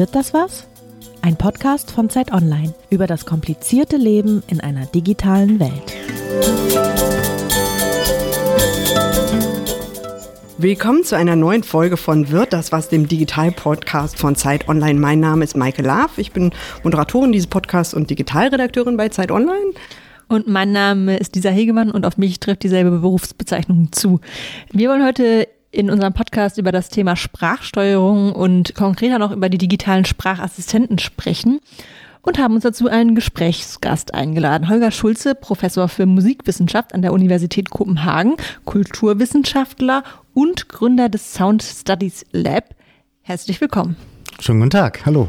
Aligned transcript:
Wird 0.00 0.14
das 0.14 0.32
was? 0.32 0.66
Ein 1.20 1.36
Podcast 1.36 1.90
von 1.90 2.08
Zeit 2.08 2.32
Online 2.32 2.72
über 2.88 3.06
das 3.06 3.26
komplizierte 3.26 3.98
Leben 3.98 4.42
in 4.46 4.58
einer 4.58 4.86
digitalen 4.86 5.60
Welt. 5.60 5.92
Willkommen 10.56 11.04
zu 11.04 11.16
einer 11.16 11.36
neuen 11.36 11.64
Folge 11.64 11.98
von 11.98 12.30
Wird 12.30 12.54
das 12.54 12.72
was, 12.72 12.88
dem 12.88 13.08
Digital-Podcast 13.08 14.18
von 14.18 14.36
Zeit 14.36 14.70
Online. 14.70 14.98
Mein 14.98 15.20
Name 15.20 15.44
ist 15.44 15.54
Maike 15.54 15.82
Laaf. 15.82 16.16
Ich 16.16 16.32
bin 16.32 16.50
Moderatorin 16.82 17.32
dieses 17.32 17.48
Podcasts 17.48 17.92
und 17.92 18.08
Digitalredakteurin 18.08 18.96
bei 18.96 19.10
Zeit 19.10 19.30
Online. 19.30 19.74
Und 20.28 20.46
mein 20.46 20.72
Name 20.72 21.18
ist 21.18 21.36
Lisa 21.36 21.50
Hegemann 21.50 21.90
und 21.90 22.06
auf 22.06 22.16
mich 22.16 22.40
trifft 22.40 22.62
dieselbe 22.62 22.90
Berufsbezeichnung 22.90 23.92
zu. 23.92 24.20
Wir 24.72 24.88
wollen 24.88 25.04
heute 25.04 25.46
in 25.72 25.90
unserem 25.90 26.12
Podcast 26.12 26.58
über 26.58 26.72
das 26.72 26.88
Thema 26.88 27.16
Sprachsteuerung 27.16 28.32
und 28.32 28.74
konkreter 28.74 29.18
noch 29.18 29.30
über 29.30 29.48
die 29.48 29.58
digitalen 29.58 30.04
Sprachassistenten 30.04 30.98
sprechen 30.98 31.60
und 32.22 32.38
haben 32.38 32.54
uns 32.54 32.64
dazu 32.64 32.88
einen 32.88 33.14
Gesprächsgast 33.14 34.12
eingeladen. 34.12 34.68
Holger 34.68 34.90
Schulze, 34.90 35.34
Professor 35.34 35.88
für 35.88 36.06
Musikwissenschaft 36.06 36.92
an 36.92 37.02
der 37.02 37.12
Universität 37.12 37.70
Kopenhagen, 37.70 38.36
Kulturwissenschaftler 38.64 40.02
und 40.34 40.68
Gründer 40.68 41.08
des 41.08 41.32
Sound 41.32 41.62
Studies 41.62 42.24
Lab. 42.32 42.74
Herzlich 43.22 43.60
willkommen. 43.60 43.96
Schönen 44.40 44.60
guten 44.60 44.70
Tag, 44.70 45.06
hallo. 45.06 45.28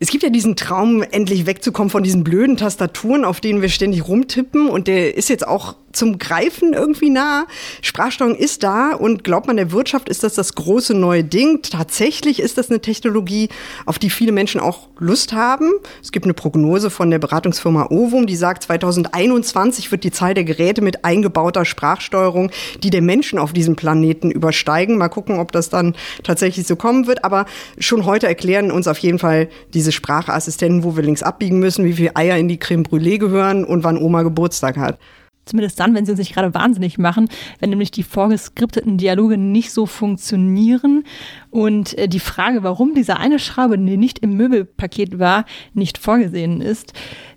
Es 0.00 0.08
gibt 0.08 0.24
ja 0.24 0.30
diesen 0.30 0.56
Traum, 0.56 1.02
endlich 1.02 1.46
wegzukommen 1.46 1.90
von 1.90 2.02
diesen 2.02 2.24
blöden 2.24 2.56
Tastaturen, 2.56 3.24
auf 3.24 3.40
denen 3.40 3.62
wir 3.62 3.68
ständig 3.68 4.08
rumtippen. 4.08 4.68
Und 4.68 4.88
der 4.88 5.16
ist 5.16 5.28
jetzt 5.28 5.46
auch 5.46 5.76
zum 5.92 6.18
Greifen 6.18 6.72
irgendwie 6.72 7.10
nah. 7.10 7.46
Sprachsteuerung 7.82 8.36
ist 8.36 8.62
da 8.62 8.94
und 8.94 9.24
glaubt 9.24 9.46
man 9.46 9.56
der 9.56 9.72
Wirtschaft 9.72 10.08
ist 10.08 10.22
das 10.22 10.34
das 10.34 10.54
große 10.54 10.94
neue 10.94 11.24
Ding. 11.24 11.62
Tatsächlich 11.62 12.40
ist 12.40 12.58
das 12.58 12.70
eine 12.70 12.80
Technologie, 12.80 13.48
auf 13.86 13.98
die 13.98 14.10
viele 14.10 14.32
Menschen 14.32 14.60
auch 14.60 14.88
Lust 14.98 15.32
haben. 15.32 15.70
Es 16.02 16.12
gibt 16.12 16.24
eine 16.24 16.34
Prognose 16.34 16.90
von 16.90 17.10
der 17.10 17.18
Beratungsfirma 17.18 17.88
Ovum, 17.90 18.26
die 18.26 18.36
sagt, 18.36 18.64
2021 18.64 19.90
wird 19.90 20.04
die 20.04 20.10
Zahl 20.10 20.34
der 20.34 20.44
Geräte 20.44 20.82
mit 20.82 21.04
eingebauter 21.04 21.64
Sprachsteuerung, 21.64 22.50
die 22.82 22.90
der 22.90 23.02
Menschen 23.02 23.38
auf 23.38 23.52
diesem 23.52 23.76
Planeten 23.76 24.30
übersteigen. 24.30 24.96
Mal 24.96 25.08
gucken, 25.08 25.38
ob 25.38 25.52
das 25.52 25.68
dann 25.68 25.94
tatsächlich 26.22 26.66
so 26.66 26.76
kommen 26.76 27.06
wird. 27.06 27.24
Aber 27.24 27.46
schon 27.78 28.06
heute 28.06 28.26
erklären 28.26 28.70
uns 28.70 28.86
auf 28.88 28.98
jeden 28.98 29.18
Fall 29.18 29.48
diese 29.74 29.92
Sprachassistenten, 29.92 30.84
wo 30.84 30.96
wir 30.96 31.02
links 31.02 31.22
abbiegen 31.22 31.58
müssen, 31.58 31.84
wie 31.84 31.92
viele 31.92 32.16
Eier 32.16 32.36
in 32.36 32.48
die 32.48 32.58
Creme 32.58 32.84
Brûlée 32.84 33.18
gehören 33.18 33.64
und 33.64 33.84
wann 33.84 33.98
Oma 33.98 34.22
Geburtstag 34.22 34.76
hat. 34.76 34.98
Zumindest 35.44 35.80
dann, 35.80 35.94
wenn 35.94 36.06
sie 36.06 36.12
uns 36.12 36.20
nicht 36.20 36.34
gerade 36.34 36.54
wahnsinnig 36.54 36.98
machen, 36.98 37.28
wenn 37.58 37.70
nämlich 37.70 37.90
die 37.90 38.04
vorgeskripteten 38.04 38.96
Dialoge 38.96 39.36
nicht 39.36 39.72
so 39.72 39.86
funktionieren 39.86 41.02
und 41.50 41.98
äh, 41.98 42.08
die 42.08 42.20
Frage, 42.20 42.62
warum 42.62 42.94
diese 42.94 43.16
eine 43.16 43.40
Schraube, 43.40 43.76
die 43.76 43.96
nicht 43.96 44.20
im 44.20 44.36
Möbelpaket 44.36 45.18
war, 45.18 45.44
nicht 45.74 45.98
vorgesehen 45.98 46.60
ist, 46.60 46.92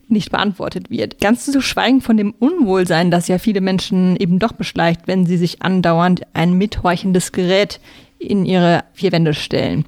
nicht 0.08 0.32
beantwortet 0.32 0.92
wird. 0.92 1.20
Ganz 1.20 1.46
zu 1.46 1.62
schweigen 1.62 2.00
von 2.00 2.16
dem 2.16 2.32
Unwohlsein, 2.32 3.10
das 3.10 3.28
ja 3.28 3.40
viele 3.40 3.62
Menschen 3.62 4.16
eben 4.18 4.38
doch 4.38 4.52
beschleicht, 4.52 5.08
wenn 5.08 5.26
sie 5.26 5.38
sich 5.38 5.64
andauernd 5.64 6.22
ein 6.34 6.54
mithorchendes 6.54 7.32
Gerät 7.32 7.80
in 8.20 8.46
ihre 8.46 8.84
vier 8.94 9.12
Wände 9.12 9.34
stellen. 9.34 9.86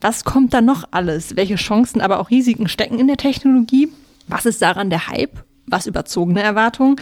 Was 0.00 0.24
kommt 0.24 0.52
da 0.52 0.60
noch 0.60 0.84
alles? 0.90 1.36
Welche 1.36 1.54
Chancen, 1.54 2.00
aber 2.00 2.18
auch 2.18 2.30
Risiken 2.30 2.68
stecken 2.68 2.98
in 2.98 3.06
der 3.06 3.16
Technologie? 3.16 3.88
Was 4.26 4.46
ist 4.46 4.60
daran 4.60 4.90
der 4.90 5.08
Hype? 5.08 5.44
Was 5.66 5.86
überzogene 5.86 6.42
Erwartungen. 6.42 6.96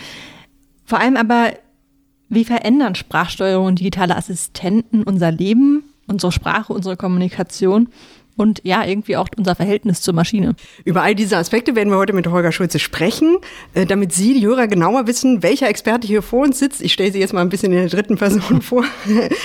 Vor 0.84 0.98
allem 0.98 1.16
aber, 1.16 1.52
wie 2.28 2.44
verändern 2.44 2.94
Sprachsteuerung 2.94 3.66
und 3.66 3.78
digitale 3.80 4.16
Assistenten 4.16 5.02
unser 5.02 5.30
Leben, 5.30 5.84
unsere 6.06 6.32
Sprache, 6.32 6.73
unsere 6.73 6.96
Kommunikation? 6.96 7.89
Und 8.36 8.60
ja, 8.64 8.84
irgendwie 8.84 9.16
auch 9.16 9.28
unser 9.36 9.54
Verhältnis 9.54 10.00
zur 10.00 10.14
Maschine. 10.14 10.54
Über 10.84 11.02
all 11.02 11.14
diese 11.14 11.36
Aspekte 11.36 11.76
werden 11.76 11.90
wir 11.90 11.98
heute 11.98 12.12
mit 12.12 12.26
Holger 12.26 12.52
Schulze 12.52 12.78
sprechen, 12.78 13.38
äh, 13.74 13.84
damit 13.84 14.12
Sie, 14.12 14.34
die 14.34 14.46
Hörer, 14.46 14.66
genauer 14.66 15.06
wissen, 15.06 15.42
welcher 15.42 15.68
Experte 15.68 16.06
hier 16.06 16.22
vor 16.22 16.44
uns 16.44 16.58
sitzt. 16.58 16.80
Ich 16.80 16.92
stelle 16.92 17.12
Sie 17.12 17.18
jetzt 17.18 17.32
mal 17.32 17.42
ein 17.42 17.50
bisschen 17.50 17.72
in 17.72 17.78
der 17.78 17.88
dritten 17.88 18.16
Person 18.16 18.62
vor, 18.62 18.84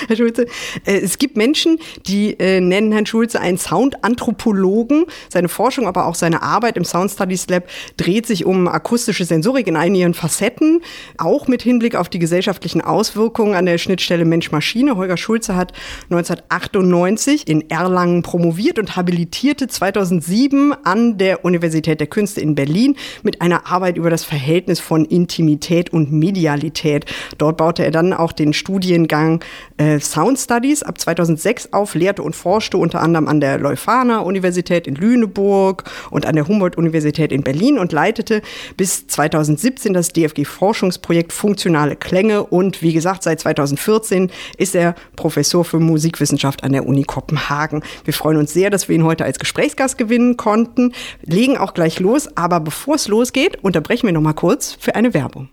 Herr 0.07 0.15
Schulze. 0.15 0.45
Äh, 0.85 0.99
es 0.99 1.17
gibt 1.17 1.35
Menschen, 1.35 1.79
die 2.07 2.39
äh, 2.39 2.61
nennen 2.61 2.91
Herrn 2.91 3.05
Schulze 3.05 3.41
einen 3.41 3.57
Soundanthropologen. 3.57 5.05
Seine 5.29 5.49
Forschung, 5.49 5.85
aber 5.87 6.05
auch 6.05 6.15
seine 6.15 6.41
Arbeit 6.41 6.77
im 6.77 6.85
Sound 6.85 7.11
Studies 7.11 7.47
Lab 7.49 7.67
dreht 7.97 8.25
sich 8.25 8.45
um 8.45 8.67
akustische 8.67 9.25
Sensorik 9.25 9.67
in 9.67 9.75
allen 9.75 9.95
ihren 9.95 10.13
Facetten, 10.13 10.81
auch 11.17 11.47
mit 11.47 11.61
Hinblick 11.61 11.95
auf 11.95 12.09
die 12.09 12.19
gesellschaftlichen 12.19 12.81
Auswirkungen 12.81 13.55
an 13.55 13.65
der 13.65 13.77
Schnittstelle 13.77 14.25
Mensch-Maschine. 14.25 14.95
Holger 14.95 15.17
Schulze 15.17 15.55
hat 15.55 15.73
1998 16.09 17.47
in 17.47 17.69
Erlangen 17.69 18.21
promoviert 18.21 18.76
und 18.77 18.95
habilitierte 18.95 19.67
2007 19.67 20.73
an 20.83 21.17
der 21.17 21.45
Universität 21.45 21.99
der 21.99 22.07
Künste 22.07 22.41
in 22.41 22.55
Berlin 22.55 22.95
mit 23.23 23.41
einer 23.41 23.67
Arbeit 23.67 23.97
über 23.97 24.09
das 24.09 24.23
Verhältnis 24.23 24.79
von 24.79 25.05
Intimität 25.05 25.91
und 25.91 26.11
Medialität. 26.11 27.05
Dort 27.37 27.57
baute 27.57 27.83
er 27.83 27.91
dann 27.91 28.13
auch 28.13 28.31
den 28.31 28.53
Studiengang 28.53 29.43
äh, 29.77 29.99
Sound 29.99 30.39
Studies 30.39 30.83
ab 30.83 30.99
2006 30.99 31.73
auf, 31.73 31.95
lehrte 31.95 32.23
und 32.23 32.35
forschte 32.35 32.77
unter 32.77 33.01
anderem 33.01 33.27
an 33.27 33.39
der 33.39 33.57
Leuphana 33.57 34.19
Universität 34.19 34.87
in 34.87 34.95
Lüneburg 34.95 35.83
und 36.11 36.25
an 36.25 36.35
der 36.35 36.47
Humboldt-Universität 36.47 37.31
in 37.31 37.43
Berlin 37.43 37.77
und 37.77 37.91
leitete 37.91 38.41
bis 38.75 39.07
2017 39.07 39.93
das 39.93 40.09
DFG-Forschungsprojekt 40.13 41.33
Funktionale 41.33 41.95
Klänge 41.95 42.43
und 42.43 42.81
wie 42.81 42.93
gesagt, 42.93 43.23
seit 43.23 43.39
2014 43.39 44.31
ist 44.57 44.75
er 44.75 44.95
Professor 45.15 45.63
für 45.65 45.79
Musikwissenschaft 45.79 46.63
an 46.63 46.71
der 46.71 46.85
Uni 46.85 47.03
Kopenhagen. 47.03 47.83
Wir 48.03 48.13
freuen 48.13 48.37
uns 48.37 48.53
sehr, 48.53 48.66
sehr, 48.67 48.71
dass 48.71 48.89
wir 48.89 48.95
ihn 48.95 49.05
heute 49.05 49.23
als 49.23 49.39
Gesprächsgast 49.39 49.97
gewinnen 49.97 50.35
konnten. 50.35 50.91
Legen 51.21 51.57
auch 51.57 51.73
gleich 51.73 51.99
los, 51.99 52.27
aber 52.35 52.59
bevor 52.59 52.95
es 52.95 53.07
losgeht, 53.07 53.63
unterbrechen 53.63 54.07
wir 54.07 54.13
noch 54.13 54.21
mal 54.21 54.33
kurz 54.33 54.77
für 54.77 54.95
eine 54.95 55.13
Werbung. 55.13 55.49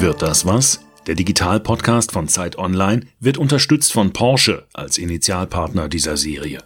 Wird 0.00 0.22
das 0.22 0.46
was? 0.46 0.80
Der 1.08 1.16
Digital-Podcast 1.16 2.12
von 2.12 2.28
Zeit 2.28 2.58
Online 2.58 3.06
wird 3.18 3.38
unterstützt 3.38 3.92
von 3.92 4.12
Porsche 4.12 4.66
als 4.72 4.98
Initialpartner 4.98 5.88
dieser 5.88 6.16
Serie. 6.16 6.62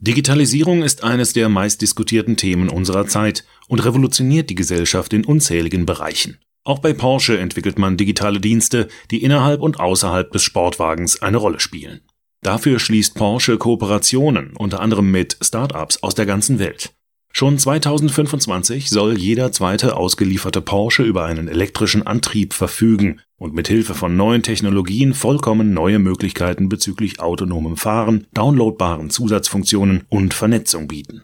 Digitalisierung 0.00 0.82
ist 0.82 1.04
eines 1.04 1.32
der 1.32 1.48
meistdiskutierten 1.48 2.36
Themen 2.36 2.68
unserer 2.68 3.06
Zeit 3.06 3.44
und 3.68 3.82
revolutioniert 3.84 4.50
die 4.50 4.56
Gesellschaft 4.56 5.12
in 5.14 5.24
unzähligen 5.24 5.86
Bereichen. 5.86 6.38
Auch 6.64 6.80
bei 6.80 6.92
Porsche 6.92 7.38
entwickelt 7.38 7.78
man 7.78 7.96
digitale 7.96 8.40
Dienste, 8.40 8.88
die 9.10 9.22
innerhalb 9.22 9.62
und 9.62 9.80
außerhalb 9.80 10.30
des 10.32 10.42
Sportwagens 10.42 11.22
eine 11.22 11.38
Rolle 11.38 11.60
spielen. 11.60 12.02
Dafür 12.42 12.80
schließt 12.80 13.14
Porsche 13.14 13.56
Kooperationen, 13.56 14.54
unter 14.56 14.80
anderem 14.80 15.12
mit 15.12 15.36
Startups 15.40 16.02
aus 16.02 16.16
der 16.16 16.26
ganzen 16.26 16.58
Welt. 16.58 16.92
Schon 17.30 17.56
2025 17.56 18.90
soll 18.90 19.16
jeder 19.16 19.52
zweite 19.52 19.96
ausgelieferte 19.96 20.60
Porsche 20.60 21.04
über 21.04 21.24
einen 21.24 21.46
elektrischen 21.46 22.04
Antrieb 22.04 22.52
verfügen 22.52 23.20
und 23.36 23.54
mit 23.54 23.68
Hilfe 23.68 23.94
von 23.94 24.16
neuen 24.16 24.42
Technologien 24.42 25.14
vollkommen 25.14 25.72
neue 25.72 26.00
Möglichkeiten 26.00 26.68
bezüglich 26.68 27.20
autonomem 27.20 27.76
Fahren, 27.76 28.26
downloadbaren 28.34 29.08
Zusatzfunktionen 29.08 30.02
und 30.08 30.34
Vernetzung 30.34 30.88
bieten. 30.88 31.22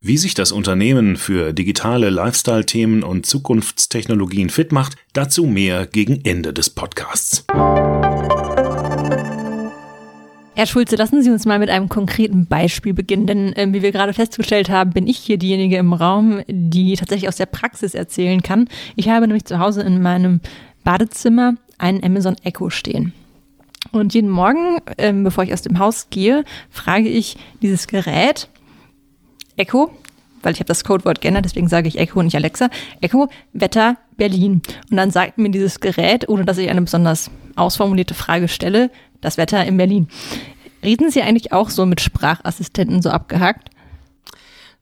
Wie 0.00 0.16
sich 0.16 0.34
das 0.34 0.52
Unternehmen 0.52 1.16
für 1.16 1.52
digitale 1.52 2.08
Lifestyle-Themen 2.08 3.02
und 3.02 3.26
Zukunftstechnologien 3.26 4.48
fit 4.48 4.70
macht, 4.72 4.96
dazu 5.12 5.44
mehr 5.44 5.86
gegen 5.86 6.24
Ende 6.24 6.52
des 6.52 6.70
Podcasts. 6.70 7.44
Herr 10.54 10.66
Schulze, 10.66 10.96
lassen 10.96 11.22
Sie 11.22 11.30
uns 11.30 11.46
mal 11.46 11.58
mit 11.58 11.70
einem 11.70 11.88
konkreten 11.88 12.44
Beispiel 12.46 12.92
beginnen, 12.92 13.26
denn 13.26 13.52
äh, 13.54 13.68
wie 13.72 13.80
wir 13.80 13.90
gerade 13.90 14.12
festgestellt 14.12 14.68
haben, 14.68 14.90
bin 14.90 15.06
ich 15.06 15.16
hier 15.16 15.38
diejenige 15.38 15.78
im 15.78 15.94
Raum, 15.94 16.42
die 16.46 16.94
tatsächlich 16.94 17.28
aus 17.28 17.36
der 17.36 17.46
Praxis 17.46 17.94
erzählen 17.94 18.42
kann. 18.42 18.68
Ich 18.94 19.08
habe 19.08 19.26
nämlich 19.26 19.46
zu 19.46 19.58
Hause 19.58 19.80
in 19.80 20.02
meinem 20.02 20.40
Badezimmer 20.84 21.54
einen 21.78 22.04
Amazon 22.04 22.36
Echo 22.44 22.68
stehen. 22.68 23.14
Und 23.92 24.12
jeden 24.12 24.28
Morgen, 24.28 24.78
ähm, 24.98 25.24
bevor 25.24 25.42
ich 25.44 25.54
aus 25.54 25.62
dem 25.62 25.78
Haus 25.78 26.08
gehe, 26.10 26.44
frage 26.70 27.08
ich 27.08 27.38
dieses 27.62 27.86
Gerät, 27.86 28.48
Echo, 29.56 29.90
weil 30.42 30.52
ich 30.52 30.60
habe 30.60 30.68
das 30.68 30.84
Codewort 30.84 31.22
geändert, 31.22 31.46
deswegen 31.46 31.68
sage 31.68 31.88
ich 31.88 31.98
Echo 31.98 32.18
und 32.18 32.26
nicht 32.26 32.36
Alexa, 32.36 32.68
Echo, 33.00 33.28
Wetter, 33.54 33.96
Berlin. 34.18 34.60
Und 34.90 34.96
dann 34.98 35.10
sagt 35.10 35.38
mir 35.38 35.50
dieses 35.50 35.80
Gerät, 35.80 36.28
ohne 36.28 36.44
dass 36.44 36.58
ich 36.58 36.68
eine 36.68 36.82
besonders 36.82 37.30
ausformulierte 37.56 38.14
Frage 38.14 38.48
stelle, 38.48 38.90
das 39.22 39.38
Wetter 39.38 39.64
in 39.64 39.78
Berlin. 39.78 40.08
Reden 40.84 41.10
Sie 41.10 41.22
eigentlich 41.22 41.52
auch 41.52 41.70
so 41.70 41.86
mit 41.86 42.00
Sprachassistenten 42.02 43.00
so 43.00 43.10
abgehakt? 43.10 43.70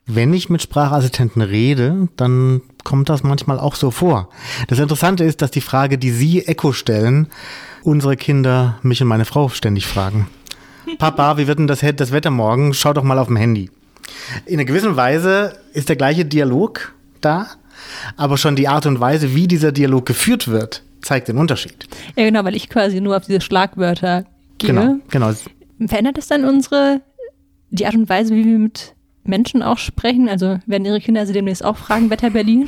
Wenn 0.06 0.34
ich 0.34 0.50
mit 0.50 0.62
Sprachassistenten 0.62 1.42
rede, 1.42 2.08
dann 2.16 2.62
kommt 2.82 3.08
das 3.08 3.22
manchmal 3.22 3.60
auch 3.60 3.76
so 3.76 3.92
vor. 3.92 4.28
Das 4.66 4.80
Interessante 4.80 5.22
ist, 5.22 5.40
dass 5.40 5.52
die 5.52 5.60
Frage, 5.60 5.98
die 5.98 6.10
Sie 6.10 6.46
Echo 6.46 6.72
stellen, 6.72 7.28
unsere 7.84 8.16
Kinder, 8.16 8.78
mich 8.82 9.00
und 9.02 9.08
meine 9.08 9.24
Frau 9.24 9.48
ständig 9.50 9.86
fragen. 9.86 10.28
Papa, 10.98 11.36
wie 11.36 11.46
wird 11.46 11.60
denn 11.60 11.68
das, 11.68 11.84
das 11.94 12.10
Wetter 12.10 12.30
morgen? 12.30 12.74
Schau 12.74 12.92
doch 12.92 13.04
mal 13.04 13.18
auf 13.18 13.28
dem 13.28 13.36
Handy. 13.36 13.70
In 14.46 14.54
einer 14.54 14.64
gewissen 14.64 14.96
Weise 14.96 15.58
ist 15.74 15.88
der 15.88 15.96
gleiche 15.96 16.24
Dialog 16.24 16.92
da, 17.20 17.46
aber 18.16 18.36
schon 18.36 18.56
die 18.56 18.68
Art 18.68 18.86
und 18.86 19.00
Weise, 19.00 19.34
wie 19.34 19.46
dieser 19.46 19.70
Dialog 19.70 20.06
geführt 20.06 20.48
wird, 20.48 20.82
zeigt 21.02 21.28
den 21.28 21.38
Unterschied. 21.38 21.88
Ja, 22.16 22.24
genau, 22.24 22.44
weil 22.44 22.56
ich 22.56 22.68
quasi 22.68 23.00
nur 23.00 23.16
auf 23.16 23.26
diese 23.26 23.40
Schlagwörter 23.40 24.24
gehe. 24.58 24.70
Genau, 24.70 24.96
genau. 25.10 25.32
Verändert 25.86 26.18
das 26.18 26.28
dann 26.28 26.44
unsere, 26.44 27.00
die 27.70 27.86
Art 27.86 27.94
und 27.94 28.08
Weise, 28.08 28.34
wie 28.34 28.44
wir 28.44 28.58
mit 28.58 28.94
Menschen 29.24 29.62
auch 29.62 29.78
sprechen? 29.78 30.28
Also 30.28 30.58
werden 30.66 30.84
Ihre 30.84 31.00
Kinder 31.00 31.20
also 31.20 31.32
demnächst 31.32 31.64
auch 31.64 31.76
fragen, 31.76 32.10
Wetter 32.10 32.30
Berlin? 32.30 32.66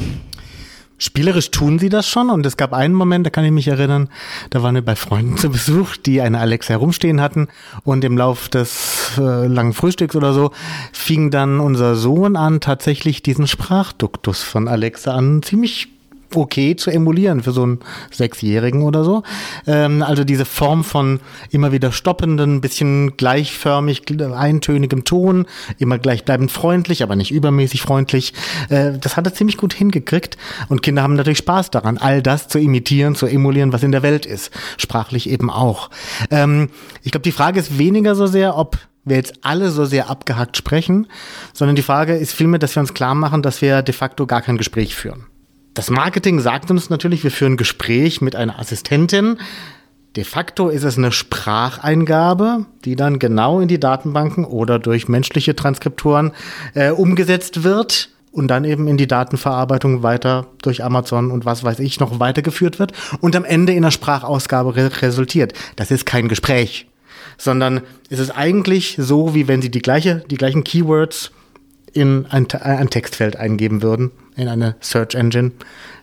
Spielerisch 0.98 1.50
tun 1.50 1.80
sie 1.80 1.88
das 1.88 2.06
schon 2.06 2.30
und 2.30 2.46
es 2.46 2.56
gab 2.56 2.72
einen 2.72 2.94
Moment, 2.94 3.26
da 3.26 3.30
kann 3.30 3.44
ich 3.44 3.50
mich 3.50 3.66
erinnern, 3.66 4.08
da 4.50 4.62
waren 4.62 4.76
wir 4.76 4.84
bei 4.84 4.94
Freunden 4.94 5.36
zu 5.36 5.50
Besuch, 5.50 5.96
die 5.96 6.20
eine 6.20 6.38
Alexa 6.38 6.74
herumstehen 6.74 7.20
hatten 7.20 7.48
und 7.82 8.04
im 8.04 8.16
Lauf 8.16 8.48
des 8.48 9.18
äh, 9.18 9.48
langen 9.48 9.72
Frühstücks 9.72 10.14
oder 10.14 10.32
so 10.32 10.52
fing 10.92 11.32
dann 11.32 11.58
unser 11.58 11.96
Sohn 11.96 12.36
an, 12.36 12.60
tatsächlich 12.60 13.20
diesen 13.20 13.48
Sprachduktus 13.48 14.44
von 14.44 14.68
Alexa 14.68 15.12
an 15.12 15.42
ziemlich 15.42 15.88
okay 16.36 16.76
zu 16.76 16.90
emulieren 16.90 17.42
für 17.42 17.52
so 17.52 17.62
einen 17.62 17.80
Sechsjährigen 18.10 18.82
oder 18.82 19.04
so. 19.04 19.22
Ähm, 19.66 20.02
also 20.02 20.24
diese 20.24 20.44
Form 20.44 20.84
von 20.84 21.20
immer 21.50 21.72
wieder 21.72 21.92
stoppenden, 21.92 22.60
bisschen 22.60 23.16
gleichförmig, 23.16 24.02
eintönigem 24.34 25.04
Ton, 25.04 25.46
immer 25.78 25.98
gleichbleibend 25.98 26.50
freundlich, 26.50 27.02
aber 27.02 27.16
nicht 27.16 27.30
übermäßig 27.30 27.82
freundlich. 27.82 28.34
Äh, 28.68 28.98
das 28.98 29.16
hat 29.16 29.26
er 29.26 29.34
ziemlich 29.34 29.56
gut 29.56 29.74
hingekriegt 29.74 30.36
und 30.68 30.82
Kinder 30.82 31.02
haben 31.02 31.14
natürlich 31.14 31.38
Spaß 31.38 31.70
daran, 31.70 31.98
all 31.98 32.22
das 32.22 32.48
zu 32.48 32.58
imitieren, 32.58 33.14
zu 33.14 33.26
emulieren, 33.26 33.72
was 33.72 33.82
in 33.82 33.92
der 33.92 34.02
Welt 34.02 34.26
ist. 34.26 34.50
Sprachlich 34.76 35.28
eben 35.28 35.50
auch. 35.50 35.90
Ähm, 36.30 36.70
ich 37.02 37.12
glaube, 37.12 37.24
die 37.24 37.32
Frage 37.32 37.60
ist 37.60 37.78
weniger 37.78 38.14
so 38.14 38.26
sehr, 38.26 38.56
ob 38.56 38.78
wir 39.04 39.16
jetzt 39.16 39.34
alle 39.42 39.70
so 39.70 39.84
sehr 39.84 40.08
abgehackt 40.08 40.56
sprechen, 40.56 41.06
sondern 41.52 41.76
die 41.76 41.82
Frage 41.82 42.14
ist 42.14 42.32
vielmehr, 42.32 42.58
dass 42.58 42.76
wir 42.76 42.80
uns 42.80 42.94
klar 42.94 43.14
machen, 43.14 43.42
dass 43.42 43.62
wir 43.62 43.82
de 43.82 43.94
facto 43.94 44.26
gar 44.26 44.42
kein 44.42 44.58
Gespräch 44.58 44.94
führen. 44.94 45.26
Das 45.74 45.88
Marketing 45.88 46.40
sagt 46.40 46.70
uns 46.70 46.90
natürlich, 46.90 47.24
wir 47.24 47.30
führen 47.30 47.56
Gespräch 47.56 48.20
mit 48.20 48.36
einer 48.36 48.58
Assistentin. 48.58 49.38
De 50.16 50.24
facto 50.24 50.68
ist 50.68 50.84
es 50.84 50.98
eine 50.98 51.12
Spracheingabe, 51.12 52.66
die 52.84 52.96
dann 52.96 53.18
genau 53.18 53.60
in 53.60 53.68
die 53.68 53.80
Datenbanken 53.80 54.44
oder 54.44 54.78
durch 54.78 55.08
menschliche 55.08 55.56
Transkriptoren 55.56 56.32
äh, 56.74 56.90
umgesetzt 56.90 57.62
wird 57.62 58.10
und 58.32 58.48
dann 58.48 58.64
eben 58.64 58.86
in 58.86 58.98
die 58.98 59.06
Datenverarbeitung 59.06 60.02
weiter 60.02 60.48
durch 60.60 60.84
Amazon 60.84 61.30
und 61.30 61.46
was 61.46 61.64
weiß 61.64 61.78
ich 61.78 62.00
noch 62.00 62.20
weitergeführt 62.20 62.78
wird 62.78 62.92
und 63.20 63.34
am 63.34 63.46
Ende 63.46 63.72
in 63.72 63.84
einer 63.84 63.90
Sprachausgabe 63.90 64.76
re 64.76 64.90
resultiert. 65.00 65.54
Das 65.76 65.90
ist 65.90 66.04
kein 66.04 66.28
Gespräch, 66.28 66.86
sondern 67.38 67.80
es 68.10 68.18
ist 68.18 68.30
eigentlich 68.30 68.96
so, 68.98 69.34
wie 69.34 69.48
wenn 69.48 69.62
Sie 69.62 69.70
die 69.70 69.82
gleiche, 69.82 70.22
die 70.30 70.36
gleichen 70.36 70.64
Keywords 70.64 71.30
in 71.92 72.26
ein, 72.26 72.50
ein 72.50 72.90
Textfeld 72.90 73.36
eingeben 73.36 73.82
würden, 73.82 74.10
in 74.36 74.48
eine 74.48 74.76
Search 74.80 75.14
Engine. 75.14 75.52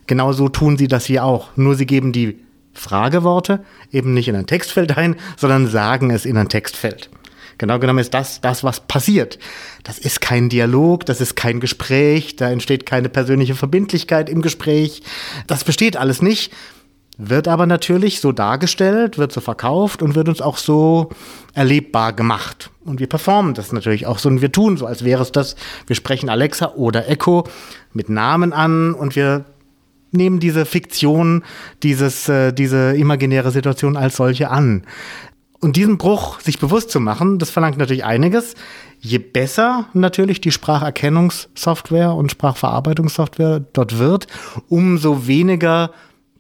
Genauso 0.07 0.49
tun 0.49 0.77
sie 0.77 0.87
das 0.87 1.05
hier 1.05 1.23
auch. 1.23 1.49
Nur 1.55 1.75
sie 1.75 1.85
geben 1.85 2.11
die 2.11 2.39
Frageworte 2.73 3.63
eben 3.91 4.13
nicht 4.13 4.27
in 4.27 4.35
ein 4.35 4.47
Textfeld 4.47 4.97
ein, 4.97 5.15
sondern 5.37 5.67
sagen 5.67 6.11
es 6.11 6.25
in 6.25 6.37
ein 6.37 6.49
Textfeld. 6.49 7.09
Genau 7.57 7.77
genommen 7.77 7.99
ist 7.99 8.13
das 8.13 8.39
das, 8.39 8.63
was 8.63 8.79
passiert. 8.79 9.37
Das 9.83 9.99
ist 9.99 10.21
kein 10.21 10.47
Dialog, 10.47 11.05
das 11.05 11.19
ist 11.19 11.35
kein 11.35 11.59
Gespräch, 11.59 12.37
da 12.37 12.49
entsteht 12.49 12.85
keine 12.85 13.09
persönliche 13.09 13.53
Verbindlichkeit 13.53 14.29
im 14.29 14.41
Gespräch. 14.41 15.03
Das 15.45 15.65
besteht 15.65 15.97
alles 15.97 16.21
nicht 16.21 16.53
wird 17.21 17.49
aber 17.49 17.65
natürlich 17.65 18.21
so 18.21 18.31
dargestellt, 18.31 19.17
wird 19.17 19.33
so 19.33 19.41
verkauft 19.41 20.01
und 20.01 20.15
wird 20.15 20.29
uns 20.29 20.41
auch 20.41 20.57
so 20.57 21.09
erlebbar 21.53 22.13
gemacht. 22.13 22.71
Und 22.85 23.01
wir 23.01 23.07
performen 23.07 23.53
das 23.53 23.73
natürlich 23.73 24.07
auch 24.07 24.19
so 24.19 24.29
und 24.29 24.41
wir 24.41 24.53
tun 24.53 24.77
so, 24.77 24.85
als 24.85 25.03
wäre 25.03 25.21
es 25.21 25.33
das. 25.33 25.57
Wir 25.85 25.97
sprechen 25.97 26.29
Alexa 26.29 26.73
oder 26.75 27.09
Echo 27.09 27.43
mit 27.91 28.07
Namen 28.09 28.53
an 28.53 28.93
und 28.93 29.17
wir 29.17 29.43
nehmen 30.11 30.39
diese 30.39 30.65
Fiktion, 30.65 31.43
dieses, 31.83 32.29
äh, 32.29 32.53
diese 32.53 32.95
imaginäre 32.95 33.51
Situation 33.51 33.97
als 33.97 34.15
solche 34.15 34.49
an. 34.49 34.85
Und 35.59 35.75
diesen 35.75 35.97
Bruch 35.97 36.39
sich 36.39 36.57
bewusst 36.57 36.89
zu 36.89 37.01
machen, 37.01 37.37
das 37.37 37.49
verlangt 37.49 37.77
natürlich 37.77 38.05
einiges. 38.05 38.55
Je 39.01 39.17
besser 39.17 39.87
natürlich 39.93 40.39
die 40.39 40.51
Spracherkennungssoftware 40.51 42.13
und 42.13 42.31
Sprachverarbeitungssoftware 42.31 43.59
dort 43.73 43.99
wird, 43.99 44.27
umso 44.69 45.27
weniger 45.27 45.91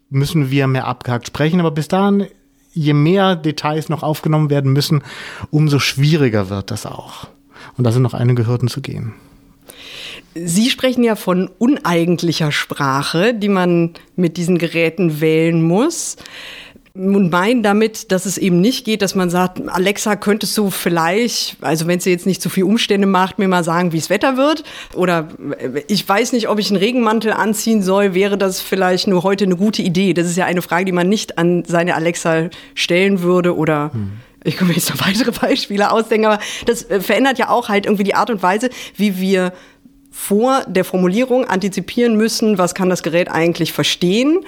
müssen 0.09 0.51
wir 0.51 0.67
mehr 0.67 0.87
abgehakt 0.87 1.27
sprechen. 1.27 1.59
Aber 1.59 1.71
bis 1.71 1.87
dahin, 1.87 2.27
je 2.73 2.93
mehr 2.93 3.35
Details 3.35 3.89
noch 3.89 4.03
aufgenommen 4.03 4.49
werden 4.49 4.73
müssen, 4.73 5.03
umso 5.51 5.79
schwieriger 5.79 6.49
wird 6.49 6.71
das 6.71 6.85
auch. 6.85 7.27
Und 7.77 7.83
da 7.83 7.91
sind 7.91 8.01
noch 8.01 8.13
einige 8.13 8.47
Hürden 8.47 8.67
zu 8.67 8.81
gehen. 8.81 9.13
Sie 10.35 10.69
sprechen 10.69 11.03
ja 11.03 11.15
von 11.15 11.49
uneigentlicher 11.57 12.51
Sprache, 12.51 13.33
die 13.33 13.49
man 13.49 13.93
mit 14.15 14.37
diesen 14.37 14.57
Geräten 14.57 15.21
wählen 15.21 15.61
muss 15.61 16.17
und 16.99 17.31
meinen 17.31 17.63
damit, 17.63 18.11
dass 18.11 18.25
es 18.25 18.37
eben 18.37 18.59
nicht 18.59 18.83
geht, 18.83 19.01
dass 19.01 19.15
man 19.15 19.29
sagt, 19.29 19.61
Alexa, 19.69 20.17
könntest 20.17 20.57
du 20.57 20.69
vielleicht, 20.69 21.55
also 21.61 21.87
wenn 21.87 21.99
sie 22.01 22.11
jetzt 22.11 22.25
nicht 22.25 22.41
zu 22.41 22.49
viel 22.49 22.65
Umstände 22.65 23.07
macht, 23.07 23.39
mir 23.39 23.47
mal 23.47 23.63
sagen, 23.63 23.93
wie 23.93 23.97
es 23.97 24.09
Wetter 24.09 24.35
wird? 24.35 24.63
Oder 24.93 25.29
äh, 25.57 25.83
ich 25.87 26.07
weiß 26.07 26.33
nicht, 26.33 26.49
ob 26.49 26.59
ich 26.59 26.69
einen 26.69 26.77
Regenmantel 26.77 27.31
anziehen 27.31 27.81
soll, 27.81 28.13
wäre 28.13 28.37
das 28.37 28.59
vielleicht 28.59 29.07
nur 29.07 29.23
heute 29.23 29.45
eine 29.45 29.55
gute 29.55 29.81
Idee? 29.81 30.13
Das 30.13 30.27
ist 30.27 30.35
ja 30.35 30.45
eine 30.45 30.61
Frage, 30.61 30.85
die 30.85 30.91
man 30.91 31.07
nicht 31.07 31.37
an 31.37 31.63
seine 31.65 31.95
Alexa 31.95 32.49
stellen 32.75 33.21
würde 33.21 33.55
oder 33.55 33.91
hm. 33.93 34.11
Ich 34.45 34.55
kann 34.55 34.69
mir 34.69 34.73
jetzt 34.73 34.89
noch 34.89 35.05
weitere 35.05 35.31
Beispiele 35.31 35.91
ausdenken, 35.91 36.27
aber 36.27 36.41
das 36.65 36.83
äh, 36.83 37.01
verändert 37.01 37.37
ja 37.39 37.49
auch 37.49 37.67
halt 37.67 37.85
irgendwie 37.85 38.05
die 38.05 38.15
Art 38.15 38.29
und 38.29 38.41
Weise, 38.41 38.69
wie 38.95 39.19
wir 39.19 39.51
vor 40.11 40.63
der 40.65 40.85
Formulierung 40.85 41.43
antizipieren 41.43 42.15
müssen, 42.15 42.57
was 42.57 42.73
kann 42.73 42.89
das 42.89 43.03
Gerät 43.03 43.29
eigentlich 43.29 43.73
verstehen 43.73 44.45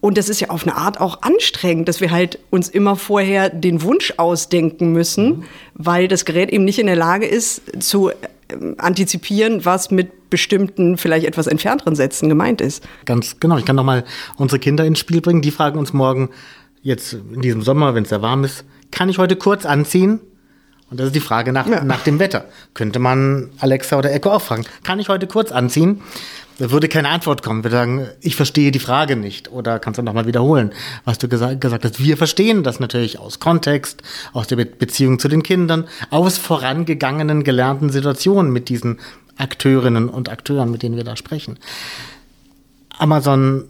und 0.00 0.16
das 0.16 0.28
ist 0.28 0.40
ja 0.40 0.48
auf 0.48 0.66
eine 0.66 0.76
Art 0.76 1.00
auch 1.00 1.22
anstrengend, 1.22 1.88
dass 1.88 2.00
wir 2.00 2.10
halt 2.10 2.38
uns 2.50 2.68
immer 2.68 2.96
vorher 2.96 3.50
den 3.50 3.82
Wunsch 3.82 4.14
ausdenken 4.16 4.92
müssen, 4.92 5.26
mhm. 5.26 5.44
weil 5.74 6.08
das 6.08 6.24
Gerät 6.24 6.50
eben 6.50 6.64
nicht 6.64 6.78
in 6.78 6.86
der 6.86 6.96
Lage 6.96 7.26
ist 7.26 7.62
zu 7.82 8.10
ähm, 8.48 8.76
antizipieren, 8.78 9.64
was 9.64 9.90
mit 9.90 10.30
bestimmten, 10.30 10.96
vielleicht 10.96 11.26
etwas 11.26 11.46
entfernteren 11.46 11.96
Sätzen 11.96 12.28
gemeint 12.28 12.60
ist. 12.60 12.82
Ganz 13.04 13.40
genau. 13.40 13.58
Ich 13.58 13.64
kann 13.64 13.76
noch 13.76 13.84
mal 13.84 14.04
unsere 14.36 14.58
Kinder 14.58 14.84
ins 14.84 14.98
Spiel 14.98 15.20
bringen. 15.20 15.42
Die 15.42 15.50
fragen 15.50 15.78
uns 15.78 15.92
morgen, 15.92 16.30
jetzt 16.82 17.12
in 17.12 17.42
diesem 17.42 17.62
Sommer, 17.62 17.94
wenn 17.94 18.04
es 18.04 18.08
sehr 18.08 18.22
warm 18.22 18.44
ist, 18.44 18.64
kann 18.90 19.08
ich 19.08 19.18
heute 19.18 19.36
kurz 19.36 19.66
anziehen? 19.66 20.20
Und 20.90 20.98
das 20.98 21.08
ist 21.08 21.14
die 21.14 21.20
Frage 21.20 21.52
nach, 21.52 21.68
ja. 21.68 21.84
nach 21.84 22.02
dem 22.02 22.18
Wetter. 22.18 22.46
Könnte 22.74 22.98
man 22.98 23.50
Alexa 23.58 23.96
oder 23.96 24.12
Echo 24.12 24.30
auch 24.30 24.42
fragen. 24.42 24.64
Kann 24.82 24.98
ich 24.98 25.08
heute 25.08 25.26
kurz 25.26 25.52
anziehen? 25.52 26.00
Da 26.60 26.70
würde 26.70 26.88
keine 26.88 27.08
Antwort 27.08 27.42
kommen. 27.42 27.64
Wir 27.64 27.70
sagen, 27.70 28.06
ich 28.20 28.36
verstehe 28.36 28.70
die 28.70 28.80
Frage 28.80 29.16
nicht. 29.16 29.50
Oder 29.50 29.78
kannst 29.78 29.96
du 29.96 30.02
nochmal 30.02 30.26
wiederholen, 30.26 30.72
was 31.06 31.16
du 31.16 31.26
gesagt, 31.26 31.58
gesagt 31.62 31.86
hast. 31.86 32.04
Wir 32.04 32.18
verstehen 32.18 32.62
das 32.62 32.80
natürlich 32.80 33.18
aus 33.18 33.40
Kontext, 33.40 34.02
aus 34.34 34.46
der 34.46 34.56
Be 34.56 34.66
Beziehung 34.66 35.18
zu 35.18 35.28
den 35.28 35.42
Kindern, 35.42 35.88
aus 36.10 36.36
vorangegangenen 36.36 37.44
gelernten 37.44 37.88
Situationen 37.88 38.52
mit 38.52 38.68
diesen 38.68 39.00
Akteurinnen 39.38 40.10
und 40.10 40.28
Akteuren, 40.28 40.70
mit 40.70 40.82
denen 40.82 40.96
wir 40.96 41.04
da 41.04 41.16
sprechen. 41.16 41.58
Amazon, 42.98 43.64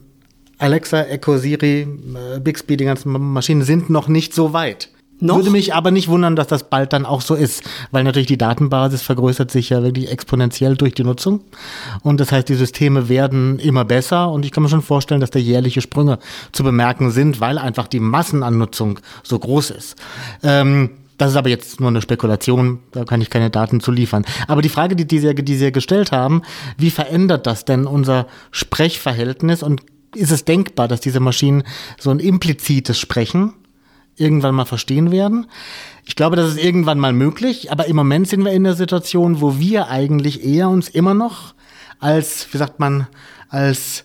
Alexa, 0.59 1.03
Echo, 1.03 1.39
Siri, 1.39 1.83
äh, 1.83 2.41
Bixby, 2.41 2.77
die 2.77 2.87
ganzen 2.87 3.13
Maschinen 3.13 3.63
sind 3.63 3.89
noch 3.89 4.09
nicht 4.09 4.35
so 4.35 4.53
weit. 4.53 4.89
Noch? 5.21 5.37
Würde 5.37 5.51
mich 5.51 5.75
aber 5.75 5.91
nicht 5.91 6.09
wundern, 6.09 6.35
dass 6.35 6.47
das 6.47 6.65
bald 6.71 6.93
dann 6.93 7.05
auch 7.05 7.21
so 7.21 7.35
ist, 7.35 7.63
weil 7.91 8.05
natürlich 8.05 8.27
die 8.27 8.39
Datenbasis 8.39 9.03
vergrößert 9.03 9.51
sich 9.51 9.71
ja 9.71 9.83
wirklich 9.83 10.11
exponentiell 10.11 10.77
durch 10.77 10.95
die 10.95 11.05
Nutzung. 11.05 11.43
Und 12.03 12.21
das 12.21 12.33
heißt, 12.33 12.49
die 12.49 12.55
Systeme 12.55 13.09
werden 13.09 13.59
immer 13.59 13.85
besser 13.85 14.31
und 14.31 14.45
ich 14.45 14.51
kann 14.51 14.63
mir 14.63 14.69
schon 14.71 14.83
vorstellen, 14.83 15.21
dass 15.21 15.31
da 15.31 15.39
jährliche 15.39 15.81
Sprünge 15.81 16.19
zu 16.53 16.65
bemerken 16.65 17.11
sind, 17.11 17.41
weil 17.41 17.59
einfach 17.59 17.87
die 17.87 18.01
Massenannutzung 18.01 18.99
so 19.23 19.39
groß 19.39 19.71
ist. 19.71 19.97
Ähm, 20.43 20.91
das 21.19 21.33
ist 21.33 21.37
aber 21.37 21.51
jetzt 21.51 21.81
nur 21.81 21.91
eine 21.91 22.01
Spekulation, 22.01 22.79
da 22.93 23.05
kann 23.05 23.21
ich 23.21 23.29
keine 23.29 23.51
Daten 23.51 23.81
zu 23.81 23.93
liefern. 23.93 24.25
Aber 24.49 24.63
die 24.63 24.71
Frage, 24.71 24.97
die, 24.97 25.07
die, 25.07 25.19
Sie, 25.19 25.35
die 25.35 25.57
Sie 25.57 25.71
gestellt 25.71 26.13
haben, 26.13 26.41
wie 26.79 26.91
verändert 26.91 27.47
das 27.47 27.67
denn 27.67 27.85
unser 27.85 28.27
Sprechverhältnis 28.53 29.63
und 29.63 29.83
ist 30.15 30.33
es 30.33 30.47
denkbar, 30.47 30.89
dass 30.89 31.03
diese 31.03 31.21
Maschinen 31.21 31.63
so 31.99 32.11
ein 32.11 32.21
implizites 32.21 32.99
Sprechen 32.99 33.53
irgendwann 34.21 34.55
mal 34.55 34.67
verstehen 34.67 35.11
werden. 35.11 35.47
Ich 36.05 36.17
glaube, 36.17 36.37
das 36.37 36.51
ist 36.51 36.63
irgendwann 36.63 36.99
mal 36.99 37.13
möglich, 37.13 37.73
aber 37.73 37.87
im 37.87 37.97
Moment 37.97 38.29
sind 38.29 38.45
wir 38.45 38.53
in 38.53 38.65
der 38.65 38.75
Situation, 38.75 39.41
wo 39.41 39.59
wir 39.59 39.89
eigentlich 39.89 40.45
eher 40.45 40.69
uns 40.69 40.89
immer 40.89 41.15
noch 41.15 41.55
als, 41.99 42.49
wie 42.53 42.59
sagt 42.59 42.81
man, 42.81 43.07
als 43.49 44.05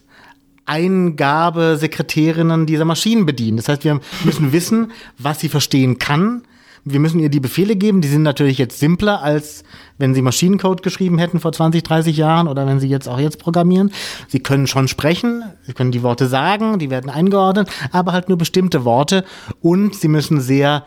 Eingabesekretärinnen 0.65 2.65
dieser 2.65 2.85
Maschinen 2.85 3.25
bedienen. 3.25 3.57
Das 3.57 3.69
heißt, 3.69 3.83
wir 3.83 3.99
müssen 4.23 4.51
wissen, 4.51 4.91
was 5.17 5.39
sie 5.39 5.49
verstehen 5.49 5.99
kann, 5.99 6.43
wir 6.85 6.99
müssen 6.99 7.19
ihr 7.19 7.29
die 7.29 7.39
Befehle 7.39 7.75
geben. 7.75 8.01
Die 8.01 8.07
sind 8.07 8.21
natürlich 8.21 8.59
jetzt 8.59 8.79
simpler, 8.79 9.21
als 9.21 9.63
wenn 9.97 10.13
sie 10.13 10.21
Maschinencode 10.21 10.83
geschrieben 10.83 11.17
hätten 11.17 11.39
vor 11.39 11.51
20, 11.51 11.81
30 11.81 12.15
Jahren 12.15 12.47
oder 12.47 12.67
wenn 12.67 12.79
sie 12.79 12.87
jetzt 12.87 13.09
auch 13.09 13.19
jetzt 13.19 13.39
programmieren. 13.39 13.91
Sie 14.27 14.39
können 14.39 14.67
schon 14.67 14.87
sprechen, 14.87 15.43
sie 15.63 15.73
können 15.73 15.91
die 15.91 16.03
Worte 16.03 16.27
sagen, 16.27 16.77
die 16.77 16.91
werden 16.91 17.09
eingeordnet, 17.09 17.69
aber 17.91 18.13
halt 18.13 18.29
nur 18.29 18.37
bestimmte 18.37 18.85
Worte 18.85 19.25
und 19.61 19.95
sie 19.95 20.07
müssen 20.07 20.39
sehr 20.39 20.85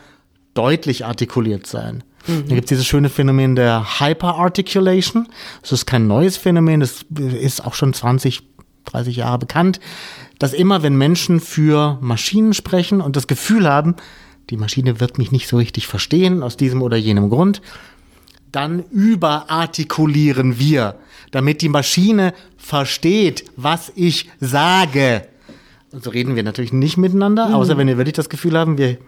deutlich 0.55 1.05
artikuliert 1.05 1.67
sein. 1.67 2.05
Mhm. 2.28 2.45
Da 2.49 2.55
gibt 2.55 2.67
es 2.67 2.69
dieses 2.69 2.87
schöne 2.87 3.09
Phänomen 3.09 3.57
der 3.57 4.00
Hyperarticulation. 4.00 5.26
Das 5.62 5.73
ist 5.73 5.87
kein 5.87 6.07
neues 6.07 6.37
Phänomen, 6.37 6.78
das 6.78 7.05
ist 7.40 7.64
auch 7.64 7.75
schon 7.75 7.93
20, 7.93 8.43
30 8.85 9.17
Jahre 9.17 9.38
bekannt, 9.38 9.81
dass 10.38 10.52
immer, 10.52 10.85
wenn 10.85 10.97
Menschen 10.97 11.40
für 11.40 11.99
Maschinen 12.00 12.55
sprechen 12.55 13.00
und 13.00 13.17
das 13.17 13.26
Gefühl 13.26 13.69
haben, 13.69 13.97
die 14.50 14.57
Maschine 14.57 15.00
wird 15.00 15.19
mich 15.19 15.33
nicht 15.33 15.49
so 15.49 15.57
richtig 15.57 15.87
verstehen 15.87 16.43
aus 16.43 16.57
diesem 16.57 16.83
oder 16.83 16.97
jenem 16.97 17.31
Grund. 17.31 17.61
Dann 18.50 18.85
überartikulieren 18.90 20.59
wir, 20.59 20.97
damit 21.31 21.61
die 21.61 21.69
Maschine 21.69 22.33
versteht, 22.57 23.45
was 23.57 23.93
ich 23.95 24.31
sage. 24.40 25.28
Und 25.93 26.02
so 26.02 26.11
reden 26.11 26.37
wir 26.37 26.43
natürlich 26.43 26.73
nicht 26.73 26.97
miteinander, 26.97 27.55
außer 27.55 27.76
wenn 27.76 27.88
wir 27.88 27.99
wirklich 27.99 28.14
das 28.14 28.28
Gefühl 28.28 28.59
haben, 28.59 28.78
wir 28.78 28.99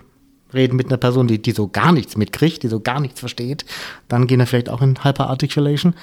reden 0.53 0.77
mit 0.77 0.89
einer 0.89 0.97
Person, 0.97 1.29
die, 1.29 1.41
die 1.41 1.53
so 1.53 1.69
gar 1.69 1.93
nichts 1.93 2.17
mitkriegt, 2.17 2.63
die 2.63 2.69
so 2.69 2.81
gar 2.81 3.01
nichts 3.01 3.21
versteht, 3.21 3.65
dann 4.09 4.27
gehen 4.27 4.39
wir 4.39 4.47
vielleicht 4.47 4.69
auch 4.69 4.83
in 4.83 5.03
Hyperarticulation. 5.05 5.95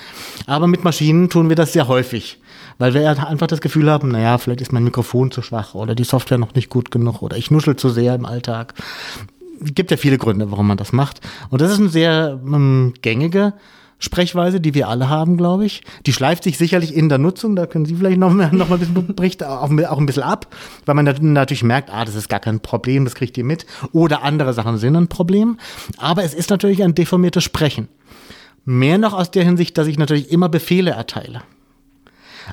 Aber 0.46 0.68
mit 0.68 0.84
Maschinen 0.84 1.30
tun 1.30 1.50
wir 1.50 1.56
das 1.56 1.74
sehr 1.74 1.88
häufig, 1.88 2.40
weil 2.78 2.94
wir 2.94 3.28
einfach 3.28 3.48
das 3.48 3.62
Gefühl 3.62 3.90
haben, 3.90 4.10
naja, 4.10 4.38
vielleicht 4.38 4.62
ist 4.62 4.72
mein 4.72 4.84
Mikrofon 4.84 5.32
zu 5.32 5.42
schwach 5.42 5.76
oder 5.76 5.96
die 5.96 6.04
Software 6.04 6.38
noch 6.38 6.54
nicht 6.54 6.70
gut 6.70 6.92
genug 6.92 7.22
oder 7.22 7.38
ich 7.38 7.52
nuschel 7.52 7.76
zu 7.76 7.90
sehr 7.90 8.16
im 8.16 8.26
Alltag. 8.26 8.74
Gibt 9.62 9.92
ja 9.92 9.98
viele 9.98 10.18
Gründe, 10.18 10.52
warum 10.52 10.68
man 10.68 10.78
das 10.78 10.94
macht. 10.94 11.22
Und 11.50 11.62
das 11.62 11.72
ist 11.72 11.80
eine 11.80 11.90
sehr 11.90 12.40
ähm, 12.46 12.94
gängige 13.02 13.54
Sprechweise, 14.00 14.62
die 14.62 14.76
wir 14.76 14.88
alle 14.88 15.10
haben, 15.10 15.38
glaube 15.38 15.66
ich. 15.66 15.82
Die 16.06 16.14
schleift 16.14 16.44
sich 16.44 16.58
sicherlich 16.58 16.96
in 16.96 17.10
der 17.10 17.18
Nutzung, 17.18 17.56
da 17.56 17.66
können 17.66 17.86
Sie 17.86 17.96
vielleicht 17.96 18.20
noch, 18.20 18.32
mehr, 18.32 18.54
noch 18.54 18.70
mal 18.70 18.76
ein 18.76 18.80
bisschen 18.80 19.16
berichten, 19.16 19.46
auch, 19.46 19.64
auch 19.64 19.98
ein 19.98 20.06
bisschen 20.06 20.24
ab, 20.24 20.54
weil 20.86 20.96
man 20.96 21.06
natürlich 21.06 21.64
merkt, 21.64 21.90
ah, 21.92 22.06
das 22.06 22.16
ist 22.16 22.30
gar 22.30 22.40
kein 22.40 22.60
Problem, 22.60 23.06
das 23.06 23.16
kriegt 23.16 23.38
ihr 23.38 23.44
mit. 23.44 23.66
Oder 23.94 24.24
andere 24.24 24.54
Sachen 24.54 24.78
sind 24.78 24.96
ein 24.96 25.08
Problem. 25.08 25.58
Aber 25.98 26.24
es 26.24 26.34
ist 26.34 26.52
natürlich 26.52 26.84
ein 26.84 26.94
deformiertes 26.94 27.44
Sprechen. 27.44 27.88
Mehr 28.66 28.98
noch 28.98 29.14
aus 29.14 29.32
der 29.32 29.44
Hinsicht, 29.44 29.78
dass 29.78 29.88
ich 29.88 29.98
natürlich 29.98 30.32
immer 30.32 30.50
Befehle 30.50 30.92
erteile. 30.92 31.42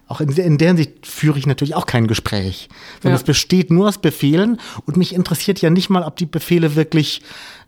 Auch 0.08 0.20
in, 0.20 0.28
in 0.30 0.58
der 0.58 0.68
Hinsicht 0.68 1.06
führe 1.06 1.38
ich 1.38 1.46
natürlich 1.46 1.74
auch 1.74 1.86
kein 1.86 2.06
Gespräch, 2.06 2.68
sondern 3.02 3.16
Ja. 3.16 3.20
es 3.20 3.24
besteht 3.24 3.70
nur 3.70 3.88
aus 3.88 3.98
Befehlen 3.98 4.58
und 4.86 4.96
mich 4.96 5.14
interessiert 5.14 5.60
ja 5.60 5.70
nicht 5.70 5.90
mal, 5.90 6.02
ob 6.02 6.16
die 6.16 6.26
Befehle 6.26 6.74
wirklich, 6.76 7.22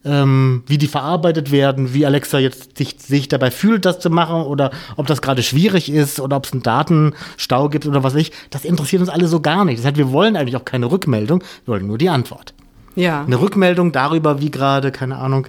ähm, 0.05 0.63
wie 0.67 0.79
die 0.79 0.87
verarbeitet 0.89 1.51
werden, 1.51 1.93
wie 1.95 2.07
Alexa 2.07 2.39
jetzt 2.39 2.77
sich, 2.79 2.97
sich 2.99 3.29
dabei 3.29 3.51
fühlt, 3.51 3.85
das 3.85 3.99
zu 4.01 4.11
machen 4.11 4.43
oder 4.43 4.71
ob 4.97 5.07
das 5.07 5.23
gerade 5.23 5.43
schwierig 5.43 5.89
ist 5.91 6.21
oder 6.21 6.37
ob 6.37 6.47
es 6.47 6.53
einen 6.53 6.63
Datenstau 6.63 7.69
gibt 7.69 7.87
oder 7.87 8.03
was 8.03 8.15
ich. 8.15 8.33
Das 8.51 8.65
interessiert 8.65 9.01
uns 9.01 9.09
alle 9.11 9.29
so 9.29 9.41
gar 9.41 9.65
nicht. 9.65 9.79
Das 9.79 9.87
heißt, 9.87 9.97
wir 9.97 10.13
wollen 10.13 10.37
eigentlich 10.37 10.57
auch 10.57 10.65
keine 10.65 10.91
Rückmeldung, 10.91 11.41
wir 11.65 11.73
wollen 11.75 11.87
nur 11.87 11.99
die 11.99 12.09
Antwort 12.09 12.55
Ja. 12.97 13.23
eine 13.25 13.41
Rückmeldung 13.41 13.93
darüber, 13.93 14.41
wie 14.41 14.51
gerade, 14.51 14.91
keine 14.91 15.19
Ahnung, 15.19 15.47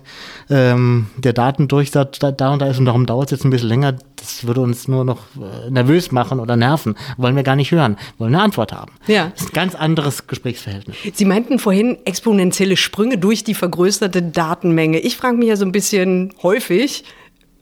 ähm, 0.49 1.07
der 1.17 1.33
Datendurchsatz 1.33 2.19
da, 2.19 2.31
da 2.31 2.51
und 2.53 2.61
da 2.61 2.67
ist 2.67 2.77
und 2.77 2.85
darum 2.85 3.05
dauert 3.05 3.27
es 3.27 3.31
jetzt 3.31 3.45
ein 3.45 3.49
bisschen 3.49 3.69
länger. 3.69 3.95
Das 4.17 4.45
würde 4.45 4.61
uns 4.61 4.87
nur 4.87 5.05
noch 5.05 5.19
äh, 5.37 5.71
nervös 5.71 6.11
machen 6.11 6.39
oder 6.39 6.55
nerven. 6.55 6.95
Wollen 7.17 7.35
wir 7.35 7.43
gar 7.43 7.55
nicht 7.55 7.71
hören. 7.71 7.97
Wollen 8.17 8.35
eine 8.35 8.43
Antwort 8.43 8.73
haben. 8.73 8.91
Ja. 9.07 9.31
Das 9.33 9.43
ist 9.43 9.49
ein 9.49 9.53
ganz 9.53 9.75
anderes 9.75 10.27
Gesprächsverhältnis. 10.27 10.97
Sie 11.13 11.25
meinten 11.25 11.57
vorhin 11.57 11.97
exponentielle 12.05 12.77
Sprünge 12.77 13.17
durch 13.17 13.43
die 13.43 13.55
vergrößerte 13.55 14.21
Datenmenge. 14.21 14.99
Ich 14.99 15.17
frage 15.17 15.37
mich 15.37 15.47
ja 15.47 15.55
so 15.55 15.65
ein 15.65 15.71
bisschen 15.71 16.33
häufig, 16.43 17.05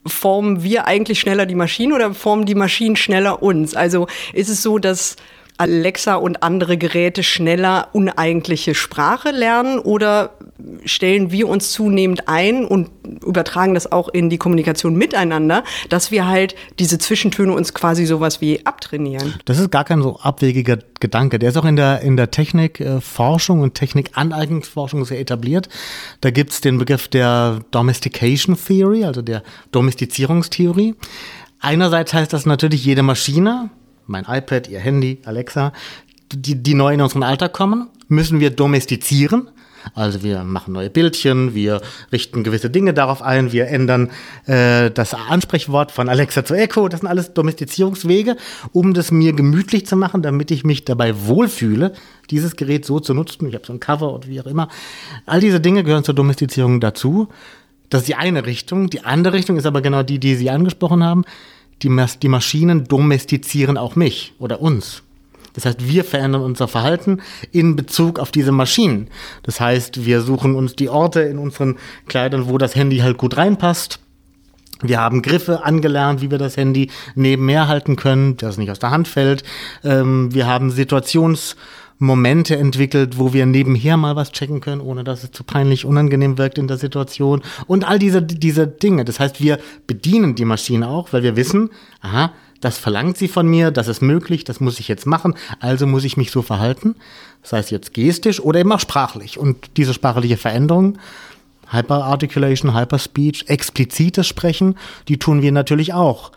formen 0.07 0.63
wir 0.63 0.85
eigentlich 0.85 1.19
schneller 1.19 1.45
die 1.45 1.55
Maschinen 1.55 1.93
oder 1.93 2.13
formen 2.13 2.45
die 2.45 2.55
Maschinen 2.55 2.95
schneller 2.95 3.41
uns? 3.41 3.75
Also 3.75 4.07
ist 4.33 4.49
es 4.49 4.61
so, 4.61 4.77
dass 4.77 5.15
Alexa 5.57 6.15
und 6.15 6.43
andere 6.43 6.77
Geräte 6.77 7.23
schneller 7.23 7.89
uneigentliche 7.93 8.75
Sprache 8.75 9.31
lernen 9.31 9.79
oder 9.79 10.31
stellen 10.85 11.31
wir 11.31 11.47
uns 11.47 11.71
zunehmend 11.71 12.27
ein 12.27 12.65
und 12.65 12.89
übertragen 13.25 13.73
das 13.73 13.91
auch 13.91 14.09
in 14.09 14.29
die 14.29 14.37
Kommunikation 14.37 14.95
miteinander, 14.95 15.63
dass 15.89 16.11
wir 16.11 16.27
halt 16.27 16.55
diese 16.79 16.97
Zwischentöne 16.97 17.53
uns 17.53 17.73
quasi 17.73 18.05
sowas 18.05 18.41
wie 18.41 18.65
abtrainieren? 18.65 19.35
Das 19.45 19.59
ist 19.59 19.71
gar 19.71 19.85
kein 19.85 20.01
so 20.01 20.19
abwegiger 20.19 20.79
Gedanke. 20.99 21.39
Der 21.39 21.49
ist 21.49 21.57
auch 21.57 21.65
in 21.65 21.75
der, 21.75 22.01
in 22.01 22.17
der 22.17 22.31
Technikforschung 22.31 23.61
und 23.61 23.75
Technikaneignungsforschung 23.75 25.05
sehr 25.05 25.19
etabliert. 25.19 25.69
Da 26.21 26.31
gibt's 26.31 26.61
den 26.61 26.77
Begriff 26.77 27.07
der 27.07 27.59
Domestication 27.71 28.57
Theory, 28.57 29.05
also 29.05 29.21
der 29.21 29.43
Domestizierungstheorie. 29.71 30.95
Einerseits 31.59 32.13
heißt 32.13 32.31
das 32.33 32.45
natürlich, 32.45 32.85
jede 32.85 33.03
Maschine, 33.03 33.69
mein 34.07 34.25
iPad, 34.27 34.69
Ihr 34.69 34.79
Handy, 34.79 35.19
Alexa, 35.25 35.73
die, 36.33 36.61
die 36.61 36.73
neu 36.73 36.93
in 36.93 37.01
unseren 37.01 37.23
Alltag 37.23 37.53
kommen, 37.53 37.87
müssen 38.07 38.39
wir 38.39 38.49
domestizieren. 38.49 39.49
Also 39.93 40.23
wir 40.23 40.43
machen 40.43 40.73
neue 40.73 40.89
Bildchen, 40.89 41.53
wir 41.53 41.81
richten 42.11 42.43
gewisse 42.43 42.69
Dinge 42.69 42.93
darauf 42.93 43.21
ein, 43.21 43.51
wir 43.51 43.67
ändern 43.67 44.09
äh, 44.47 44.89
das 44.89 45.13
Ansprechwort 45.13 45.91
von 45.91 46.09
Alexa 46.09 46.43
zu 46.43 46.55
Echo. 46.55 46.87
Das 46.87 47.01
sind 47.01 47.09
alles 47.09 47.33
Domestizierungswege, 47.33 48.35
um 48.71 48.93
das 48.95 49.11
mir 49.11 49.33
gemütlich 49.33 49.85
zu 49.85 49.95
machen, 49.95 50.23
damit 50.23 50.49
ich 50.49 50.63
mich 50.63 50.85
dabei 50.85 51.27
wohlfühle, 51.27 51.93
dieses 52.31 52.55
Gerät 52.55 52.85
so 52.85 52.99
zu 52.99 53.13
nutzen. 53.13 53.47
Ich 53.47 53.53
habe 53.53 53.65
so 53.65 53.73
ein 53.73 53.79
Cover 53.79 54.13
oder 54.13 54.27
wie 54.27 54.41
auch 54.41 54.47
immer. 54.47 54.69
All 55.27 55.39
diese 55.39 55.59
Dinge 55.59 55.83
gehören 55.83 56.03
zur 56.03 56.15
Domestizierung 56.15 56.79
dazu. 56.79 57.27
Das 57.89 58.01
ist 58.01 58.07
die 58.07 58.15
eine 58.15 58.45
Richtung. 58.45 58.89
Die 58.89 59.03
andere 59.03 59.35
Richtung 59.35 59.57
ist 59.57 59.67
aber 59.67 59.81
genau 59.81 60.01
die, 60.01 60.19
die 60.19 60.35
Sie 60.35 60.49
angesprochen 60.49 61.03
haben. 61.03 61.23
Die, 61.81 61.89
Mas 61.89 62.19
die 62.19 62.29
Maschinen 62.29 62.85
domestizieren 62.85 63.77
auch 63.77 63.95
mich 63.95 64.33
oder 64.39 64.61
uns. 64.61 65.03
Das 65.53 65.65
heißt, 65.65 65.87
wir 65.87 66.03
verändern 66.03 66.41
unser 66.41 66.67
Verhalten 66.67 67.21
in 67.51 67.75
Bezug 67.75 68.19
auf 68.19 68.31
diese 68.31 68.51
Maschinen. 68.51 69.07
Das 69.43 69.59
heißt, 69.61 70.05
wir 70.05 70.21
suchen 70.21 70.53
uns 70.55 70.75
die 70.75 70.89
Orte 70.89 71.21
in 71.21 71.37
unseren 71.37 71.77
Kleidern, 72.07 72.49
wo 72.49 72.57
das 72.57 72.75
Handy 72.75 72.97
halt 72.97 73.17
gut 73.17 73.37
reinpasst. 73.37 73.99
Wir 74.81 74.99
haben 74.99 75.21
Griffe 75.21 75.63
angelernt, 75.63 76.21
wie 76.21 76.29
wir 76.29 76.37
das 76.37 76.57
Handy 76.57 76.91
nebenher 77.15 77.69
halten 77.69 77.95
können, 77.95 78.35
dass 78.35 78.51
es 78.51 78.57
nicht 78.57 78.69
aus 78.69 78.79
der 78.79 78.91
Hand 78.91 79.07
fällt. 79.07 79.43
Ähm, 79.85 80.33
wir 80.33 80.47
haben 80.47 80.71
Situationsmomente 81.95 82.57
entwickelt, 82.57 83.17
wo 83.17 83.33
wir 83.33 83.45
nebenher 83.45 83.97
mal 83.97 84.15
was 84.15 84.31
checken 84.31 84.61
können, 84.61 84.81
ohne 84.81 85.03
dass 85.03 85.23
es 85.23 85.31
zu 85.31 85.43
peinlich 85.43 85.85
unangenehm 85.85 86.37
wirkt 86.37 86.57
in 86.57 86.67
der 86.67 86.77
Situation. 86.77 87.41
Und 87.67 87.87
all 87.87 87.99
diese, 87.99 88.21
diese 88.21 88.67
Dinge. 88.67 89.05
Das 89.05 89.19
heißt, 89.19 89.41
wir 89.41 89.59
bedienen 89.87 90.35
die 90.35 90.45
Maschine 90.45 90.87
auch, 90.89 91.13
weil 91.13 91.23
wir 91.23 91.35
wissen, 91.35 91.69
aha, 92.01 92.33
das 92.61 92.77
verlangt 92.77 93.17
sie 93.17 93.27
von 93.27 93.47
mir, 93.47 93.71
das 93.71 93.87
ist 93.87 94.01
möglich, 94.01 94.43
das 94.43 94.59
muss 94.59 94.79
ich 94.79 94.87
jetzt 94.87 95.05
machen, 95.05 95.35
also 95.59 95.85
muss 95.85 96.03
ich 96.03 96.17
mich 96.17 96.31
so 96.31 96.41
verhalten. 96.41 96.95
Das 97.41 97.53
heißt 97.53 97.71
jetzt 97.71 97.93
gestisch 97.93 98.39
oder 98.39 98.59
eben 98.59 98.71
auch 98.71 98.79
sprachlich. 98.79 99.37
Und 99.37 99.77
diese 99.77 99.93
sprachliche 99.93 100.37
Veränderung 100.37 100.97
Hyperarticulation, 101.67 102.75
Hyperspeech, 102.75 103.45
explizites 103.47 104.27
Sprechen, 104.27 104.77
die 105.07 105.17
tun 105.17 105.41
wir 105.41 105.51
natürlich 105.51 105.93
auch. 105.93 106.31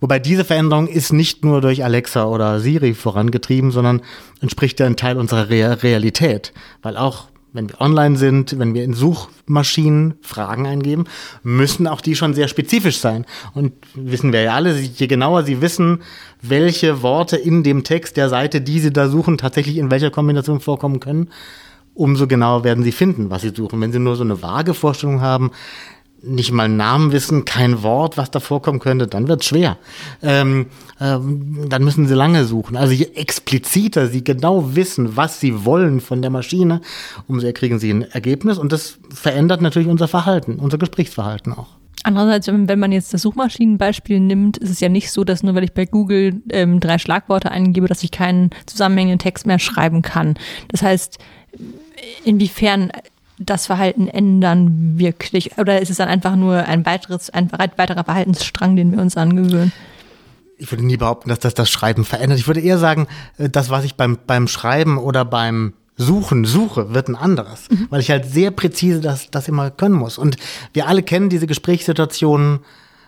Wobei 0.00 0.18
diese 0.18 0.44
Veränderung 0.44 0.88
ist 0.88 1.12
nicht 1.12 1.44
nur 1.44 1.60
durch 1.60 1.84
Alexa 1.84 2.24
oder 2.24 2.60
Siri 2.60 2.94
vorangetrieben, 2.94 3.70
sondern 3.70 4.00
entspricht 4.40 4.80
ja 4.80 4.86
ein 4.86 4.96
Teil 4.96 5.18
unserer 5.18 5.50
Re 5.50 5.82
Realität. 5.82 6.52
Weil 6.82 6.96
auch 6.96 7.30
wenn 7.52 7.68
wir 7.68 7.80
online 7.80 8.16
sind, 8.16 8.58
wenn 8.58 8.74
wir 8.74 8.84
in 8.84 8.94
Suchmaschinen 8.94 10.14
Fragen 10.20 10.66
eingeben, 10.66 11.04
müssen 11.42 11.86
auch 11.86 12.00
die 12.00 12.14
schon 12.14 12.34
sehr 12.34 12.48
spezifisch 12.48 12.98
sein. 12.98 13.26
Und 13.54 13.72
wissen 13.94 14.32
wir 14.32 14.42
ja 14.42 14.54
alle, 14.54 14.78
je 14.78 15.06
genauer 15.06 15.42
Sie 15.42 15.60
wissen, 15.60 16.02
welche 16.42 17.02
Worte 17.02 17.36
in 17.36 17.62
dem 17.62 17.82
Text 17.82 18.16
der 18.16 18.28
Seite, 18.28 18.60
die 18.60 18.80
Sie 18.80 18.92
da 18.92 19.08
suchen, 19.08 19.36
tatsächlich 19.36 19.78
in 19.78 19.90
welcher 19.90 20.10
Kombination 20.10 20.60
vorkommen 20.60 21.00
können, 21.00 21.30
umso 21.94 22.26
genauer 22.26 22.64
werden 22.64 22.84
Sie 22.84 22.92
finden, 22.92 23.30
was 23.30 23.42
Sie 23.42 23.52
suchen. 23.54 23.80
Wenn 23.80 23.92
Sie 23.92 23.98
nur 23.98 24.16
so 24.16 24.22
eine 24.22 24.42
vage 24.42 24.74
Vorstellung 24.74 25.20
haben, 25.20 25.50
nicht 26.22 26.52
mal 26.52 26.68
Namen 26.68 27.12
wissen, 27.12 27.44
kein 27.44 27.82
Wort, 27.82 28.16
was 28.16 28.30
da 28.30 28.40
vorkommen 28.40 28.78
könnte, 28.78 29.06
dann 29.06 29.28
wird's 29.28 29.46
schwer. 29.46 29.78
Ähm, 30.22 30.66
ähm, 31.00 31.68
dann 31.68 31.84
müssen 31.84 32.06
sie 32.06 32.14
lange 32.14 32.44
suchen. 32.44 32.76
Also 32.76 32.92
je 32.92 33.06
expliziter 33.14 34.06
sie 34.06 34.22
genau 34.22 34.74
wissen, 34.74 35.16
was 35.16 35.40
sie 35.40 35.64
wollen 35.64 36.00
von 36.00 36.22
der 36.22 36.30
Maschine, 36.30 36.80
umso 37.26 37.46
eher 37.46 37.52
kriegen 37.52 37.78
sie 37.78 37.90
ein 37.90 38.02
Ergebnis 38.02 38.58
und 38.58 38.72
das 38.72 38.98
verändert 39.12 39.62
natürlich 39.62 39.88
unser 39.88 40.08
Verhalten, 40.08 40.56
unser 40.56 40.78
Gesprächsverhalten 40.78 41.52
auch. 41.52 41.68
Andererseits, 42.02 42.46
wenn 42.46 42.78
man 42.78 42.92
jetzt 42.92 43.12
das 43.12 43.22
Suchmaschinenbeispiel 43.22 44.20
nimmt, 44.20 44.56
ist 44.56 44.70
es 44.70 44.80
ja 44.80 44.88
nicht 44.88 45.10
so, 45.10 45.22
dass 45.22 45.42
nur 45.42 45.54
weil 45.54 45.64
ich 45.64 45.74
bei 45.74 45.84
Google 45.84 46.40
ähm, 46.50 46.80
drei 46.80 46.96
Schlagworte 46.96 47.50
eingebe, 47.50 47.88
dass 47.88 48.02
ich 48.02 48.10
keinen 48.10 48.50
zusammenhängenden 48.64 49.18
Text 49.18 49.46
mehr 49.46 49.58
schreiben 49.58 50.00
kann. 50.00 50.34
Das 50.68 50.82
heißt, 50.82 51.18
inwiefern 52.24 52.90
das 53.40 53.66
Verhalten 53.66 54.06
ändern 54.06 54.98
wirklich? 54.98 55.58
Oder 55.58 55.80
ist 55.80 55.90
es 55.90 55.96
dann 55.96 56.08
einfach 56.08 56.36
nur 56.36 56.64
ein 56.66 56.84
weiteres, 56.86 57.30
ein 57.30 57.50
weiterer 57.52 58.04
Verhaltensstrang, 58.04 58.76
den 58.76 58.92
wir 58.92 59.00
uns 59.00 59.16
angewöhnen? 59.16 59.72
Ich 60.58 60.70
würde 60.70 60.84
nie 60.84 60.98
behaupten, 60.98 61.30
dass 61.30 61.38
das 61.38 61.54
das 61.54 61.70
Schreiben 61.70 62.04
verändert. 62.04 62.38
Ich 62.38 62.46
würde 62.46 62.60
eher 62.60 62.78
sagen, 62.78 63.08
äh, 63.38 63.48
das, 63.48 63.70
was 63.70 63.84
ich 63.84 63.94
beim, 63.94 64.18
beim 64.26 64.46
Schreiben 64.46 64.98
oder 64.98 65.24
beim 65.24 65.72
Suchen 65.96 66.44
suche, 66.44 66.94
wird 66.94 67.08
ein 67.08 67.16
anderes. 67.16 67.68
Weil 67.88 68.00
ich 68.00 68.10
halt 68.10 68.30
sehr 68.30 68.50
präzise 68.50 69.00
das, 69.00 69.30
das 69.30 69.48
immer 69.48 69.70
können 69.70 69.94
muss. 69.94 70.18
Und 70.18 70.36
wir 70.72 70.86
alle 70.86 71.02
kennen 71.02 71.30
diese 71.30 71.46
Gesprächssituationen, 71.46 72.60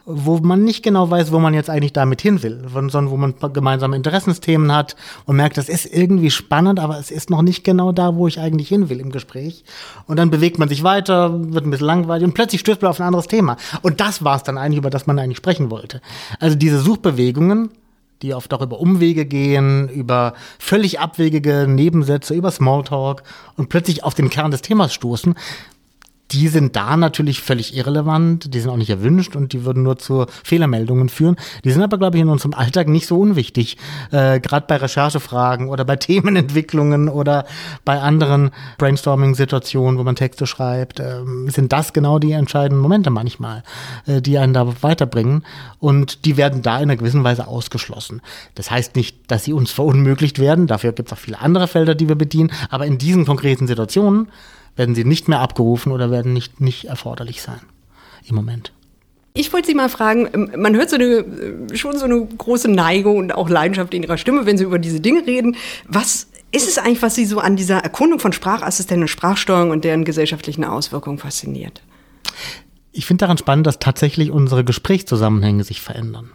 wo 0.05 0.39
man 0.39 0.65
nicht 0.65 0.83
genau 0.83 1.11
weiß, 1.11 1.33
wo 1.33 1.39
man 1.39 1.55
jetzt 1.55 1.71
eigentlich 1.71 1.93
damit 1.93 2.21
hin 2.21 2.43
will, 2.43 2.65
sondern 2.73 3.11
wo 3.11 3.17
man 3.17 3.35
gemeinsame 3.53 3.97
Interessensthemen 3.97 4.75
hat 4.75 4.97
und 5.27 5.37
merkt, 5.37 5.57
das 5.57 5.69
ist 5.69 5.87
irgendwie 5.87 6.31
spannend, 6.31 6.81
aber 6.81 6.99
es 6.99 7.11
ist 7.11 7.31
noch 7.31 7.43
nicht 7.43 7.65
genau 7.65 7.93
da, 7.93 8.17
wo 8.17 8.27
ich 8.27 8.41
eigentlich 8.41 8.69
hin 8.69 8.89
will 8.89 9.01
im 9.01 9.13
Gespräch. 9.13 9.65
Und 10.07 10.19
dann 10.19 10.31
bewegt 10.31 10.59
man 10.59 10.69
sich 10.69 10.83
weiter, 10.83 11.33
wird 11.53 11.65
ein 11.65 11.71
bisschen 11.71 11.87
langweilig 11.87 12.25
und 12.25 12.35
plötzlich 12.35 12.61
stößt 12.61 12.83
man 12.83 12.91
auf 12.91 13.01
ein 13.01 13.07
anderes 13.07 13.29
Thema. 13.29 13.57
Und 13.83 14.01
das 14.01 14.25
war 14.25 14.37
es 14.37 14.43
dann 14.43 14.59
eigentlich, 14.59 14.79
über 14.79 14.91
das 14.91 15.07
man 15.07 15.19
eigentlich 15.19 15.39
sprechen 15.39 15.71
wollte. 15.71 16.01
Also 16.41 16.57
diese 16.57 16.81
Suchbewegungen, 16.81 17.71
die 18.23 18.35
oft 18.35 18.53
auch 18.55 18.63
über 18.63 18.81
Umwege 18.81 19.27
gehen, 19.27 19.89
über 19.89 20.35
völlig 20.59 21.01
abwegige 21.01 21.67
Nebensätze, 21.69 22.35
über 22.35 22.51
Smalltalk 22.51 23.23
und 23.57 23.69
plötzlich 23.69 24.05
auf 24.05 24.15
den 24.15 24.31
Kern 24.31 24.51
des 24.53 24.63
Themas 24.63 24.95
stoßen, 24.95 25.35
die 26.33 26.49
sind 26.49 26.77
da 26.77 26.97
natürlich 26.97 27.41
völlig 27.41 27.77
irrelevant, 27.77 28.55
die 28.55 28.61
sind 28.61 28.71
auch 28.71 28.77
nicht 28.77 28.91
erwünscht 28.91 29.37
und 29.37 29.53
die 29.53 29.65
würden 29.65 29.83
nur 29.83 29.99
zu 29.99 30.27
Fehlermeldungen 30.45 31.09
führen. 31.09 31.37
Die 31.65 31.71
sind 31.71 31.83
aber, 31.83 31.99
glaube 31.99 32.17
ich, 32.17 32.23
in 32.23 32.29
unserem 32.29 32.55
Alltag 32.55 32.89
nicht 32.89 33.07
so 33.07 33.19
unwichtig. 33.19 33.77
Äh, 34.11 34.41
Gerade 34.41 34.67
bei 34.67 34.77
Recherchefragen 34.77 35.69
oder 35.69 35.85
bei 35.85 35.97
Themenentwicklungen 36.03 37.09
oder 37.09 37.45
bei 37.85 38.01
anderen 38.01 38.51
Brainstorming-Situationen, 38.79 39.99
wo 39.99 40.05
man 40.05 40.17
Texte 40.17 40.47
schreibt, 40.47 41.01
äh, 41.01 41.21
sind 41.47 41.73
das 41.73 41.93
genau 41.93 42.19
die 42.19 42.33
entscheidenden 42.33 42.81
Momente 42.81 43.11
manchmal, 43.11 43.63
äh, 44.07 44.23
die 44.23 44.39
einen 44.39 44.55
da 44.55 44.83
weiterbringen. 44.83 45.45
Und 45.79 46.25
die 46.25 46.37
werden 46.37 46.63
da 46.63 46.77
in 46.77 46.85
einer 46.85 46.97
gewissen 46.97 47.25
Weise 47.25 47.47
ausgeschlossen. 47.47 48.23
Das 48.55 48.71
heißt 48.71 48.97
nicht, 48.97 49.31
dass 49.31 49.45
sie 49.45 49.53
uns 49.53 49.71
verunmöglicht 49.71 50.39
werden. 50.39 50.67
Dafür 50.67 50.93
gibt 50.93 51.11
es 51.11 51.13
auch 51.13 51.21
viele 51.21 51.41
andere 51.41 51.69
Felder, 51.69 51.95
die 51.95 52.09
wir 52.09 52.17
bedienen. 52.17 52.53
Aber 52.71 52.87
in 52.87 52.99
diesen 52.99 53.27
konkreten 53.27 53.67
Situationen 53.67 54.29
werden 54.77 54.95
sie 54.95 55.05
nicht 55.05 55.29
mehr 55.29 55.41
abgerufen 55.41 55.93
oder 55.93 56.11
werden 56.11 56.33
nicht, 56.33 56.61
nicht 56.61 56.87
erforderlich 56.87 57.43
sein 57.43 57.61
im 58.27 58.37
Moment. 58.37 58.73
Ich 59.35 59.53
wollte 59.53 59.69
Sie 59.69 59.75
mal 59.75 59.89
fragen, 59.89 60.29
ähm, 60.35 60.53
man 60.57 60.77
hört 60.77 60.91
so 60.91 60.97
eine, 60.97 61.05
äh, 61.05 61.77
schon 61.77 61.97
so 61.97 62.05
eine 62.05 62.25
große 62.25 62.71
Neigung 62.71 63.17
und 63.17 63.35
auch 63.35 63.49
Leidenschaft 63.49 63.95
in 63.95 64.03
Ihrer 64.03 64.19
Stimme, 64.19 64.45
wenn 64.45 64.59
Sie 64.59 64.65
über 64.65 64.79
diese 64.79 65.01
Dinge 65.01 65.27
reden. 65.27 65.57
Was 65.89 66.29
ist 66.51 66.69
es 66.69 66.77
eigentlich, 66.77 67.01
was 67.01 67.15
Sie 67.15 67.25
so 67.25 67.39
an 67.39 67.57
dieser 67.57 67.79
Erkundung 67.79 68.19
von 68.19 68.33
Sprachassistenten 68.33 69.05
und 69.05 69.09
Sprachsteuerung 69.09 69.71
und 69.71 69.85
deren 69.85 70.05
gesellschaftlichen 70.05 70.65
Auswirkungen 70.65 71.19
fasziniert? 71.19 71.83
Ich 72.93 73.07
finde 73.07 73.23
daran 73.23 73.39
spannend, 73.39 73.67
dass 73.67 73.79
tatsächlich 73.79 74.31
unsere 74.31 74.65
Gesprächszusammenhänge 74.65 75.65
sich 75.65 75.81
verändern. 75.81 76.31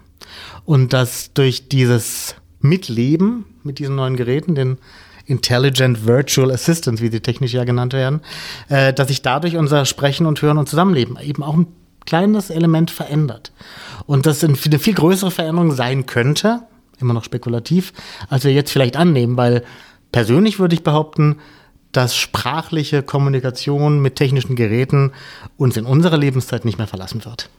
Und 0.65 0.91
dass 0.91 1.33
durch 1.33 1.69
dieses 1.69 2.35
Mitleben 2.61 3.45
mit 3.61 3.77
diesen 3.77 3.95
neuen 3.95 4.15
Geräten, 4.15 4.55
den 4.55 4.79
Intelligent 5.27 6.05
Virtual 6.07 6.51
Assistants, 6.51 7.01
wie 7.01 7.09
sie 7.09 7.19
technisch 7.19 7.53
ja 7.53 7.63
genannt 7.65 7.93
werden, 7.93 8.21
äh, 8.69 8.93
dass 8.93 9.09
sich 9.09 9.21
dadurch 9.21 9.57
unser 9.57 9.85
Sprechen 9.85 10.25
und 10.25 10.41
Hören 10.41 10.57
und 10.57 10.67
Zusammenleben 10.67 11.17
eben 11.21 11.43
auch 11.43 11.55
ein 11.55 11.67
kleines 12.05 12.49
Element 12.49 12.89
verändert. 12.89 13.51
Und 14.05 14.25
das 14.25 14.43
eine 14.43 14.55
viel 14.55 14.93
größere 14.93 15.29
Veränderung 15.29 15.73
sein 15.73 16.05
könnte, 16.05 16.61
immer 16.99 17.13
noch 17.13 17.25
spekulativ, 17.25 17.93
als 18.29 18.45
wir 18.45 18.53
jetzt 18.53 18.71
vielleicht 18.71 18.97
annehmen, 18.97 19.37
weil 19.37 19.63
persönlich 20.11 20.57
würde 20.57 20.73
ich 20.73 20.83
behaupten, 20.83 21.37
dass 21.91 22.15
sprachliche 22.15 23.03
Kommunikation 23.03 24.01
mit 24.01 24.15
technischen 24.15 24.55
Geräten 24.55 25.11
uns 25.57 25.77
in 25.77 25.85
unserer 25.85 26.17
Lebenszeit 26.17 26.65
nicht 26.65 26.77
mehr 26.77 26.87
verlassen 26.87 27.23
wird. 27.25 27.49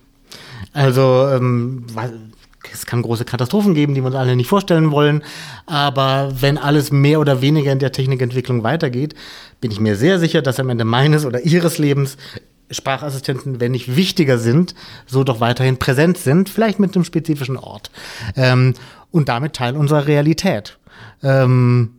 Also 0.72 1.28
ähm, 1.28 1.84
es 2.72 2.86
kann 2.86 3.02
große 3.02 3.24
Katastrophen 3.24 3.74
geben, 3.74 3.94
die 3.94 4.02
wir 4.02 4.06
uns 4.06 4.16
alle 4.16 4.36
nicht 4.36 4.48
vorstellen 4.48 4.90
wollen. 4.90 5.22
Aber 5.66 6.32
wenn 6.40 6.58
alles 6.58 6.90
mehr 6.90 7.20
oder 7.20 7.40
weniger 7.40 7.72
in 7.72 7.78
der 7.78 7.92
Technikentwicklung 7.92 8.62
weitergeht, 8.62 9.14
bin 9.60 9.70
ich 9.70 9.80
mir 9.80 9.96
sehr 9.96 10.18
sicher, 10.18 10.42
dass 10.42 10.60
am 10.60 10.68
Ende 10.68 10.84
meines 10.84 11.24
oder 11.24 11.40
Ihres 11.40 11.78
Lebens 11.78 12.16
Sprachassistenten, 12.70 13.60
wenn 13.60 13.72
nicht 13.72 13.96
wichtiger 13.96 14.38
sind, 14.38 14.74
so 15.06 15.24
doch 15.24 15.40
weiterhin 15.40 15.78
präsent 15.78 16.18
sind, 16.18 16.48
vielleicht 16.48 16.78
mit 16.78 16.94
einem 16.94 17.04
spezifischen 17.04 17.56
Ort. 17.56 17.90
Ähm, 18.36 18.74
und 19.10 19.28
damit 19.28 19.54
Teil 19.54 19.76
unserer 19.76 20.06
Realität. 20.06 20.78
Ähm, 21.22 21.90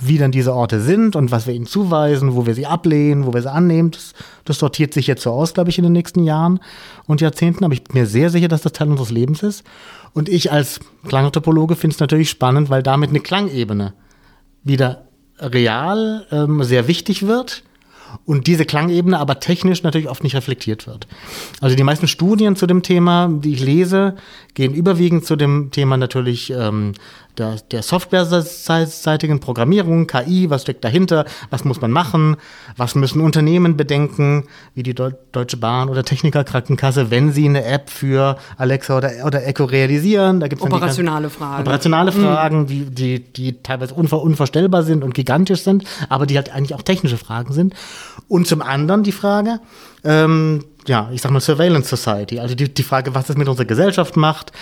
wie 0.00 0.18
dann 0.18 0.30
diese 0.30 0.54
Orte 0.54 0.80
sind 0.80 1.16
und 1.16 1.30
was 1.30 1.46
wir 1.46 1.54
ihnen 1.54 1.66
zuweisen, 1.66 2.34
wo 2.34 2.46
wir 2.46 2.54
sie 2.54 2.66
ablehnen, 2.66 3.26
wo 3.26 3.34
wir 3.34 3.42
sie 3.42 3.50
annehmen, 3.50 3.90
das, 3.90 4.14
das 4.44 4.58
sortiert 4.58 4.94
sich 4.94 5.06
jetzt 5.06 5.22
so 5.22 5.32
aus, 5.32 5.54
glaube 5.54 5.70
ich, 5.70 5.78
in 5.78 5.84
den 5.84 5.92
nächsten 5.92 6.22
Jahren 6.22 6.60
und 7.06 7.20
Jahrzehnten. 7.20 7.64
Aber 7.64 7.74
ich 7.74 7.82
bin 7.82 8.00
mir 8.00 8.06
sehr 8.06 8.30
sicher, 8.30 8.48
dass 8.48 8.62
das 8.62 8.72
Teil 8.72 8.88
unseres 8.88 9.10
Lebens 9.10 9.42
ist. 9.42 9.64
Und 10.12 10.28
ich 10.28 10.52
als 10.52 10.80
Klangtopologe 11.06 11.76
finde 11.76 11.94
es 11.94 12.00
natürlich 12.00 12.30
spannend, 12.30 12.70
weil 12.70 12.82
damit 12.82 13.10
eine 13.10 13.20
Klangebene 13.20 13.94
wieder 14.64 15.08
real 15.38 16.26
ähm, 16.30 16.62
sehr 16.64 16.88
wichtig 16.88 17.26
wird 17.26 17.62
und 18.24 18.46
diese 18.46 18.64
Klangebene 18.64 19.18
aber 19.18 19.40
technisch 19.40 19.82
natürlich 19.82 20.08
oft 20.08 20.22
nicht 20.22 20.34
reflektiert 20.34 20.86
wird. 20.86 21.06
Also 21.60 21.76
die 21.76 21.82
meisten 21.82 22.08
Studien 22.08 22.56
zu 22.56 22.66
dem 22.66 22.82
Thema, 22.82 23.28
die 23.30 23.52
ich 23.52 23.60
lese, 23.60 24.16
gehen 24.54 24.74
überwiegend 24.74 25.24
zu 25.24 25.36
dem 25.36 25.70
Thema 25.70 25.96
natürlich 25.96 26.50
ähm, 26.50 26.94
der, 27.38 27.56
der 27.70 27.82
softwareseitigen 27.82 29.40
Programmierung, 29.40 30.06
KI, 30.06 30.50
was 30.50 30.62
steckt 30.62 30.84
dahinter, 30.84 31.24
was 31.50 31.64
muss 31.64 31.80
man 31.80 31.90
machen, 31.90 32.36
was 32.76 32.94
müssen 32.94 33.20
Unternehmen 33.20 33.76
bedenken, 33.76 34.44
wie 34.74 34.82
die 34.82 34.94
Deutsche 34.94 35.56
Bahn 35.56 35.88
oder 35.88 36.04
Techniker 36.04 36.44
Krankenkasse, 36.44 37.10
wenn 37.10 37.32
sie 37.32 37.48
eine 37.48 37.64
App 37.64 37.90
für 37.90 38.38
Alexa 38.56 38.96
oder, 38.96 39.10
oder 39.24 39.46
Echo 39.46 39.64
realisieren. 39.64 40.40
Da 40.40 40.48
gibt's 40.48 40.64
operationale 40.64 41.30
Fragen. 41.30 41.62
Operationale 41.62 42.12
mhm. 42.12 42.22
Fragen, 42.22 42.66
die, 42.66 42.84
die, 42.84 43.20
die 43.20 43.62
teilweise 43.62 43.94
unver, 43.94 44.22
unvorstellbar 44.22 44.82
sind 44.82 45.04
und 45.04 45.14
gigantisch 45.14 45.62
sind, 45.62 45.84
aber 46.08 46.26
die 46.26 46.36
halt 46.36 46.52
eigentlich 46.52 46.74
auch 46.74 46.82
technische 46.82 47.18
Fragen 47.18 47.52
sind. 47.52 47.74
Und 48.28 48.46
zum 48.46 48.62
anderen 48.62 49.02
die 49.02 49.12
Frage, 49.12 49.60
ähm, 50.08 50.64
ja, 50.86 51.10
ich 51.12 51.20
sag 51.20 51.30
mal 51.30 51.40
Surveillance 51.40 51.94
Society, 51.94 52.40
also 52.40 52.54
die, 52.54 52.72
die 52.72 52.82
Frage, 52.82 53.14
was 53.14 53.26
das 53.26 53.36
mit 53.36 53.46
unserer 53.46 53.66
Gesellschaft 53.66 54.16
macht, 54.16 54.52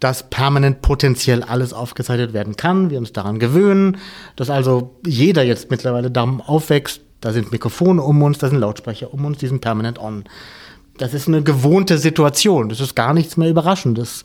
dass 0.00 0.28
permanent 0.28 0.82
potenziell 0.82 1.44
alles 1.44 1.72
aufgezeichnet 1.72 2.32
werden 2.32 2.56
kann, 2.56 2.90
wir 2.90 2.98
uns 2.98 3.12
daran 3.12 3.38
gewöhnen, 3.38 3.98
dass 4.34 4.50
also 4.50 4.96
jeder 5.06 5.44
jetzt 5.44 5.70
mittlerweile 5.70 6.10
darum 6.10 6.40
aufwächst, 6.40 7.02
da 7.20 7.32
sind 7.32 7.52
Mikrofone 7.52 8.02
um 8.02 8.20
uns, 8.22 8.38
da 8.38 8.48
sind 8.48 8.58
Lautsprecher 8.58 9.14
um 9.14 9.24
uns, 9.24 9.38
die 9.38 9.46
sind 9.46 9.60
permanent 9.60 10.00
on. 10.00 10.24
Das 10.98 11.14
ist 11.14 11.28
eine 11.28 11.42
gewohnte 11.42 11.98
Situation, 11.98 12.68
das 12.68 12.80
ist 12.80 12.96
gar 12.96 13.14
nichts 13.14 13.36
mehr 13.36 13.48
Überraschendes. 13.48 14.24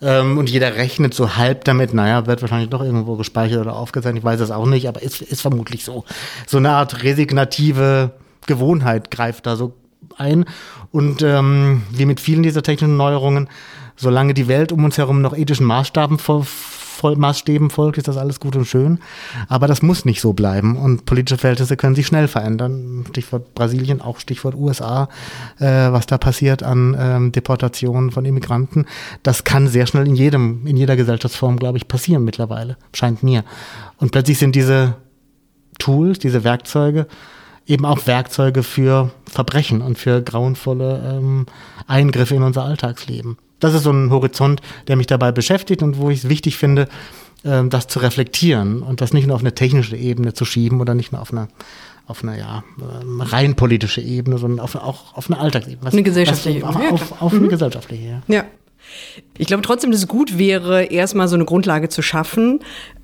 Ähm, 0.00 0.38
und 0.38 0.48
jeder 0.48 0.76
rechnet 0.76 1.12
so 1.12 1.36
halb 1.36 1.64
damit, 1.64 1.92
naja, 1.92 2.26
wird 2.26 2.40
wahrscheinlich 2.40 2.70
doch 2.70 2.82
irgendwo 2.82 3.16
gespeichert 3.16 3.60
oder 3.60 3.74
aufgezeichnet, 3.74 4.20
ich 4.20 4.24
weiß 4.24 4.40
es 4.40 4.52
auch 4.52 4.66
nicht, 4.66 4.86
aber 4.86 5.02
ist, 5.02 5.22
ist 5.22 5.42
vermutlich 5.42 5.84
so. 5.84 6.04
So 6.46 6.58
eine 6.58 6.70
Art 6.70 7.02
resignative 7.02 8.12
Gewohnheit 8.46 9.10
greift 9.10 9.46
da 9.46 9.56
so 9.56 9.74
ein. 10.20 10.44
Und 10.92 11.22
ähm, 11.22 11.82
wie 11.90 12.06
mit 12.06 12.20
vielen 12.20 12.42
dieser 12.42 12.62
technischen 12.62 12.96
Neuerungen, 12.96 13.48
solange 13.96 14.34
die 14.34 14.48
Welt 14.48 14.72
um 14.72 14.84
uns 14.84 14.98
herum 14.98 15.22
noch 15.22 15.36
ethischen 15.36 15.66
Maßstaben 15.66 16.18
voll, 16.18 16.44
Maßstäben 17.16 17.70
folgt, 17.70 17.96
ist 17.96 18.08
das 18.08 18.18
alles 18.18 18.40
gut 18.40 18.56
und 18.56 18.66
schön. 18.66 18.98
Aber 19.48 19.66
das 19.66 19.80
muss 19.80 20.04
nicht 20.04 20.20
so 20.20 20.34
bleiben. 20.34 20.76
Und 20.76 21.06
politische 21.06 21.38
Verhältnisse 21.38 21.76
können 21.76 21.94
sich 21.94 22.06
schnell 22.06 22.28
verändern. 22.28 23.06
Stichwort 23.08 23.54
Brasilien, 23.54 24.02
auch 24.02 24.20
Stichwort 24.20 24.54
USA, 24.54 25.08
äh, 25.58 25.64
was 25.64 26.06
da 26.06 26.18
passiert 26.18 26.62
an 26.62 26.96
ähm, 26.98 27.32
Deportationen 27.32 28.10
von 28.10 28.24
Immigranten. 28.24 28.84
Das 29.22 29.44
kann 29.44 29.68
sehr 29.68 29.86
schnell 29.86 30.06
in 30.06 30.14
jedem, 30.14 30.66
in 30.66 30.76
jeder 30.76 30.96
Gesellschaftsform, 30.96 31.58
glaube 31.58 31.78
ich, 31.78 31.88
passieren 31.88 32.24
mittlerweile. 32.24 32.76
Scheint 32.92 33.22
mir. 33.22 33.44
Und 33.96 34.12
plötzlich 34.12 34.38
sind 34.38 34.54
diese 34.54 34.96
Tools, 35.78 36.18
diese 36.18 36.44
Werkzeuge, 36.44 37.06
eben 37.70 37.84
auch 37.84 38.06
Werkzeuge 38.06 38.62
für 38.62 39.10
Verbrechen 39.30 39.80
und 39.80 39.96
für 39.96 40.22
grauenvolle 40.22 41.18
ähm, 41.18 41.46
Eingriffe 41.86 42.34
in 42.34 42.42
unser 42.42 42.64
Alltagsleben. 42.64 43.38
Das 43.60 43.74
ist 43.74 43.84
so 43.84 43.90
ein 43.90 44.10
Horizont, 44.10 44.60
der 44.88 44.96
mich 44.96 45.06
dabei 45.06 45.32
beschäftigt 45.32 45.82
und 45.82 45.98
wo 45.98 46.10
ich 46.10 46.20
es 46.20 46.28
wichtig 46.28 46.56
finde, 46.56 46.88
ähm, 47.44 47.70
das 47.70 47.86
zu 47.86 48.00
reflektieren 48.00 48.82
und 48.82 49.00
das 49.00 49.12
nicht 49.12 49.26
nur 49.26 49.36
auf 49.36 49.42
eine 49.42 49.54
technische 49.54 49.96
Ebene 49.96 50.34
zu 50.34 50.44
schieben 50.44 50.80
oder 50.80 50.94
nicht 50.94 51.12
nur 51.12 51.22
auf 51.22 51.32
eine 51.32 51.48
auf 52.06 52.24
eine 52.24 52.36
ja, 52.36 52.64
ähm, 53.02 53.20
rein 53.20 53.54
politische 53.54 54.00
Ebene, 54.00 54.36
sondern 54.38 54.58
auf, 54.58 54.74
auch 54.74 55.16
auf 55.16 55.30
eine 55.30 55.38
Alltagsebene. 55.38 55.84
Was, 55.84 55.92
eine 55.92 56.02
gesellschaftliche 56.02 56.62
was, 56.62 56.74
Ebene. 56.74 56.92
Auf, 56.92 57.12
auf, 57.12 57.22
auf 57.22 57.32
mhm. 57.32 57.38
eine 57.38 57.48
gesellschaftliche, 57.48 58.04
ja. 58.04 58.22
ja. 58.26 58.44
Ich 59.38 59.46
glaube 59.46 59.62
trotzdem, 59.62 59.92
dass 59.92 60.00
es 60.00 60.08
gut 60.08 60.36
wäre, 60.36 60.84
erstmal 60.84 61.28
so 61.28 61.36
eine 61.36 61.44
Grundlage 61.44 61.88
zu 61.88 62.02
schaffen, 62.02 62.58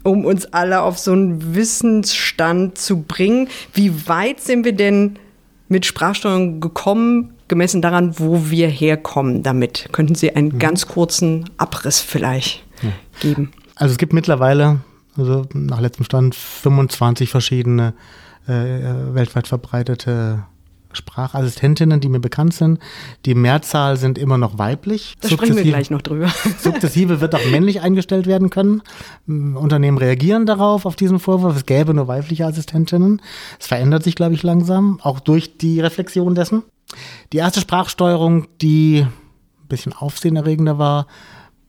um 0.07 0.25
uns 0.25 0.47
alle 0.47 0.83
auf 0.83 0.99
so 0.99 1.13
einen 1.13 1.55
Wissensstand 1.55 2.79
zu 2.79 3.03
bringen. 3.03 3.49
Wie 3.75 4.09
weit 4.09 4.41
sind 4.41 4.65
wir 4.65 4.73
denn 4.73 5.19
mit 5.69 5.85
Sprachsteuerung 5.85 6.61
gekommen, 6.61 7.35
gemessen 7.49 7.83
daran, 7.83 8.19
wo 8.19 8.51
wir 8.51 8.69
herkommen 8.69 9.43
damit? 9.43 9.89
Könnten 9.93 10.15
Sie 10.15 10.35
einen 10.35 10.49
mhm. 10.49 10.59
ganz 10.59 10.87
kurzen 10.87 11.51
Abriss 11.57 12.01
vielleicht 12.01 12.65
ja. 12.83 12.91
geben? 13.21 13.53
Also 13.75 13.93
es 13.93 13.99
gibt 13.99 14.13
mittlerweile, 14.13 14.81
also 15.17 15.47
nach 15.53 15.81
letztem 15.81 16.05
Stand, 16.05 16.35
25 16.35 17.31
verschiedene 17.31 17.95
äh, 18.49 18.81
äh, 18.81 19.15
weltweit 19.15 19.49
verbreitete 19.49 20.45
Sprachassistentinnen, 20.97 22.01
die 22.01 22.09
mir 22.09 22.21
bekannt 22.21 22.55
sind. 22.55 22.79
Die 23.25 23.35
Mehrzahl 23.35 23.97
sind 23.97 24.19
immer 24.19 24.39
noch 24.39 24.59
weiblich. 24.59 25.15
Da 25.21 25.29
sprechen 25.29 25.57
wir 25.57 25.63
gleich 25.63 25.91
noch 25.91 26.03
drüber. 26.03 26.29
Sukzessive 26.59 27.21
wird 27.21 27.35
auch 27.35 27.45
männlich 27.51 27.81
eingestellt 27.81 28.27
werden 28.27 28.51
können. 28.51 28.83
Unternehmen 29.27 29.99
reagieren 29.99 30.47
darauf, 30.47 30.87
auf 30.87 30.97
diesen 30.97 31.19
Vorwurf. 31.19 31.57
Es 31.57 31.67
gäbe 31.67 31.95
nur 31.95 32.09
weibliche 32.09 32.47
Assistentinnen. 32.47 33.23
Es 33.61 33.67
verändert 33.67 34.03
sich, 34.03 34.15
glaube 34.15 34.35
ich, 34.35 34.43
langsam, 34.43 34.99
auch 35.03 35.21
durch 35.21 35.59
die 35.59 35.81
Reflexion 35.81 36.35
dessen. 36.35 36.63
Die 37.33 37.39
erste 37.39 37.61
Sprachsteuerung, 37.61 38.47
die 38.61 39.03
ein 39.03 39.69
bisschen 39.69 39.93
aufsehenerregender 39.93 40.79
war, 40.79 41.07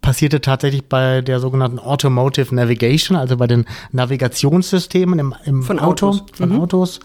passierte 0.02 0.42
tatsächlich 0.42 0.86
bei 0.86 1.22
der 1.22 1.40
sogenannten 1.40 1.80
Automotive 1.80 2.54
Navigation, 2.56 3.18
also 3.18 3.38
bei 3.38 3.48
den 3.48 3.66
Navigationssystemen 3.92 5.20
im, 5.20 5.36
im 5.44 5.64
von 5.64 5.80
Auto, 5.80 6.10
Autos. 6.10 6.24
von 6.34 6.50
mhm. 6.50 6.60
Autos. 6.60 7.00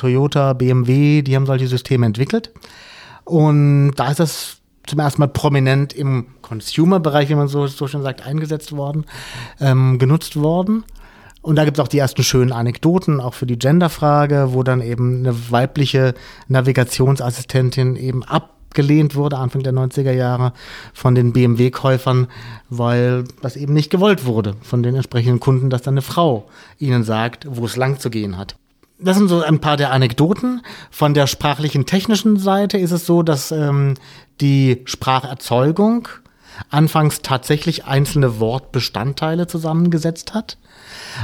Toyota, 0.00 0.54
BMW, 0.54 1.22
die 1.22 1.36
haben 1.36 1.46
solche 1.46 1.66
Systeme 1.66 2.06
entwickelt. 2.06 2.52
Und 3.24 3.92
da 3.96 4.10
ist 4.10 4.20
das 4.20 4.56
zum 4.86 4.98
ersten 4.98 5.20
Mal 5.20 5.28
prominent 5.28 5.92
im 5.92 6.26
Consumer-Bereich, 6.40 7.28
wie 7.28 7.34
man 7.34 7.48
so, 7.48 7.66
so 7.66 7.86
schon 7.86 8.02
sagt, 8.02 8.26
eingesetzt 8.26 8.72
worden, 8.72 9.04
ähm, 9.60 9.98
genutzt 9.98 10.36
worden. 10.36 10.84
Und 11.42 11.56
da 11.56 11.64
gibt 11.64 11.78
es 11.78 11.84
auch 11.84 11.88
die 11.88 11.98
ersten 11.98 12.22
schönen 12.22 12.52
Anekdoten, 12.52 13.20
auch 13.20 13.34
für 13.34 13.46
die 13.46 13.58
Genderfrage, 13.58 14.48
wo 14.52 14.62
dann 14.62 14.80
eben 14.80 15.20
eine 15.20 15.50
weibliche 15.50 16.14
Navigationsassistentin 16.48 17.96
eben 17.96 18.24
abgelehnt 18.24 19.14
wurde, 19.14 19.36
Anfang 19.36 19.62
der 19.62 19.72
90er 19.72 20.12
Jahre, 20.12 20.52
von 20.94 21.14
den 21.14 21.32
BMW-Käufern, 21.32 22.26
weil 22.68 23.24
das 23.42 23.56
eben 23.56 23.74
nicht 23.74 23.90
gewollt 23.90 24.24
wurde 24.24 24.56
von 24.62 24.82
den 24.82 24.94
entsprechenden 24.94 25.40
Kunden, 25.40 25.70
dass 25.70 25.82
dann 25.82 25.94
eine 25.94 26.02
Frau 26.02 26.48
ihnen 26.78 27.04
sagt, 27.04 27.46
wo 27.48 27.66
es 27.66 27.76
lang 27.76 27.98
zu 27.98 28.10
gehen 28.10 28.38
hat. 28.38 28.56
Das 29.02 29.16
sind 29.16 29.28
so 29.28 29.42
ein 29.42 29.60
paar 29.60 29.76
der 29.76 29.92
Anekdoten. 29.92 30.62
Von 30.90 31.14
der 31.14 31.26
sprachlichen 31.26 31.86
technischen 31.86 32.38
Seite 32.38 32.78
ist 32.78 32.90
es 32.90 33.06
so, 33.06 33.22
dass 33.22 33.50
ähm, 33.50 33.94
die 34.40 34.82
Spracherzeugung 34.84 36.08
anfangs 36.68 37.22
tatsächlich 37.22 37.86
einzelne 37.86 38.40
Wortbestandteile 38.40 39.46
zusammengesetzt 39.46 40.34
hat. 40.34 40.58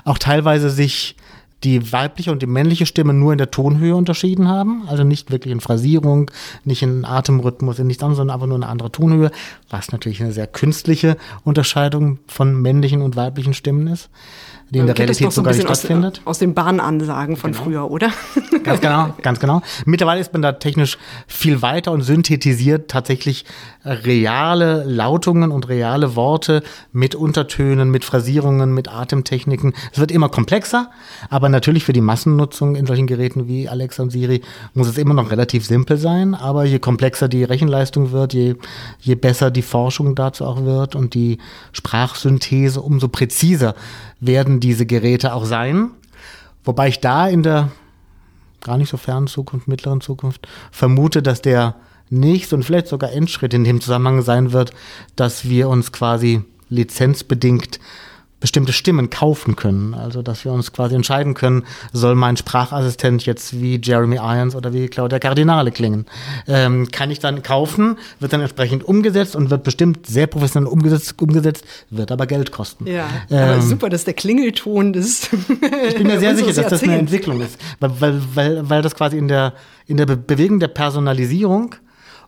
Auch 0.05 0.19
teilweise 0.19 0.71
sich 0.71 1.17
die 1.65 1.93
weibliche 1.93 2.33
und 2.33 2.43
die 2.43 2.47
männliche 2.47 2.87
Stimme 2.87 3.13
nur 3.13 3.33
in 3.33 3.39
der 3.39 3.51
Tonhöhe 3.51 3.97
unterschieden 3.97 4.49
haben, 4.49 4.87
also 4.89 5.05
nicht 5.05 5.31
wirklich 5.31 5.53
in 5.53 5.61
Phrasierung, 5.61 6.31
nicht 6.65 6.83
in 6.83 7.05
Atemrhythmus, 7.05 7.79
in 7.79 7.87
nichts 7.87 8.03
anderes, 8.03 8.19
sondern 8.19 8.35
einfach 8.35 8.47
nur 8.47 8.57
eine 8.57 8.69
andere 8.69 8.93
Tonhöhe, 8.93 9.31
was 9.71 9.91
natürlich 9.91 10.23
eine 10.23 10.33
sehr 10.33 10.47
künstliche 10.47 11.17
Unterscheidung 11.45 12.19
von 12.27 12.61
männlichen 12.61 13.03
und 13.03 13.17
weiblichen 13.17 13.55
Stimmen 13.55 13.87
ist 13.87 14.11
die 14.71 14.81
in 14.81 14.87
der 14.87 14.99
Realität 14.99 15.33
sogar 15.33 15.53
nicht 15.53 15.63
stattfindet. 15.63 16.21
Aus, 16.25 16.31
aus 16.31 16.39
den 16.41 16.53
Bahnansagen 16.53 17.37
von 17.37 17.53
genau. 17.53 17.65
früher, 17.65 17.91
oder? 17.91 18.11
Ganz 18.65 18.81
genau, 18.81 19.15
ganz 19.23 19.39
genau. 19.39 19.63
Mittlerweile 19.85 20.21
ist 20.21 20.33
man 20.33 20.43
da 20.43 20.51
technisch 20.53 20.99
viel 21.29 21.63
weiter 21.63 21.93
und 21.93 22.03
synthetisiert 22.03 22.91
tatsächlich 22.91 23.45
reale 23.85 24.83
Lautungen 24.83 25.53
und 25.53 25.69
reale 25.69 26.17
Worte 26.17 26.65
mit 26.93 27.15
Untertönen, 27.15 27.93
mit 27.93 28.05
Phrasierungen, 28.05 28.75
mit 28.75 28.89
Atemtechniken. 28.89 29.73
Es 29.93 30.01
wird 30.01 30.11
immer 30.11 30.29
komplexer, 30.29 30.91
aber 31.31 31.49
natürlich 31.49 31.85
für 31.85 31.93
die 31.93 32.01
Massennutzung 32.01 32.75
in 32.75 32.87
solchen 32.87 33.07
Geräten 33.07 33.47
wie 33.47 33.69
Alexa 33.69 34.03
und 34.03 34.11
Siri 34.11 34.43
muss 34.75 34.89
es 34.89 34.99
immer 34.99 35.15
noch 35.15 35.31
relativ 35.31 35.65
simpel 35.65 35.97
sein. 35.97 36.35
Aber 36.35 36.65
je 36.65 36.81
komplexer 36.81 37.29
die 37.29 37.45
Rechenleistung 37.45 38.11
wird, 38.11 38.35
je, 38.35 38.57
je 38.99 39.15
besser 39.15 39.53
die 39.53 39.63
Forschung 39.63 40.17
dazu 40.17 40.45
auch 40.45 40.65
wird 40.65 40.97
und 40.97 41.15
die 41.15 41.39
Sprachsynthese, 41.71 42.81
umso 42.81 43.07
präziser 43.07 43.77
werden 44.21 44.61
diese 44.61 44.87
Geräte 44.87 45.35
auch 45.35 45.45
sein. 45.45 45.91
Wobei 46.65 46.89
ich 46.89 47.01
da 47.01 47.29
in 47.29 47.43
der 47.43 47.71
gar 48.61 48.79
nicht 48.79 48.89
so 48.91 48.97
fernen 48.97 49.29
Zukunft, 49.29 49.69
mittleren 49.69 50.01
Zukunft 50.01 50.49
vermute, 50.73 51.23
dass 51.23 51.41
der 51.41 51.77
nächste 52.11 52.57
und 52.57 52.65
vielleicht 52.65 52.89
sogar 52.89 53.13
Endschritt 53.13 53.55
in 53.55 53.65
dem 53.65 53.81
Zusammenhang 53.81 54.23
sein 54.23 54.53
wird, 54.53 54.73
dass 55.15 55.49
wir 55.49 55.69
uns 55.69 55.93
quasi 55.93 56.43
lizenzbedingt 56.69 57.79
bestimmte 58.39 58.73
Stimmen 58.73 59.09
kaufen 59.09 59.57
können. 59.57 59.95
Also, 59.95 60.21
dass 60.21 60.45
wir 60.45 60.53
uns 60.53 60.73
quasi 60.73 60.95
entscheiden 60.95 61.33
können, 61.33 61.65
soll 61.93 62.15
mein 62.15 62.37
Sprachassistent 62.37 63.25
jetzt 63.25 63.61
wie 63.61 63.81
Jeremy 63.83 64.17
Irons 64.17 64.55
oder 64.55 64.75
wie 64.75 64.89
Claudia 64.89 65.19
Cardinale 65.19 65.73
klingen. 65.73 66.05
Ähm, 66.47 66.89
kann 66.91 67.11
ich 67.11 67.19
dann 67.19 67.43
kaufen, 67.43 67.97
wird 68.21 68.35
dann 68.35 68.43
entsprechend 68.43 68.85
umgesetzt 68.85 69.37
und 69.37 69.49
wird 69.49 69.65
bestimmt 69.65 70.07
sehr 70.07 70.27
professionell 70.27 70.69
umgesetzt, 70.69 71.15
umgesetzt 71.21 71.65
wird 71.89 72.13
aber 72.13 72.27
Geld 72.27 72.53
kosten. 72.53 72.87
Ja, 72.87 73.09
ähm, 73.31 73.39
aber 73.39 73.63
super, 73.63 73.89
dass 73.89 74.05
der 74.05 74.15
Klingelton 74.15 74.93
ist. 74.93 75.31
ich 75.89 75.97
bin 75.97 76.07
mir 76.07 76.21
sehr 76.21 76.37
sicher, 76.37 76.53
dass 76.53 76.69
das 76.69 76.83
eine 76.83 76.99
Entwicklung 76.99 77.41
ist, 77.41 77.59
weil, 77.81 78.01
weil, 78.01 78.23
weil, 78.35 78.71
weil 78.71 78.83
das 78.83 78.95
quasi 78.95 79.17
in 79.17 79.29
der, 79.29 79.55
in 79.87 79.97
der 79.97 80.07
Bewegung 80.07 80.61
der 80.61 80.69
Personalisierung 80.69 81.75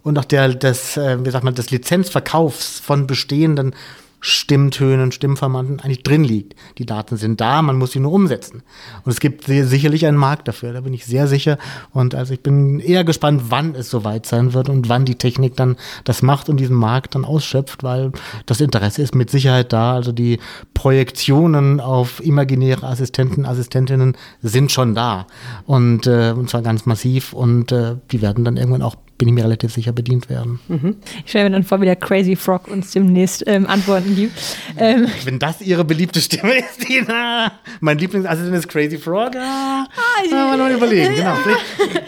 und 0.02 0.18
auch 0.18 0.24
der, 0.24 0.54
des, 0.54 0.96
äh, 0.96 1.22
wie 1.22 1.30
sagt 1.30 1.44
man, 1.44 1.54
des 1.54 1.70
Lizenzverkaufs 1.70 2.80
von 2.80 3.06
bestehenden 3.06 3.74
Stimmtönen, 4.20 5.12
Stimmformaten 5.12 5.80
eigentlich 5.80 6.02
drin 6.02 6.24
liegt. 6.24 6.54
Die 6.78 6.86
Daten 6.86 7.16
sind 7.16 7.40
da, 7.40 7.62
man 7.62 7.78
muss 7.78 7.92
sie 7.92 8.00
nur 8.00 8.12
umsetzen. 8.12 8.62
Und 9.04 9.12
es 9.12 9.20
gibt 9.20 9.44
sehr, 9.44 9.66
sicherlich 9.66 10.06
einen 10.06 10.16
Markt 10.16 10.48
dafür, 10.48 10.72
da 10.72 10.80
bin 10.80 10.92
ich 10.92 11.06
sehr 11.06 11.28
sicher. 11.28 11.58
Und 11.92 12.14
also 12.14 12.34
ich 12.34 12.40
bin 12.40 12.80
eher 12.80 13.04
gespannt, 13.04 13.44
wann 13.48 13.74
es 13.74 13.90
soweit 13.90 14.26
sein 14.26 14.54
wird 14.54 14.68
und 14.68 14.88
wann 14.88 15.04
die 15.04 15.14
Technik 15.14 15.56
dann 15.56 15.76
das 16.04 16.22
macht 16.22 16.48
und 16.48 16.58
diesen 16.58 16.76
Markt 16.76 17.14
dann 17.14 17.24
ausschöpft, 17.24 17.82
weil 17.82 18.12
das 18.46 18.60
Interesse 18.60 19.02
ist 19.02 19.14
mit 19.14 19.30
Sicherheit 19.30 19.72
da. 19.72 19.94
Also 19.94 20.12
die 20.12 20.38
Projektionen 20.74 21.80
auf 21.80 22.24
imaginäre 22.24 22.86
Assistenten, 22.86 23.46
Assistentinnen 23.46 24.16
sind 24.42 24.72
schon 24.72 24.94
da. 24.94 25.26
Und, 25.66 26.06
äh, 26.06 26.34
und 26.36 26.50
zwar 26.50 26.62
ganz 26.62 26.86
massiv 26.86 27.32
und 27.32 27.72
äh, 27.72 27.96
die 28.10 28.20
werden 28.20 28.44
dann 28.44 28.56
irgendwann 28.56 28.82
auch 28.82 28.96
bin 29.18 29.28
ich 29.28 29.34
mir 29.34 29.44
relativ 29.44 29.72
sicher 29.72 29.92
bedient 29.92 30.30
werden. 30.30 30.60
Mhm. 30.68 30.96
Ich 31.24 31.30
stelle 31.30 31.50
mir 31.50 31.56
dann 31.56 31.64
vor, 31.64 31.80
wie 31.80 31.84
der 31.84 31.96
Crazy 31.96 32.36
Frog 32.36 32.68
uns 32.68 32.92
demnächst 32.92 33.42
ähm, 33.46 33.66
Antworten 33.66 34.14
gibt. 34.14 34.38
Ähm. 34.78 35.08
Wenn 35.24 35.40
das 35.40 35.60
ihre 35.60 35.84
beliebte 35.84 36.20
Stimme 36.20 36.58
ist, 36.58 36.88
Dina. 36.88 37.52
Mein 37.80 37.98
Lieblingsassistent 37.98 38.56
ist 38.56 38.68
Crazy 38.68 38.96
Frog. 38.96 39.34
Ah, 39.36 39.86
ah, 40.32 40.56
mal 40.56 40.72
überlegen. 40.72 41.16
Genau. 41.16 41.34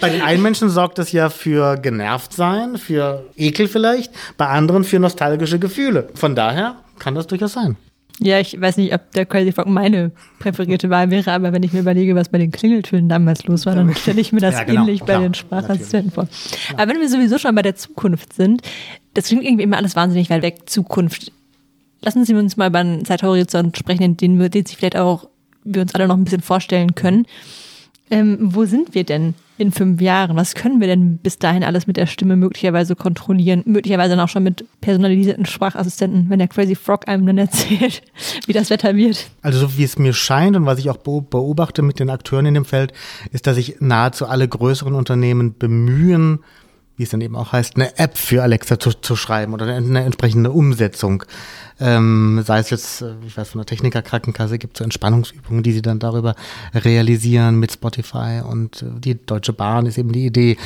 Bei 0.00 0.08
den 0.08 0.22
einen 0.22 0.40
Menschen 0.40 0.70
sorgt 0.70 0.98
das 0.98 1.10
ja 1.10 1.30
für 1.30 1.76
genervt 1.76 2.32
sein, 2.32 2.78
für 2.78 3.26
Ekel 3.36 3.66
vielleicht, 3.66 4.12
bei 4.36 4.46
anderen 4.46 4.84
für 4.84 5.00
nostalgische 5.00 5.58
Gefühle. 5.58 6.08
Von 6.14 6.36
daher 6.36 6.76
kann 6.98 7.14
das 7.16 7.26
durchaus 7.26 7.54
sein. 7.54 7.76
Ja, 8.22 8.38
ich 8.38 8.60
weiß 8.60 8.76
nicht, 8.76 8.92
ob 8.92 9.10
der 9.12 9.24
Crazy 9.24 9.50
Frog 9.50 9.66
meine 9.66 10.12
präferierte 10.40 10.90
Wahl 10.90 11.10
wäre, 11.10 11.32
aber 11.32 11.54
wenn 11.54 11.62
ich 11.62 11.72
mir 11.72 11.80
überlege, 11.80 12.14
was 12.14 12.28
bei 12.28 12.36
den 12.36 12.50
Klingeltönen 12.50 13.08
damals 13.08 13.44
los 13.44 13.64
war, 13.64 13.74
dann 13.74 13.94
stelle 13.94 14.20
ich 14.20 14.30
mir 14.30 14.40
das 14.40 14.56
ja, 14.56 14.64
genau, 14.64 14.82
ähnlich 14.82 15.00
klar, 15.00 15.18
bei 15.18 15.24
den 15.24 15.32
Sprachassistenten 15.32 16.12
vor. 16.12 16.26
Klar. 16.26 16.80
Aber 16.80 16.92
wenn 16.92 17.00
wir 17.00 17.08
sowieso 17.08 17.38
schon 17.38 17.54
bei 17.54 17.62
der 17.62 17.76
Zukunft 17.76 18.34
sind, 18.34 18.60
das 19.14 19.28
klingt 19.28 19.44
irgendwie 19.44 19.62
immer 19.62 19.78
alles 19.78 19.96
wahnsinnig 19.96 20.28
weit 20.28 20.42
weg, 20.42 20.68
Zukunft. 20.68 21.32
Lassen 22.02 22.26
Sie 22.26 22.34
uns 22.34 22.58
mal 22.58 22.68
über 22.68 22.80
einen 22.80 23.06
Zeithorizont 23.06 23.78
sprechen, 23.78 24.18
den 24.18 24.38
wir, 24.38 24.50
den 24.50 24.66
sich 24.66 24.76
vielleicht 24.76 24.96
auch 24.96 25.26
wir 25.64 25.82
uns 25.82 25.94
alle 25.94 26.06
noch 26.06 26.16
ein 26.16 26.24
bisschen 26.24 26.42
vorstellen 26.42 26.94
können. 26.94 27.26
Ähm, 28.10 28.38
wo 28.40 28.64
sind 28.64 28.94
wir 28.94 29.04
denn 29.04 29.34
in 29.56 29.70
fünf 29.70 30.00
Jahren? 30.00 30.36
Was 30.36 30.54
können 30.54 30.80
wir 30.80 30.88
denn 30.88 31.18
bis 31.18 31.38
dahin 31.38 31.62
alles 31.62 31.86
mit 31.86 31.96
der 31.96 32.06
Stimme 32.06 32.34
möglicherweise 32.34 32.96
kontrollieren? 32.96 33.62
Möglicherweise 33.66 34.10
dann 34.16 34.20
auch 34.20 34.28
schon 34.28 34.42
mit 34.42 34.64
personalisierten 34.80 35.46
Sprachassistenten, 35.46 36.28
wenn 36.28 36.40
der 36.40 36.48
Crazy 36.48 36.74
Frog 36.74 37.06
einem 37.08 37.26
dann 37.26 37.38
erzählt, 37.38 38.02
wie 38.46 38.52
das 38.52 38.70
Wetter 38.70 38.96
wird. 38.96 39.30
Also 39.42 39.60
so 39.60 39.76
wie 39.76 39.84
es 39.84 39.98
mir 39.98 40.12
scheint 40.12 40.56
und 40.56 40.66
was 40.66 40.78
ich 40.78 40.90
auch 40.90 40.96
beobachte 40.96 41.82
mit 41.82 42.00
den 42.00 42.10
Akteuren 42.10 42.46
in 42.46 42.54
dem 42.54 42.64
Feld, 42.64 42.92
ist, 43.30 43.46
dass 43.46 43.56
sich 43.56 43.76
nahezu 43.80 44.26
alle 44.26 44.48
größeren 44.48 44.94
Unternehmen 44.94 45.56
bemühen, 45.56 46.40
wie 47.00 47.04
es 47.04 47.08
dann 47.08 47.22
eben 47.22 47.34
auch 47.34 47.52
heißt, 47.52 47.76
eine 47.76 47.98
App 47.98 48.18
für 48.18 48.42
Alexa 48.42 48.78
zu, 48.78 48.90
zu 48.92 49.16
schreiben 49.16 49.54
oder 49.54 49.64
eine 49.64 50.04
entsprechende 50.04 50.50
Umsetzung. 50.50 51.24
Ähm, 51.80 52.42
sei 52.44 52.58
es 52.58 52.68
jetzt, 52.68 53.00
äh, 53.00 53.14
ich 53.26 53.38
weiß, 53.38 53.48
von 53.48 53.60
der 53.60 53.64
Techniker 53.64 54.02
Krankenkasse 54.02 54.58
gibt 54.58 54.76
es 54.76 54.80
so 54.80 54.84
Entspannungsübungen, 54.84 55.62
die 55.62 55.72
sie 55.72 55.80
dann 55.80 55.98
darüber 55.98 56.34
realisieren 56.74 57.58
mit 57.58 57.72
Spotify 57.72 58.42
und 58.46 58.82
äh, 58.82 59.00
die 59.00 59.14
Deutsche 59.14 59.54
Bahn 59.54 59.86
ist 59.86 59.96
eben 59.96 60.12
die 60.12 60.26
Idee, 60.26 60.58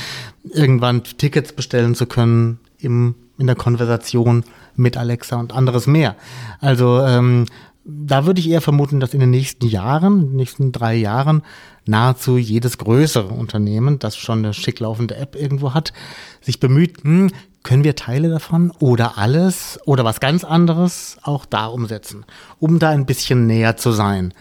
irgendwann 0.42 1.04
Tickets 1.04 1.52
bestellen 1.52 1.94
zu 1.94 2.06
können 2.06 2.58
im, 2.80 3.14
in 3.38 3.46
der 3.46 3.54
Konversation 3.54 4.42
mit 4.74 4.96
Alexa 4.96 5.36
und 5.36 5.52
anderes 5.52 5.86
mehr. 5.86 6.16
Also 6.58 7.00
ähm, 7.02 7.46
da 7.84 8.24
würde 8.24 8.40
ich 8.40 8.48
eher 8.48 8.62
vermuten, 8.62 8.98
dass 8.98 9.14
in 9.14 9.20
den 9.20 9.30
nächsten 9.30 9.66
Jahren, 9.66 10.20
in 10.20 10.28
den 10.28 10.36
nächsten 10.36 10.72
drei 10.72 10.94
Jahren, 10.94 11.42
nahezu 11.86 12.38
jedes 12.38 12.78
größere 12.78 13.28
Unternehmen, 13.28 13.98
das 13.98 14.16
schon 14.16 14.38
eine 14.38 14.54
schick 14.54 14.80
laufende 14.80 15.16
App 15.16 15.36
irgendwo 15.36 15.74
hat, 15.74 15.92
sich 16.40 16.60
bemüht, 16.60 17.04
hm, 17.04 17.30
können 17.62 17.84
wir 17.84 17.94
Teile 17.94 18.30
davon 18.30 18.70
oder 18.78 19.18
alles 19.18 19.78
oder 19.84 20.04
was 20.04 20.20
ganz 20.20 20.44
anderes 20.44 21.18
auch 21.22 21.44
da 21.46 21.66
umsetzen, 21.66 22.24
um 22.58 22.78
da 22.78 22.90
ein 22.90 23.06
bisschen 23.06 23.46
näher 23.46 23.76
zu 23.76 23.92
sein. 23.92 24.32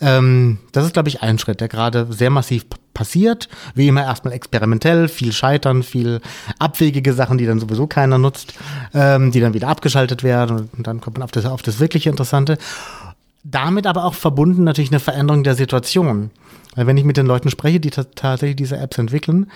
Ähm, 0.00 0.58
das 0.72 0.84
ist, 0.86 0.92
glaube 0.92 1.08
ich, 1.08 1.22
ein 1.22 1.38
Schritt, 1.38 1.60
der 1.60 1.68
gerade 1.68 2.06
sehr 2.10 2.30
massiv 2.30 2.66
passiert. 2.94 3.48
Wie 3.74 3.88
immer 3.88 4.02
erstmal 4.02 4.34
experimentell, 4.34 5.08
viel 5.08 5.32
scheitern, 5.32 5.82
viel 5.82 6.20
abwegige 6.58 7.12
Sachen, 7.12 7.38
die 7.38 7.46
dann 7.46 7.60
sowieso 7.60 7.86
keiner 7.86 8.18
nutzt, 8.18 8.54
ähm, 8.94 9.30
die 9.30 9.40
dann 9.40 9.54
wieder 9.54 9.68
abgeschaltet 9.68 10.22
werden 10.22 10.70
und 10.76 10.86
dann 10.86 11.00
kommt 11.00 11.18
man 11.18 11.24
auf 11.24 11.30
das, 11.30 11.44
auf 11.44 11.62
das 11.62 11.78
wirklich 11.78 12.06
Interessante. 12.06 12.58
Damit 13.44 13.86
aber 13.86 14.04
auch 14.04 14.14
verbunden 14.14 14.64
natürlich 14.64 14.90
eine 14.90 15.00
Veränderung 15.00 15.44
der 15.44 15.54
Situation. 15.54 16.30
Weil 16.74 16.86
wenn 16.86 16.96
ich 16.96 17.04
mit 17.04 17.16
den 17.16 17.26
Leuten 17.26 17.48
spreche, 17.48 17.80
die 17.80 17.90
tatsächlich 17.90 18.56
diese 18.56 18.76
Apps 18.76 18.98
entwickeln, 18.98 19.50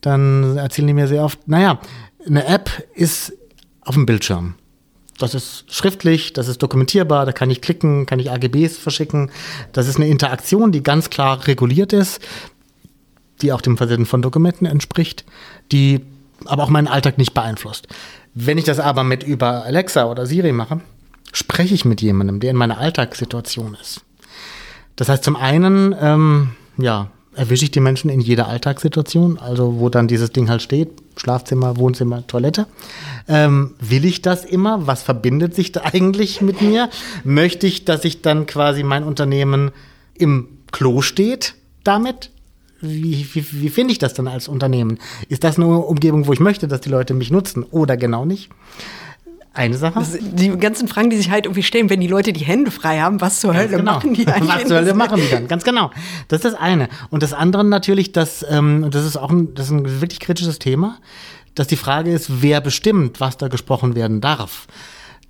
dann 0.00 0.56
erzählen 0.56 0.88
die 0.88 0.94
mir 0.94 1.08
sehr 1.08 1.24
oft, 1.24 1.46
naja, 1.46 1.78
eine 2.26 2.46
App 2.46 2.70
ist 2.94 3.32
auf 3.82 3.94
dem 3.94 4.06
Bildschirm. 4.06 4.54
Das 5.18 5.34
ist 5.34 5.64
schriftlich, 5.72 6.32
das 6.32 6.48
ist 6.48 6.62
dokumentierbar, 6.62 7.24
da 7.24 7.32
kann 7.32 7.50
ich 7.50 7.60
klicken, 7.60 8.06
kann 8.06 8.18
ich 8.18 8.30
AGBs 8.30 8.78
verschicken. 8.78 9.30
Das 9.72 9.86
ist 9.86 9.96
eine 9.96 10.08
Interaktion, 10.08 10.72
die 10.72 10.82
ganz 10.82 11.10
klar 11.10 11.46
reguliert 11.46 11.92
ist, 11.92 12.20
die 13.40 13.52
auch 13.52 13.60
dem 13.60 13.76
Versenden 13.76 14.06
von 14.06 14.22
Dokumenten 14.22 14.66
entspricht, 14.66 15.24
die 15.70 16.00
aber 16.46 16.64
auch 16.64 16.68
meinen 16.68 16.88
Alltag 16.88 17.18
nicht 17.18 17.32
beeinflusst. 17.32 17.86
Wenn 18.34 18.58
ich 18.58 18.64
das 18.64 18.80
aber 18.80 19.04
mit 19.04 19.22
über 19.22 19.64
Alexa 19.64 20.06
oder 20.06 20.26
Siri 20.26 20.52
mache, 20.52 20.80
spreche 21.32 21.74
ich 21.74 21.84
mit 21.84 22.02
jemandem, 22.02 22.40
der 22.40 22.50
in 22.50 22.56
meiner 22.56 22.78
Alltagssituation 22.78 23.76
ist. 23.80 24.02
Das 24.96 25.08
heißt, 25.08 25.24
zum 25.24 25.36
einen, 25.36 25.94
ähm, 26.00 26.50
ja, 26.76 27.10
erwische 27.36 27.64
ich 27.64 27.70
die 27.70 27.80
Menschen 27.80 28.10
in 28.10 28.20
jeder 28.20 28.48
Alltagssituation, 28.48 29.38
also 29.38 29.78
wo 29.78 29.88
dann 29.88 30.08
dieses 30.08 30.30
Ding 30.30 30.48
halt 30.48 30.62
steht, 30.62 30.90
Schlafzimmer, 31.16 31.76
Wohnzimmer, 31.76 32.26
Toilette. 32.26 32.66
Ähm, 33.28 33.74
will 33.80 34.04
ich 34.04 34.22
das 34.22 34.44
immer? 34.44 34.86
Was 34.86 35.02
verbindet 35.02 35.54
sich 35.54 35.72
da 35.72 35.82
eigentlich 35.92 36.40
mit 36.40 36.60
mir? 36.62 36.90
Möchte 37.24 37.66
ich, 37.66 37.84
dass 37.84 38.04
ich 38.04 38.22
dann 38.22 38.46
quasi 38.46 38.82
mein 38.82 39.04
Unternehmen 39.04 39.72
im 40.16 40.48
Klo 40.72 41.02
steht 41.02 41.54
damit, 41.84 42.30
wie, 42.80 43.26
wie, 43.32 43.46
wie 43.62 43.68
finde 43.70 43.92
ich 43.92 43.98
das 43.98 44.14
dann 44.14 44.28
als 44.28 44.48
Unternehmen? 44.48 44.98
Ist 45.28 45.44
das 45.44 45.56
eine 45.56 45.66
Umgebung, 45.66 46.26
wo 46.26 46.32
ich 46.32 46.40
möchte, 46.40 46.68
dass 46.68 46.80
die 46.80 46.90
Leute 46.90 47.14
mich 47.14 47.30
nutzen 47.30 47.62
oder 47.62 47.96
genau 47.96 48.24
nicht? 48.24 48.50
Eine 49.54 49.76
Sache. 49.76 50.04
Die 50.20 50.48
ganzen 50.58 50.88
Fragen, 50.88 51.10
die 51.10 51.16
sich 51.16 51.30
halt 51.30 51.46
irgendwie 51.46 51.62
stellen, 51.62 51.88
wenn 51.88 52.00
die 52.00 52.08
Leute 52.08 52.32
die 52.32 52.44
Hände 52.44 52.72
frei 52.72 53.00
haben, 53.00 53.20
was 53.20 53.38
zur 53.38 53.54
Hölle 53.54 53.68
genau. 53.68 53.94
machen 53.94 54.12
die 54.12 54.26
eigentlich? 54.26 54.52
Was 54.52 54.66
zur 54.66 54.78
Hölle 54.78 54.94
machen 54.94 55.20
die 55.20 55.30
dann? 55.30 55.46
Ganz 55.46 55.62
genau. 55.62 55.90
Das 56.26 56.38
ist 56.38 56.44
das 56.44 56.60
eine. 56.60 56.88
Und 57.10 57.22
das 57.22 57.32
andere 57.32 57.64
natürlich, 57.64 58.10
dass, 58.10 58.44
ähm, 58.50 58.90
das 58.90 59.04
ist 59.04 59.16
auch 59.16 59.30
ein, 59.30 59.54
das 59.54 59.66
ist 59.66 59.72
ein 59.72 60.00
wirklich 60.00 60.18
kritisches 60.18 60.58
Thema, 60.58 60.98
dass 61.54 61.68
die 61.68 61.76
Frage 61.76 62.12
ist, 62.12 62.42
wer 62.42 62.60
bestimmt, 62.60 63.20
was 63.20 63.36
da 63.36 63.46
gesprochen 63.46 63.94
werden 63.94 64.20
darf. 64.20 64.66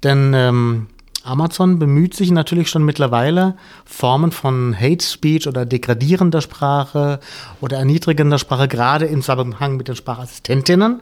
Denn 0.02 0.32
ähm, 0.34 0.86
Amazon 1.22 1.78
bemüht 1.78 2.14
sich 2.14 2.30
natürlich 2.30 2.70
schon 2.70 2.84
mittlerweile, 2.84 3.56
Formen 3.84 4.32
von 4.32 4.74
Hate 4.78 5.04
Speech 5.04 5.46
oder 5.48 5.66
degradierender 5.66 6.40
Sprache 6.40 7.20
oder 7.60 7.76
erniedrigender 7.76 8.38
Sprache, 8.38 8.68
gerade 8.68 9.04
im 9.04 9.20
Zusammenhang 9.20 9.76
mit 9.76 9.88
den 9.88 9.96
Sprachassistentinnen, 9.96 11.00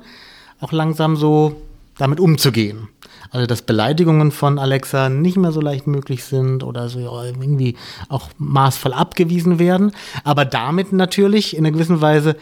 auch 0.61 0.73
langsam 0.73 1.17
so 1.17 1.63
damit 1.99 2.21
umzugehen. 2.21 2.89
Also 3.33 3.47
dass 3.47 3.63
Beleidigungen 3.63 4.31
von 4.31 4.59
Alexa 4.59 5.09
nicht 5.09 5.39
mehr 5.39 5.53
so 5.53 5.61
leicht 5.63 5.87
möglich 5.87 6.25
sind 6.25 6.63
oder 6.63 6.91
so 6.91 7.01
irgendwie 7.01 7.77
auch 8.11 8.29
maßvoll 8.37 8.93
abgewiesen 8.93 9.59
werden, 9.59 9.93
aber 10.23 10.45
damit 10.45 10.93
natürlich 10.93 11.57
in 11.57 11.65
einer 11.65 11.73
gewissen 11.73 12.03
Weise 12.03 12.37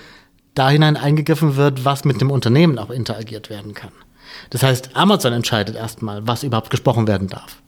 da 0.54 0.68
hinein 0.68 0.96
eingegriffen 0.96 1.54
wird, 1.54 1.84
was 1.84 2.04
mit 2.04 2.20
dem 2.20 2.32
Unternehmen 2.32 2.76
auch 2.78 2.90
interagiert 2.90 3.50
werden 3.50 3.72
kann. 3.72 3.92
Das 4.50 4.64
heißt, 4.64 4.96
Amazon 4.96 5.32
entscheidet 5.32 5.76
erstmal, 5.76 6.26
was 6.26 6.42
überhaupt 6.42 6.70
gesprochen 6.70 7.06
werden 7.06 7.28
darf. 7.28 7.62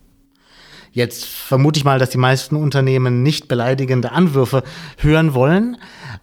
Jetzt 0.90 1.24
vermute 1.24 1.78
ich 1.78 1.84
mal, 1.84 1.98
dass 1.98 2.10
die 2.10 2.18
meisten 2.18 2.54
Unternehmen 2.56 3.22
nicht 3.22 3.48
beleidigende 3.48 4.12
Anwürfe 4.12 4.62
hören 4.98 5.32
wollen. 5.32 5.78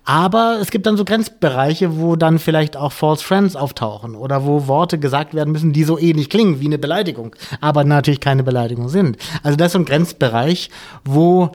Aber 0.05 0.57
es 0.59 0.71
gibt 0.71 0.85
dann 0.85 0.97
so 0.97 1.05
Grenzbereiche, 1.05 1.99
wo 1.99 2.15
dann 2.15 2.39
vielleicht 2.39 2.75
auch 2.75 2.91
False 2.91 3.23
Friends 3.23 3.55
auftauchen 3.55 4.15
oder 4.15 4.45
wo 4.45 4.67
Worte 4.67 4.97
gesagt 4.97 5.33
werden 5.33 5.51
müssen, 5.51 5.73
die 5.73 5.83
so 5.83 5.99
ähnlich 5.99 6.29
klingen 6.29 6.59
wie 6.61 6.65
eine 6.65 6.79
Beleidigung, 6.79 7.35
aber 7.61 7.83
natürlich 7.83 8.19
keine 8.19 8.43
Beleidigung 8.43 8.89
sind. 8.89 9.17
Also 9.43 9.55
das 9.55 9.67
ist 9.67 9.73
so 9.73 9.79
ein 9.79 9.85
Grenzbereich, 9.85 10.71
wo 11.05 11.51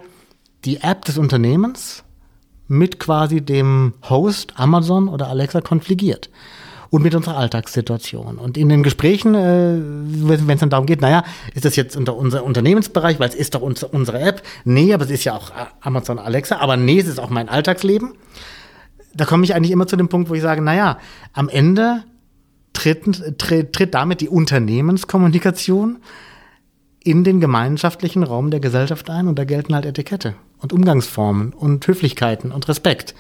die 0.65 0.77
App 0.79 1.05
des 1.05 1.19
Unternehmens 1.19 2.05
mit 2.69 2.99
quasi 2.99 3.41
dem 3.41 3.95
Host 4.09 4.53
Amazon 4.57 5.09
oder 5.09 5.29
Alexa 5.29 5.61
konfligiert 5.61 6.31
und 6.95 7.03
mit 7.03 7.13
unserer 7.17 7.37
Alltagssituation. 7.39 8.39
Und 8.39 8.57
in 8.57 8.69
den 8.69 8.85
Gesprächen, 8.85 9.35
äh, 9.35 9.81
wenn 10.29 10.49
es 10.49 10.61
dann 10.61 10.71
darum 10.71 10.87
geht, 10.87 11.01
naja, 11.01 11.25
ist 11.53 11.65
das 11.65 11.75
jetzt 11.75 11.97
unter 11.97 12.15
unser 12.15 12.45
Unternehmensbereich, 12.45 13.19
weil 13.19 13.29
es 13.29 13.35
ist 13.35 13.57
doch 13.57 13.63
unser, 13.63 13.93
unsere 13.93 14.21
App. 14.21 14.43
Nee, 14.65 14.95
aber 14.95 15.05
es 15.05 15.11
ist 15.11 15.25
ja 15.25 15.35
auch 15.35 15.51
Amazon 15.81 16.21
Alexa, 16.21 16.59
aber 16.59 16.77
nee, 16.77 17.01
es 17.01 17.09
ist 17.09 17.19
auch 17.19 17.31
mein 17.31 17.49
Alltagsleben. 17.49 18.13
Da 19.13 19.25
komme 19.25 19.43
ich 19.43 19.57
eigentlich 19.57 19.73
immer 19.73 19.89
zu 19.89 19.97
dem 19.97 20.09
Punkt, 20.09 20.31
wo 20.31 20.35
ich 20.35 20.43
sage, 20.43 20.63
naja, 20.63 20.99
am 21.33 21.49
Ende 21.49 22.05
tritt, 22.75 23.39
tritt, 23.39 23.73
tritt 23.73 23.93
damit 23.93 24.21
die 24.21 24.29
Unternehmenskommunikation 24.29 25.97
in 27.05 27.23
den 27.23 27.39
gemeinschaftlichen 27.39 28.23
Raum 28.23 28.51
der 28.51 28.61
Gesellschaft 28.61 29.11
ein 29.11 29.29
und 29.29 29.39
da 29.39 29.45
gelten 29.45 29.75
halt 29.75 29.85
Etikette 29.85 30.35
und 30.65 30.73
Umgangsformen 30.73 31.53
und 31.53 31.87
Höflichkeiten 31.87 32.51
und 32.51 32.67
Respekt. 32.69 33.15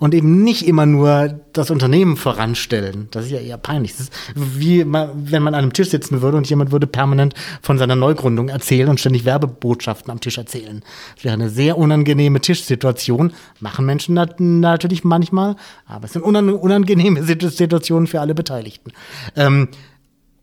Und 0.00 0.14
eben 0.14 0.42
nicht 0.42 0.66
immer 0.66 0.84
nur 0.84 1.38
das 1.52 1.70
Unternehmen 1.70 2.16
voranstellen. 2.16 3.06
Das 3.12 3.26
ist 3.26 3.30
ja 3.30 3.38
eher 3.38 3.56
peinlich. 3.56 3.92
Das 3.92 4.00
ist 4.00 4.12
wie 4.34 4.84
wenn 4.84 5.42
man 5.42 5.54
an 5.54 5.62
einem 5.62 5.72
Tisch 5.72 5.90
sitzen 5.90 6.20
würde 6.20 6.36
und 6.36 6.50
jemand 6.50 6.72
würde 6.72 6.88
permanent 6.88 7.34
von 7.62 7.78
seiner 7.78 7.94
Neugründung 7.94 8.48
erzählen 8.48 8.88
und 8.88 8.98
ständig 8.98 9.24
Werbebotschaften 9.24 10.10
am 10.10 10.18
Tisch 10.18 10.38
erzählen. 10.38 10.82
Das 11.14 11.24
wäre 11.24 11.34
eine 11.34 11.50
sehr 11.50 11.78
unangenehme 11.78 12.40
Tischsituation. 12.40 13.32
Machen 13.60 13.86
Menschen 13.86 14.14
natürlich 14.14 15.04
manchmal, 15.04 15.54
aber 15.86 16.06
es 16.06 16.14
sind 16.14 16.22
unangenehme 16.22 17.22
Situationen 17.22 18.08
für 18.08 18.20
alle 18.20 18.34
Beteiligten. 18.34 18.92
Ähm, 19.36 19.68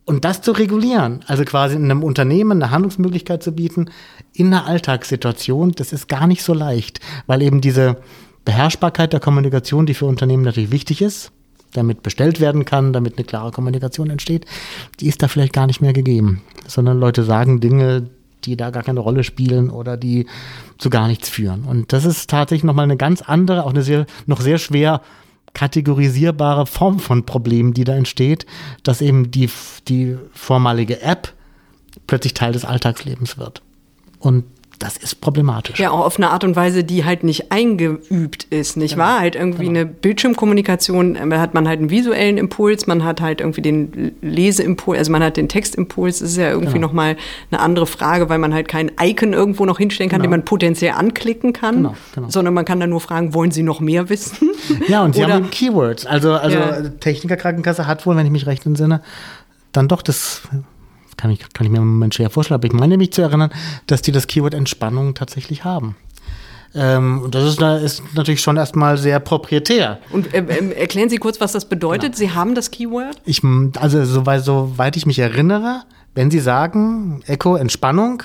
und 0.05 0.23
das 0.23 0.41
zu 0.41 0.51
regulieren, 0.51 1.21
also 1.27 1.43
quasi 1.43 1.75
in 1.75 1.85
einem 1.85 2.03
Unternehmen 2.03 2.61
eine 2.61 2.71
Handlungsmöglichkeit 2.71 3.41
zu 3.41 3.51
bieten, 3.51 3.89
in 4.33 4.47
einer 4.47 4.67
Alltagssituation, 4.67 5.71
das 5.71 5.93
ist 5.93 6.07
gar 6.07 6.27
nicht 6.27 6.43
so 6.43 6.53
leicht, 6.53 6.99
weil 7.25 7.41
eben 7.41 7.59
diese 7.59 7.97
Beherrschbarkeit 8.45 9.13
der 9.13 9.19
Kommunikation, 9.19 9.87
die 9.87 9.95
für 9.95 10.05
Unternehmen 10.05 10.43
natürlich 10.43 10.71
wichtig 10.71 11.01
ist, 11.01 11.31
damit 11.73 12.03
bestellt 12.03 12.39
werden 12.39 12.65
kann, 12.65 12.93
damit 12.93 13.17
eine 13.17 13.25
klare 13.25 13.51
Kommunikation 13.51 14.09
entsteht, 14.11 14.45
die 14.99 15.07
ist 15.07 15.23
da 15.23 15.27
vielleicht 15.27 15.53
gar 15.53 15.67
nicht 15.67 15.81
mehr 15.81 15.93
gegeben, 15.93 16.41
sondern 16.67 16.99
Leute 16.99 17.23
sagen 17.23 17.59
Dinge, 17.59 18.07
die 18.43 18.55
da 18.55 18.69
gar 18.69 18.83
keine 18.83 18.99
Rolle 18.99 19.23
spielen 19.23 19.71
oder 19.71 19.97
die 19.97 20.27
zu 20.77 20.91
gar 20.91 21.07
nichts 21.07 21.29
führen. 21.29 21.63
Und 21.63 21.93
das 21.93 22.05
ist 22.05 22.29
tatsächlich 22.29 22.63
nochmal 22.63 22.83
eine 22.83 22.97
ganz 22.97 23.23
andere, 23.23 23.63
auch 23.63 23.71
eine 23.71 23.81
sehr, 23.81 24.05
noch 24.27 24.39
sehr 24.39 24.59
schwer 24.59 25.01
kategorisierbare 25.55 26.67
Form 26.67 26.99
von 26.99 27.25
Problemen, 27.25 27.73
die 27.73 27.85
da 27.85 27.95
entsteht, 27.95 28.45
dass 28.83 29.01
eben 29.01 29.31
die, 29.31 29.49
die 29.87 30.17
vormalige 30.33 31.01
App 31.01 31.33
plötzlich 32.05 32.35
Teil 32.35 32.51
des 32.51 32.65
Alltagslebens 32.65 33.39
wird. 33.39 33.63
Und 34.19 34.43
das 34.79 34.97
ist 34.97 35.21
problematisch. 35.21 35.79
Ja, 35.79 35.91
auch 35.91 36.05
auf 36.05 36.17
eine 36.17 36.31
Art 36.31 36.43
und 36.43 36.55
Weise, 36.55 36.83
die 36.83 37.05
halt 37.05 37.23
nicht 37.23 37.51
eingeübt 37.51 38.43
ist, 38.49 38.77
nicht 38.77 38.95
genau. 38.95 39.05
wahr? 39.05 39.19
Halt 39.19 39.35
irgendwie 39.35 39.65
genau. 39.65 39.79
eine 39.79 39.85
Bildschirmkommunikation, 39.85 41.15
äh, 41.15 41.29
da 41.29 41.39
hat 41.39 41.53
man 41.53 41.67
halt 41.67 41.79
einen 41.79 41.89
visuellen 41.89 42.37
Impuls, 42.37 42.87
man 42.87 43.03
hat 43.03 43.21
halt 43.21 43.41
irgendwie 43.41 43.61
den 43.61 44.15
Leseimpuls, 44.21 44.97
also 44.97 45.11
man 45.11 45.23
hat 45.23 45.37
den 45.37 45.49
Textimpuls, 45.49 46.19
das 46.19 46.31
ist 46.31 46.37
ja 46.37 46.49
irgendwie 46.49 46.73
genau. 46.73 46.87
nochmal 46.87 47.17
eine 47.51 47.61
andere 47.61 47.87
Frage, 47.87 48.29
weil 48.29 48.37
man 48.37 48.53
halt 48.53 48.67
kein 48.67 48.91
Icon 49.01 49.33
irgendwo 49.33 49.65
noch 49.65 49.77
hinstellen 49.77 50.09
kann, 50.09 50.21
genau. 50.21 50.31
den 50.31 50.39
man 50.39 50.45
potenziell 50.45 50.93
anklicken 50.93 51.53
kann, 51.53 51.77
genau, 51.77 51.95
genau. 52.13 52.29
sondern 52.29 52.53
man 52.53 52.65
kann 52.65 52.79
dann 52.79 52.89
nur 52.89 53.01
fragen, 53.01 53.33
wollen 53.33 53.51
Sie 53.51 53.63
noch 53.63 53.79
mehr 53.79 54.09
wissen? 54.09 54.49
Ja, 54.87 55.03
und 55.03 55.15
Sie 55.15 55.23
Oder, 55.23 55.33
haben 55.33 55.43
eben 55.43 55.51
Keywords, 55.51 56.05
also, 56.05 56.33
also 56.33 56.57
ja. 56.57 56.81
Technikerkrankenkasse 56.99 57.87
hat 57.87 58.05
wohl, 58.05 58.15
wenn 58.15 58.25
ich 58.25 58.31
mich 58.31 58.45
recht 58.45 58.65
entsinne, 58.65 59.01
dann 59.71 59.87
doch 59.87 60.01
das 60.01 60.41
kann 61.17 61.31
ich, 61.31 61.39
kann 61.53 61.65
ich 61.65 61.71
mir 61.71 61.77
im 61.77 61.87
Moment 61.87 62.15
schwer 62.15 62.29
vorstellen, 62.29 62.59
aber 62.59 62.67
ich 62.67 62.73
meine 62.73 62.97
mich 62.97 63.11
zu 63.11 63.21
erinnern, 63.21 63.51
dass 63.87 64.01
die 64.01 64.11
das 64.11 64.27
Keyword 64.27 64.53
Entspannung 64.53 65.13
tatsächlich 65.13 65.63
haben. 65.63 65.95
Ähm, 66.75 67.21
und 67.21 67.33
das 67.33 67.45
ist, 67.45 67.61
ist, 67.61 68.03
natürlich 68.15 68.41
schon 68.41 68.57
erstmal 68.57 68.97
sehr 68.97 69.19
proprietär. 69.21 69.99
Und 70.11 70.33
äh, 70.33 70.39
äh, 70.39 70.73
erklären 70.73 71.09
Sie 71.09 71.17
kurz, 71.17 71.39
was 71.39 71.53
das 71.53 71.65
bedeutet. 71.65 72.15
Genau. 72.15 72.17
Sie 72.17 72.31
haben 72.31 72.53
das 72.53 72.69
Keyword? 72.69 73.21
Ich, 73.23 73.41
also 73.79 74.03
soweit, 74.03 74.43
soweit 74.43 74.97
ich 74.97 75.05
mich 75.05 75.19
erinnere, 75.19 75.83
wenn 76.15 76.29
Sie 76.29 76.39
sagen, 76.39 77.23
Echo 77.27 77.55
Entspannung, 77.55 78.23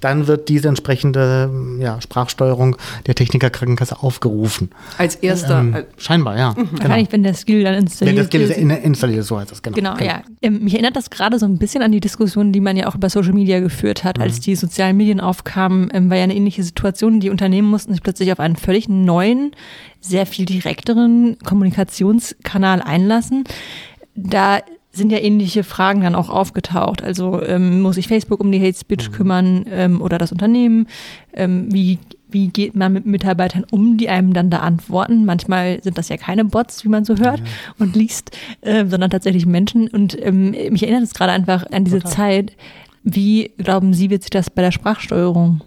dann 0.00 0.26
wird 0.26 0.48
diese 0.48 0.68
entsprechende 0.68 1.50
ja, 1.78 2.00
Sprachsteuerung 2.00 2.76
der 3.06 3.14
Technikerkrankenkasse 3.14 4.02
aufgerufen. 4.02 4.70
Als 4.98 5.16
erster? 5.16 5.60
Ähm, 5.60 5.76
scheinbar, 5.96 6.36
ja. 6.36 6.50
Mhm. 6.50 6.54
Genau. 6.54 6.82
Wahrscheinlich, 6.82 7.12
wenn 7.12 7.22
der 7.22 7.34
Skill 7.34 7.64
dann 7.64 7.74
installiert 7.74 8.18
ist. 8.18 8.32
Wenn 8.32 8.40
der 8.40 8.48
Skill 8.48 8.64
ist 8.64 8.84
installiert 8.84 9.20
ist, 9.20 9.26
so 9.28 9.38
heißt 9.38 9.50
das, 9.50 9.62
genau. 9.62 9.76
Genau, 9.76 9.96
ja. 9.98 10.22
Ähm, 10.42 10.64
mich 10.64 10.74
erinnert 10.74 10.96
das 10.96 11.10
gerade 11.10 11.38
so 11.38 11.46
ein 11.46 11.58
bisschen 11.58 11.82
an 11.82 11.92
die 11.92 12.00
Diskussion, 12.00 12.52
die 12.52 12.60
man 12.60 12.76
ja 12.76 12.86
auch 12.86 12.94
über 12.94 13.08
Social 13.10 13.32
Media 13.32 13.60
geführt 13.60 14.04
hat. 14.04 14.18
Mhm. 14.18 14.24
Als 14.24 14.40
die 14.40 14.56
sozialen 14.56 14.96
Medien 14.96 15.20
aufkamen, 15.20 15.90
ähm, 15.92 16.10
war 16.10 16.16
ja 16.16 16.24
eine 16.24 16.34
ähnliche 16.34 16.62
Situation. 16.62 17.20
Die 17.20 17.30
Unternehmen 17.30 17.68
mussten 17.68 17.92
sich 17.92 18.02
plötzlich 18.02 18.32
auf 18.32 18.40
einen 18.40 18.56
völlig 18.56 18.88
neuen, 18.88 19.52
sehr 20.00 20.26
viel 20.26 20.46
direkteren 20.46 21.38
Kommunikationskanal 21.44 22.82
einlassen. 22.82 23.44
Da 24.14 24.60
sind 24.92 25.12
ja 25.12 25.18
ähnliche 25.18 25.62
Fragen 25.62 26.00
dann 26.00 26.14
auch 26.14 26.30
aufgetaucht. 26.30 27.02
Also 27.02 27.42
ähm, 27.42 27.80
muss 27.80 27.94
sich 27.94 28.08
Facebook 28.08 28.40
um 28.40 28.50
die 28.50 28.60
Hate 28.60 28.78
Speech 28.78 29.10
mhm. 29.10 29.14
kümmern 29.14 29.64
ähm, 29.70 30.02
oder 30.02 30.18
das 30.18 30.32
Unternehmen? 30.32 30.88
Ähm, 31.32 31.72
wie, 31.72 31.98
wie 32.28 32.48
geht 32.48 32.74
man 32.74 32.92
mit 32.92 33.06
Mitarbeitern 33.06 33.64
um, 33.70 33.96
die 33.96 34.08
einem 34.08 34.32
dann 34.32 34.50
da 34.50 34.58
antworten? 34.58 35.24
Manchmal 35.24 35.82
sind 35.82 35.96
das 35.96 36.08
ja 36.08 36.16
keine 36.16 36.44
Bots, 36.44 36.84
wie 36.84 36.88
man 36.88 37.04
so 37.04 37.16
hört 37.16 37.38
ja. 37.38 37.46
und 37.78 37.94
liest, 37.94 38.36
äh, 38.62 38.84
sondern 38.86 39.10
tatsächlich 39.10 39.46
Menschen. 39.46 39.86
Und 39.88 40.18
ähm, 40.20 40.50
mich 40.50 40.82
erinnert 40.82 41.04
es 41.04 41.14
gerade 41.14 41.32
einfach 41.32 41.70
an 41.70 41.84
diese 41.84 42.00
Total. 42.00 42.12
Zeit. 42.12 42.56
Wie 43.02 43.52
glauben 43.58 43.94
Sie, 43.94 44.10
wird 44.10 44.22
sich 44.22 44.30
das 44.30 44.50
bei 44.50 44.62
der 44.62 44.72
Sprachsteuerung 44.72 45.62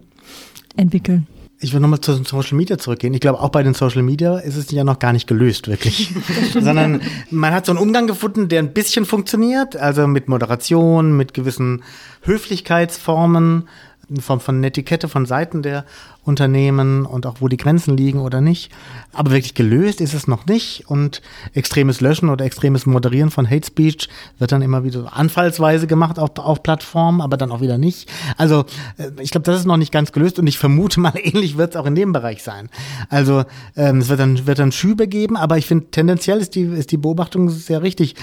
entwickeln? 0.76 1.28
Ich 1.64 1.74
will 1.74 1.80
nochmal 1.80 2.02
zu 2.02 2.14
Social 2.24 2.58
Media 2.58 2.78
zurückgehen. 2.78 3.14
Ich 3.14 3.22
glaube, 3.22 3.40
auch 3.40 3.50
bei 3.50 3.64
den 3.64 3.74
Social 3.74 4.04
Media 4.04 4.38
ist 4.38 4.58
es 4.58 4.70
ja 4.72 4.84
noch 4.84 5.00
gar 5.00 5.14
nicht 5.14 5.28
gelöst, 5.28 5.68
wirklich. 5.68 6.14
Sondern 6.54 7.02
man 7.30 7.54
hat 7.54 7.66
so 7.66 7.72
einen 7.72 7.80
Umgang 7.80 8.06
gefunden, 8.06 8.50
der 8.50 8.60
ein 8.60 8.74
bisschen 8.74 9.06
funktioniert, 9.06 9.76
also 9.76 10.06
mit 10.06 10.28
Moderation, 10.28 11.16
mit 11.16 11.34
gewissen 11.34 11.84
Höflichkeitsformen, 12.22 13.70
in 14.14 14.22
Form 14.22 14.40
von 14.40 14.60
Netiquette 14.60 15.08
von 15.08 15.26
Seiten 15.26 15.62
der 15.62 15.86
Unternehmen 16.24 17.06
und 17.06 17.26
auch 17.26 17.36
wo 17.40 17.48
die 17.48 17.58
Grenzen 17.58 17.98
liegen 17.98 18.20
oder 18.20 18.40
nicht. 18.40 18.72
Aber 19.12 19.32
wirklich 19.32 19.56
gelöst 19.56 20.00
ist 20.00 20.14
es 20.14 20.28
noch 20.28 20.46
nicht 20.46 20.86
und 20.88 21.22
extremes 21.54 22.00
Löschen 22.00 22.30
oder 22.30 22.46
extremes 22.46 22.86
Moderieren 22.86 23.32
von 23.32 23.50
Hate 23.50 23.66
Speech 23.66 24.08
wird 24.38 24.52
dann 24.52 24.62
immer 24.62 24.84
wieder 24.84 25.16
anfallsweise 25.16 25.88
gemacht 25.88 26.20
auf, 26.20 26.38
auf 26.38 26.64
Plattformen, 26.64 27.22
aber 27.22 27.36
dann 27.36 27.52
auch 27.52 27.62
wieder 27.62 27.78
nicht. 27.78 28.10
Also 28.38 28.66
äh, 28.98 29.10
ich 29.20 29.32
glaube, 29.32 29.46
das 29.46 29.60
ist 29.60 29.66
noch 29.66 29.78
nicht 29.78 29.92
ganz 29.92 30.12
gelöst 30.12 30.40
und 30.40 30.48
ich 30.48 30.58
vermute 30.58 31.00
mal, 31.00 31.14
ähnlich 31.22 31.58
wird 31.58 31.72
es 31.72 31.76
auch 31.76 31.86
in 31.86 31.96
dem 31.96 32.14
Bereich 32.14 32.44
sein. 32.44 32.70
Also 33.10 33.44
ähm, 33.76 33.98
es 33.98 34.10
wird 34.10 34.20
dann, 34.20 34.46
wird 34.46 34.60
dann 34.60 34.72
Schübe 34.72 35.08
geben, 35.08 35.36
aber 35.36 35.58
ich 35.58 35.66
finde 35.66 35.88
tendenziell 35.92 36.40
ist 36.40 36.56
die, 36.56 36.62
ist 36.62 36.92
die 36.92 36.98
Beobachtung 36.98 37.50
sehr 37.50 37.82
richtig, 37.82 38.16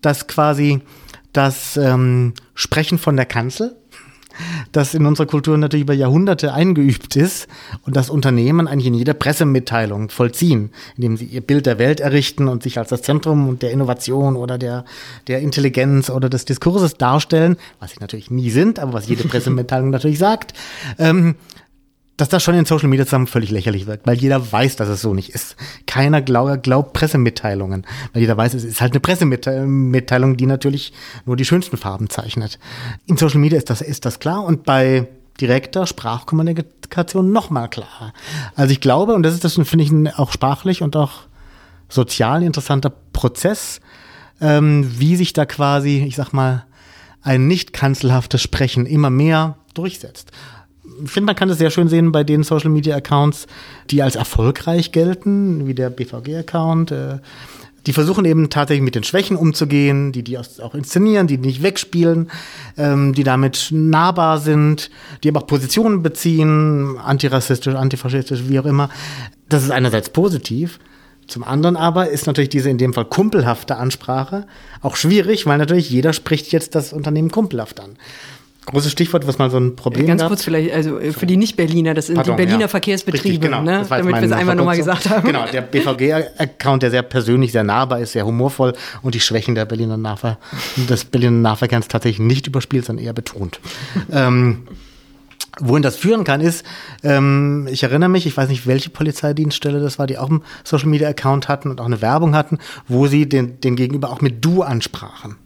dass 0.00 0.26
quasi 0.26 0.80
das 1.32 1.76
ähm, 1.76 2.34
Sprechen 2.54 2.98
von 2.98 3.16
der 3.16 3.26
Kanzel 3.26 3.76
das 4.72 4.94
in 4.94 5.06
unserer 5.06 5.26
Kultur 5.26 5.56
natürlich 5.56 5.84
über 5.84 5.94
Jahrhunderte 5.94 6.52
eingeübt 6.52 7.16
ist 7.16 7.48
und 7.82 7.96
das 7.96 8.10
Unternehmen 8.10 8.68
eigentlich 8.68 8.86
in 8.86 8.94
jeder 8.94 9.14
Pressemitteilung 9.14 10.08
vollziehen, 10.10 10.70
indem 10.96 11.16
sie 11.16 11.26
ihr 11.26 11.40
Bild 11.40 11.66
der 11.66 11.78
Welt 11.78 12.00
errichten 12.00 12.48
und 12.48 12.62
sich 12.62 12.78
als 12.78 12.88
das 12.88 13.02
Zentrum 13.02 13.58
der 13.58 13.70
Innovation 13.70 14.36
oder 14.36 14.58
der, 14.58 14.84
der 15.26 15.40
Intelligenz 15.40 16.10
oder 16.10 16.28
des 16.28 16.44
Diskurses 16.44 16.94
darstellen, 16.94 17.56
was 17.80 17.92
sie 17.92 17.98
natürlich 18.00 18.30
nie 18.30 18.50
sind, 18.50 18.78
aber 18.78 18.92
was 18.92 19.08
jede 19.08 19.24
Pressemitteilung 19.28 19.90
natürlich 19.90 20.18
sagt. 20.18 20.54
Ähm, 20.98 21.36
dass 22.18 22.28
das 22.28 22.42
schon 22.42 22.56
in 22.56 22.66
Social 22.66 22.88
Media 22.88 23.06
zusammen 23.06 23.28
völlig 23.28 23.50
lächerlich 23.50 23.86
wirkt, 23.86 24.06
weil 24.06 24.18
jeder 24.18 24.52
weiß, 24.52 24.76
dass 24.76 24.88
es 24.88 25.00
so 25.00 25.14
nicht 25.14 25.30
ist. 25.30 25.56
Keiner 25.86 26.20
glaub, 26.20 26.62
glaubt 26.64 26.92
Pressemitteilungen, 26.92 27.86
weil 28.12 28.22
jeder 28.22 28.36
weiß, 28.36 28.54
es 28.54 28.64
ist 28.64 28.80
halt 28.80 28.92
eine 28.92 29.00
Pressemitteilung, 29.00 30.36
die 30.36 30.46
natürlich 30.46 30.92
nur 31.26 31.36
die 31.36 31.44
schönsten 31.44 31.76
Farben 31.76 32.10
zeichnet. 32.10 32.58
In 33.06 33.16
Social 33.16 33.38
Media 33.38 33.56
ist 33.56 33.70
das, 33.70 33.80
ist 33.80 34.04
das 34.04 34.18
klar 34.18 34.44
und 34.44 34.64
bei 34.64 35.06
direkter 35.40 35.86
Sprachkommunikation 35.86 37.32
nochmal 37.32 37.70
klarer. 37.70 38.12
Also 38.56 38.72
ich 38.72 38.80
glaube, 38.80 39.14
und 39.14 39.22
das 39.22 39.34
ist 39.34 39.44
das, 39.44 39.54
finde 39.54 39.84
ich, 39.84 40.18
auch 40.18 40.32
sprachlich 40.32 40.82
und 40.82 40.96
auch 40.96 41.12
sozial 41.88 42.42
interessanter 42.42 42.92
Prozess, 43.12 43.80
ähm, 44.40 44.90
wie 44.98 45.14
sich 45.14 45.34
da 45.34 45.46
quasi, 45.46 46.04
ich 46.04 46.16
sag 46.16 46.32
mal, 46.32 46.64
ein 47.22 47.46
nicht 47.46 47.72
kanzelhaftes 47.72 48.42
Sprechen 48.42 48.86
immer 48.86 49.10
mehr 49.10 49.56
durchsetzt 49.74 50.32
ich 51.04 51.10
finde, 51.10 51.26
man 51.26 51.36
kann 51.36 51.48
das 51.48 51.58
sehr 51.58 51.70
schön 51.70 51.88
sehen 51.88 52.12
bei 52.12 52.24
den 52.24 52.42
Social 52.42 52.70
Media 52.70 52.96
Accounts, 52.96 53.46
die 53.90 54.02
als 54.02 54.16
erfolgreich 54.16 54.92
gelten, 54.92 55.66
wie 55.66 55.74
der 55.74 55.90
BVG-Account. 55.90 56.90
Äh, 56.92 57.18
die 57.86 57.92
versuchen 57.92 58.24
eben 58.26 58.50
tatsächlich 58.50 58.84
mit 58.84 58.94
den 58.94 59.04
Schwächen 59.04 59.36
umzugehen, 59.36 60.12
die 60.12 60.22
die 60.22 60.36
auch 60.36 60.74
inszenieren, 60.74 61.26
die 61.26 61.38
nicht 61.38 61.62
wegspielen, 61.62 62.30
ähm, 62.76 63.14
die 63.14 63.24
damit 63.24 63.68
nahbar 63.70 64.38
sind, 64.38 64.90
die 65.22 65.28
aber 65.30 65.40
auch 65.40 65.46
Positionen 65.46 66.02
beziehen, 66.02 66.98
antirassistisch, 66.98 67.74
antifaschistisch, 67.74 68.42
wie 68.46 68.60
auch 68.60 68.66
immer. 68.66 68.90
Das 69.48 69.62
ist 69.62 69.70
einerseits 69.70 70.10
positiv. 70.10 70.78
Zum 71.28 71.44
anderen 71.44 71.76
aber 71.76 72.08
ist 72.08 72.26
natürlich 72.26 72.48
diese 72.48 72.70
in 72.70 72.78
dem 72.78 72.94
Fall 72.94 73.04
kumpelhafte 73.04 73.76
Ansprache 73.76 74.46
auch 74.80 74.96
schwierig, 74.96 75.46
weil 75.46 75.58
natürlich 75.58 75.90
jeder 75.90 76.12
spricht 76.12 76.52
jetzt 76.52 76.74
das 76.74 76.92
Unternehmen 76.92 77.30
kumpelhaft 77.30 77.80
an. 77.80 77.96
Großes 78.70 78.92
Stichwort, 78.92 79.26
was 79.26 79.38
mal 79.38 79.50
so 79.50 79.56
ein 79.56 79.76
Problem 79.76 80.06
Ganz 80.06 80.20
gab. 80.20 80.28
kurz 80.28 80.44
vielleicht, 80.44 80.72
also 80.72 80.98
äh, 80.98 81.12
für 81.12 81.26
die 81.26 81.38
Nicht-Berliner, 81.38 81.94
das 81.94 82.06
sind 82.06 82.16
Pardon, 82.16 82.36
die 82.36 82.42
Berliner 82.42 82.62
ja. 82.62 82.68
Verkehrsbetriebe, 82.68 83.24
Richtig, 83.24 83.40
genau, 83.40 83.62
ne? 83.62 83.84
damit 83.88 84.14
wir 84.14 84.22
es 84.22 84.32
einmal 84.32 84.56
nochmal 84.56 84.76
gesagt 84.76 85.08
haben. 85.08 85.26
Genau, 85.26 85.46
der 85.46 85.62
BVG-Account, 85.62 86.82
der 86.82 86.90
sehr 86.90 87.02
persönlich, 87.02 87.52
sehr 87.52 87.64
nahbar 87.64 88.00
ist, 88.00 88.12
sehr 88.12 88.26
humorvoll 88.26 88.74
und 89.02 89.14
die 89.14 89.20
Schwächen 89.20 89.54
der 89.54 89.64
Berliner 89.64 89.96
Nahver 89.96 90.38
des 90.76 91.06
Berliner 91.06 91.32
Nahverkehrs 91.32 91.88
tatsächlich 91.88 92.26
nicht 92.26 92.46
überspielt, 92.46 92.84
sondern 92.84 93.06
eher 93.06 93.14
betont. 93.14 93.58
ähm, 94.12 94.64
Wohin 95.60 95.82
das 95.82 95.96
führen 95.96 96.22
kann, 96.22 96.40
ist, 96.40 96.64
ähm, 97.02 97.66
ich 97.70 97.82
erinnere 97.82 98.08
mich, 98.08 98.26
ich 98.26 98.36
weiß 98.36 98.48
nicht, 98.48 98.68
welche 98.68 98.90
Polizeidienststelle 98.90 99.80
das 99.80 99.98
war, 99.98 100.06
die 100.06 100.18
auch 100.18 100.30
einen 100.30 100.42
Social 100.62 100.88
Media 100.88 101.08
Account 101.08 101.48
hatten 101.48 101.70
und 101.70 101.80
auch 101.80 101.86
eine 101.86 102.00
Werbung 102.00 102.36
hatten, 102.36 102.58
wo 102.86 103.08
sie 103.08 103.28
den, 103.28 103.60
den 103.60 103.74
Gegenüber 103.74 104.10
auch 104.10 104.20
mit 104.20 104.44
Du 104.44 104.62
ansprachen. 104.62 105.36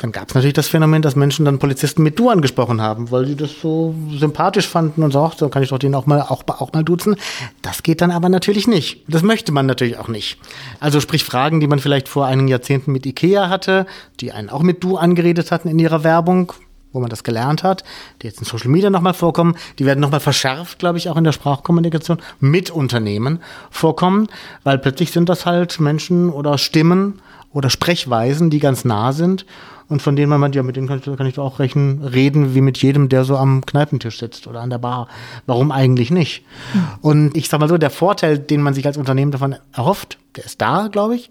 Dann 0.00 0.12
gab 0.12 0.30
es 0.30 0.34
natürlich 0.34 0.54
das 0.54 0.68
Phänomen, 0.68 1.02
dass 1.02 1.14
Menschen 1.14 1.44
dann 1.44 1.58
Polizisten 1.58 2.02
mit 2.02 2.18
Du 2.18 2.30
angesprochen 2.30 2.80
haben, 2.80 3.10
weil 3.10 3.26
sie 3.26 3.36
das 3.36 3.60
so 3.60 3.94
sympathisch 4.16 4.66
fanden 4.66 5.02
und 5.02 5.12
so, 5.12 5.20
ach, 5.20 5.36
so 5.36 5.50
kann 5.50 5.62
ich 5.62 5.68
doch 5.68 5.78
den 5.78 5.94
auch 5.94 6.06
mal, 6.06 6.22
auch, 6.22 6.42
auch 6.46 6.72
mal 6.72 6.82
duzen. 6.82 7.16
Das 7.60 7.82
geht 7.82 8.00
dann 8.00 8.10
aber 8.10 8.30
natürlich 8.30 8.66
nicht. 8.66 9.04
Das 9.08 9.22
möchte 9.22 9.52
man 9.52 9.66
natürlich 9.66 9.98
auch 9.98 10.08
nicht. 10.08 10.38
Also 10.80 11.00
sprich 11.00 11.22
Fragen, 11.22 11.60
die 11.60 11.66
man 11.66 11.80
vielleicht 11.80 12.08
vor 12.08 12.24
einigen 12.24 12.48
Jahrzehnten 12.48 12.92
mit 12.92 13.04
Ikea 13.04 13.50
hatte, 13.50 13.84
die 14.20 14.32
einen 14.32 14.48
auch 14.48 14.62
mit 14.62 14.82
Du 14.82 14.96
angeredet 14.96 15.52
hatten 15.52 15.68
in 15.68 15.78
ihrer 15.78 16.02
Werbung, 16.02 16.54
wo 16.94 17.00
man 17.00 17.10
das 17.10 17.22
gelernt 17.22 17.62
hat, 17.62 17.84
die 18.22 18.26
jetzt 18.26 18.38
in 18.38 18.46
Social 18.46 18.70
Media 18.70 18.88
nochmal 18.88 19.12
vorkommen, 19.12 19.54
die 19.78 19.84
werden 19.84 20.00
nochmal 20.00 20.20
verschärft, 20.20 20.78
glaube 20.78 20.96
ich, 20.96 21.10
auch 21.10 21.18
in 21.18 21.24
der 21.24 21.32
Sprachkommunikation 21.32 22.22
mit 22.40 22.70
Unternehmen 22.70 23.40
vorkommen, 23.70 24.28
weil 24.64 24.78
plötzlich 24.78 25.10
sind 25.10 25.28
das 25.28 25.44
halt 25.44 25.78
Menschen 25.78 26.30
oder 26.30 26.56
Stimmen 26.56 27.20
oder 27.52 27.68
Sprechweisen, 27.68 28.48
die 28.48 28.60
ganz 28.60 28.86
nah 28.86 29.12
sind 29.12 29.44
und 29.90 30.00
von 30.00 30.16
denen 30.16 30.30
man 30.30 30.40
meint, 30.40 30.54
ja, 30.54 30.62
mit 30.62 30.76
denen 30.76 30.86
kann 30.86 31.00
ich, 31.04 31.16
kann 31.16 31.26
ich 31.26 31.34
doch 31.34 31.44
auch 31.44 31.58
rechnen, 31.58 32.02
reden 32.02 32.54
wie 32.54 32.60
mit 32.60 32.78
jedem, 32.78 33.08
der 33.08 33.24
so 33.24 33.36
am 33.36 33.66
Kneipentisch 33.66 34.18
sitzt 34.18 34.46
oder 34.46 34.60
an 34.60 34.70
der 34.70 34.78
Bar. 34.78 35.08
Warum 35.46 35.72
eigentlich 35.72 36.10
nicht? 36.10 36.44
Mhm. 36.72 36.82
Und 37.02 37.36
ich 37.36 37.48
sag 37.48 37.58
mal 37.60 37.68
so, 37.68 37.76
der 37.76 37.90
Vorteil, 37.90 38.38
den 38.38 38.62
man 38.62 38.72
sich 38.72 38.86
als 38.86 38.96
Unternehmen 38.96 39.32
davon 39.32 39.56
erhofft, 39.72 40.18
der 40.36 40.44
ist 40.44 40.60
da, 40.60 40.86
glaube 40.86 41.16
ich. 41.16 41.30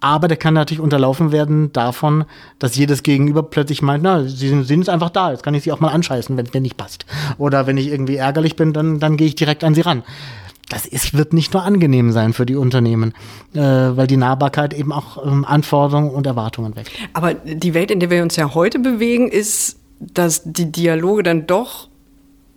Aber 0.00 0.28
der 0.28 0.36
kann 0.36 0.54
natürlich 0.54 0.80
unterlaufen 0.80 1.32
werden 1.32 1.72
davon, 1.72 2.24
dass 2.58 2.76
jedes 2.76 3.02
Gegenüber 3.02 3.44
plötzlich 3.44 3.80
meint, 3.80 4.02
na, 4.02 4.24
sie 4.24 4.48
sind, 4.48 4.64
sind 4.64 4.88
einfach 4.88 5.10
da, 5.10 5.30
jetzt 5.30 5.42
kann 5.42 5.54
ich 5.54 5.62
sie 5.62 5.72
auch 5.72 5.80
mal 5.80 5.88
anscheißen, 5.88 6.36
wenn 6.36 6.46
es 6.46 6.52
mir 6.52 6.60
nicht 6.60 6.76
passt. 6.76 7.06
Oder 7.36 7.66
wenn 7.66 7.76
ich 7.76 7.88
irgendwie 7.88 8.16
ärgerlich 8.16 8.56
bin, 8.56 8.72
dann, 8.72 8.98
dann 8.98 9.16
gehe 9.16 9.26
ich 9.28 9.36
direkt 9.36 9.64
an 9.64 9.74
sie 9.74 9.80
ran 9.82 10.02
das 10.68 10.86
ist, 10.86 11.16
wird 11.16 11.32
nicht 11.32 11.52
nur 11.54 11.62
angenehm 11.62 12.12
sein 12.12 12.32
für 12.32 12.46
die 12.46 12.56
Unternehmen, 12.56 13.14
äh, 13.54 13.60
weil 13.60 14.06
die 14.06 14.16
Nahbarkeit 14.16 14.74
eben 14.74 14.92
auch 14.92 15.24
ähm, 15.24 15.44
Anforderungen 15.44 16.10
und 16.10 16.26
Erwartungen 16.26 16.76
weckt. 16.76 16.90
Aber 17.14 17.34
die 17.34 17.74
Welt, 17.74 17.90
in 17.90 18.00
der 18.00 18.10
wir 18.10 18.22
uns 18.22 18.36
ja 18.36 18.54
heute 18.54 18.78
bewegen, 18.78 19.28
ist, 19.28 19.78
dass 20.00 20.42
die 20.44 20.70
Dialoge 20.70 21.22
dann 21.22 21.46
doch 21.46 21.88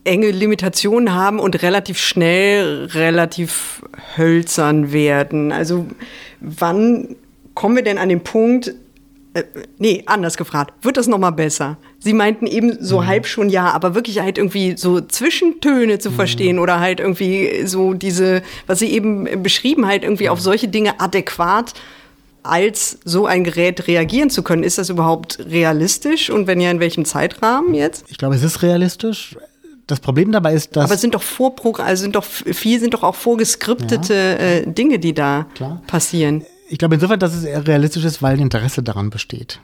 enge 0.03 0.31
Limitationen 0.31 1.13
haben 1.13 1.39
und 1.39 1.61
relativ 1.61 1.97
schnell 1.99 2.85
relativ 2.93 3.83
hölzern 4.17 4.91
werden. 4.91 5.51
Also 5.51 5.85
wann 6.39 7.15
kommen 7.53 7.75
wir 7.75 7.83
denn 7.83 7.97
an 7.97 8.09
den 8.09 8.21
Punkt, 8.21 8.73
äh, 9.33 9.43
nee, 9.77 10.03
anders 10.07 10.35
gefragt, 10.35 10.73
wird 10.81 10.97
das 10.97 11.07
nochmal 11.07 11.31
besser? 11.31 11.77
Sie 11.99 12.13
meinten 12.13 12.47
eben 12.47 12.77
so 12.83 13.01
mhm. 13.01 13.07
halb 13.07 13.27
schon 13.27 13.49
ja, 13.49 13.71
aber 13.71 13.95
wirklich 13.95 14.19
halt 14.19 14.37
irgendwie 14.37 14.75
so 14.75 14.99
Zwischentöne 14.99 15.99
zu 15.99 16.11
mhm. 16.11 16.15
verstehen 16.15 16.59
oder 16.59 16.79
halt 16.79 16.99
irgendwie 16.99 17.65
so 17.65 17.93
diese, 17.93 18.41
was 18.67 18.79
Sie 18.79 18.91
eben 18.91 19.41
beschrieben, 19.41 19.87
halt 19.87 20.03
irgendwie 20.03 20.29
auf 20.29 20.41
solche 20.41 20.67
Dinge 20.67 20.99
adäquat 20.99 21.73
als 22.43 22.97
so 23.05 23.25
ein 23.25 23.43
Gerät 23.43 23.87
reagieren 23.87 24.29
zu 24.29 24.43
können. 24.43 24.63
Ist 24.63 24.77
das 24.77 24.89
überhaupt 24.89 25.39
realistisch 25.49 26.29
und 26.29 26.47
wenn 26.47 26.59
ja, 26.59 26.71
in 26.71 26.79
welchem 26.79 27.05
Zeitrahmen 27.05 27.73
jetzt? 27.73 28.05
Ich 28.09 28.17
glaube, 28.17 28.35
es 28.35 28.43
ist 28.43 28.61
realistisch. 28.61 29.37
Das 29.87 29.99
Problem 29.99 30.31
dabei 30.31 30.53
ist, 30.53 30.75
dass. 30.75 30.85
Aber 30.85 30.93
es 30.93 31.01
sind 31.01 31.15
doch 31.15 31.21
Vorprogramm, 31.21 31.87
also 31.87 32.01
sind 32.01 32.15
doch 32.15 32.23
viel 32.23 32.79
sind 32.79 32.93
doch 32.93 33.03
auch 33.03 33.15
vorgeskriptete 33.15 34.13
ja. 34.13 34.45
äh, 34.45 34.67
Dinge, 34.67 34.99
die 34.99 35.13
da 35.13 35.47
Klar. 35.55 35.81
passieren. 35.87 36.45
Ich 36.71 36.77
glaube 36.77 36.95
insofern, 36.95 37.19
dass 37.19 37.35
es 37.35 37.43
eher 37.43 37.67
realistisch 37.67 38.05
ist, 38.05 38.21
weil 38.21 38.39
Interesse 38.39 38.81
daran 38.81 39.09
besteht 39.09 39.59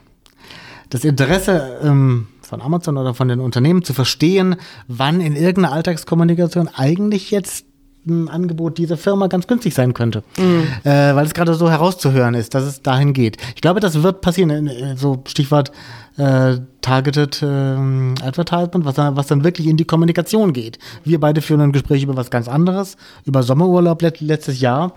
das 0.90 1.04
Interesse 1.04 1.78
ähm, 1.82 2.28
von 2.40 2.62
Amazon 2.62 2.96
oder 2.96 3.14
von 3.14 3.28
den 3.28 3.40
Unternehmen 3.40 3.82
zu 3.82 3.92
verstehen, 3.92 4.56
wann 4.86 5.20
in 5.20 5.36
irgendeiner 5.36 5.72
Alltagskommunikation 5.72 6.68
eigentlich 6.68 7.30
jetzt 7.30 7.66
ein 8.06 8.28
Angebot 8.30 8.78
dieser 8.78 8.96
Firma 8.96 9.26
ganz 9.26 9.46
günstig 9.46 9.74
sein 9.74 9.92
könnte. 9.92 10.22
Mhm. 10.38 10.66
Äh, 10.84 11.14
weil 11.14 11.26
es 11.26 11.34
gerade 11.34 11.52
so 11.54 11.68
herauszuhören 11.70 12.34
ist, 12.34 12.54
dass 12.54 12.64
es 12.64 12.80
dahin 12.80 13.12
geht. 13.12 13.36
Ich 13.54 13.60
glaube, 13.60 13.80
das 13.80 14.02
wird 14.02 14.22
passieren, 14.22 14.66
äh, 14.66 14.96
so 14.96 15.22
Stichwort 15.26 15.72
äh, 16.16 16.56
Targeted 16.80 17.42
äh, 17.42 17.46
Advertisement, 17.46 18.86
was, 18.86 18.96
was 18.96 19.26
dann 19.26 19.44
wirklich 19.44 19.66
in 19.66 19.76
die 19.76 19.84
Kommunikation 19.84 20.54
geht. 20.54 20.78
Wir 21.04 21.20
beide 21.20 21.42
führen 21.42 21.60
ein 21.60 21.72
Gespräch 21.72 22.02
über 22.02 22.16
was 22.16 22.30
ganz 22.30 22.48
anderes, 22.48 22.96
über 23.26 23.42
Sommerurlaub 23.42 24.00
let 24.00 24.20
letztes 24.20 24.60
Jahr. 24.60 24.94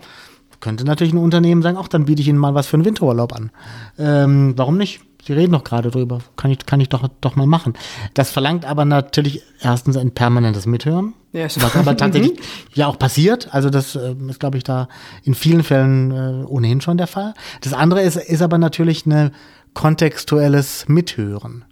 Könnte 0.62 0.84
natürlich 0.84 1.12
ein 1.12 1.18
Unternehmen 1.18 1.60
sagen, 1.60 1.76
ach, 1.78 1.88
dann 1.88 2.04
biete 2.04 2.22
ich 2.22 2.28
Ihnen 2.28 2.38
mal 2.38 2.54
was 2.54 2.68
für 2.68 2.76
einen 2.76 2.84
Winterurlaub 2.84 3.32
an. 3.32 3.50
Ähm, 3.98 4.54
warum 4.56 4.78
nicht? 4.78 5.00
Sie 5.26 5.32
reden 5.32 5.52
doch 5.52 5.64
gerade 5.64 5.90
drüber. 5.90 6.20
Kann 6.36 6.52
ich, 6.52 6.64
kann 6.66 6.80
ich 6.80 6.88
doch, 6.88 7.08
doch 7.20 7.34
mal 7.34 7.48
machen. 7.48 7.74
Das 8.14 8.30
verlangt 8.30 8.64
aber 8.64 8.84
natürlich 8.84 9.42
erstens 9.60 9.96
ein 9.96 10.12
permanentes 10.12 10.66
Mithören. 10.66 11.14
Yes. 11.32 11.60
Was 11.60 11.74
aber 11.74 11.96
tatsächlich 11.96 12.38
mhm. 12.38 12.44
ja 12.74 12.86
auch 12.86 12.96
passiert. 12.96 13.52
Also 13.52 13.70
das 13.70 13.96
äh, 13.96 14.14
ist, 14.28 14.38
glaube 14.38 14.56
ich, 14.56 14.62
da 14.62 14.88
in 15.24 15.34
vielen 15.34 15.64
Fällen 15.64 16.12
äh, 16.12 16.44
ohnehin 16.46 16.80
schon 16.80 16.96
der 16.96 17.08
Fall. 17.08 17.34
Das 17.62 17.72
andere 17.72 18.02
ist, 18.02 18.14
ist 18.14 18.40
aber 18.40 18.58
natürlich 18.58 19.04
ein 19.04 19.32
kontextuelles 19.74 20.84
Mithören. 20.86 21.64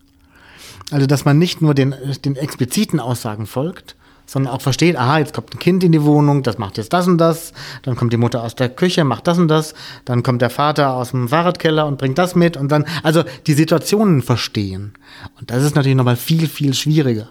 Also, 0.90 1.06
dass 1.06 1.24
man 1.24 1.38
nicht 1.38 1.62
nur 1.62 1.74
den, 1.74 1.94
den 2.24 2.34
expliziten 2.34 2.98
Aussagen 2.98 3.46
folgt, 3.46 3.94
sondern 4.30 4.54
auch 4.54 4.60
versteht, 4.60 4.96
aha, 4.96 5.18
jetzt 5.18 5.34
kommt 5.34 5.52
ein 5.52 5.58
Kind 5.58 5.82
in 5.82 5.90
die 5.90 6.04
Wohnung, 6.04 6.44
das 6.44 6.56
macht 6.56 6.78
jetzt 6.78 6.92
das 6.92 7.08
und 7.08 7.18
das, 7.18 7.52
dann 7.82 7.96
kommt 7.96 8.12
die 8.12 8.16
Mutter 8.16 8.44
aus 8.44 8.54
der 8.54 8.68
Küche, 8.68 9.02
macht 9.02 9.26
das 9.26 9.38
und 9.38 9.48
das, 9.48 9.74
dann 10.04 10.22
kommt 10.22 10.40
der 10.40 10.50
Vater 10.50 10.94
aus 10.94 11.10
dem 11.10 11.28
Fahrradkeller 11.28 11.84
und 11.84 11.98
bringt 11.98 12.16
das 12.16 12.36
mit 12.36 12.56
und 12.56 12.70
dann, 12.70 12.84
also 13.02 13.24
die 13.48 13.54
Situationen 13.54 14.22
verstehen. 14.22 14.92
Und 15.40 15.50
das 15.50 15.64
ist 15.64 15.74
natürlich 15.74 15.96
nochmal 15.96 16.14
viel, 16.14 16.46
viel 16.46 16.74
schwieriger, 16.74 17.26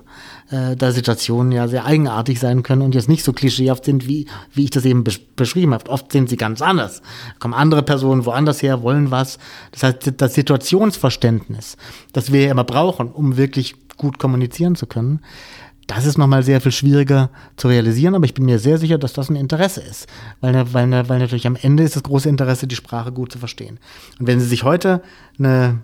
äh, 0.51 0.75
da 0.75 0.91
Situationen 0.91 1.53
ja 1.53 1.69
sehr 1.69 1.85
eigenartig 1.85 2.37
sein 2.37 2.63
können 2.63 2.81
und 2.81 2.93
jetzt 2.93 3.07
nicht 3.07 3.23
so 3.23 3.31
klischeehaft 3.31 3.85
sind, 3.85 4.05
wie, 4.05 4.27
wie 4.53 4.65
ich 4.65 4.71
das 4.71 4.83
eben 4.83 5.05
besch 5.05 5.21
beschrieben 5.37 5.73
habe. 5.73 5.89
Oft 5.89 6.11
sind 6.11 6.27
sie 6.27 6.35
ganz 6.35 6.61
anders. 6.61 7.01
Kommen 7.39 7.53
andere 7.53 7.81
Personen 7.81 8.25
woanders 8.25 8.61
her, 8.61 8.83
wollen 8.83 9.09
was. 9.09 9.39
Das 9.71 9.83
heißt, 9.83 10.15
das 10.17 10.33
Situationsverständnis, 10.33 11.77
das 12.11 12.33
wir 12.33 12.41
ja 12.41 12.51
immer 12.51 12.65
brauchen, 12.65 13.09
um 13.09 13.37
wirklich 13.37 13.75
gut 13.95 14.17
kommunizieren 14.17 14.75
zu 14.75 14.85
können, 14.85 15.21
das 15.89 16.05
ist 16.05 16.19
nochmal 16.19 16.43
sehr 16.43 16.61
viel 16.61 16.71
schwieriger 16.71 17.31
zu 17.57 17.67
realisieren, 17.67 18.13
aber 18.13 18.25
ich 18.25 18.35
bin 18.35 18.45
mir 18.45 18.59
sehr 18.59 18.77
sicher, 18.77 18.99
dass 18.99 19.13
das 19.13 19.29
ein 19.29 19.35
Interesse 19.35 19.81
ist. 19.81 20.05
Weil, 20.39 20.53
weil, 20.71 21.09
weil 21.09 21.19
natürlich 21.19 21.47
am 21.47 21.55
Ende 21.55 21.81
ist 21.81 21.95
das 21.95 22.03
große 22.03 22.29
Interesse, 22.29 22.67
die 22.67 22.75
Sprache 22.75 23.11
gut 23.11 23.31
zu 23.31 23.39
verstehen. 23.39 23.79
Und 24.19 24.27
wenn 24.27 24.39
Sie 24.39 24.45
sich 24.45 24.63
heute 24.63 25.01
eine 25.39 25.79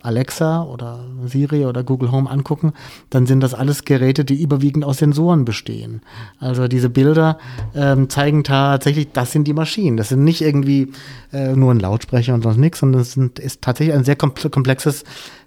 Alexa 0.00 0.62
oder 0.62 1.04
Siri 1.26 1.66
oder 1.66 1.84
Google 1.84 2.10
Home 2.10 2.30
angucken, 2.30 2.72
dann 3.10 3.26
sind 3.26 3.40
das 3.40 3.52
alles 3.52 3.84
Geräte, 3.84 4.24
die 4.24 4.40
überwiegend 4.40 4.82
aus 4.82 4.98
Sensoren 4.98 5.44
bestehen. 5.44 6.00
Also 6.38 6.66
diese 6.66 6.88
Bilder 6.88 7.38
ähm, 7.74 8.08
zeigen 8.08 8.44
tatsächlich, 8.44 9.12
das 9.12 9.32
sind 9.32 9.46
die 9.46 9.52
Maschinen. 9.52 9.98
Das 9.98 10.08
sind 10.08 10.24
nicht 10.24 10.40
irgendwie 10.40 10.90
äh, 11.32 11.54
nur 11.54 11.70
ein 11.70 11.80
Lautsprecher 11.80 12.32
und 12.32 12.42
sonst 12.42 12.56
nichts, 12.56 12.78
sondern 12.78 13.02
es 13.02 13.16
ist 13.16 13.60
tatsächlich 13.60 13.94
ein 13.94 14.04
sehr 14.04 14.16
komplexes 14.16 15.04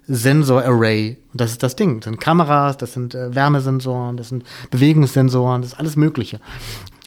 Sensor-Array. 0.08 1.18
Das 1.34 1.52
ist 1.52 1.62
das 1.62 1.76
Ding. 1.76 2.00
Das 2.00 2.04
sind 2.04 2.20
Kameras, 2.20 2.76
das 2.78 2.94
sind 2.94 3.14
äh, 3.14 3.34
Wärmesensoren, 3.34 4.16
das 4.16 4.30
sind 4.30 4.44
Bewegungssensoren, 4.70 5.62
das 5.62 5.72
ist 5.72 5.78
alles 5.78 5.96
Mögliche. 5.96 6.40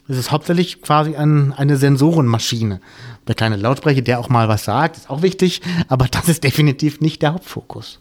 Es 0.08 0.16
ist 0.16 0.30
hauptsächlich 0.30 0.82
quasi 0.82 1.16
ein, 1.16 1.52
eine 1.52 1.76
Sensorenmaschine. 1.76 2.80
Der 3.28 3.34
kleine 3.34 3.56
Lautsprecher, 3.56 4.02
der 4.02 4.18
auch 4.18 4.28
mal 4.28 4.48
was 4.48 4.64
sagt, 4.64 4.96
ist 4.96 5.10
auch 5.10 5.22
wichtig, 5.22 5.62
aber 5.88 6.06
das 6.08 6.28
ist 6.28 6.44
definitiv 6.44 7.00
nicht 7.00 7.22
der 7.22 7.34
Hauptfokus. 7.34 8.00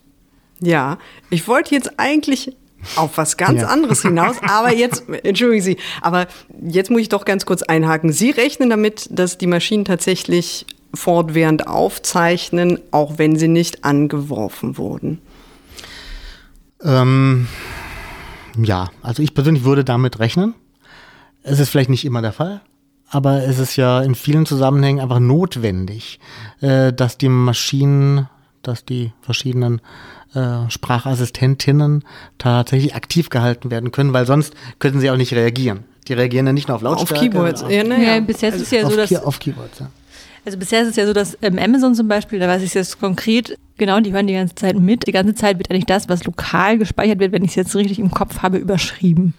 Ja, 0.60 0.98
ich 1.30 1.48
wollte 1.48 1.76
jetzt 1.76 2.00
eigentlich 2.00 2.56
auf 2.96 3.18
was 3.18 3.38
ganz 3.38 3.62
ja. 3.62 3.68
anderes 3.68 4.02
hinaus, 4.02 4.38
aber 4.42 4.74
jetzt, 4.74 5.04
entschuldigen 5.24 5.64
Sie, 5.64 5.78
aber 6.02 6.28
jetzt 6.62 6.90
muss 6.90 7.02
ich 7.02 7.10
doch 7.10 7.26
ganz 7.26 7.46
kurz 7.46 7.62
einhaken. 7.62 8.12
Sie 8.12 8.32
rechnen 8.32 8.70
damit, 8.70 9.08
dass 9.12 9.38
die 9.38 9.48
Maschinen 9.48 9.86
tatsächlich 9.86 10.66
fortwährend 10.94 11.68
aufzeichnen, 11.68 12.80
auch 12.92 13.18
wenn 13.18 13.36
sie 13.36 13.48
nicht 13.48 13.84
angeworfen 13.84 14.78
wurden? 14.78 15.22
Ähm, 16.84 17.48
ja, 18.62 18.90
also 19.02 19.22
ich 19.24 19.34
persönlich 19.34 19.64
würde 19.64 19.84
damit 19.84 20.20
rechnen. 20.20 20.54
Es 21.44 21.60
ist 21.60 21.70
vielleicht 21.70 21.90
nicht 21.90 22.06
immer 22.06 22.22
der 22.22 22.34
Fall, 22.34 22.62
aber 23.10 23.44
es 23.44 23.60
ist 23.60 23.76
ja 23.76 24.02
in 24.02 24.16
vielen 24.16 24.46
Zusammenhängen 24.46 25.00
einfach 25.00 25.20
notwendig, 25.20 26.20
äh, 26.60 26.94
dass 26.94 27.18
die 27.18 27.30
Maschinen, 27.30 28.28
dass 28.62 28.86
die 28.86 29.12
verschiedenen 29.22 29.82
äh, 30.34 30.70
Sprachassistentinnen 30.70 32.04
tatsächlich 32.38 32.96
aktiv 32.96 33.30
gehalten 33.30 33.72
werden 33.72 33.92
können, 33.92 34.14
weil 34.14 34.26
sonst 34.26 34.54
könnten 34.80 35.00
sie 35.00 35.10
auch 35.10 35.18
nicht 35.18 35.34
reagieren. 35.34 35.84
Die 36.08 36.14
reagieren 36.14 36.48
ja 36.48 36.54
nicht 36.54 36.68
nur 36.68 36.76
auf 36.76 36.82
Lautstärke. 36.82 37.14
Auf 37.14 37.22
Keyboards, 37.22 37.66
ja, 37.70 37.84
ne, 37.84 38.06
ja. 38.06 38.20
Bisher 38.20 38.52
also 38.52 38.62
ist 38.62 38.72
es 38.72 38.72
ja 38.72 38.90
so, 38.90 38.96
dass... 38.96 39.14
Auf 39.24 39.40
Keyboards, 39.40 39.80
ja. 39.80 39.90
Also 40.44 40.58
bisher 40.58 40.82
ist 40.82 40.90
es 40.90 40.96
ja 40.96 41.06
so, 41.06 41.14
dass 41.14 41.38
ähm, 41.42 41.60
Amazon 41.60 41.94
zum 41.94 42.08
Beispiel, 42.08 42.40
da 42.40 42.48
weiß 42.48 42.64
ich 42.64 42.74
jetzt 42.74 43.00
konkret, 43.00 43.58
genau, 43.78 44.00
die 44.00 44.12
hören 44.12 44.26
die 44.26 44.34
ganze 44.34 44.56
Zeit 44.56 44.78
mit. 44.80 45.06
Die 45.06 45.12
ganze 45.12 45.36
Zeit 45.36 45.60
wird 45.60 45.70
eigentlich 45.70 45.86
das, 45.86 46.10
was 46.10 46.24
lokal 46.24 46.80
gespeichert 46.80 47.20
wird, 47.20 47.32
wenn 47.32 47.44
ich 47.44 47.52
es 47.52 47.56
jetzt 47.56 47.76
richtig 47.76 48.00
im 48.00 48.10
Kopf 48.10 48.40
habe, 48.42 48.58
überschrieben. 48.58 49.36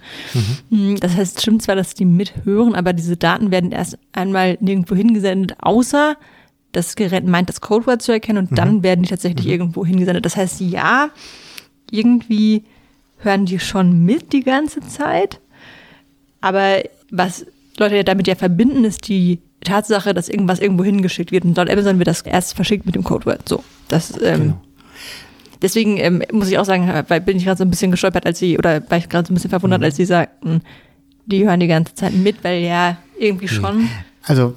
Mhm. 0.71 1.01
Das 1.01 1.17
heißt, 1.17 1.37
es 1.37 1.43
stimmt 1.43 1.63
zwar, 1.63 1.75
dass 1.75 1.95
die 1.95 2.05
mithören, 2.05 2.75
aber 2.75 2.93
diese 2.93 3.17
Daten 3.17 3.51
werden 3.51 3.73
erst 3.73 3.99
einmal 4.13 4.59
nirgendwo 4.61 4.95
hingesendet, 4.95 5.57
außer 5.61 6.17
das 6.71 6.95
Gerät 6.95 7.27
meint, 7.27 7.49
das 7.49 7.61
Codewort 7.61 8.01
zu 8.01 8.13
erkennen 8.13 8.39
und 8.39 8.51
mhm. 8.53 8.57
dann 8.57 8.83
werden 8.83 9.03
die 9.03 9.11
tatsächlich 9.11 9.47
mhm. 9.47 9.53
irgendwo 9.53 9.85
hingesendet. 9.85 10.25
Das 10.25 10.37
heißt, 10.37 10.61
ja, 10.61 11.11
irgendwie 11.91 12.65
hören 13.19 13.45
die 13.45 13.59
schon 13.59 14.05
mit 14.05 14.33
die 14.33 14.43
ganze 14.43 14.81
Zeit, 14.81 15.41
aber 16.41 16.83
was 17.11 17.45
Leute 17.77 18.05
damit 18.05 18.27
ja 18.27 18.35
verbinden, 18.35 18.85
ist 18.85 19.09
die 19.09 19.41
Tatsache, 19.65 20.15
dass 20.15 20.29
irgendwas 20.29 20.61
irgendwo 20.61 20.85
hingeschickt 20.85 21.33
wird. 21.33 21.45
Und 21.45 21.57
laut 21.57 21.71
Amazon 21.71 21.99
wird 21.99 22.09
das 22.09 22.23
erst 22.23 22.55
verschickt 22.55 22.87
mit 22.87 22.95
dem 22.95 23.05
Codewort. 23.05 23.49
So, 23.49 23.65
das, 23.89 24.13
ähm, 24.23 24.41
genau. 24.41 24.61
Deswegen 25.63 25.97
ähm, 25.99 26.23
muss 26.33 26.49
ich 26.49 26.59
auch 26.59 26.65
sagen, 26.65 26.91
weil 27.07 27.21
bin 27.21 27.37
ich 27.37 27.45
gerade 27.45 27.59
so 27.59 27.65
ein 27.65 27.71
bisschen 27.71 27.93
gestolpert, 27.93 28.27
als 28.27 28.41
sie, 28.41 28.59
oder 28.59 28.83
war 28.91 28.99
ich 28.99 29.09
gerade 29.09 29.27
so 29.27 29.33
ein 29.33 29.37
bisschen 29.37 29.51
verwundert, 29.51 29.81
mhm. 29.81 29.85
als 29.85 29.97
sie 29.97 30.05
sagten, 30.05 30.63
die 31.27 31.45
hören 31.47 31.61
die 31.61 31.69
ganze 31.69 31.95
Zeit 31.95 32.15
mit, 32.15 32.43
weil 32.43 32.63
ja, 32.63 32.97
irgendwie 33.19 33.49
schon. 33.49 33.89
Also, 34.25 34.57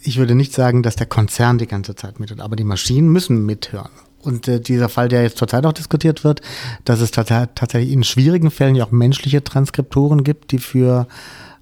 ich 0.00 0.16
würde 0.16 0.36
nicht 0.36 0.52
sagen, 0.52 0.82
dass 0.82 0.94
der 0.94 1.06
Konzern 1.06 1.58
die 1.58 1.66
ganze 1.66 1.96
Zeit 1.96 2.20
mithört, 2.20 2.40
aber 2.40 2.54
die 2.54 2.64
Maschinen 2.64 3.08
müssen 3.08 3.44
mithören. 3.44 3.90
Und 4.20 4.48
äh, 4.48 4.60
dieser 4.60 4.88
Fall, 4.88 5.08
der 5.08 5.22
jetzt 5.22 5.38
zurzeit 5.38 5.66
auch 5.66 5.72
diskutiert 5.72 6.24
wird, 6.24 6.40
dass 6.84 7.00
es 7.00 7.10
tatsächlich 7.10 7.92
in 7.92 8.04
schwierigen 8.04 8.50
Fällen 8.50 8.74
ja 8.74 8.84
auch 8.84 8.90
menschliche 8.90 9.42
Transkriptoren 9.42 10.24
gibt, 10.24 10.52
die 10.52 10.58
für 10.58 11.08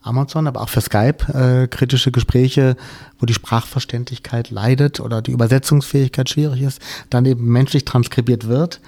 Amazon, 0.03 0.47
aber 0.47 0.61
auch 0.61 0.69
für 0.69 0.81
Skype 0.81 1.33
äh, 1.33 1.69
kritische 1.69 2.11
Gespräche, 2.11 2.77
wo 3.19 3.27
die 3.27 3.35
Sprachverständlichkeit 3.35 4.51
leidet 4.51 5.01
oder 5.01 5.23
die 5.23 5.33
Übersetzungsfähigkeit 5.33 6.29
schwierig 6.29 6.63
ist, 6.63 6.81
dann 7.11 7.25
eben 7.25 7.47
menschlich 7.47 7.85
transkribiert 7.85 8.49
wird. 8.49 8.81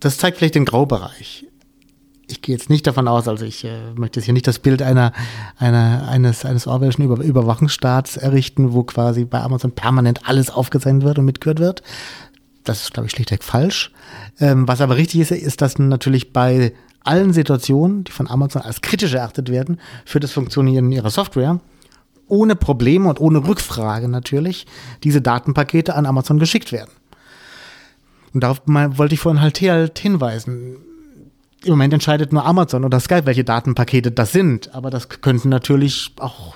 Das 0.00 0.18
zeigt 0.18 0.38
vielleicht 0.38 0.54
den 0.54 0.66
Graubereich. 0.66 1.46
Ich 2.28 2.42
gehe 2.42 2.56
jetzt 2.56 2.70
nicht 2.70 2.86
davon 2.86 3.06
aus, 3.06 3.28
also 3.28 3.44
ich 3.44 3.64
äh, 3.64 3.92
möchte 3.94 4.18
jetzt 4.18 4.24
hier 4.24 4.34
nicht 4.34 4.48
das 4.48 4.58
Bild 4.58 4.82
einer, 4.82 5.12
einer 5.58 6.08
eines 6.08 6.44
eines 6.44 6.66
orwellischen 6.66 7.04
Über 7.04 7.22
Überwachungsstaats 7.22 8.16
errichten, 8.16 8.72
wo 8.72 8.82
quasi 8.82 9.24
bei 9.24 9.40
Amazon 9.40 9.72
permanent 9.72 10.28
alles 10.28 10.50
aufgezeichnet 10.50 11.04
wird 11.04 11.18
und 11.18 11.24
mitgehört 11.24 11.60
wird. 11.60 11.82
Das 12.64 12.82
ist, 12.82 12.94
glaube 12.94 13.06
ich, 13.06 13.12
schlichtweg 13.12 13.44
falsch. 13.44 13.92
Ähm, 14.40 14.66
was 14.66 14.80
aber 14.80 14.96
richtig 14.96 15.20
ist, 15.20 15.30
ist, 15.30 15.62
dass 15.62 15.78
natürlich 15.78 16.32
bei 16.32 16.72
allen 17.06 17.32
Situationen, 17.32 18.04
die 18.04 18.12
von 18.12 18.28
Amazon 18.28 18.62
als 18.62 18.80
kritisch 18.80 19.14
erachtet 19.14 19.50
werden, 19.50 19.80
für 20.04 20.20
das 20.20 20.32
Funktionieren 20.32 20.92
ihrer 20.92 21.10
Software, 21.10 21.60
ohne 22.28 22.56
Probleme 22.56 23.08
und 23.08 23.20
ohne 23.20 23.46
Rückfrage 23.46 24.08
natürlich, 24.08 24.66
diese 25.04 25.22
Datenpakete 25.22 25.94
an 25.94 26.06
Amazon 26.06 26.38
geschickt 26.38 26.72
werden. 26.72 26.90
Und 28.34 28.42
darauf 28.42 28.60
wollte 28.66 29.14
ich 29.14 29.20
vorhin 29.20 29.40
halt 29.40 29.58
hinweisen. 29.98 30.76
Im 31.64 31.70
Moment 31.70 31.94
entscheidet 31.94 32.32
nur 32.32 32.44
Amazon 32.44 32.84
oder 32.84 33.00
Skype, 33.00 33.26
welche 33.26 33.44
Datenpakete 33.44 34.12
das 34.12 34.32
sind. 34.32 34.74
Aber 34.74 34.90
das 34.90 35.08
könnten 35.08 35.48
natürlich 35.48 36.12
auch 36.18 36.54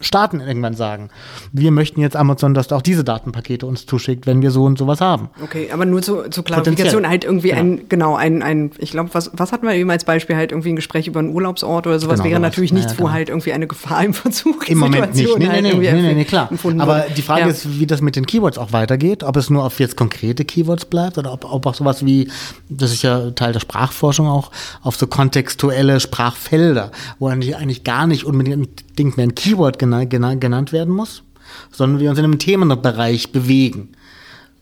Staaten 0.00 0.40
irgendwann 0.40 0.74
sagen, 0.74 1.10
wir 1.52 1.70
möchten 1.70 2.00
jetzt 2.00 2.16
Amazon, 2.16 2.54
dass 2.54 2.72
auch 2.72 2.82
diese 2.82 3.04
Datenpakete 3.04 3.66
uns 3.66 3.86
zuschickt, 3.86 4.26
wenn 4.26 4.40
wir 4.40 4.50
so 4.50 4.64
und 4.64 4.78
sowas 4.78 5.00
haben. 5.00 5.28
Okay, 5.42 5.70
aber 5.72 5.84
nur 5.84 6.00
zur, 6.02 6.30
zur 6.30 6.44
Klarifikation 6.44 7.06
halt 7.06 7.24
irgendwie 7.24 7.50
ja. 7.50 7.56
ein, 7.56 7.88
genau, 7.88 8.16
ein, 8.16 8.42
ein 8.42 8.70
ich 8.78 8.92
glaube, 8.92 9.10
was, 9.12 9.30
was 9.34 9.52
hatten 9.52 9.66
wir 9.66 9.74
eben 9.74 9.90
als 9.90 10.04
Beispiel 10.04 10.36
halt 10.36 10.52
irgendwie 10.52 10.70
ein 10.70 10.76
Gespräch 10.76 11.06
über 11.06 11.20
einen 11.20 11.34
Urlaubsort 11.34 11.86
oder 11.86 11.98
sowas, 11.98 12.20
genau, 12.20 12.30
wäre 12.30 12.40
natürlich 12.40 12.72
nichts, 12.72 12.92
ja, 12.92 12.96
genau. 12.96 13.10
wo 13.10 13.12
halt 13.12 13.28
irgendwie 13.28 13.52
eine 13.52 13.66
Gefahr 13.66 14.04
im 14.04 14.14
Verzug 14.14 14.68
Im 14.68 14.78
Moment 14.78 15.14
nicht, 15.14 15.38
nee, 15.38 15.48
halt 15.48 15.62
nee, 15.62 15.74
nee, 15.74 15.92
nee, 15.92 16.14
nee, 16.14 16.24
klar. 16.24 16.48
Aber 16.78 17.06
die 17.14 17.22
Frage 17.22 17.42
ja. 17.42 17.48
ist, 17.48 17.78
wie 17.78 17.86
das 17.86 18.00
mit 18.00 18.16
den 18.16 18.26
Keywords 18.26 18.58
auch 18.58 18.72
weitergeht, 18.72 19.22
ob 19.22 19.36
es 19.36 19.50
nur 19.50 19.64
auf 19.64 19.80
jetzt 19.80 19.96
konkrete 19.96 20.44
Keywords 20.44 20.86
bleibt 20.86 21.18
oder 21.18 21.32
ob, 21.32 21.44
ob 21.44 21.66
auch 21.66 21.74
sowas 21.74 22.04
wie, 22.06 22.30
das 22.68 22.92
ist 22.92 23.02
ja 23.02 23.30
Teil 23.32 23.52
der 23.52 23.60
Sprachforschung 23.60 24.26
auch, 24.26 24.50
auf 24.82 24.96
so 24.96 25.06
kontextuelle 25.06 26.00
Sprachfelder, 26.00 26.90
wo 27.18 27.28
eigentlich, 27.28 27.56
eigentlich 27.56 27.84
gar 27.84 28.06
nicht 28.06 28.24
unbedingt 28.24 28.84
unbedingt 28.90 29.16
mehr 29.16 29.26
ein 29.26 29.34
Keyword 29.34 29.78
genannt, 29.78 30.10
genannt 30.40 30.72
werden 30.72 30.94
muss, 30.94 31.22
sondern 31.70 32.00
wir 32.00 32.10
uns 32.10 32.18
in 32.18 32.24
einem 32.24 32.38
Themenbereich 32.38 33.32
bewegen, 33.32 33.90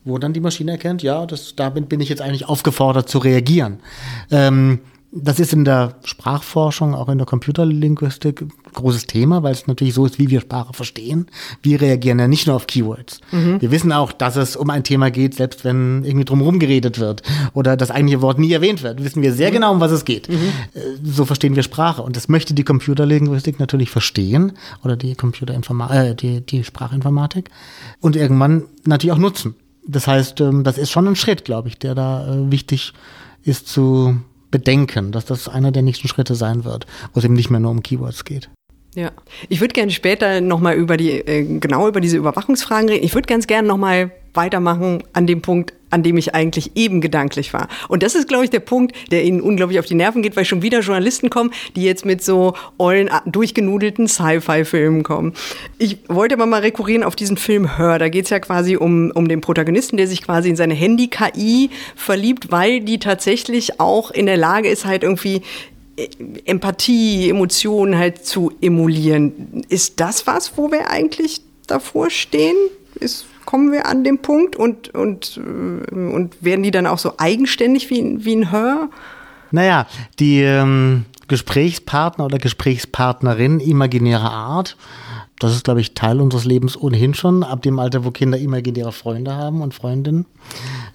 wo 0.04 0.18
dann 0.18 0.32
die 0.32 0.40
Maschine 0.40 0.72
erkennt, 0.72 1.02
ja, 1.02 1.26
das, 1.26 1.56
damit 1.56 1.88
bin 1.88 2.00
ich 2.00 2.08
jetzt 2.08 2.22
eigentlich 2.22 2.48
aufgefordert 2.48 3.08
zu 3.08 3.18
reagieren. 3.18 3.80
Ähm, 4.30 4.80
das 5.10 5.40
ist 5.40 5.54
in 5.54 5.64
der 5.64 5.96
Sprachforschung, 6.04 6.94
auch 6.94 7.08
in 7.08 7.18
der 7.18 7.26
Computerlinguistik 7.26 8.44
großes 8.72 9.06
Thema, 9.06 9.42
weil 9.42 9.52
es 9.52 9.66
natürlich 9.66 9.94
so 9.94 10.06
ist, 10.06 10.18
wie 10.18 10.30
wir 10.30 10.40
Sprache 10.40 10.72
verstehen. 10.72 11.26
Wir 11.62 11.80
reagieren 11.80 12.18
ja 12.18 12.28
nicht 12.28 12.46
nur 12.46 12.56
auf 12.56 12.66
Keywords. 12.66 13.20
Mhm. 13.32 13.60
Wir 13.60 13.70
wissen 13.70 13.92
auch, 13.92 14.12
dass 14.12 14.36
es 14.36 14.56
um 14.56 14.70
ein 14.70 14.84
Thema 14.84 15.10
geht, 15.10 15.34
selbst 15.34 15.64
wenn 15.64 16.04
irgendwie 16.04 16.24
drumherum 16.24 16.58
geredet 16.58 16.98
wird 16.98 17.22
oder 17.54 17.76
das 17.76 17.90
eigentliche 17.90 18.22
Wort 18.22 18.38
nie 18.38 18.52
erwähnt 18.52 18.82
wird. 18.82 19.02
Wissen 19.02 19.22
wir 19.22 19.32
sehr 19.32 19.50
mhm. 19.50 19.54
genau, 19.54 19.72
um 19.72 19.80
was 19.80 19.92
es 19.92 20.04
geht. 20.04 20.28
Mhm. 20.28 20.34
Äh, 20.74 20.80
so 21.02 21.24
verstehen 21.24 21.56
wir 21.56 21.62
Sprache. 21.62 22.02
Und 22.02 22.16
das 22.16 22.28
möchte 22.28 22.54
die 22.54 22.64
Computerlinguistik 22.64 23.58
natürlich 23.58 23.90
verstehen 23.90 24.52
oder 24.84 24.96
die 24.96 25.14
Computerinformatik, 25.14 25.96
äh, 25.96 26.14
die, 26.14 26.40
die 26.40 26.64
Sprachinformatik 26.64 27.50
und 28.00 28.16
irgendwann 28.16 28.64
natürlich 28.84 29.12
auch 29.12 29.18
nutzen. 29.18 29.54
Das 29.86 30.06
heißt, 30.06 30.40
ähm, 30.42 30.64
das 30.64 30.78
ist 30.78 30.90
schon 30.90 31.08
ein 31.08 31.16
Schritt, 31.16 31.44
glaube 31.44 31.68
ich, 31.68 31.78
der 31.78 31.94
da 31.94 32.26
äh, 32.26 32.50
wichtig 32.50 32.92
ist 33.42 33.68
zu 33.68 34.20
bedenken, 34.50 35.12
dass 35.12 35.24
das 35.24 35.48
einer 35.48 35.72
der 35.72 35.82
nächsten 35.82 36.08
Schritte 36.08 36.34
sein 36.34 36.64
wird, 36.64 36.86
wo 37.12 37.18
es 37.18 37.24
eben 37.24 37.34
nicht 37.34 37.50
mehr 37.50 37.60
nur 37.60 37.70
um 37.70 37.82
Keywords 37.82 38.24
geht. 38.24 38.50
Ja, 38.98 39.12
ich 39.48 39.60
würde 39.60 39.74
gerne 39.74 39.92
später 39.92 40.40
nochmal 40.40 40.74
über 40.74 40.96
die, 40.96 41.12
äh, 41.12 41.44
genau 41.60 41.86
über 41.86 42.00
diese 42.00 42.16
Überwachungsfragen 42.16 42.88
reden. 42.88 43.04
Ich 43.04 43.14
würde 43.14 43.28
ganz 43.28 43.46
gerne 43.46 43.68
nochmal 43.68 44.10
weitermachen 44.34 45.04
an 45.12 45.28
dem 45.28 45.40
Punkt, 45.40 45.72
an 45.90 46.02
dem 46.02 46.16
ich 46.16 46.34
eigentlich 46.34 46.72
eben 46.74 47.00
gedanklich 47.00 47.54
war. 47.54 47.68
Und 47.86 48.02
das 48.02 48.16
ist, 48.16 48.26
glaube 48.26 48.42
ich, 48.42 48.50
der 48.50 48.58
Punkt, 48.58 48.96
der 49.12 49.22
Ihnen 49.22 49.40
unglaublich 49.40 49.78
auf 49.78 49.86
die 49.86 49.94
Nerven 49.94 50.20
geht, 50.20 50.34
weil 50.34 50.44
schon 50.44 50.62
wieder 50.62 50.80
Journalisten 50.80 51.30
kommen, 51.30 51.52
die 51.76 51.84
jetzt 51.84 52.04
mit 52.04 52.24
so 52.24 52.54
ollen, 52.76 53.08
durchgenudelten 53.24 54.08
Sci-Fi-Filmen 54.08 55.04
kommen. 55.04 55.32
Ich 55.78 55.98
wollte 56.08 56.34
aber 56.34 56.46
mal 56.46 56.62
rekurrieren 56.62 57.04
auf 57.04 57.14
diesen 57.14 57.36
Film 57.36 57.78
Hör. 57.78 58.00
Da 58.00 58.08
geht 58.08 58.24
es 58.24 58.30
ja 58.30 58.40
quasi 58.40 58.74
um, 58.74 59.12
um 59.12 59.28
den 59.28 59.40
Protagonisten, 59.40 59.96
der 59.96 60.08
sich 60.08 60.22
quasi 60.24 60.48
in 60.48 60.56
seine 60.56 60.74
Handy-KI 60.74 61.70
verliebt, 61.94 62.50
weil 62.50 62.80
die 62.80 62.98
tatsächlich 62.98 63.78
auch 63.78 64.10
in 64.10 64.26
der 64.26 64.36
Lage 64.36 64.68
ist, 64.68 64.86
halt 64.86 65.04
irgendwie 65.04 65.42
Empathie, 66.44 67.28
Emotionen 67.28 67.98
halt 67.98 68.24
zu 68.24 68.52
emulieren. 68.60 69.64
Ist 69.68 70.00
das 70.00 70.26
was, 70.26 70.56
wo 70.56 70.70
wir 70.70 70.90
eigentlich 70.90 71.40
davor 71.66 72.10
stehen? 72.10 72.56
Ist 73.00 73.26
kommen 73.48 73.72
wir 73.72 73.86
an 73.86 74.04
den 74.04 74.18
Punkt 74.18 74.56
und, 74.56 74.90
und, 74.90 75.38
äh, 75.38 75.94
und 75.94 76.36
werden 76.44 76.62
die 76.62 76.70
dann 76.70 76.86
auch 76.86 76.98
so 76.98 77.14
eigenständig 77.16 77.88
wie, 77.88 78.22
wie 78.22 78.36
ein 78.36 78.52
Hör? 78.52 78.90
Naja, 79.50 79.86
die 80.18 80.42
ähm, 80.42 81.06
Gesprächspartner 81.28 82.26
oder 82.26 82.36
Gesprächspartnerin 82.36 83.60
imaginärer 83.60 84.30
Art 84.30 84.76
das 85.40 85.54
ist, 85.54 85.64
glaube 85.64 85.80
ich, 85.80 85.94
Teil 85.94 86.20
unseres 86.20 86.44
Lebens 86.44 86.76
ohnehin 86.76 87.14
schon, 87.14 87.42
ab 87.42 87.62
dem 87.62 87.78
Alter, 87.78 88.04
wo 88.04 88.10
Kinder 88.10 88.38
imaginäre 88.38 88.92
Freunde 88.92 89.34
haben 89.34 89.60
und 89.62 89.74
Freundinnen. 89.74 90.26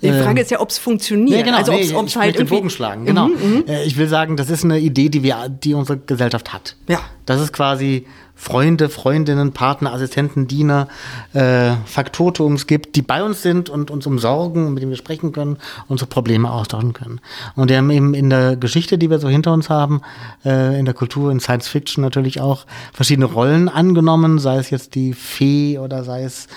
Die 0.01 0.11
Frage 0.11 0.41
ist 0.41 0.51
ja, 0.51 0.59
ob 0.59 0.69
es 0.69 0.77
funktioniert. 0.77 1.37
Nee, 1.39 1.43
genau, 1.43 1.57
also 1.57 1.71
nee, 1.71 1.93
ob 1.93 2.05
es 2.05 2.11
ich 2.11 2.17
halt 2.17 2.37
den 2.37 2.47
Bogen 2.47 2.69
schlagen, 2.69 3.05
genau. 3.05 3.29
Äh, 3.67 3.85
Ich 3.85 3.97
will 3.97 4.07
sagen, 4.07 4.35
das 4.35 4.49
ist 4.49 4.63
eine 4.63 4.79
Idee, 4.79 5.09
die 5.09 5.23
wir, 5.23 5.47
die 5.49 5.73
unsere 5.73 5.97
Gesellschaft 5.97 6.51
hat. 6.51 6.75
Ja. 6.87 6.99
Das 7.25 7.39
ist 7.39 7.53
quasi 7.53 8.05
Freunde, 8.35 8.89
Freundinnen, 8.89 9.53
Partner, 9.53 9.93
Assistenten, 9.93 10.47
Diener, 10.47 10.87
äh, 11.33 11.71
Faktotums 11.85 12.67
gibt, 12.67 12.95
die 12.95 13.01
bei 13.01 13.23
uns 13.23 13.41
sind 13.41 13.69
und 13.69 13.91
uns 13.91 14.05
umsorgen, 14.05 14.73
mit 14.73 14.81
denen 14.81 14.91
wir 14.91 14.97
sprechen 14.97 15.31
können, 15.31 15.57
unsere 15.87 16.09
Probleme 16.09 16.51
austauschen 16.51 16.93
können. 16.93 17.21
Und 17.55 17.69
wir 17.69 17.77
haben 17.77 17.89
eben 17.89 18.13
in 18.13 18.29
der 18.29 18.55
Geschichte, 18.55 18.97
die 18.97 19.09
wir 19.09 19.19
so 19.19 19.29
hinter 19.29 19.53
uns 19.53 19.69
haben, 19.69 20.01
äh, 20.43 20.77
in 20.77 20.85
der 20.85 20.93
Kultur, 20.93 21.31
in 21.31 21.39
Science 21.39 21.67
Fiction 21.67 22.01
natürlich 22.03 22.41
auch 22.41 22.65
verschiedene 22.91 23.25
Rollen 23.25 23.69
angenommen, 23.69 24.39
sei 24.39 24.57
es 24.57 24.71
jetzt 24.71 24.95
die 24.95 25.13
Fee 25.13 25.77
oder 25.77 26.03
sei 26.03 26.23
es 26.23 26.47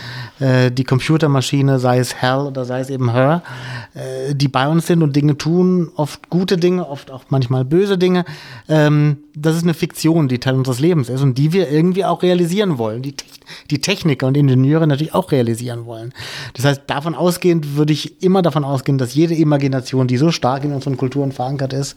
äh, 0.41 0.71
die 0.71 0.85
Computermaschine, 0.85 1.79
sei 1.79 1.99
es 1.99 2.15
Hell 2.15 2.47
oder 2.47 2.65
sei 2.65 2.81
es 2.81 2.91
eben 2.91 3.13
Her, 3.13 3.43
äh, 3.95 4.35
die 4.35 4.49
bei 4.49 4.67
uns 4.67 4.87
sind 4.87 5.03
und 5.03 5.15
Dinge 5.15 5.37
tun, 5.37 5.91
oft 5.95 6.31
gute 6.31 6.57
Dinge, 6.57 6.89
oft 6.89 7.11
auch 7.11 7.25
manchmal 7.29 7.65
böse 7.65 7.99
Dinge. 7.99 8.25
Ähm, 8.69 9.19
das 9.35 9.57
ist 9.57 9.65
eine 9.65 9.75
Fiktion, 9.75 10.29
die 10.29 10.39
Teil 10.39 10.55
unseres 10.55 10.81
Lebens 10.81 11.11
ist 11.11 11.23
und 11.23 11.37
die 11.37 11.53
wir 11.53 11.66
irgendwie 11.71 12.05
auch 12.05 12.23
realisieren 12.23 12.79
wollen, 12.79 13.03
die, 13.03 13.15
die 13.71 13.81
Techniker 13.81 14.27
und 14.27 14.37
Ingenieure 14.37 14.87
natürlich 14.87 15.15
auch 15.15 15.33
realisieren 15.33 15.87
wollen. 15.87 16.13
Das 16.55 16.65
heißt, 16.65 16.83
davon 16.87 17.15
ausgehend 17.15 17.77
würde 17.77 17.93
ich 17.93 18.23
immer 18.23 18.43
davon 18.43 18.65
ausgehen, 18.65 18.99
dass 18.99 19.15
jede 19.15 19.35
Imagination, 19.35 20.07
die 20.07 20.17
so 20.17 20.31
stark 20.31 20.65
in 20.65 20.73
unseren 20.73 20.97
Kulturen 20.97 21.33
verankert 21.33 21.73
ist, 21.73 21.97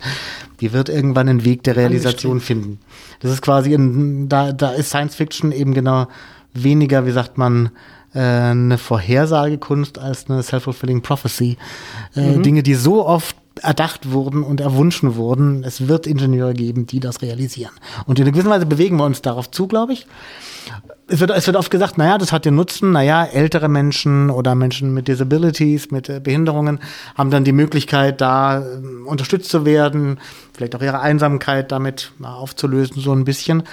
die 0.61 0.73
wird 0.73 0.89
irgendwann 0.89 1.29
einen 1.29 1.45
Weg 1.45 1.63
der 1.63 1.75
Realisation 1.75 2.41
finden. 2.41 2.79
Das 3.21 3.31
ist 3.31 3.41
quasi, 3.41 3.73
ein, 3.73 4.29
da, 4.29 4.51
da 4.51 4.71
ist 4.71 4.89
Science 4.89 5.15
Fiction 5.15 5.51
eben 5.51 5.73
genau 5.73 6.07
weniger, 6.53 7.05
wie 7.05 7.11
sagt 7.11 7.37
man, 7.37 7.71
äh, 8.13 8.19
eine 8.19 8.77
Vorhersagekunst 8.77 9.99
als 9.99 10.29
eine 10.29 10.41
self-fulfilling 10.41 11.01
prophecy. 11.01 11.57
Äh, 12.15 12.39
Dinge, 12.39 12.63
die 12.63 12.73
so 12.73 13.05
oft 13.05 13.35
erdacht 13.59 14.11
wurden 14.11 14.43
und 14.43 14.61
erwünschen 14.61 15.15
wurden. 15.15 15.63
Es 15.63 15.87
wird 15.87 16.07
Ingenieure 16.07 16.53
geben, 16.53 16.85
die 16.85 16.99
das 16.99 17.21
realisieren. 17.21 17.71
Und 18.05 18.19
in 18.19 18.25
einer 18.25 18.31
gewissen 18.31 18.49
Weise 18.49 18.65
bewegen 18.65 18.97
wir 18.97 19.05
uns 19.05 19.21
darauf 19.21 19.51
zu, 19.51 19.67
glaube 19.67 19.93
ich. 19.93 20.07
Es 21.07 21.19
wird, 21.19 21.31
es 21.31 21.47
wird 21.47 21.57
oft 21.57 21.71
gesagt, 21.71 21.97
naja, 21.97 22.17
das 22.17 22.31
hat 22.31 22.45
den 22.45 22.55
Nutzen, 22.55 22.91
naja, 22.91 23.25
ältere 23.25 23.67
Menschen 23.67 24.29
oder 24.29 24.53
Menschen 24.53 24.93
mit 24.93 25.07
Disabilities, 25.07 25.89
mit 25.89 26.07
äh, 26.07 26.19
Behinderungen 26.19 26.79
haben 27.15 27.31
dann 27.31 27.43
die 27.43 27.51
Möglichkeit, 27.51 28.21
da 28.21 28.59
ähm, 28.59 29.07
unterstützt 29.07 29.49
zu 29.49 29.65
werden, 29.65 30.19
vielleicht 30.53 30.75
auch 30.75 30.81
ihre 30.81 30.99
Einsamkeit 30.99 31.71
damit 31.71 32.11
mal 32.19 32.35
aufzulösen, 32.35 33.01
so 33.01 33.11
ein 33.11 33.25
bisschen. 33.25 33.63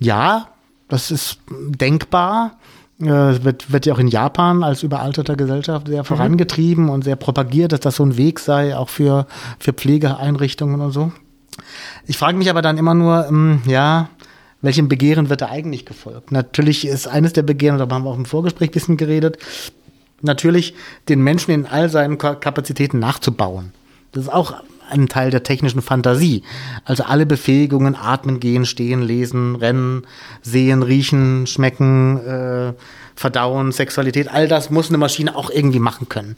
Ja, 0.00 0.48
das 0.88 1.10
ist 1.10 1.38
denkbar. 1.48 2.58
Äh, 3.00 3.06
Es 3.30 3.44
wird, 3.44 3.72
wird 3.72 3.86
ja 3.86 3.94
auch 3.94 3.98
in 3.98 4.08
Japan 4.08 4.62
als 4.62 4.82
überalterter 4.82 5.36
Gesellschaft 5.36 5.88
sehr 5.88 6.04
vorangetrieben 6.04 6.88
und 6.88 7.04
sehr 7.04 7.16
propagiert, 7.16 7.72
dass 7.72 7.80
das 7.80 7.96
so 7.96 8.04
ein 8.04 8.16
Weg 8.16 8.38
sei, 8.40 8.76
auch 8.76 8.88
für, 8.88 9.26
für 9.58 9.72
Pflegeeinrichtungen 9.72 10.80
und 10.80 10.92
so. 10.92 11.12
Ich 12.06 12.18
frage 12.18 12.36
mich 12.36 12.50
aber 12.50 12.62
dann 12.62 12.78
immer 12.78 12.94
nur, 12.94 13.26
ähm, 13.28 13.62
ja, 13.66 14.08
welchem 14.60 14.88
Begehren 14.88 15.28
wird 15.28 15.40
da 15.40 15.48
eigentlich 15.48 15.84
gefolgt? 15.86 16.30
Natürlich 16.30 16.86
ist 16.86 17.08
eines 17.08 17.32
der 17.32 17.42
Begehren, 17.42 17.78
darüber 17.78 17.96
haben 17.96 18.04
wir 18.04 18.10
auch 18.10 18.16
im 18.16 18.24
Vorgespräch 18.26 18.70
ein 18.70 18.72
bisschen 18.72 18.96
geredet, 18.96 19.38
natürlich 20.20 20.74
den 21.08 21.20
Menschen 21.20 21.50
in 21.50 21.66
all 21.66 21.88
seinen 21.88 22.16
Ka- 22.16 22.36
Kapazitäten 22.36 23.00
nachzubauen. 23.00 23.72
Das 24.12 24.24
ist 24.24 24.32
auch 24.32 24.54
ein 24.92 25.08
Teil 25.08 25.30
der 25.30 25.42
technischen 25.42 25.82
Fantasie. 25.82 26.42
Also 26.84 27.04
alle 27.04 27.26
Befähigungen, 27.26 27.96
atmen, 27.96 28.40
gehen, 28.40 28.66
stehen, 28.66 29.02
lesen, 29.02 29.56
rennen, 29.56 30.06
sehen, 30.42 30.82
riechen, 30.82 31.46
schmecken, 31.46 32.18
äh, 32.18 32.72
verdauen, 33.14 33.72
Sexualität, 33.72 34.28
all 34.28 34.48
das 34.48 34.70
muss 34.70 34.88
eine 34.88 34.98
Maschine 34.98 35.36
auch 35.36 35.50
irgendwie 35.50 35.78
machen 35.78 36.08
können. 36.08 36.36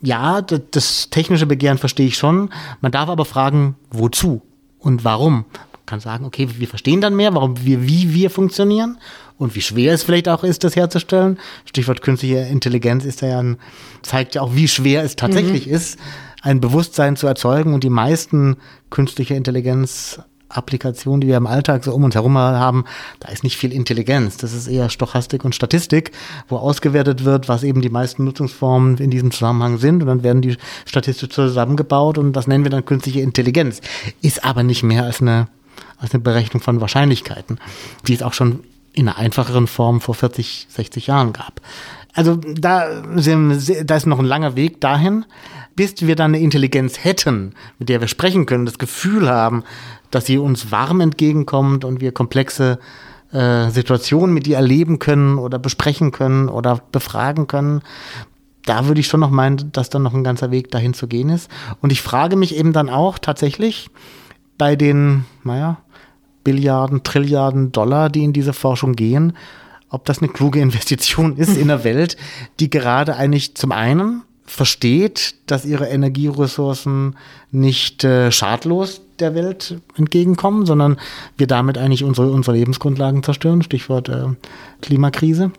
Ja, 0.00 0.40
das 0.42 1.10
technische 1.10 1.46
Begehren 1.46 1.78
verstehe 1.78 2.06
ich 2.06 2.16
schon. 2.16 2.50
Man 2.80 2.90
darf 2.90 3.08
aber 3.08 3.24
fragen, 3.24 3.76
wozu 3.90 4.42
und 4.78 5.04
warum. 5.04 5.44
Man 5.72 5.86
kann 5.86 6.00
sagen, 6.00 6.24
okay, 6.24 6.48
wir 6.58 6.66
verstehen 6.66 7.00
dann 7.00 7.14
mehr, 7.14 7.34
warum 7.34 7.64
wir, 7.64 7.86
wie 7.86 8.12
wir 8.12 8.30
funktionieren 8.30 8.98
und 9.38 9.54
wie 9.54 9.60
schwer 9.60 9.94
es 9.94 10.02
vielleicht 10.02 10.28
auch 10.28 10.42
ist, 10.42 10.64
das 10.64 10.74
herzustellen. 10.74 11.38
Stichwort 11.64 12.02
künstliche 12.02 12.38
Intelligenz 12.38 13.04
ist 13.04 13.22
ja 13.22 13.38
ein, 13.38 13.58
zeigt 14.02 14.34
ja 14.34 14.42
auch, 14.42 14.54
wie 14.54 14.68
schwer 14.68 15.04
es 15.04 15.16
tatsächlich 15.16 15.68
ist, 15.68 15.98
ein 16.42 16.60
Bewusstsein 16.60 17.16
zu 17.16 17.26
erzeugen 17.26 17.72
und 17.72 17.84
die 17.84 17.90
meisten 17.90 18.56
künstliche 18.90 19.34
Intelligenz 19.34 20.20
Applikationen, 20.48 21.22
die 21.22 21.28
wir 21.28 21.36
im 21.36 21.46
Alltag 21.46 21.84
so 21.84 21.94
um 21.94 22.04
uns 22.04 22.14
herum 22.14 22.36
haben, 22.36 22.84
da 23.20 23.28
ist 23.28 23.42
nicht 23.42 23.56
viel 23.56 23.72
Intelligenz. 23.72 24.36
Das 24.36 24.52
ist 24.52 24.66
eher 24.66 24.90
Stochastik 24.90 25.44
und 25.44 25.54
Statistik, 25.54 26.12
wo 26.48 26.56
ausgewertet 26.56 27.24
wird, 27.24 27.48
was 27.48 27.62
eben 27.62 27.80
die 27.80 27.88
meisten 27.88 28.24
Nutzungsformen 28.24 28.98
in 28.98 29.10
diesem 29.10 29.30
Zusammenhang 29.30 29.78
sind. 29.78 30.02
Und 30.02 30.08
dann 30.08 30.22
werden 30.22 30.42
die 30.42 30.56
statistisch 30.84 31.30
zusammengebaut 31.30 32.18
und 32.18 32.34
das 32.34 32.46
nennen 32.46 32.64
wir 32.64 32.70
dann 32.70 32.84
künstliche 32.84 33.20
Intelligenz. 33.20 33.80
Ist 34.20 34.44
aber 34.44 34.62
nicht 34.62 34.82
mehr 34.82 35.04
als 35.04 35.20
eine, 35.20 35.48
als 35.98 36.12
eine 36.12 36.22
Berechnung 36.22 36.62
von 36.62 36.80
Wahrscheinlichkeiten, 36.80 37.58
die 38.06 38.14
es 38.14 38.22
auch 38.22 38.34
schon 38.34 38.60
in 38.92 39.08
einer 39.08 39.16
einfacheren 39.16 39.66
Form 39.66 40.02
vor 40.02 40.14
40, 40.14 40.66
60 40.68 41.06
Jahren 41.06 41.32
gab. 41.32 41.62
Also 42.14 42.36
da, 42.36 43.02
sind, 43.16 43.90
da 43.90 43.96
ist 43.96 44.06
noch 44.06 44.18
ein 44.18 44.26
langer 44.26 44.54
Weg 44.54 44.82
dahin, 44.82 45.24
bis 45.74 46.06
wir 46.06 46.16
dann 46.16 46.34
eine 46.34 46.40
Intelligenz 46.42 47.04
hätten, 47.04 47.54
mit 47.78 47.88
der 47.88 48.00
wir 48.00 48.08
sprechen 48.08 48.46
können, 48.46 48.66
das 48.66 48.78
Gefühl 48.78 49.28
haben, 49.28 49.64
dass 50.10 50.26
sie 50.26 50.38
uns 50.38 50.70
warm 50.70 51.00
entgegenkommt 51.00 51.84
und 51.84 52.00
wir 52.00 52.12
komplexe 52.12 52.78
äh, 53.32 53.70
Situationen 53.70 54.34
mit 54.34 54.46
ihr 54.46 54.56
erleben 54.56 54.98
können 54.98 55.38
oder 55.38 55.58
besprechen 55.58 56.12
können 56.12 56.48
oder 56.48 56.80
befragen 56.92 57.46
können. 57.46 57.82
Da 58.64 58.86
würde 58.86 59.00
ich 59.00 59.08
schon 59.08 59.20
noch 59.20 59.30
meinen, 59.30 59.72
dass 59.72 59.90
dann 59.90 60.02
noch 60.02 60.14
ein 60.14 60.24
ganzer 60.24 60.50
Weg 60.50 60.70
dahin 60.70 60.94
zu 60.94 61.08
gehen 61.08 61.30
ist. 61.30 61.50
Und 61.80 61.90
ich 61.90 62.02
frage 62.02 62.36
mich 62.36 62.54
eben 62.54 62.72
dann 62.72 62.90
auch 62.90 63.18
tatsächlich 63.18 63.90
bei 64.58 64.76
den, 64.76 65.24
naja, 65.42 65.78
Billiarden, 66.44 67.02
Trilliarden 67.02 67.72
Dollar, 67.72 68.10
die 68.10 68.24
in 68.24 68.32
diese 68.32 68.52
Forschung 68.52 68.94
gehen, 68.94 69.32
ob 69.88 70.04
das 70.04 70.18
eine 70.18 70.28
kluge 70.28 70.60
Investition 70.60 71.36
ist 71.36 71.56
in 71.56 71.70
einer 71.70 71.84
Welt, 71.84 72.16
die 72.60 72.70
gerade 72.70 73.16
eigentlich 73.16 73.54
zum 73.54 73.72
einen 73.72 74.22
versteht, 74.44 75.34
dass 75.46 75.64
ihre 75.64 75.88
Energieressourcen 75.88 77.16
nicht 77.50 78.04
äh, 78.04 78.32
schadlos 78.32 79.00
der 79.18 79.34
Welt 79.34 79.80
entgegenkommen, 79.96 80.66
sondern 80.66 80.98
wir 81.36 81.46
damit 81.46 81.78
eigentlich 81.78 82.04
unsere, 82.04 82.30
unsere 82.30 82.56
Lebensgrundlagen 82.56 83.22
zerstören. 83.22 83.62
Stichwort 83.62 84.08
äh, 84.08 84.26
Klimakrise, 84.80 85.52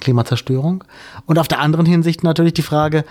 Klimazerstörung. 0.00 0.84
Und 1.26 1.38
auf 1.38 1.48
der 1.48 1.60
anderen 1.60 1.86
Hinsicht 1.86 2.24
natürlich 2.24 2.54
die 2.54 2.62
Frage, 2.62 3.04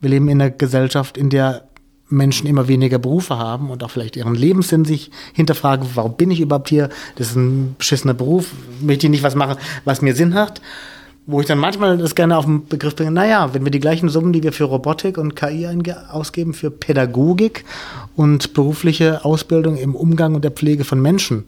wir 0.00 0.10
leben 0.10 0.28
in 0.28 0.40
einer 0.40 0.50
Gesellschaft, 0.50 1.16
in 1.16 1.30
der 1.30 1.64
Menschen 2.08 2.46
immer 2.46 2.68
weniger 2.68 2.98
Berufe 2.98 3.38
haben 3.38 3.70
und 3.70 3.82
auch 3.82 3.90
vielleicht 3.90 4.16
ihren 4.16 4.34
Lebenssinn 4.34 4.84
sich 4.84 5.10
hinterfragen, 5.32 5.88
warum 5.94 6.16
bin 6.16 6.30
ich 6.30 6.40
überhaupt 6.40 6.68
hier? 6.68 6.90
Das 7.16 7.28
ist 7.28 7.36
ein 7.36 7.74
beschissener 7.78 8.14
Beruf, 8.14 8.52
möchte 8.80 9.06
ich 9.06 9.10
nicht 9.10 9.22
was 9.22 9.34
machen, 9.34 9.56
was 9.84 10.02
mir 10.02 10.14
Sinn 10.14 10.34
hat. 10.34 10.60
Wo 11.26 11.40
ich 11.40 11.46
dann 11.46 11.58
manchmal 11.58 11.96
das 11.96 12.14
gerne 12.14 12.36
auf 12.36 12.44
den 12.44 12.66
Begriff 12.66 12.94
bringe, 12.94 13.10
naja, 13.10 13.54
wenn 13.54 13.64
wir 13.64 13.70
die 13.70 13.80
gleichen 13.80 14.10
Summen, 14.10 14.34
die 14.34 14.42
wir 14.42 14.52
für 14.52 14.64
Robotik 14.64 15.16
und 15.16 15.34
KI 15.34 15.66
ausgeben, 16.10 16.52
für 16.52 16.70
Pädagogik 16.70 17.64
und 18.14 18.52
berufliche 18.52 19.24
Ausbildung 19.24 19.78
im 19.78 19.94
Umgang 19.94 20.34
und 20.34 20.44
der 20.44 20.50
Pflege 20.50 20.84
von 20.84 21.00
Menschen 21.00 21.44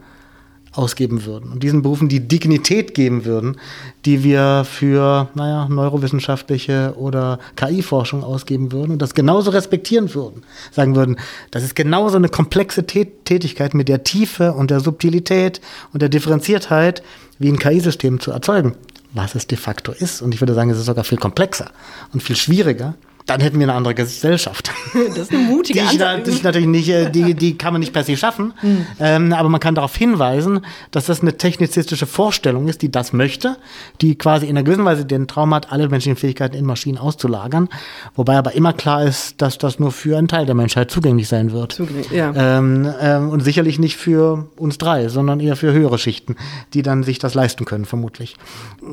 ausgeben 0.77 1.25
würden 1.25 1.53
und 1.53 1.63
diesen 1.63 1.83
Berufen 1.83 2.09
die 2.09 2.21
Dignität 2.21 2.95
geben 2.95 3.25
würden, 3.25 3.57
die 4.05 4.25
wir 4.25 4.65
für, 4.65 5.29
naja, 5.35 5.69
neurowissenschaftliche 5.69 6.95
oder 6.97 7.39
KI-Forschung 7.57 8.23
ausgeben 8.23 8.73
würden 8.73 8.93
und 8.93 9.03
das 9.03 9.15
genauso 9.15 9.51
respektieren 9.51 10.15
würden. 10.15 10.43
Sagen 10.71 10.97
würden, 10.97 11.17
das 11.51 11.63
ist 11.63 11.77
genauso 11.77 12.17
eine 12.17 12.29
komplexe 12.29 12.87
Tät 12.87 13.25
Tätigkeit 13.25 13.75
mit 13.75 13.89
der 13.89 14.05
Tiefe 14.05 14.53
und 14.53 14.71
der 14.71 14.81
Subtilität 14.81 15.61
und 15.93 16.01
der 16.01 16.09
Differenziertheit 16.09 17.03
wie 17.39 17.49
ein 17.49 17.59
KI-System 17.59 18.21
zu 18.21 18.31
erzeugen, 18.31 18.75
was 19.13 19.35
es 19.35 19.47
de 19.47 19.59
facto 19.59 19.93
ist. 19.93 20.23
Und 20.23 20.35
ich 20.35 20.41
würde 20.41 20.55
sagen, 20.55 20.71
es 20.71 20.79
ist 20.79 20.87
sogar 20.87 21.05
viel 21.05 21.19
komplexer 21.19 21.71
und 22.13 22.23
viel 22.23 22.37
schwieriger. 22.37 22.95
Dann 23.27 23.41
hätten 23.41 23.59
wir 23.59 23.65
eine 23.67 23.75
andere 23.75 23.95
Gesellschaft. 23.95 24.71
Das 25.09 25.19
ist 25.19 25.33
eine 25.33 25.43
mutige 25.43 25.79
Die, 25.81 25.85
ich, 25.85 25.91
Ansage. 25.93 26.23
das 26.23 26.35
ist 26.37 26.45
natürlich 26.45 26.69
nicht, 26.69 26.89
äh, 26.89 27.11
die, 27.11 27.35
die 27.35 27.59
kann 27.59 27.73
man 27.75 27.81
nicht 27.81 27.93
per 27.93 28.03
se 28.03 28.17
schaffen. 28.17 28.55
Ähm, 28.99 29.33
aber 29.33 29.49
man 29.49 29.61
kann 29.61 29.75
darauf 29.75 29.95
hinweisen, 29.95 30.61
dass 30.91 31.07
das 31.07 31.21
eine 31.21 31.37
technizistische 31.37 32.07
Vorstellung 32.07 32.67
ist, 32.69 32.81
die 32.83 32.91
das 32.91 33.13
möchte, 33.13 33.57
die 34.01 34.17
quasi 34.17 34.47
in 34.47 34.57
einer 34.57 34.65
gewissen 34.65 34.85
Weise 34.85 35.05
den 35.05 35.27
Traum 35.27 35.55
hat, 35.55 35.71
alle 35.73 35.89
menschlichen 35.89 36.17
Fähigkeiten 36.17 36.57
in 36.57 36.65
Maschinen 36.65 36.97
auszulagern. 36.99 37.69
Wobei 38.15 38.37
aber 38.39 38.53
immer 38.55 38.73
klar 38.73 39.05
ist, 39.05 39.43
dass 39.43 39.59
das 39.59 39.79
nur 39.79 39.93
für 39.93 40.17
einen 40.17 40.29
Teil 40.29 40.47
der 40.47 40.55
Menschheit 40.55 40.91
zugänglich 40.91 41.29
sein 41.29 41.53
wird. 41.53 41.73
Zugänglich, 41.73 42.11
ja. 42.11 42.33
Ähm, 42.35 42.89
ähm, 43.01 43.29
und 43.31 43.41
sicherlich 43.41 43.79
nicht 43.79 43.97
für 43.97 44.49
uns 44.57 44.79
drei, 44.79 45.09
sondern 45.09 45.41
eher 45.41 45.57
für 45.57 45.73
höhere 45.73 45.99
Schichten, 45.99 46.37
die 46.73 46.83
dann 46.83 47.03
sich 47.03 47.19
das 47.19 47.35
leisten 47.35 47.65
können, 47.67 47.85
vermutlich. 47.85 48.37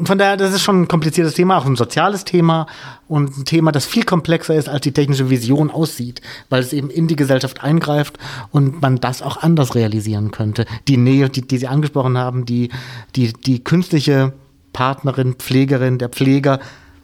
Von 0.03 0.17
daher, 0.17 0.35
das 0.37 0.53
ist 0.53 0.61
schon 0.61 0.81
ein 0.83 0.87
kompliziertes 0.87 1.33
Thema, 1.35 1.57
auch 1.57 1.65
ein 1.65 1.75
soziales 1.75 2.25
Thema 2.25 2.67
und 3.07 3.37
ein 3.37 3.45
Thema, 3.45 3.71
das 3.71 3.85
viel 3.85 4.03
komplexer 4.03 4.22
komplexer 4.23 4.55
ist, 4.55 4.69
als 4.69 4.81
die 4.81 4.93
technische 4.93 5.29
Vision 5.29 5.69
aussieht, 5.69 6.21
weil 6.49 6.61
es 6.61 6.71
eben 6.71 6.89
in 6.89 7.09
die 7.09 7.17
Gesellschaft 7.17 7.61
eingreift 7.61 8.17
und 8.51 8.81
man 8.81 9.01
das 9.01 9.21
auch 9.21 9.35
anders 9.35 9.75
realisieren 9.75 10.31
könnte. 10.31 10.65
Die 10.87 10.95
Nähe, 10.95 11.29
die, 11.29 11.41
die 11.41 11.57
Sie 11.57 11.67
angesprochen 11.67 12.17
haben, 12.17 12.45
die, 12.45 12.69
die, 13.17 13.33
die 13.33 13.61
künstliche 13.61 14.31
Partnerin, 14.71 15.33
Pflegerin, 15.33 15.97
der 15.97 16.07
Pfleger, 16.07 16.59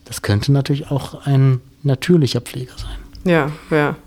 das 0.06 0.22
könnte 0.22 0.54
natürlich 0.54 0.92
auch 0.92 1.26
ein 1.26 1.60
natürlicher 1.84 2.40
Pfleger 2.40 2.74
sein. 2.78 2.98
Ja, 3.26 3.52
ja. 3.70 3.98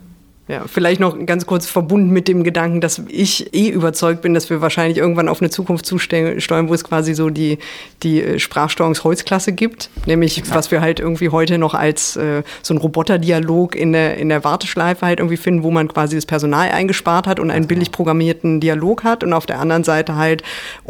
Ja, 0.52 0.64
vielleicht 0.66 1.00
noch 1.00 1.16
ganz 1.24 1.46
kurz 1.46 1.66
verbunden 1.66 2.10
mit 2.10 2.28
dem 2.28 2.44
Gedanken, 2.44 2.82
dass 2.82 3.00
ich 3.08 3.54
eh 3.54 3.70
überzeugt 3.70 4.20
bin, 4.20 4.34
dass 4.34 4.50
wir 4.50 4.60
wahrscheinlich 4.60 4.98
irgendwann 4.98 5.30
auf 5.30 5.40
eine 5.40 5.48
Zukunft 5.48 5.86
zusteuern, 5.86 6.68
wo 6.68 6.74
es 6.74 6.84
quasi 6.84 7.14
so 7.14 7.30
die, 7.30 7.56
die 8.02 8.22
äh, 8.22 8.38
Sprachsteuerungsholzklasse 8.38 9.54
gibt. 9.54 9.88
Nämlich, 10.04 10.36
Exakt. 10.36 10.54
was 10.54 10.70
wir 10.70 10.82
halt 10.82 11.00
irgendwie 11.00 11.30
heute 11.30 11.56
noch 11.56 11.72
als 11.72 12.16
äh, 12.16 12.42
so 12.60 12.74
ein 12.74 12.76
Roboterdialog 12.76 13.74
in 13.74 13.92
der, 13.92 14.18
in 14.18 14.28
der 14.28 14.44
Warteschleife 14.44 15.06
halt 15.06 15.20
irgendwie 15.20 15.38
finden, 15.38 15.62
wo 15.62 15.70
man 15.70 15.88
quasi 15.88 16.16
das 16.16 16.26
Personal 16.26 16.70
eingespart 16.70 17.26
hat 17.26 17.40
und 17.40 17.50
einen 17.50 17.66
billig 17.66 17.90
programmierten 17.90 18.60
Dialog 18.60 19.04
hat 19.04 19.24
und 19.24 19.32
auf 19.32 19.46
der 19.46 19.58
anderen 19.58 19.84
Seite 19.84 20.16
halt 20.16 20.42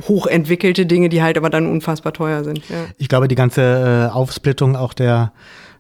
hochentwickelte 0.09 0.87
Dinge, 0.87 1.09
die 1.09 1.23
halt 1.23 1.39
aber 1.39 1.51
dann 1.51 1.69
unfassbar 1.69 2.13
teuer 2.13 2.43
sind. 2.43 2.69
Ja. 2.69 2.87
Ich 2.99 3.09
glaube, 3.09 3.29
die 3.29 3.37
ganze 3.37 4.09
äh, 4.11 4.13
Aufsplittung 4.13 4.75
auch 4.75 4.93
der 4.93 5.31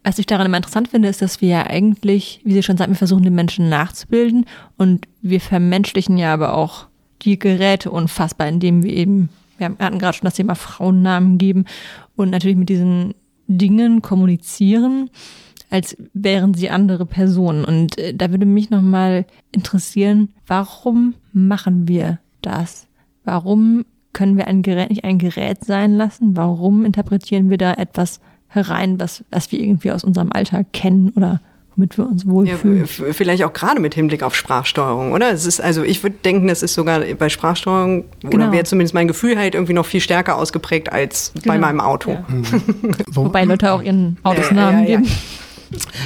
was 0.04 0.18
ich 0.18 0.26
daran 0.26 0.46
immer 0.46 0.56
interessant 0.56 0.88
finde, 0.88 1.08
ist, 1.08 1.22
dass 1.22 1.40
wir 1.40 1.48
ja 1.48 1.66
eigentlich, 1.66 2.40
wie 2.44 2.52
Sie 2.52 2.62
schon 2.62 2.76
sagten, 2.76 2.92
wir 2.92 2.98
versuchen 2.98 3.24
den 3.24 3.34
Menschen 3.34 3.68
nachzubilden 3.68 4.46
und 4.76 5.06
wir 5.22 5.40
vermenschlichen 5.40 6.16
ja 6.18 6.32
aber 6.32 6.54
auch 6.54 6.86
die 7.22 7.38
Geräte 7.38 7.90
unfassbar, 7.90 8.48
indem 8.48 8.82
wir 8.82 8.92
eben, 8.92 9.28
wir 9.58 9.74
hatten 9.78 9.98
gerade 9.98 10.16
schon 10.16 10.26
das 10.26 10.34
Thema 10.34 10.54
Frauennamen 10.54 11.38
geben 11.38 11.64
und 12.16 12.30
natürlich 12.30 12.56
mit 12.56 12.68
diesen 12.68 13.14
Dingen 13.48 14.02
kommunizieren, 14.02 15.10
als 15.70 15.96
wären 16.14 16.54
sie 16.54 16.70
andere 16.70 17.06
Personen. 17.06 17.64
Und 17.64 17.98
äh, 17.98 18.14
da 18.14 18.30
würde 18.30 18.46
mich 18.46 18.70
nochmal 18.70 19.26
interessieren, 19.52 20.32
warum 20.46 21.14
machen 21.32 21.88
wir 21.88 22.20
das? 22.40 22.86
Warum 23.24 23.84
können 24.12 24.36
wir 24.36 24.46
ein 24.46 24.62
Gerät 24.62 24.90
nicht 24.90 25.04
ein 25.04 25.18
Gerät 25.18 25.64
sein 25.64 25.94
lassen? 25.96 26.36
Warum 26.36 26.84
interpretieren 26.84 27.50
wir 27.50 27.58
da 27.58 27.74
etwas 27.74 28.20
herein, 28.48 28.98
was, 28.98 29.24
was 29.30 29.52
wir 29.52 29.60
irgendwie 29.60 29.92
aus 29.92 30.04
unserem 30.04 30.32
Alltag 30.32 30.72
kennen 30.72 31.12
oder 31.14 31.40
womit 31.78 31.96
wir 31.96 32.06
uns 32.06 32.26
wohlfühlen. 32.26 32.80
Ja, 32.80 33.12
vielleicht 33.12 33.44
auch 33.44 33.52
gerade 33.52 33.80
mit 33.80 33.94
Hinblick 33.94 34.22
auf 34.22 34.34
Sprachsteuerung, 34.34 35.12
oder? 35.12 35.30
Es 35.30 35.46
ist, 35.46 35.60
also 35.60 35.84
ich 35.84 36.02
würde 36.02 36.16
denken, 36.24 36.48
es 36.48 36.62
ist 36.62 36.74
sogar 36.74 37.00
bei 37.00 37.28
Sprachsteuerung, 37.28 38.04
genau. 38.20 38.34
oder 38.34 38.52
wäre 38.52 38.64
zumindest 38.64 38.94
mein 38.94 39.06
Gefühl 39.06 39.38
halt 39.38 39.54
irgendwie 39.54 39.74
noch 39.74 39.86
viel 39.86 40.00
stärker 40.00 40.36
ausgeprägt 40.36 40.92
als 40.92 41.32
genau. 41.34 41.46
bei 41.46 41.58
meinem 41.58 41.80
Auto. 41.80 42.12
Ja. 42.12 42.24
Wobei 43.12 43.44
Leute 43.44 43.72
auch 43.72 43.82
ihren 43.82 44.16
Autos 44.24 44.50
Namen 44.50 44.86
geben. 44.86 45.06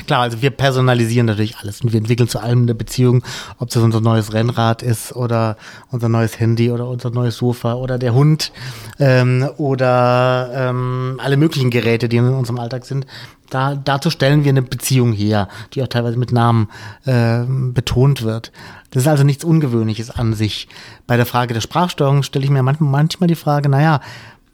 Klar, 0.06 0.22
also 0.22 0.42
wir 0.42 0.50
personalisieren 0.50 1.26
natürlich 1.26 1.56
alles 1.58 1.80
und 1.82 1.92
wir 1.92 1.98
entwickeln 1.98 2.28
zu 2.28 2.40
allem 2.40 2.62
eine 2.62 2.74
Beziehung, 2.74 3.22
ob 3.58 3.70
das 3.70 3.82
unser 3.82 4.00
neues 4.00 4.32
Rennrad 4.32 4.82
ist 4.82 5.14
oder 5.14 5.56
unser 5.90 6.08
neues 6.08 6.40
Handy 6.40 6.70
oder 6.70 6.88
unser 6.88 7.10
neues 7.10 7.36
Sofa 7.36 7.74
oder 7.74 7.98
der 7.98 8.14
Hund 8.14 8.52
ähm, 8.98 9.48
oder 9.56 10.50
ähm, 10.54 11.20
alle 11.22 11.36
möglichen 11.36 11.70
Geräte, 11.70 12.08
die 12.08 12.16
in 12.16 12.28
unserem 12.28 12.58
Alltag 12.58 12.84
sind. 12.84 13.06
Da, 13.50 13.74
dazu 13.74 14.08
stellen 14.08 14.44
wir 14.44 14.50
eine 14.50 14.62
Beziehung 14.62 15.12
her, 15.12 15.46
die 15.74 15.82
auch 15.82 15.88
teilweise 15.88 16.18
mit 16.18 16.32
Namen 16.32 16.68
äh, 17.04 17.40
betont 17.46 18.22
wird. 18.22 18.50
Das 18.90 19.02
ist 19.02 19.08
also 19.08 19.24
nichts 19.24 19.44
Ungewöhnliches 19.44 20.10
an 20.10 20.34
sich. 20.34 20.68
Bei 21.06 21.16
der 21.16 21.26
Frage 21.26 21.54
der 21.54 21.60
Sprachsteuerung 21.60 22.22
stelle 22.22 22.44
ich 22.44 22.50
mir 22.50 22.62
manchmal, 22.62 23.28
die 23.28 23.34
Frage, 23.34 23.68
naja, 23.68 24.00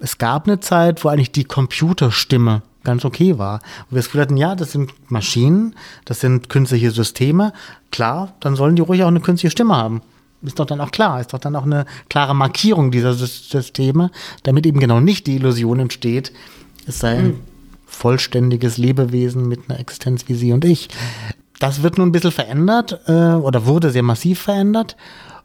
es 0.00 0.18
gab 0.18 0.46
eine 0.46 0.60
Zeit, 0.60 1.04
wo 1.04 1.08
eigentlich 1.08 1.32
die 1.32 1.44
Computerstimme 1.44 2.62
ganz 2.84 3.04
okay 3.04 3.38
war. 3.38 3.54
Und 3.54 3.92
wir 3.92 3.96
das 3.96 4.06
Gefühl 4.06 4.22
hatten, 4.22 4.36
ja, 4.36 4.54
das 4.54 4.72
sind 4.72 4.92
Maschinen, 5.10 5.74
das 6.04 6.20
sind 6.20 6.48
künstliche 6.48 6.90
Systeme. 6.90 7.52
Klar, 7.90 8.34
dann 8.40 8.56
sollen 8.56 8.76
die 8.76 8.82
ruhig 8.82 9.02
auch 9.02 9.08
eine 9.08 9.20
künstliche 9.20 9.50
Stimme 9.50 9.76
haben. 9.76 10.02
Ist 10.42 10.60
doch 10.60 10.66
dann 10.66 10.80
auch 10.80 10.92
klar, 10.92 11.20
ist 11.20 11.32
doch 11.32 11.40
dann 11.40 11.56
auch 11.56 11.64
eine 11.64 11.84
klare 12.08 12.34
Markierung 12.34 12.92
dieser 12.92 13.12
Systeme, 13.12 14.10
damit 14.44 14.66
eben 14.66 14.78
genau 14.78 15.00
nicht 15.00 15.26
die 15.26 15.34
Illusion 15.34 15.80
entsteht, 15.80 16.32
es 16.86 17.00
sei 17.00 17.18
ein 17.18 17.40
vollständiges 17.86 18.78
Lebewesen 18.78 19.48
mit 19.48 19.68
einer 19.68 19.78
Existenz 19.80 20.28
wie 20.28 20.34
Sie 20.34 20.52
und 20.52 20.64
ich. 20.64 20.88
Das 21.58 21.82
wird 21.82 21.98
nun 21.98 22.08
ein 22.08 22.12
bisschen 22.12 22.32
verändert 22.32 23.00
äh, 23.06 23.34
oder 23.34 23.66
wurde 23.66 23.90
sehr 23.90 24.02
massiv 24.02 24.40
verändert. 24.40 24.96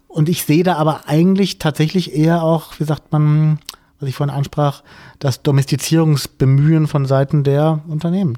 Und 0.07 0.29
ich 0.29 0.43
sehe 0.43 0.63
da 0.63 0.75
aber 0.75 1.07
eigentlich 1.07 1.57
tatsächlich 1.57 2.15
eher 2.15 2.43
auch, 2.43 2.79
wie 2.79 2.83
sagt 2.83 3.11
man, 3.11 3.59
was 4.03 4.09
ich 4.09 4.15
vorhin 4.15 4.35
ansprach, 4.35 4.83
das 5.19 5.41
Domestizierungsbemühen 5.41 6.87
von 6.87 7.05
Seiten 7.05 7.43
der 7.43 7.81
Unternehmen. 7.87 8.37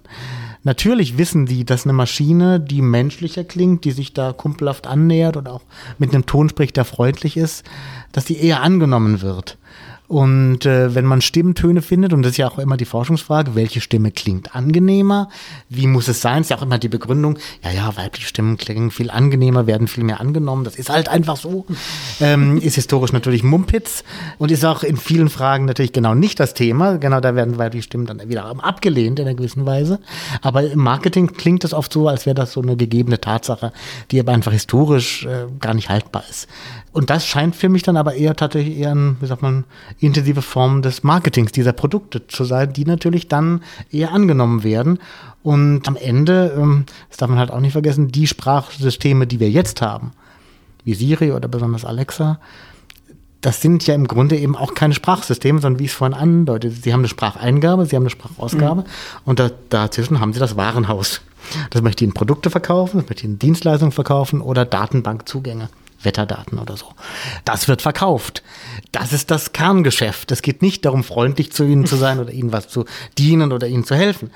Natürlich 0.64 1.18
wissen 1.18 1.46
die, 1.46 1.66
dass 1.66 1.86
eine 1.86 1.94
Maschine, 1.94 2.60
die 2.60 2.82
menschlicher 2.82 3.44
klingt, 3.44 3.84
die 3.84 3.92
sich 3.92 4.14
da 4.14 4.34
kumpelhaft 4.34 4.88
annähert 4.88 5.38
oder 5.38 5.54
auch 5.54 5.62
mit 5.98 6.14
einem 6.14 6.26
Ton 6.26 6.50
spricht, 6.50 6.78
der 6.78 6.86
freundlich 6.86 7.38
ist, 7.38 7.64
dass 8.12 8.26
die 8.26 8.38
eher 8.38 8.62
angenommen 8.62 9.22
wird. 9.22 9.58
Und 10.08 10.66
äh, 10.66 10.94
wenn 10.94 11.06
man 11.06 11.22
Stimmtöne 11.22 11.82
findet, 11.82 12.14
und 12.14 12.22
das 12.22 12.34
ist 12.34 12.38
ja 12.38 12.48
auch 12.48 12.60
immer 12.60 12.78
die 12.78 12.86
Forschungsfrage, 12.86 13.56
welche 13.56 13.82
Stimme 13.82 14.12
klingt 14.12 14.56
angenehmer, 14.56 15.30
wie 15.70 15.88
muss 15.88 16.08
es 16.08 16.22
sein, 16.22 16.42
ist 16.42 16.52
ja 16.52 16.58
auch 16.58 16.62
immer 16.62 16.78
die 16.78 16.90
Begründung, 16.90 17.40
ja, 17.64 17.72
ja, 17.72 17.98
weibliche 17.98 18.28
Stimmen 18.28 18.58
klingen 18.58 18.92
viel 18.92 19.10
angenehmer, 19.10 19.66
werden 19.66 19.88
viel 19.88 20.04
mehr 20.04 20.20
angenommen, 20.20 20.64
das 20.64 20.76
ist 20.76 20.90
halt 20.90 21.10
einfach 21.10 21.38
so, 21.38 21.66
ähm, 22.22 22.58
ist 22.58 22.76
historisch 22.76 23.14
natürlich 23.14 23.44
Mumpitz 23.44 24.04
und 24.38 24.52
ist 24.52 24.64
auch 24.64 24.84
in 24.84 24.98
vielen 24.98 25.30
Fragen 25.30 25.66
natürlich 25.66 25.94
genau 25.94 26.14
nicht 26.14 26.40
das 26.40 26.54
Thema, 26.54 26.98
genau 26.98 27.20
da 27.20 27.36
werden 27.36 27.58
weibliche 27.58 27.84
Stimmen 27.84 28.06
dann 28.06 28.30
wieder 28.30 28.46
abgelehnt 28.64 29.20
in 29.20 29.26
einer 29.26 29.36
gewissen 29.36 29.66
Weise, 29.66 30.00
aber 30.42 30.70
im 30.70 30.80
Marketing 30.80 31.34
klingt 31.34 31.64
das 31.64 31.74
oft 31.74 31.92
so, 31.92 32.08
als 32.08 32.28
wäre 32.28 32.36
das 32.36 32.52
so 32.52 32.62
eine 32.62 32.76
gegebene 32.76 33.20
Tatsache, 33.20 33.72
die 34.12 34.20
aber 34.20 34.34
einfach 34.34 34.52
historisch 34.52 35.26
äh, 35.26 35.48
gar 35.60 35.74
nicht 35.74 35.90
haltbar 35.90 36.24
ist. 36.30 36.48
Und 36.96 37.10
das 37.10 37.28
scheint 37.28 37.58
für 37.58 37.68
mich 37.68 37.84
dann 37.84 37.98
aber 37.98 38.14
eher 38.14 38.38
tatsächlich 38.38 38.78
eher 38.78 38.96
ein, 38.96 39.18
wie 39.20 39.26
sagt 39.26 39.42
man, 39.42 39.66
intensive 40.00 40.42
Form 40.42 40.82
des 40.82 41.04
Marketings 41.04 41.52
dieser 41.52 41.74
Produkte 41.74 42.28
zu 42.28 42.44
sein, 42.44 42.74
die 42.74 42.86
natürlich 42.86 43.28
dann 43.28 43.62
eher 43.92 44.12
angenommen 44.12 44.64
werden. 44.64 45.00
Und 45.44 45.88
am 45.88 45.96
Ende, 45.96 46.56
ähm, 46.58 46.86
das 47.10 47.18
darf 47.18 47.30
man 47.30 47.40
halt 47.40 47.52
auch 47.52 47.60
nicht 47.60 47.74
vergessen, 47.74 48.10
die 48.10 48.28
Sprachsysteme, 48.28 49.28
die 49.28 49.40
wir 49.40 49.50
jetzt 49.50 49.82
haben, 49.82 50.12
wie 50.84 50.94
Siri 50.94 51.32
oder 51.32 51.48
besonders 51.48 51.86
Alexa, 51.86 52.40
das 53.46 53.62
sind 53.62 53.86
ja 53.86 53.94
im 53.94 54.08
Grunde 54.08 54.38
eben 54.38 54.56
auch 54.56 54.74
keine 54.74 54.96
Sprachsysteme, 54.96 55.60
sondern 55.60 55.80
wie 55.80 55.86
ich 55.86 55.92
es 55.92 55.96
vorhin 55.96 56.18
andeutete, 56.18 56.74
sie 56.74 56.92
haben 56.92 57.02
eine 57.02 57.08
Spracheingabe, 57.08 57.86
sie 57.86 57.96
haben 57.96 58.04
eine 58.04 58.10
Sprachausgabe 58.10 58.82
mhm. 58.82 58.88
und 59.24 59.40
da, 59.40 59.52
dazwischen 59.70 60.20
haben 60.20 60.34
sie 60.34 60.40
das 60.40 60.58
Warenhaus. 60.58 61.22
Das 61.70 61.84
möchte 61.84 62.04
ihnen 62.04 62.16
Produkte 62.16 62.50
verkaufen, 62.50 62.98
das 63.00 63.08
möchte 63.08 63.26
ihnen 63.26 63.38
Dienstleistungen 63.38 63.92
verkaufen 63.92 64.42
oder 64.42 64.66
Datenbankzugänge. 64.66 65.70
Wetterdaten 66.06 66.60
oder 66.60 66.78
so. 66.78 66.86
Das 67.44 67.68
wird 67.68 67.82
verkauft. 67.82 68.44
Das 68.92 69.12
ist 69.14 69.32
das 69.32 69.52
Kerngeschäft. 69.52 70.32
Es 70.32 70.42
geht 70.42 70.62
nicht 70.62 70.86
darum, 70.86 71.04
freundlich 71.04 71.52
zu 71.52 71.64
ihnen 71.64 71.86
zu 71.86 71.96
sein 71.96 72.20
oder 72.20 72.32
ihnen 72.32 72.52
was 72.52 72.68
zu 72.68 72.86
dienen 73.18 73.52
oder 73.52 73.68
ihnen 73.68 73.84
zu 73.84 73.96
helfen. 73.96 74.32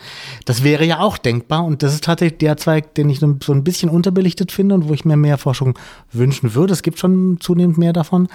Das 0.46 0.64
wäre 0.64 0.86
ja 0.86 1.00
auch 1.00 1.18
denkbar 1.18 1.64
und 1.64 1.84
das 1.84 1.94
ist 1.94 2.04
tatsächlich 2.04 2.40
der 2.40 2.58
Zweig, 2.58 2.96
den 2.96 3.10
ich 3.10 3.20
so 3.20 3.28
ein 3.28 3.64
bisschen 3.64 3.90
unterbelichtet 3.90 4.52
finde 4.52 4.76
und 4.76 4.90
wo 4.90 4.94
ich 4.94 5.06
mir 5.06 5.18
mehr 5.18 5.38
Forschung 5.38 5.78
wünschen 6.12 6.56
würde. 6.56 6.74
Es 6.74 6.84
gibt 6.84 7.00
schon 7.00 7.38
zunehmend 7.40 7.78
mehr 7.78 7.94
davon, 7.94 8.28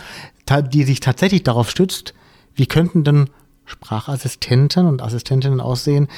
die 0.72 0.85
sich 0.85 1.01
tatsächlich 1.01 1.43
darauf 1.43 1.70
stützt, 1.70 2.14
wie 2.55 2.66
könnten 2.66 3.05
denn 3.05 3.30
Sprachassistenten 3.66 4.87
und 4.87 5.03
Assistentinnen 5.03 5.61
aussehen, 5.61 6.09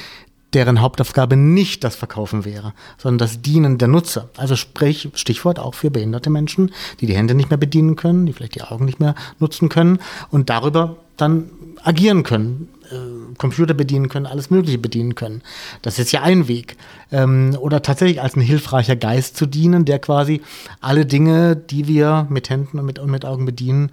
deren 0.53 0.81
Hauptaufgabe 0.81 1.35
nicht 1.35 1.83
das 1.83 1.95
Verkaufen 1.95 2.45
wäre, 2.45 2.73
sondern 2.97 3.19
das 3.19 3.41
Dienen 3.41 3.77
der 3.77 3.87
Nutzer. 3.87 4.29
Also 4.37 4.55
sprich, 4.55 5.09
Stichwort 5.13 5.59
auch 5.59 5.75
für 5.75 5.91
behinderte 5.91 6.29
Menschen, 6.29 6.71
die 6.99 7.05
die 7.05 7.15
Hände 7.15 7.35
nicht 7.35 7.49
mehr 7.49 7.57
bedienen 7.57 7.95
können, 7.95 8.25
die 8.25 8.33
vielleicht 8.33 8.55
die 8.55 8.61
Augen 8.61 8.85
nicht 8.85 8.99
mehr 8.99 9.15
nutzen 9.39 9.69
können 9.69 9.99
und 10.31 10.49
darüber 10.49 10.97
dann 11.17 11.49
agieren 11.83 12.23
können. 12.23 12.69
Äh, 12.91 13.35
Computer 13.37 13.73
bedienen 13.73 14.07
können, 14.07 14.25
alles 14.25 14.49
Mögliche 14.49 14.77
bedienen 14.77 15.15
können. 15.15 15.41
Das 15.81 15.99
ist 15.99 16.11
ja 16.11 16.21
ein 16.21 16.47
Weg. 16.47 16.77
Ähm, 17.11 17.57
oder 17.59 17.81
tatsächlich 17.81 18.21
als 18.21 18.35
ein 18.35 18.41
hilfreicher 18.41 18.95
Geist 18.95 19.35
zu 19.35 19.45
dienen, 19.45 19.83
der 19.83 19.99
quasi 19.99 20.41
alle 20.79 21.05
Dinge, 21.05 21.55
die 21.55 21.87
wir 21.87 22.27
mit 22.29 22.49
Händen 22.49 22.79
und 22.79 22.85
mit, 22.85 22.99
und 22.99 23.11
mit 23.11 23.25
Augen 23.25 23.45
bedienen 23.45 23.91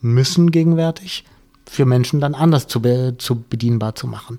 müssen 0.00 0.50
gegenwärtig, 0.50 1.24
für 1.66 1.86
Menschen 1.86 2.20
dann 2.20 2.34
anders 2.34 2.66
zu, 2.66 2.82
be 2.82 3.14
zu 3.16 3.40
bedienbar 3.40 3.94
zu 3.94 4.06
machen. 4.06 4.36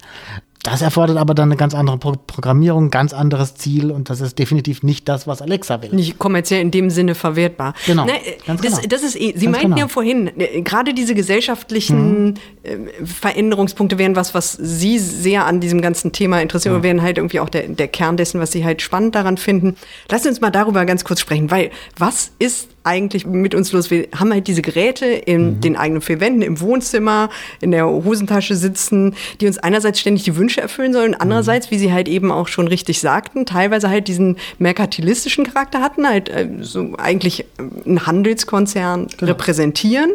Das 0.66 0.82
erfordert 0.82 1.18
aber 1.18 1.36
dann 1.36 1.50
eine 1.50 1.58
ganz 1.58 1.76
andere 1.76 2.00
Pro 2.00 2.14
Programmierung, 2.26 2.90
ganz 2.90 3.14
anderes 3.14 3.54
Ziel 3.54 3.92
und 3.92 4.10
das 4.10 4.20
ist 4.20 4.40
definitiv 4.40 4.82
nicht 4.82 5.08
das, 5.08 5.28
was 5.28 5.44
Alexa 5.44 5.84
will. 5.84 5.90
Nicht 5.92 6.18
kommerziell 6.18 6.60
in 6.60 6.72
dem 6.72 6.90
Sinne 6.90 7.14
verwertbar. 7.14 7.76
Genau. 7.86 8.06
Ne, 8.06 8.14
ganz 8.48 8.62
das, 8.62 8.78
genau. 8.78 8.88
das 8.90 9.04
ist, 9.04 9.16
eh- 9.16 9.34
Sie 9.36 9.46
Ganz 9.46 9.58
meinten 9.58 9.76
genau. 9.76 9.78
ja 9.78 9.88
vorhin, 9.88 10.32
äh, 10.40 10.62
gerade 10.64 10.96
diese 10.96 11.14
gesellschaftlichen 11.14 12.40
äh, 12.64 12.78
Veränderungspunkte 13.06 14.00
wären 14.00 14.16
was, 14.16 14.34
was 14.34 14.54
Sie 14.54 14.98
sehr 14.98 15.46
an 15.46 15.60
diesem 15.60 15.82
ganzen 15.82 16.14
Thema 16.14 16.42
interessieren, 16.42 16.76
und 16.76 16.84
wären 16.84 17.04
halt 17.04 17.18
irgendwie 17.20 17.40
auch 17.42 17.50
der, 17.50 17.68
der 17.68 17.88
Kern 17.88 18.18
dessen, 18.18 18.40
was 18.40 18.52
Sie 18.52 18.66
halt 18.66 18.82
spannend 18.82 19.14
daran 19.14 19.38
finden. 19.38 19.76
Lassen 20.10 20.24
Sie 20.24 20.30
uns 20.30 20.42
mal 20.42 20.50
darüber 20.50 20.84
ganz 20.86 21.04
kurz 21.04 21.22
sprechen, 21.22 21.52
weil 21.52 21.70
was 21.96 22.32
ist 22.40 22.70
eigentlich 22.86 23.26
mit 23.26 23.56
uns 23.56 23.72
los? 23.72 23.92
Wir 23.92 24.08
haben 24.16 24.32
halt 24.32 24.48
diese 24.48 24.62
Geräte 24.62 25.06
in 25.06 25.60
den 25.62 25.76
eigenen 25.76 26.02
vier 26.02 26.20
Wänden, 26.20 26.42
im 26.42 26.60
Wohnzimmer, 26.62 27.30
in 27.62 27.72
der 27.72 27.88
Hosentasche 27.88 28.56
sitzen, 28.56 29.16
die 29.42 29.48
uns 29.48 29.58
einerseits 29.58 30.00
ständig 30.00 30.24
die 30.24 30.36
Wünsche 30.36 30.62
erfüllen 30.62 30.94
sollen, 30.94 31.16
andererseits, 31.16 31.72
wie 31.72 31.78
Sie 31.78 31.92
halt 31.92 32.08
eben 32.08 32.32
auch 32.32 32.48
schon 32.48 32.68
richtig 32.68 33.00
sagten, 33.00 33.46
teilweise 33.46 33.90
halt 33.90 34.08
diesen 34.08 34.38
merkantilistischen 34.60 35.46
Charakter 35.46 35.82
hatten, 35.82 36.08
halt 36.08 36.30
äh, 36.30 36.48
so 36.62 36.94
eigentlich 36.98 37.42
äh, 37.42 37.46
einen 37.86 38.06
Handelskonzern 38.06 39.08
repräsentieren 39.22 40.12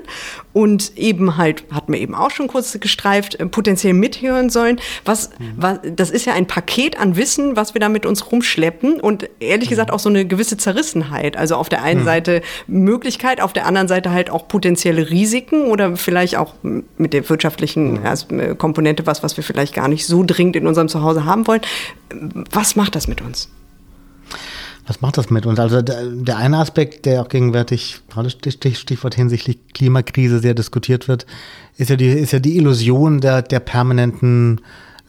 und 0.53 0.97
eben 0.97 1.37
halt, 1.37 1.65
hatten 1.73 1.93
wir 1.93 2.01
eben 2.01 2.15
auch 2.15 2.31
schon 2.31 2.49
kurz 2.49 2.79
gestreift, 2.81 3.37
äh, 3.37 3.47
potenziell 3.47 3.95
mithören 3.95 4.51
sollen. 4.51 4.81
Was, 5.05 5.31
was, 5.57 5.79
das 5.97 6.11
ist 6.11 6.27
ja 6.27 6.35
ein 6.35 6.47
Paket 6.47 6.99
an 6.99 7.17
Wissen, 7.17 7.57
was 7.57 7.75
wir 7.75 7.81
da 7.81 7.89
mit 7.89 8.07
uns 8.07 8.31
rumschleppen 8.31 9.01
und 9.01 9.29
ehrlich 9.41 9.69
gesagt 9.69 9.93
auch 9.93 9.99
so 9.99 10.09
eine 10.09 10.25
gewisse 10.27 10.57
Zerrissenheit. 10.57 11.37
Also 11.37 11.57
auf 11.57 11.69
der 11.69 11.83
einen 11.83 12.05
Seite 12.05 12.43
Möglichkeit, 12.67 13.41
auf 13.41 13.53
der 13.53 13.67
anderen 13.67 13.89
Seite 13.89 14.11
halt 14.11 14.31
auch 14.31 14.49
potenzielle 14.49 15.11
Risiken 15.11 15.67
oder 15.67 15.97
vielleicht 15.97 16.37
auch 16.37 16.55
mit 16.63 17.13
der 17.13 17.29
wirtschaftlichen 17.29 18.05
As- 18.05 18.27
äh, 18.31 18.55
Komponente 18.55 19.07
was, 19.07 19.23
was 19.23 19.37
wir 19.37 19.45
vielleicht 19.45 19.75
gar 19.75 19.89
nicht 19.89 20.07
so 20.07 20.25
dringend 20.27 20.57
in 20.57 20.67
unserem 20.67 20.89
Zuhause 20.89 21.25
haben 21.25 21.47
wollen. 21.47 21.61
Was 22.51 22.77
macht 22.77 22.95
das 22.95 23.09
mit 23.09 23.21
uns? 23.21 23.49
Was 24.87 25.01
macht 25.03 25.19
das 25.19 25.31
mit 25.31 25.47
uns? 25.47 25.61
Also 25.61 25.83
der, 25.83 26.05
der 26.07 26.37
eine 26.39 26.59
Aspekt, 26.59 27.07
der 27.07 27.23
auch 27.23 27.29
gegenwärtig, 27.29 28.01
gerade 28.11 28.29
Stich- 28.31 28.79
Stichwort 28.79 29.15
hinsichtlich 29.15 29.59
Klimakrise 29.73 30.41
sehr 30.41 30.55
diskutiert 30.55 31.07
wird, 31.07 31.27
ist 31.77 31.91
ja 31.91 31.97
die, 31.97 32.09
ist 32.09 32.33
ja 32.33 32.41
die 32.41 32.57
Illusion 32.57 33.21
der, 33.21 33.43
der 33.43 33.61
permanenten 33.61 34.61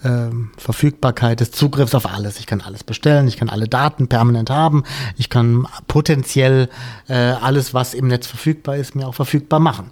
ähm, 0.04 0.52
Verfügbarkeit 0.58 1.40
des 1.40 1.52
Zugriffs 1.52 1.96
auf 1.96 2.06
alles. 2.06 2.40
Ich 2.40 2.48
kann 2.48 2.62
alles 2.62 2.84
bestellen, 2.84 3.28
ich 3.28 3.38
kann 3.38 3.50
alle 3.50 3.68
Daten 3.68 4.08
permanent 4.08 4.50
haben, 4.50 4.84
ich 5.18 5.30
kann 5.30 5.68
potenziell 5.88 6.70
äh, 7.08 7.14
alles, 7.14 7.74
was 7.74 7.94
im 7.94 8.08
Netz 8.08 8.28
verfügbar 8.28 8.78
ist, 8.78 8.96
mir 8.96 9.08
auch 9.08 9.16
verfügbar 9.16 9.60
machen. 9.60 9.92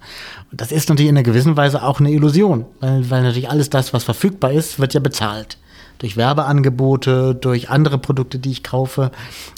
Und 0.51 0.62
das 0.62 0.72
ist 0.72 0.89
natürlich 0.89 1.10
in 1.10 1.18
einer 1.18 1.24
gewissen 1.24 1.57
Weise 1.57 1.84
auch 1.84 1.99
eine 1.99 2.12
Illusion, 2.12 2.66
weil, 2.80 3.10
weil 3.10 3.24
natürlich 3.24 3.49
alles 3.49 3.70
das, 3.70 3.93
was 3.93 4.03
verfügbar 4.03 4.51
ist, 4.51 4.80
wird 4.80 4.93
ja 4.93 4.99
bezahlt 4.99 5.57
durch 5.99 6.18
Werbeangebote, 6.18 7.36
durch 7.36 7.70
andere 7.70 7.97
Produkte, 7.97 8.39
die 8.39 8.51
ich 8.51 8.64
kaufe. 8.64 9.12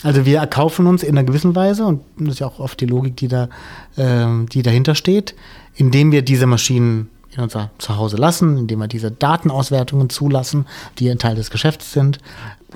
Also 0.04 0.26
wir 0.26 0.40
erkaufen 0.40 0.88
uns 0.88 1.04
in 1.04 1.18
einer 1.18 1.24
gewissen 1.24 1.56
Weise, 1.56 1.86
und 1.86 2.02
das 2.18 2.34
ist 2.34 2.40
ja 2.40 2.48
auch 2.48 2.60
oft 2.60 2.82
die 2.82 2.88
Logik, 2.88 3.16
die, 3.16 3.28
da, 3.28 3.48
ähm, 3.96 4.48
die 4.50 4.64
dahinter 4.64 4.96
steht, 4.96 5.36
indem 5.76 6.12
wir 6.12 6.24
diese 6.24 6.48
Maschinen 6.48 7.10
in 7.36 7.44
unser 7.44 7.72
Zuhause 7.78 8.18
lassen, 8.18 8.58
indem 8.58 8.80
wir 8.80 8.88
diese 8.88 9.12
Datenauswertungen 9.12 10.10
zulassen, 10.10 10.66
die 11.00 11.10
ein 11.10 11.20
Teil 11.20 11.36
des 11.36 11.50
Geschäfts 11.50 11.94
sind, 11.94 12.20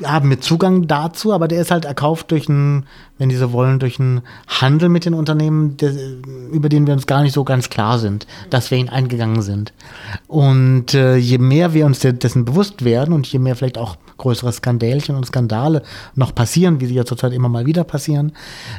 haben 0.03 0.29
wir 0.29 0.41
Zugang 0.41 0.87
dazu, 0.87 1.33
aber 1.33 1.47
der 1.47 1.61
ist 1.61 1.71
halt 1.71 1.85
erkauft 1.85 2.31
durch 2.31 2.49
einen, 2.49 2.85
wenn 3.17 3.29
die 3.29 3.35
so 3.35 3.53
wollen, 3.53 3.79
durch 3.79 3.99
einen 3.99 4.21
Handel 4.47 4.89
mit 4.89 5.05
den 5.05 5.13
Unternehmen, 5.13 5.77
der, 5.77 5.93
über 6.51 6.67
den 6.67 6.85
wir 6.85 6.93
uns 6.93 7.07
gar 7.07 7.21
nicht 7.23 7.33
so 7.33 7.45
ganz 7.45 7.69
klar 7.69 7.97
sind, 7.97 8.27
dass 8.49 8.71
wir 8.71 8.77
ihn 8.77 8.89
eingegangen 8.89 9.41
sind. 9.41 9.71
Und 10.27 10.93
äh, 10.93 11.15
je 11.15 11.37
mehr 11.37 11.73
wir 11.73 11.85
uns 11.85 11.99
de- 11.99 12.11
dessen 12.11 12.43
bewusst 12.43 12.83
werden 12.83 13.13
und 13.13 13.25
je 13.27 13.39
mehr 13.39 13.55
vielleicht 13.55 13.77
auch 13.77 13.95
größere 14.17 14.51
Skandälchen 14.51 15.15
und 15.15 15.25
Skandale 15.25 15.81
noch 16.15 16.33
passieren, 16.33 16.79
wie 16.79 16.85
sie 16.85 16.95
ja 16.95 17.05
zurzeit 17.05 17.33
immer 17.33 17.49
mal 17.49 17.65
wieder 17.65 17.83
passieren, 17.83 18.33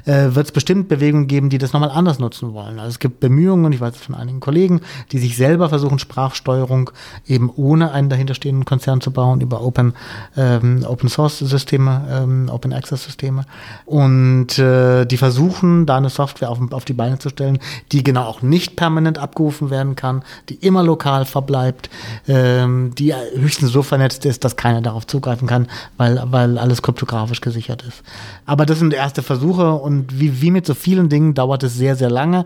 äh, 0.04 0.34
wird 0.34 0.46
es 0.46 0.52
bestimmt 0.52 0.88
Bewegungen 0.88 1.28
geben, 1.28 1.50
die 1.50 1.58
das 1.58 1.72
nochmal 1.72 1.90
anders 1.90 2.18
nutzen 2.18 2.52
wollen. 2.52 2.78
Also 2.78 2.90
es 2.90 2.98
gibt 2.98 3.20
Bemühungen, 3.20 3.72
ich 3.72 3.80
weiß 3.80 3.96
von 3.96 4.14
einigen 4.14 4.40
Kollegen, 4.40 4.80
die 5.12 5.18
sich 5.18 5.36
selber 5.36 5.68
versuchen, 5.68 5.98
Sprachsteuerung 5.98 6.90
eben 7.26 7.50
ohne 7.54 7.92
einen 7.92 8.08
dahinterstehenden 8.08 8.64
Konzern 8.64 9.00
zu 9.00 9.10
bauen, 9.10 9.40
über 9.40 9.62
Open, 9.62 9.94
ähm, 10.36 10.84
Open 10.86 11.05
Source 11.08 11.38
Systeme, 11.38 12.06
ähm, 12.10 12.48
Open 12.52 12.72
Access 12.72 13.04
Systeme. 13.04 13.44
Und 13.84 14.58
äh, 14.58 15.04
die 15.04 15.16
versuchen, 15.16 15.86
da 15.86 15.96
eine 15.96 16.10
Software 16.10 16.50
auf, 16.50 16.58
auf 16.72 16.84
die 16.84 16.92
Beine 16.92 17.18
zu 17.18 17.28
stellen, 17.28 17.58
die 17.92 18.02
genau 18.02 18.24
auch 18.24 18.42
nicht 18.42 18.76
permanent 18.76 19.18
abgerufen 19.18 19.70
werden 19.70 19.96
kann, 19.96 20.22
die 20.48 20.54
immer 20.54 20.82
lokal 20.82 21.24
verbleibt, 21.24 21.90
ähm, 22.28 22.92
die 22.96 23.14
höchstens 23.14 23.70
so 23.70 23.82
vernetzt 23.82 24.24
ist, 24.26 24.44
dass 24.44 24.56
keiner 24.56 24.82
darauf 24.82 25.06
zugreifen 25.06 25.48
kann, 25.48 25.68
weil, 25.96 26.22
weil 26.26 26.58
alles 26.58 26.82
kryptografisch 26.82 27.40
gesichert 27.40 27.82
ist. 27.82 28.02
Aber 28.44 28.66
das 28.66 28.78
sind 28.78 28.94
erste 28.94 29.22
Versuche 29.22 29.72
und 29.72 30.18
wie, 30.18 30.40
wie 30.40 30.50
mit 30.50 30.66
so 30.66 30.74
vielen 30.74 31.08
Dingen 31.08 31.34
dauert 31.34 31.62
es 31.62 31.74
sehr, 31.74 31.96
sehr 31.96 32.10
lange 32.10 32.44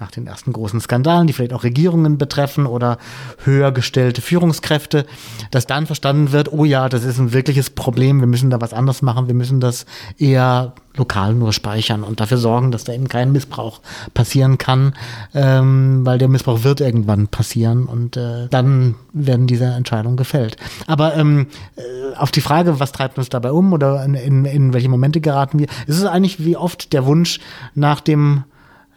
nach 0.00 0.10
den 0.10 0.26
ersten 0.26 0.52
großen 0.52 0.80
Skandalen, 0.80 1.26
die 1.26 1.32
vielleicht 1.32 1.52
auch 1.52 1.64
Regierungen 1.64 2.18
betreffen 2.18 2.66
oder 2.66 2.98
höher 3.44 3.72
gestellte 3.72 4.20
Führungskräfte, 4.20 5.06
dass 5.50 5.66
dann 5.66 5.86
verstanden 5.86 6.32
wird, 6.32 6.52
oh 6.52 6.64
ja, 6.64 6.88
das 6.88 7.04
ist 7.04 7.18
ein 7.18 7.32
wirkliches 7.32 7.70
Problem, 7.70 8.20
wir 8.20 8.26
müssen 8.26 8.50
da 8.50 8.60
was 8.60 8.72
anders 8.72 9.02
machen, 9.02 9.28
wir 9.28 9.34
müssen 9.34 9.60
das 9.60 9.86
eher 10.18 10.74
lokal 10.96 11.34
nur 11.34 11.52
speichern 11.52 12.02
und 12.02 12.20
dafür 12.20 12.38
sorgen, 12.38 12.70
dass 12.70 12.84
da 12.84 12.92
eben 12.92 13.08
kein 13.08 13.32
Missbrauch 13.32 13.80
passieren 14.12 14.58
kann, 14.58 14.94
ähm, 15.34 16.04
weil 16.04 16.18
der 16.18 16.28
Missbrauch 16.28 16.64
wird 16.64 16.80
irgendwann 16.80 17.28
passieren 17.28 17.86
und 17.86 18.16
äh, 18.16 18.48
dann 18.48 18.96
werden 19.12 19.46
diese 19.46 19.64
Entscheidungen 19.64 20.16
gefällt. 20.16 20.56
Aber 20.86 21.16
ähm, 21.16 21.46
äh, 21.76 22.14
auf 22.16 22.30
die 22.30 22.40
Frage, 22.40 22.80
was 22.80 22.92
treibt 22.92 23.18
uns 23.18 23.28
dabei 23.28 23.52
um 23.52 23.72
oder 23.72 24.04
in, 24.04 24.14
in, 24.14 24.44
in 24.44 24.72
welche 24.72 24.88
Momente 24.88 25.20
geraten 25.20 25.58
wir, 25.58 25.66
ist 25.86 25.98
es 25.98 26.04
eigentlich 26.04 26.44
wie 26.44 26.56
oft 26.56 26.92
der 26.92 27.06
Wunsch 27.06 27.40
nach 27.74 28.00
dem 28.00 28.44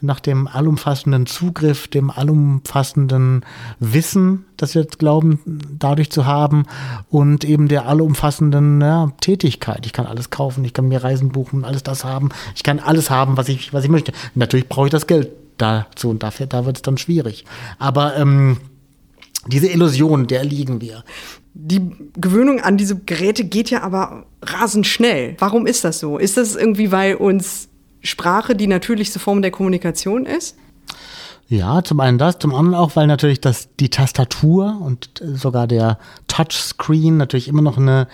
nach 0.02 0.20
dem 0.20 0.48
allumfassenden 0.48 1.26
Zugriff, 1.26 1.88
dem 1.88 2.10
allumfassenden 2.12 3.46
Wissen, 3.80 4.46
das 4.58 4.76
wir 4.76 4.84
jetzt 4.84 5.00
glauben, 5.00 5.40
dadurch 5.80 6.12
zu 6.12 6.26
haben 6.26 6.66
und 7.10 7.44
eben 7.44 7.68
der 7.68 7.88
allumfassenden 7.88 8.82
ja, 8.82 9.12
Tätigkeit. 9.22 9.86
Ich 9.86 9.94
kann 9.94 10.06
alles 10.06 10.30
kaufen, 10.30 10.64
ich 10.66 10.74
kann 10.74 10.88
mir 10.88 11.04
Reisen 11.04 11.30
buchen, 11.30 11.66
alles 11.66 11.84
das 11.84 12.04
haben. 12.04 12.30
Ich 12.56 12.64
kann 12.64 12.80
alles 12.80 13.10
haben, 13.10 13.38
was 13.38 13.50
ich, 13.50 13.74
was 13.74 13.84
ich 13.84 13.90
möchte. 13.90 14.12
Natürlich 14.36 14.68
brauche 14.68 14.88
ich 14.88 14.92
das 14.92 15.08
Geld 15.08 15.30
dazu 15.58 16.10
und 16.10 16.24
dafür, 16.24 16.48
da 16.48 16.66
wird 16.66 16.78
es 16.78 16.82
dann 16.82 16.98
schwierig. 16.98 17.46
Aber 17.80 18.16
ähm, 18.18 18.58
diese 19.48 19.68
Illusion, 19.68 20.28
der 20.28 20.44
liegen 20.44 20.82
wir. 20.82 21.04
Die 21.54 21.92
Gewöhnung 22.18 22.60
an 22.60 22.78
diese 22.78 22.98
Geräte 23.00 23.46
geht 23.46 23.70
ja 23.70 23.82
aber 23.82 24.26
rasend 24.42 24.88
schnell. 24.88 25.36
Warum 25.40 25.66
ist 25.68 25.86
das 25.86 26.00
so? 26.00 26.18
Ist 26.18 26.36
das 26.36 26.56
irgendwie, 26.56 26.92
weil 26.92 27.16
uns 27.16 27.70
Sprache 28.06 28.56
die 28.56 28.68
natürlichste 28.68 29.20
Form 29.20 29.42
der 29.42 29.52
Kommunikation 29.52 30.26
ist? 30.26 30.58
Ja, 31.48 31.84
zum 31.84 32.00
einen 32.00 32.18
das, 32.18 32.40
zum 32.40 32.56
anderen 32.56 32.76
auch, 32.76 32.96
weil 32.96 33.06
natürlich 33.08 33.40
das, 33.40 33.70
die 33.80 33.90
Tastatur 33.90 34.80
und 34.82 35.10
sogar 35.22 35.68
der 35.68 36.00
Touchscreen 36.28 37.18
natürlich 37.18 37.48
immer 37.48 37.62
noch 37.62 37.78
eine 37.78 38.08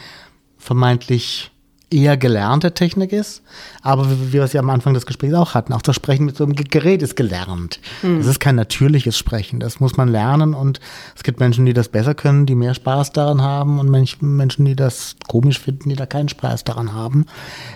vermeintlich 0.57 1.50
eher 1.91 2.17
gelernte 2.17 2.73
Technik 2.73 3.11
ist. 3.11 3.43
Aber 3.81 4.09
wie 4.09 4.33
wir 4.33 4.43
es 4.43 4.53
ja 4.53 4.61
am 4.61 4.69
Anfang 4.69 4.93
des 4.93 5.05
Gesprächs 5.05 5.33
auch 5.33 5.53
hatten, 5.53 5.73
auch 5.73 5.81
das 5.81 5.95
Sprechen 5.95 6.25
mit 6.25 6.37
so 6.37 6.43
einem 6.45 6.55
Gerät 6.55 7.01
ist 7.01 7.15
gelernt. 7.15 7.79
Das 8.01 8.25
ist 8.27 8.39
kein 8.39 8.55
natürliches 8.55 9.17
Sprechen. 9.17 9.59
Das 9.59 9.79
muss 9.79 9.97
man 9.97 10.07
lernen 10.07 10.53
und 10.53 10.79
es 11.15 11.23
gibt 11.23 11.39
Menschen, 11.39 11.65
die 11.65 11.73
das 11.73 11.89
besser 11.89 12.15
können, 12.15 12.45
die 12.45 12.55
mehr 12.55 12.73
Spaß 12.73 13.11
daran 13.11 13.41
haben 13.41 13.79
und 13.79 13.89
Mensch- 13.89 14.21
Menschen, 14.21 14.65
die 14.65 14.75
das 14.75 15.15
komisch 15.27 15.59
finden, 15.59 15.89
die 15.89 15.95
da 15.95 16.05
keinen 16.05 16.29
Spaß 16.29 16.63
daran 16.63 16.93
haben. 16.93 17.25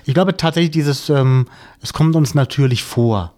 Ich 0.05 0.13
glaube 0.13 0.37
tatsächlich 0.37 0.71
dieses, 0.71 1.09
ähm, 1.09 1.47
es 1.81 1.93
kommt 1.93 2.15
uns 2.15 2.33
natürlich 2.33 2.83
vor. 2.83 3.34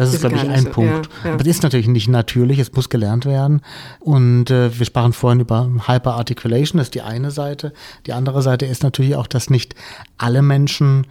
Das 0.00 0.08
ist, 0.08 0.14
Ist 0.14 0.20
glaube 0.22 0.36
ich, 0.36 0.48
ein 0.48 0.62
so, 0.62 0.70
Punkt. 0.70 1.10
ja, 1.24 1.28
ja. 1.28 1.34
Aber 1.34 1.42
es 1.42 1.46
ist 1.46 1.62
natürlich 1.62 1.86
nicht 1.86 2.08
natürlich, 2.08 2.58
es 2.58 2.72
muss 2.72 2.88
gelernt 2.88 3.26
werden. 3.26 3.60
Und 3.98 4.50
äh, 4.50 4.78
wir 4.78 4.86
sprachen 4.86 5.12
vorhin 5.12 5.40
über 5.40 5.70
Hyperarticulation, 5.86 6.78
das 6.78 6.86
ist 6.86 6.94
die 6.94 7.02
eine 7.02 7.30
Seite. 7.30 7.74
Die 8.06 8.14
andere 8.14 8.40
Seite 8.40 8.64
ist 8.64 8.82
natürlich 8.82 9.14
auch, 9.14 9.26
dass 9.26 9.50
nicht 9.50 9.74
alle 10.16 10.40
Menschen 10.40 11.06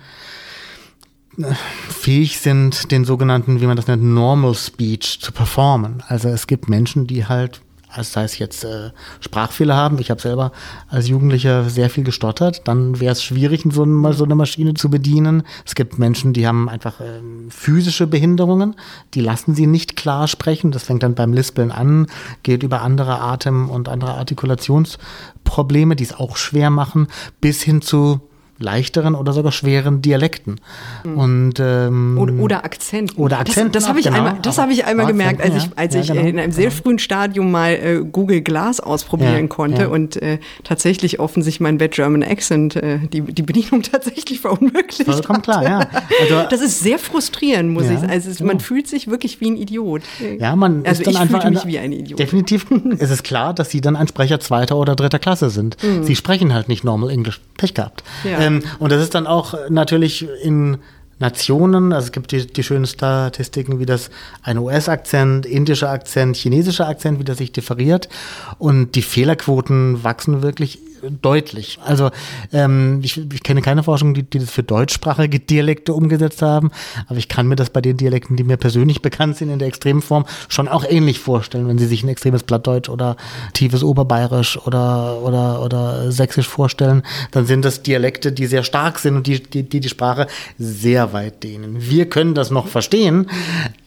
äh, 1.37 1.53
fähig 1.87 2.39
sind, 2.39 2.89
den 2.89 3.05
sogenannten, 3.05 3.61
wie 3.61 3.67
man 3.67 3.75
das 3.75 3.85
nennt, 3.85 4.01
Normal 4.01 4.55
Speech 4.55 5.19
zu 5.21 5.31
performen. 5.33 6.01
Also 6.07 6.29
es 6.29 6.47
gibt 6.47 6.67
Menschen, 6.67 7.05
die 7.05 7.27
halt 7.27 7.61
also 7.91 8.11
sei 8.11 8.23
es 8.23 8.37
jetzt 8.37 8.63
äh, 8.63 8.91
Sprachfehler 9.19 9.75
haben. 9.75 9.99
Ich 9.99 10.11
habe 10.11 10.21
selber 10.21 10.51
als 10.87 11.07
Jugendlicher 11.07 11.69
sehr 11.69 11.89
viel 11.89 12.03
gestottert. 12.03 12.67
Dann 12.67 12.99
wäre 12.99 13.13
es 13.13 13.23
schwierig, 13.23 13.63
so, 13.71 13.83
eine, 13.83 14.13
so 14.13 14.23
eine 14.23 14.35
Maschine 14.35 14.75
zu 14.75 14.89
bedienen. 14.89 15.43
Es 15.65 15.75
gibt 15.75 15.97
Menschen, 15.97 16.33
die 16.33 16.47
haben 16.47 16.69
einfach 16.69 16.99
äh, 16.99 17.21
physische 17.49 18.07
Behinderungen. 18.07 18.75
Die 19.13 19.21
lassen 19.21 19.55
sie 19.55 19.67
nicht 19.67 19.95
klar 19.95 20.27
sprechen. 20.27 20.71
Das 20.71 20.83
fängt 20.83 21.03
dann 21.03 21.15
beim 21.15 21.33
Lispeln 21.33 21.71
an, 21.71 22.07
geht 22.43 22.63
über 22.63 22.81
andere 22.81 23.21
Atem- 23.21 23.69
und 23.69 23.89
andere 23.89 24.13
Artikulationsprobleme, 24.13 25.95
die 25.95 26.03
es 26.03 26.13
auch 26.13 26.37
schwer 26.37 26.69
machen, 26.69 27.07
bis 27.41 27.63
hin 27.63 27.81
zu 27.81 28.28
leichteren 28.59 29.15
oder 29.15 29.31
sogar 29.33 29.51
schweren 29.51 30.01
Dialekten. 30.01 30.59
Mhm. 31.03 31.17
Und, 31.17 31.53
ähm, 31.59 32.17
oder, 32.19 32.33
oder 32.33 32.65
Akzenten. 32.65 33.17
Oder 33.17 33.39
Akzenten. 33.39 33.71
Das, 33.71 33.83
das 33.83 33.89
habe 33.89 33.99
ich, 33.99 34.05
genau. 34.05 34.17
einmal, 34.17 34.39
das 34.41 34.57
hab 34.57 34.69
ich 34.69 34.85
einmal 34.85 35.07
gemerkt, 35.07 35.41
als 35.41 35.55
ich, 35.55 35.69
als 35.75 35.95
ja, 35.95 36.01
ich 36.01 36.07
genau. 36.07 36.21
äh, 36.21 36.29
in 36.29 36.39
einem 36.39 36.51
sehr 36.51 36.71
frühen 36.71 36.99
Stadium 36.99 37.51
mal 37.51 37.71
äh, 37.71 38.03
Google 38.03 38.41
Glass 38.41 38.79
ausprobieren 38.81 39.33
Ja, 39.33 39.47
konnte 39.47 39.83
ja. 39.83 39.87
und 39.87 40.21
äh, 40.21 40.39
tatsächlich 40.63 41.19
offensichtlich 41.19 41.61
mein 41.61 41.77
Bad 41.77 41.91
German 41.91 42.21
Accent 42.21 42.75
äh, 42.75 42.99
die, 42.99 43.21
die 43.21 43.41
Bedienung 43.41 43.81
tatsächlich 43.91 44.41
verunmöglicht 44.41 45.05
Vollkommen 45.05 45.41
klar, 45.41 45.65
hatte. 45.65 45.89
ja. 45.93 46.01
Also, 46.21 46.49
Das 46.49 46.61
ist 46.61 46.81
sehr 46.81 46.99
frustrierend, 46.99 47.71
muss 47.71 47.89
ich 47.89 47.99
sagen. 47.99 48.11
Also 48.11 48.29
es, 48.29 48.41
man 48.41 48.57
ja. 48.57 48.63
fühlt 48.63 48.87
sich 48.87 49.07
wirklich 49.07 49.39
wie 49.39 49.51
ein 49.51 49.57
Idiot. 49.57 50.01
Ja, 50.37 50.55
man 50.55 50.85
also 50.85 51.01
ist 51.01 51.07
dann 51.07 51.13
ich 51.13 51.19
einfach 51.19 51.41
fühlte 51.43 51.55
mich 51.55 51.65
wie 51.65 51.79
ein 51.79 51.93
Idiot. 51.93 52.19
Definitiv 52.19 52.69
ist 52.97 53.09
es 53.09 53.23
klar, 53.23 53.53
dass 53.53 53.69
sie 53.69 53.79
dann 53.79 53.95
ein 53.95 54.07
Sprecher 54.07 54.39
zweiter 54.39 54.75
oder 54.75 54.95
dritter 54.95 55.19
Klasse 55.19 55.49
sind. 55.49 55.77
Sie 56.01 56.15
sprechen 56.15 56.53
halt 56.53 56.67
nicht 56.67 56.83
normal 56.83 57.09
Englisch. 57.09 57.39
Pech 57.57 57.73
gehabt. 57.73 58.03
Mhm. 58.23 58.29
Ja. 58.29 58.48
Ähm, 58.49 58.63
und 58.79 58.91
das 58.91 59.01
ist 59.01 59.15
dann 59.15 59.27
auch 59.27 59.53
natürlich 59.69 60.27
in 60.43 60.77
Nationen, 61.19 61.93
also 61.93 62.05
es 62.05 62.11
gibt 62.11 62.31
die, 62.31 62.47
die 62.47 62.63
schönen 62.63 62.85
Statistiken, 62.85 63.79
wie 63.79 63.85
das 63.85 64.09
ein 64.41 64.57
US-Akzent, 64.57 65.45
indischer 65.45 65.89
Akzent, 65.89 66.37
chinesischer 66.37 66.87
Akzent, 66.87 67.19
wie 67.19 67.23
das 67.23 67.37
sich 67.37 67.51
differiert. 67.51 68.09
Und 68.57 68.95
die 68.95 69.01
Fehlerquoten 69.01 70.03
wachsen 70.03 70.41
wirklich 70.41 70.79
deutlich. 71.21 71.79
Also 71.85 72.09
ähm, 72.53 72.99
ich, 73.03 73.17
ich 73.17 73.43
kenne 73.43 73.61
keine 73.61 73.83
Forschung, 73.83 74.13
die, 74.13 74.23
die 74.23 74.39
das 74.39 74.49
für 74.49 74.63
deutschsprachige 74.63 75.39
Dialekte 75.39 75.93
umgesetzt 75.93 76.41
haben, 76.41 76.71
aber 77.07 77.17
ich 77.17 77.27
kann 77.27 77.47
mir 77.47 77.55
das 77.55 77.69
bei 77.69 77.81
den 77.81 77.97
Dialekten, 77.97 78.35
die 78.35 78.43
mir 78.43 78.57
persönlich 78.57 79.01
bekannt 79.09 79.37
sind 79.37 79.49
in 79.49 79.59
der 79.59 79.67
extremen 79.67 80.01
Form, 80.01 80.25
schon 80.47 80.67
auch 80.67 80.83
ähnlich 80.87 81.19
vorstellen, 81.19 81.67
wenn 81.67 81.77
Sie 81.77 81.87
sich 81.87 82.03
ein 82.03 82.09
extremes 82.09 82.43
Plattdeutsch 82.43 82.89
oder 82.89 83.15
tiefes 83.53 83.83
Oberbayerisch 83.83 84.57
oder, 84.65 85.21
oder, 85.21 85.61
oder 85.61 86.11
Sächsisch 86.11 86.47
vorstellen, 86.47 87.03
dann 87.31 87.45
sind 87.45 87.65
das 87.65 87.83
Dialekte, 87.83 88.31
die 88.31 88.45
sehr 88.45 88.63
stark 88.63 88.99
sind 88.99 89.15
und 89.15 89.27
die 89.27 89.41
die, 89.41 89.63
die, 89.63 89.79
die 89.79 89.89
Sprache 89.89 90.27
sehr 90.57 91.08
weit 91.13 91.43
dehnen. 91.43 91.77
Wir 91.79 92.09
können 92.09 92.35
das 92.35 92.51
noch 92.51 92.67
verstehen, 92.67 93.29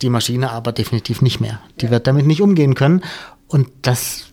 die 0.01 0.11
Maschine 0.11 0.51
aber 0.51 0.73
definitiv 0.73 1.23
nicht 1.23 1.41
mehr. 1.41 1.61
Die 1.81 1.91
wird 1.91 2.07
damit 2.07 2.27
nicht 2.27 2.43
umgehen 2.43 2.75
können 2.75 3.03
und 3.49 3.69
das 3.83 4.33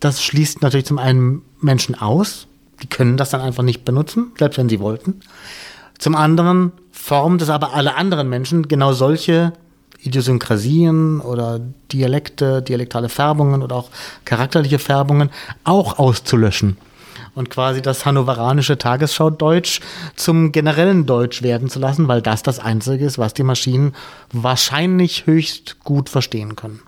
das 0.00 0.22
schließt 0.22 0.62
natürlich 0.62 0.86
zum 0.86 0.98
einen 0.98 1.42
Menschen 1.60 1.94
aus, 1.94 2.46
die 2.82 2.86
können 2.86 3.16
das 3.16 3.30
dann 3.30 3.40
einfach 3.40 3.62
nicht 3.62 3.84
benutzen, 3.84 4.32
selbst 4.38 4.58
wenn 4.58 4.68
sie 4.68 4.80
wollten. 4.80 5.20
Zum 5.98 6.14
anderen 6.14 6.72
formt 6.92 7.42
es 7.42 7.50
aber 7.50 7.74
alle 7.74 7.94
anderen 7.94 8.28
Menschen, 8.28 8.68
genau 8.68 8.92
solche 8.92 9.52
Idiosynkrasien 10.02 11.20
oder 11.20 11.60
Dialekte, 11.92 12.62
dialektale 12.62 13.10
Färbungen 13.10 13.62
oder 13.62 13.76
auch 13.76 13.90
charakterliche 14.24 14.78
Färbungen 14.78 15.28
auch 15.64 15.98
auszulöschen 15.98 16.78
und 17.40 17.50
quasi 17.50 17.80
das 17.82 18.04
hannoveranische 18.06 18.78
Tagesschau-Deutsch 18.78 19.80
zum 20.14 20.52
generellen 20.52 21.06
Deutsch 21.06 21.42
werden 21.42 21.70
zu 21.70 21.80
lassen, 21.80 22.06
weil 22.06 22.20
das 22.20 22.42
das 22.42 22.58
Einzige 22.60 23.04
ist, 23.06 23.18
was 23.18 23.34
die 23.34 23.42
Maschinen 23.42 23.94
wahrscheinlich 24.30 25.26
höchst 25.26 25.80
gut 25.80 26.10
verstehen 26.10 26.54
können. 26.54 26.80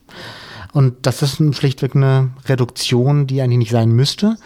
Und 0.72 1.06
das 1.06 1.22
ist 1.22 1.42
schlichtweg 1.56 1.96
eine 1.96 2.30
Reduktion, 2.46 3.26
die 3.26 3.40
eigentlich 3.40 3.58
nicht 3.58 3.70
sein 3.72 3.90
müsste. 3.90 4.36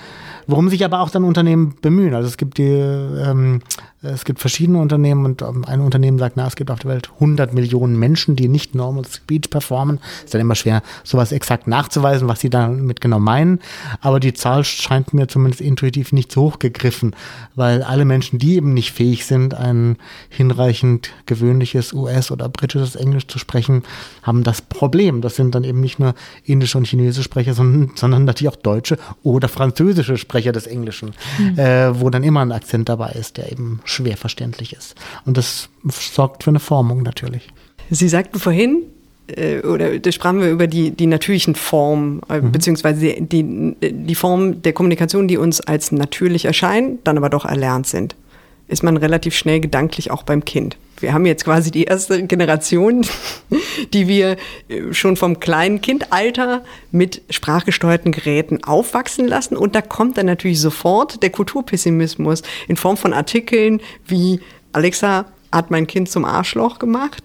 Worum 0.46 0.68
sich 0.68 0.84
aber 0.84 1.00
auch 1.00 1.10
dann 1.10 1.24
Unternehmen 1.24 1.74
bemühen. 1.82 2.14
Also 2.14 2.28
es 2.28 2.36
gibt 2.36 2.58
die, 2.58 2.62
ähm, 2.62 3.62
es 4.02 4.24
gibt 4.24 4.40
verschiedene 4.40 4.78
Unternehmen 4.78 5.24
und 5.24 5.42
ähm, 5.42 5.64
ein 5.66 5.80
Unternehmen 5.80 6.18
sagt, 6.18 6.36
na, 6.36 6.46
es 6.46 6.56
gibt 6.56 6.70
auf 6.70 6.80
der 6.80 6.90
Welt 6.90 7.10
100 7.14 7.54
Millionen 7.54 7.98
Menschen, 7.98 8.36
die 8.36 8.48
nicht 8.48 8.74
Normal 8.74 9.04
Speech 9.06 9.48
performen. 9.50 10.00
Ist 10.24 10.34
dann 10.34 10.40
immer 10.40 10.54
schwer, 10.54 10.82
sowas 11.02 11.32
exakt 11.32 11.66
nachzuweisen, 11.66 12.28
was 12.28 12.40
sie 12.40 12.50
damit 12.50 13.00
genau 13.00 13.18
meinen. 13.18 13.60
Aber 14.00 14.20
die 14.20 14.34
Zahl 14.34 14.64
scheint 14.64 15.14
mir 15.14 15.28
zumindest 15.28 15.60
intuitiv 15.60 16.12
nicht 16.12 16.30
so 16.30 16.42
hoch 16.42 16.58
gegriffen, 16.58 17.16
weil 17.54 17.82
alle 17.82 18.04
Menschen, 18.04 18.38
die 18.38 18.56
eben 18.56 18.74
nicht 18.74 18.92
fähig 18.92 19.24
sind, 19.24 19.54
ein 19.54 19.96
hinreichend 20.28 21.10
gewöhnliches 21.24 21.92
US- 21.92 22.30
oder 22.30 22.48
britisches 22.48 22.96
Englisch 22.96 23.26
zu 23.26 23.38
sprechen, 23.38 23.82
haben 24.22 24.42
das 24.42 24.60
Problem. 24.60 25.22
Das 25.22 25.36
sind 25.36 25.54
dann 25.54 25.64
eben 25.64 25.80
nicht 25.80 25.98
nur 25.98 26.14
indische 26.44 26.76
und 26.76 26.86
chinesische 26.86 27.22
Sprecher, 27.22 27.54
sondern, 27.54 27.92
sondern 27.96 28.24
natürlich 28.24 28.52
auch 28.52 28.60
deutsche 28.60 28.98
oder 29.22 29.48
französische 29.48 30.18
Sprecher 30.18 30.52
des 30.52 30.66
Englischen, 30.66 31.14
äh, 31.56 31.90
wo 31.94 32.10
dann 32.10 32.22
immer 32.22 32.40
ein 32.40 32.52
Akzent 32.52 32.88
dabei 32.88 33.12
ist, 33.12 33.38
der 33.38 33.50
eben 33.50 33.80
schwer 33.88 34.16
verständlich 34.16 34.72
ist. 34.72 34.94
Und 35.24 35.36
das 35.36 35.68
sorgt 35.84 36.44
für 36.44 36.50
eine 36.50 36.60
Formung 36.60 37.02
natürlich. 37.02 37.48
Sie 37.90 38.08
sagten 38.08 38.38
vorhin, 38.38 38.82
äh, 39.28 39.60
oder 39.60 39.98
da 39.98 40.12
sprachen 40.12 40.40
wir 40.40 40.50
über 40.50 40.66
die, 40.66 40.90
die 40.90 41.06
natürlichen 41.06 41.54
Formen, 41.54 42.20
äh, 42.28 42.40
beziehungsweise 42.40 43.14
die, 43.20 43.74
die 43.80 44.14
Form 44.14 44.62
der 44.62 44.72
Kommunikation, 44.72 45.28
die 45.28 45.36
uns 45.36 45.60
als 45.60 45.92
natürlich 45.92 46.44
erscheinen, 46.44 46.98
dann 47.04 47.16
aber 47.16 47.30
doch 47.30 47.44
erlernt 47.44 47.86
sind. 47.86 48.14
Ist 48.68 48.82
man 48.82 48.96
relativ 48.96 49.36
schnell 49.36 49.60
gedanklich 49.60 50.10
auch 50.10 50.22
beim 50.22 50.44
Kind. 50.44 50.76
Wir 50.98 51.12
haben 51.12 51.26
jetzt 51.26 51.44
quasi 51.44 51.70
die 51.70 51.84
erste 51.84 52.26
Generation, 52.26 53.06
die 53.92 54.08
wir 54.08 54.36
äh, 54.68 54.92
schon 54.92 55.16
vom 55.16 55.40
kleinen 55.40 55.80
Kindalter 55.80 56.64
mit 56.90 57.22
sprachgesteuerten 57.30 58.12
Geräten 58.12 58.64
aufwachsen 58.64 59.28
lassen. 59.28 59.56
Und 59.56 59.74
da 59.74 59.82
kommt 59.82 60.16
dann 60.16 60.26
natürlich 60.26 60.60
sofort 60.60 61.22
der 61.22 61.30
Kulturpessimismus 61.30 62.42
in 62.66 62.76
Form 62.76 62.96
von 62.96 63.12
Artikeln 63.12 63.80
wie 64.06 64.40
Alexa 64.72 65.26
hat 65.52 65.70
mein 65.70 65.86
Kind 65.86 66.10
zum 66.10 66.24
Arschloch 66.24 66.78
gemacht. 66.78 67.24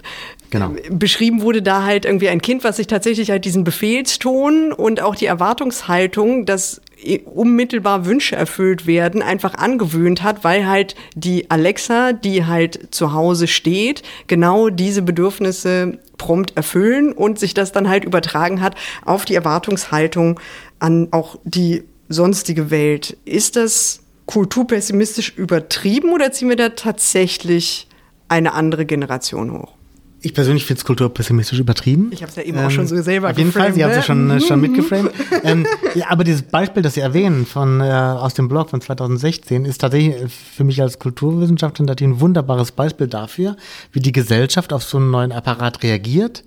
Genau. 0.52 0.74
Beschrieben 0.90 1.42
wurde 1.42 1.62
da 1.62 1.84
halt 1.84 2.04
irgendwie 2.04 2.28
ein 2.28 2.42
Kind, 2.42 2.66
was 2.66 2.76
sich 2.76 2.88
tatsächlich 2.88 3.32
halt 3.32 3.46
diesen 3.46 3.64
Befehlston 3.64 4.74
und 4.74 5.02
auch 5.02 5.16
die 5.16 5.26
Erwartungshaltung, 5.26 6.46
dass 6.46 6.82
unmittelbar 7.24 8.06
Wünsche 8.06 8.36
erfüllt 8.36 8.86
werden, 8.86 9.22
einfach 9.22 9.56
angewöhnt 9.56 10.24
hat, 10.24 10.44
weil 10.44 10.68
halt 10.68 10.96
die 11.16 11.50
Alexa, 11.50 12.12
die 12.12 12.46
halt 12.46 12.94
zu 12.94 13.14
Hause 13.14 13.48
steht, 13.48 14.04
genau 14.28 14.70
diese 14.70 15.02
Bedürfnisse 15.02 15.98
prompt 16.18 16.58
erfüllen 16.58 17.14
und 17.14 17.40
sich 17.40 17.54
das 17.54 17.72
dann 17.72 17.88
halt 17.88 18.04
übertragen 18.04 18.62
hat 18.62 18.76
auf 19.06 19.24
die 19.24 19.36
Erwartungshaltung 19.36 20.38
an 20.80 21.08
auch 21.12 21.38
die 21.46 21.84
sonstige 22.10 22.70
Welt. 22.70 23.16
Ist 23.24 23.56
das 23.56 24.02
kulturpessimistisch 24.26 25.34
übertrieben 25.38 26.12
oder 26.12 26.34
ziehen 26.34 26.50
wir 26.50 26.58
da 26.58 26.70
tatsächlich 26.70 27.88
eine 28.28 28.54
andere 28.54 28.86
Generation 28.86 29.54
hoch? 29.54 29.81
Ich 30.24 30.36
persönlich 30.36 30.66
finde 30.66 30.80
es 30.80 30.86
kulturpessimistisch 30.86 31.60
übertrieben. 31.60 32.12
Ich 32.12 32.22
habe 32.22 32.30
es 32.30 32.36
ja 32.36 32.44
eben 32.44 32.60
auch 32.60 32.70
schon 32.70 32.86
so 32.86 33.02
selber 33.02 33.32
Auf 33.32 33.38
jeden 33.38 33.52
Fall, 33.52 33.74
Sie 33.74 33.84
haben 33.84 33.90
es 33.90 33.98
ja 33.98 34.04
schon, 34.04 34.28
ne? 34.28 34.40
schon 34.40 34.62
mitgeframed. 34.62 35.12
ähm, 35.44 35.66
ja, 35.96 36.06
aber 36.10 36.24
dieses 36.24 36.44
Beispiel, 36.44 36.84
das 36.84 36.94
Sie 36.94 37.00
erwähnen 37.00 37.48
von, 37.48 37.82
äh, 37.82 37.86
aus 37.86 38.36
dem 38.36 38.48
Blog 38.48 38.70
von 38.70 38.82
2016, 38.82 39.66
ist 39.66 39.80
tatsächlich 39.82 40.32
für 40.32 40.64
mich 40.64 40.80
als 40.80 41.00
Kulturwissenschaftler 41.00 41.86
natürlich 41.86 42.14
ein 42.14 42.20
wunderbares 42.20 42.72
Beispiel 42.72 43.08
dafür, 43.08 43.58
wie 43.94 44.00
die 44.00 44.12
Gesellschaft 44.12 44.74
auf 44.74 44.84
so 44.84 44.98
einen 44.98 45.10
neuen 45.10 45.32
Apparat 45.32 45.82
reagiert, 45.82 46.44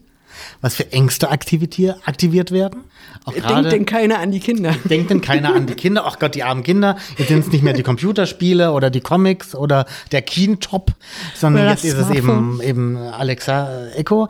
was 0.61 0.75
für 0.77 0.93
Ängste 0.93 1.31
aktiviert, 1.31 1.97
aktiviert 2.05 2.51
werden. 2.51 2.85
Auch 3.25 3.33
Denkt 3.33 3.49
gerade- 3.49 3.69
denn 3.69 3.87
keiner 3.87 4.19
an 4.19 4.31
die 4.31 4.41
Kinder? 4.41 4.75
Denkt 4.85 5.11
denn 5.11 5.21
keiner 5.21 5.55
an 5.55 5.67
die 5.67 5.75
Kinder? 5.75 6.05
Ach 6.07 6.19
Gott, 6.19 6.35
die 6.35 6.43
armen 6.43 6.63
Kinder. 6.63 6.97
Jetzt 7.17 7.29
sind 7.29 7.41
es 7.41 7.53
nicht 7.53 7.63
mehr 7.63 7.73
die 7.73 7.83
Computerspiele 7.83 8.73
oder 8.73 8.91
die 8.91 9.01
Comics 9.01 9.55
oder 9.55 9.87
der 10.13 10.23
Keentop, 10.23 10.93
sondern 11.35 11.69
jetzt 11.69 11.85
ist 11.85 11.97
es 11.97 12.11
eben, 12.11 12.61
eben 12.63 12.97
Alexa 12.97 13.87
äh, 13.87 13.93
Echo. 13.93 14.29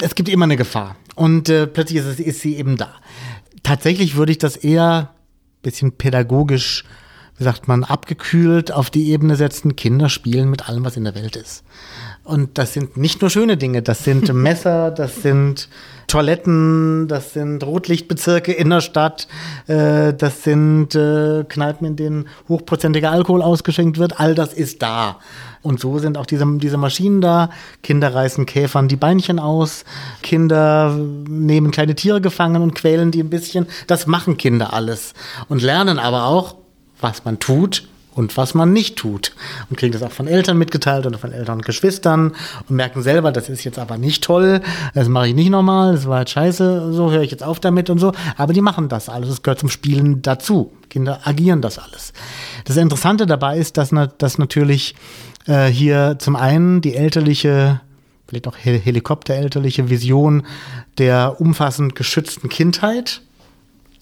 Es 0.00 0.14
gibt 0.14 0.28
immer 0.28 0.44
eine 0.44 0.56
Gefahr. 0.56 0.96
Und 1.14 1.48
äh, 1.48 1.66
plötzlich 1.66 1.98
ist, 1.98 2.06
es, 2.06 2.20
ist 2.20 2.40
sie 2.40 2.56
eben 2.56 2.76
da. 2.76 2.94
Tatsächlich 3.62 4.16
würde 4.16 4.32
ich 4.32 4.38
das 4.38 4.56
eher 4.56 5.10
bisschen 5.62 5.92
pädagogisch, 5.92 6.84
wie 7.38 7.44
sagt 7.44 7.66
man, 7.68 7.82
abgekühlt 7.84 8.70
auf 8.72 8.88
die 8.88 9.10
Ebene 9.10 9.36
setzen. 9.36 9.76
Kinder 9.76 10.08
spielen 10.08 10.48
mit 10.48 10.68
allem, 10.68 10.84
was 10.84 10.96
in 10.96 11.04
der 11.04 11.14
Welt 11.14 11.36
ist. 11.36 11.64
Und 12.26 12.58
das 12.58 12.72
sind 12.72 12.96
nicht 12.96 13.20
nur 13.20 13.30
schöne 13.30 13.56
Dinge, 13.56 13.82
das 13.82 14.02
sind 14.02 14.32
Messer, 14.34 14.90
das 14.90 15.22
sind 15.22 15.68
Toiletten, 16.08 17.06
das 17.06 17.32
sind 17.34 17.62
Rotlichtbezirke 17.64 18.52
in 18.52 18.70
der 18.70 18.80
Stadt, 18.80 19.28
äh, 19.68 20.12
das 20.12 20.42
sind 20.42 20.96
äh, 20.96 21.44
Kneipen, 21.48 21.86
in 21.86 21.96
denen 21.96 22.28
hochprozentiger 22.48 23.12
Alkohol 23.12 23.42
ausgeschenkt 23.42 23.98
wird. 23.98 24.18
All 24.18 24.34
das 24.34 24.52
ist 24.54 24.82
da. 24.82 25.20
Und 25.62 25.78
so 25.78 26.00
sind 26.00 26.18
auch 26.18 26.26
diese, 26.26 26.44
diese 26.58 26.76
Maschinen 26.76 27.20
da. 27.20 27.50
Kinder 27.84 28.12
reißen 28.12 28.44
Käfern 28.44 28.88
die 28.88 28.96
Beinchen 28.96 29.38
aus. 29.38 29.84
Kinder 30.22 30.96
nehmen 30.96 31.70
kleine 31.70 31.94
Tiere 31.94 32.20
gefangen 32.20 32.60
und 32.60 32.74
quälen 32.74 33.12
die 33.12 33.22
ein 33.22 33.30
bisschen. 33.30 33.66
Das 33.86 34.08
machen 34.08 34.36
Kinder 34.36 34.72
alles. 34.72 35.14
Und 35.48 35.62
lernen 35.62 36.00
aber 36.00 36.24
auch, 36.24 36.56
was 37.00 37.24
man 37.24 37.38
tut, 37.38 37.88
und 38.16 38.36
was 38.36 38.54
man 38.54 38.72
nicht 38.72 38.96
tut. 38.96 39.32
Und 39.70 39.76
kriegen 39.76 39.92
das 39.92 40.02
auch 40.02 40.10
von 40.10 40.26
Eltern 40.26 40.58
mitgeteilt 40.58 41.06
oder 41.06 41.18
von 41.18 41.32
Eltern 41.32 41.58
und 41.58 41.64
Geschwistern 41.64 42.32
und 42.68 42.74
merken 42.74 43.02
selber, 43.02 43.30
das 43.30 43.48
ist 43.48 43.62
jetzt 43.62 43.78
aber 43.78 43.98
nicht 43.98 44.24
toll, 44.24 44.62
das 44.94 45.08
mache 45.08 45.28
ich 45.28 45.34
nicht 45.34 45.50
normal, 45.50 45.92
das 45.92 46.08
war 46.08 46.18
halt 46.18 46.30
scheiße, 46.30 46.92
so 46.92 47.10
höre 47.12 47.22
ich 47.22 47.30
jetzt 47.30 47.44
auf 47.44 47.60
damit 47.60 47.90
und 47.90 47.98
so. 47.98 48.12
Aber 48.36 48.52
die 48.52 48.62
machen 48.62 48.88
das 48.88 49.08
alles, 49.08 49.28
es 49.28 49.42
gehört 49.42 49.60
zum 49.60 49.68
Spielen 49.68 50.22
dazu. 50.22 50.72
Kinder 50.88 51.20
agieren 51.24 51.60
das 51.60 51.78
alles. 51.78 52.12
Das 52.64 52.76
Interessante 52.76 53.26
dabei 53.26 53.58
ist, 53.58 53.76
dass, 53.76 53.90
dass 54.18 54.38
natürlich 54.38 54.94
äh, 55.46 55.66
hier 55.66 56.16
zum 56.18 56.36
einen 56.36 56.80
die 56.80 56.94
elterliche 56.94 57.80
vielleicht 58.26 58.48
auch 58.48 58.56
helikopterelterliche 58.56 59.88
Vision 59.88 60.46
der 60.98 61.40
umfassend 61.40 61.94
geschützten 61.94 62.48
Kindheit 62.48 63.22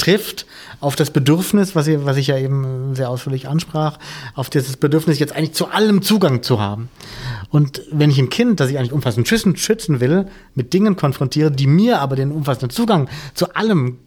trifft 0.05 0.47
auf 0.81 0.97
das 0.97 1.11
Bedürfnis, 1.11 1.75
was, 1.75 1.87
ich, 1.87 2.05
was 2.05 2.17
ich 2.19 2.27
ja 2.27 2.37
eben 2.37 2.95
sehr 2.95 3.09
ausführlich 3.09 3.49
ansprach, 3.49 3.99
auf 4.35 4.51
dieses 4.51 4.77
Bedürfnis, 4.77 5.19
jetzt 5.19 5.35
eigentlich 5.35 5.55
zu 5.55 5.69
allem 5.69 6.03
Zugang 6.03 6.43
zu 6.43 6.61
haben. 6.61 6.91
Und 7.49 7.83
wenn 7.91 8.11
ich 8.11 8.19
ein 8.19 8.29
Kind, 8.29 8.61
das 8.61 8.71
ich 8.71 8.79
eigentlich 8.79 8.93
umfassend 8.93 9.27
schützen, 9.27 9.57
schützen 9.57 10.01
will, 10.01 10.27
mit 10.55 10.73
Dingen 10.75 10.97
konfrontiere, 10.97 11.51
die 11.51 11.67
mir 11.67 12.01
aber 12.01 12.17
den 12.17 12.33
umfassenden 12.33 12.71
Zugang 12.71 13.09
zu 13.35 13.55
allem 13.55 13.99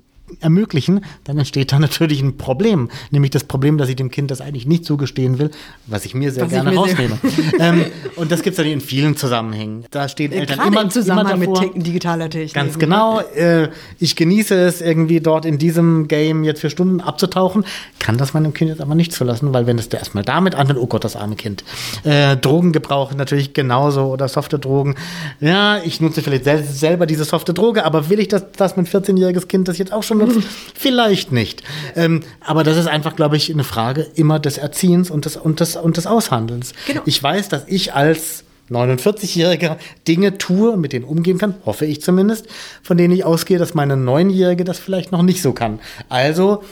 ermöglichen, 0.42 1.02
dann 1.24 1.38
entsteht 1.38 1.72
da 1.72 1.80
natürlich 1.88 2.22
ein 2.22 2.38
Problem. 2.38 2.90
Nämlich 3.12 3.32
das 3.32 3.44
Problem, 3.44 3.78
dass 3.78 3.90
ich 3.90 3.96
dem 3.96 4.12
Kind 4.12 4.32
das 4.32 4.42
eigentlich 4.42 4.66
nicht 4.66 4.86
zugestehen 4.86 5.40
will, 5.40 5.52
was 5.86 6.06
ich 6.06 6.14
mir 6.14 6.32
sehr 6.32 6.44
was 6.46 6.52
gerne 6.52 6.72
mir 6.72 6.78
rausnehme. 6.78 7.18
ähm, 7.60 7.86
und 8.16 8.32
das 8.32 8.42
gibt 8.42 8.58
es 8.58 8.66
ja 8.66 8.72
in 8.72 8.82
vielen 8.82 9.16
Zusammenhängen. 9.16 9.86
Da 9.92 10.08
stehen 10.10 10.32
ja, 10.32 10.40
Eltern 10.40 10.68
immer, 10.68 10.82
im 10.82 10.90
Zusammenhang 10.90 11.42
immer 11.42 11.54
davor, 11.54 11.74
mit 11.74 11.86
digitaler 11.86 12.30
Technik. 12.30 12.54
Ganz 12.54 12.80
genau. 12.80 13.22
Äh, 13.36 13.70
ich 14.00 14.16
genieße 14.16 14.56
es 14.56 14.82
irgendwie 14.82 15.22
dort 15.22 15.46
in 15.46 15.58
diesem 15.58 16.08
Game 16.08 16.44
jetzt 16.44 16.62
für 16.62 16.70
Stunden 16.70 17.02
abzutauchen, 17.02 17.66
kann 18.00 18.18
das 18.18 18.34
meinem 18.34 18.54
Kind 18.54 18.70
jetzt 18.70 18.82
aber 18.82 18.96
nicht 18.96 19.14
zulassen, 19.14 19.54
weil 19.54 19.68
wenn 19.68 19.78
es 19.78 19.88
erstmal 19.88 20.24
damit 20.24 20.56
anfängt, 20.56 20.80
oh 20.80 20.88
Gott, 20.88 21.04
das 21.04 21.16
arme 21.16 21.36
Kind. 21.36 21.64
Äh, 22.04 22.38
Drogengebrauch 22.38 23.14
natürlich 23.14 23.54
genauso 23.54 24.06
oder 24.06 24.28
softe 24.28 24.60
Drogen. 24.60 24.96
Ja, 25.40 25.80
ich 25.84 26.02
nutze 26.02 26.22
vielleicht 26.22 26.44
sel 26.44 26.64
selber 26.64 27.06
diese 27.06 27.24
softe 27.24 27.54
Droge, 27.54 27.86
aber 27.86 28.10
will 28.10 28.20
ich, 28.20 28.28
dass, 28.28 28.52
dass 28.52 28.76
mein 28.76 28.86
14-jähriges 28.86 29.48
Kind 29.48 29.68
das 29.68 29.78
jetzt 29.78 29.94
auch 29.94 30.04
schon 30.04 30.17
nutzen? 30.18 30.44
Vielleicht 30.74 31.32
nicht. 31.32 31.64
Ähm, 31.96 32.22
aber 32.42 32.64
das 32.64 32.78
ist 32.78 32.88
einfach, 32.88 33.16
glaube 33.16 33.38
ich, 33.38 33.52
eine 33.52 33.64
Frage 33.64 34.08
immer 34.16 34.40
des 34.40 34.58
Erziehens 34.58 35.10
und 35.10 35.26
des, 35.26 35.38
und 35.38 35.60
des, 35.60 35.76
und 35.76 35.98
des 35.98 36.08
Aushandelns. 36.08 36.74
Genau. 36.86 37.02
Ich 37.06 37.22
weiß, 37.22 37.50
dass 37.50 37.64
ich 37.68 37.94
als 37.94 38.44
49-Jähriger 38.70 39.78
Dinge 40.08 40.38
tue, 40.38 40.78
mit 40.78 40.94
denen 40.94 41.06
umgehen 41.06 41.38
kann, 41.38 41.56
hoffe 41.66 41.86
ich 41.86 42.02
zumindest, 42.02 42.48
von 42.84 42.98
denen 42.98 43.14
ich 43.14 43.24
ausgehe, 43.24 43.58
dass 43.58 43.74
meine 43.74 43.96
Neunjährige 43.96 44.64
das 44.64 44.80
vielleicht 44.80 45.12
noch 45.12 45.22
nicht 45.22 45.42
so 45.42 45.54
kann. 45.54 45.80
Also 46.10 46.64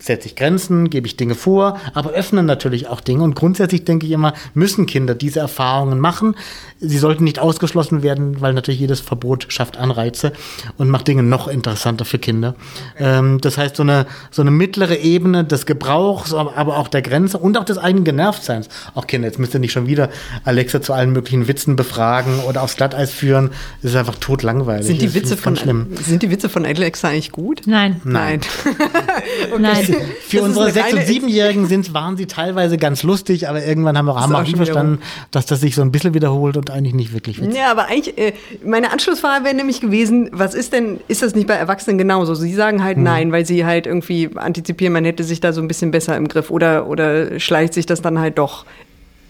setze 0.00 0.28
ich 0.28 0.36
Grenzen, 0.36 0.90
gebe 0.90 1.06
ich 1.06 1.16
Dinge 1.16 1.34
vor, 1.34 1.78
aber 1.94 2.10
öffnen 2.10 2.46
natürlich 2.46 2.88
auch 2.88 3.00
Dinge. 3.00 3.22
Und 3.22 3.34
grundsätzlich 3.34 3.84
denke 3.84 4.06
ich 4.06 4.12
immer, 4.12 4.32
müssen 4.54 4.86
Kinder 4.86 5.14
diese 5.14 5.40
Erfahrungen 5.40 6.00
machen. 6.00 6.34
Sie 6.80 6.98
sollten 6.98 7.24
nicht 7.24 7.38
ausgeschlossen 7.38 8.02
werden, 8.02 8.40
weil 8.40 8.54
natürlich 8.54 8.80
jedes 8.80 9.00
Verbot 9.00 9.46
schafft 9.48 9.76
Anreize 9.76 10.32
und 10.78 10.88
macht 10.88 11.06
Dinge 11.06 11.22
noch 11.22 11.46
interessanter 11.46 12.04
für 12.04 12.18
Kinder. 12.18 12.54
Ähm, 12.98 13.40
das 13.40 13.58
heißt, 13.58 13.76
so 13.76 13.82
eine, 13.82 14.06
so 14.30 14.42
eine 14.42 14.50
mittlere 14.50 14.96
Ebene 14.96 15.44
des 15.44 15.66
Gebrauchs, 15.66 16.32
aber 16.32 16.78
auch 16.78 16.88
der 16.88 17.02
Grenze 17.02 17.38
und 17.38 17.58
auch 17.58 17.64
des 17.64 17.76
eigenen 17.76 18.04
Genervtseins. 18.04 18.68
Auch 18.94 19.06
Kinder, 19.06 19.28
jetzt 19.28 19.38
müsst 19.38 19.52
ihr 19.54 19.60
nicht 19.60 19.72
schon 19.72 19.86
wieder 19.86 20.08
Alexa 20.44 20.80
zu 20.80 20.94
allen 20.94 21.12
möglichen 21.12 21.46
Witzen 21.46 21.76
befragen 21.76 22.40
oder 22.40 22.62
aufs 22.62 22.76
Glatteis 22.76 23.10
führen. 23.10 23.50
Das 23.82 23.92
ist 23.92 23.96
einfach 23.96 24.16
totlangweilig. 24.16 24.86
Sind 24.86 25.02
die 25.02 25.14
Witze 25.14 25.36
von, 25.36 25.56
sind 25.56 26.22
die 26.22 26.30
Witze 26.30 26.48
von 26.48 26.64
Alexa 26.64 27.08
eigentlich 27.08 27.32
gut? 27.32 27.62
Nein. 27.66 28.00
Nein. 28.04 28.40
okay. 29.52 29.60
Nein. 29.60 29.89
Für 30.22 30.42
unsere 30.44 30.70
sechs- 30.70 30.92
und 30.92 31.06
siebenjährigen 31.06 31.66
sind, 31.66 31.94
waren 31.94 32.16
sie 32.16 32.26
teilweise 32.26 32.78
ganz 32.78 33.02
lustig, 33.02 33.48
aber 33.48 33.64
irgendwann 33.64 33.96
haben 33.96 34.06
wir 34.06 34.14
haben 34.14 34.34
auch, 34.34 34.42
auch 34.42 34.56
verstanden, 34.56 35.00
dass 35.30 35.46
das 35.46 35.60
sich 35.60 35.74
so 35.74 35.82
ein 35.82 35.92
bisschen 35.92 36.14
wiederholt 36.14 36.56
und 36.56 36.70
eigentlich 36.70 36.94
nicht 36.94 37.12
wirklich 37.12 37.40
witzig. 37.40 37.56
Ja, 37.56 37.70
aber 37.70 37.86
eigentlich, 37.86 38.16
äh, 38.18 38.32
meine 38.64 38.92
Anschlussfrage 38.92 39.44
wäre 39.44 39.54
nämlich 39.54 39.80
gewesen, 39.80 40.30
was 40.32 40.54
ist 40.54 40.72
denn, 40.72 41.00
ist 41.08 41.22
das 41.22 41.34
nicht 41.34 41.46
bei 41.46 41.54
Erwachsenen 41.54 41.98
genauso? 41.98 42.34
Sie 42.34 42.54
sagen 42.54 42.82
halt 42.82 42.96
hm. 42.96 43.04
nein, 43.04 43.32
weil 43.32 43.46
sie 43.46 43.64
halt 43.64 43.86
irgendwie 43.86 44.30
antizipieren, 44.34 44.92
man 44.92 45.04
hätte 45.04 45.24
sich 45.24 45.40
da 45.40 45.52
so 45.52 45.60
ein 45.60 45.68
bisschen 45.68 45.90
besser 45.90 46.16
im 46.16 46.28
Griff 46.28 46.50
oder, 46.50 46.86
oder 46.86 47.38
schleicht 47.40 47.74
sich 47.74 47.86
das 47.86 48.02
dann 48.02 48.18
halt 48.18 48.38
doch 48.38 48.64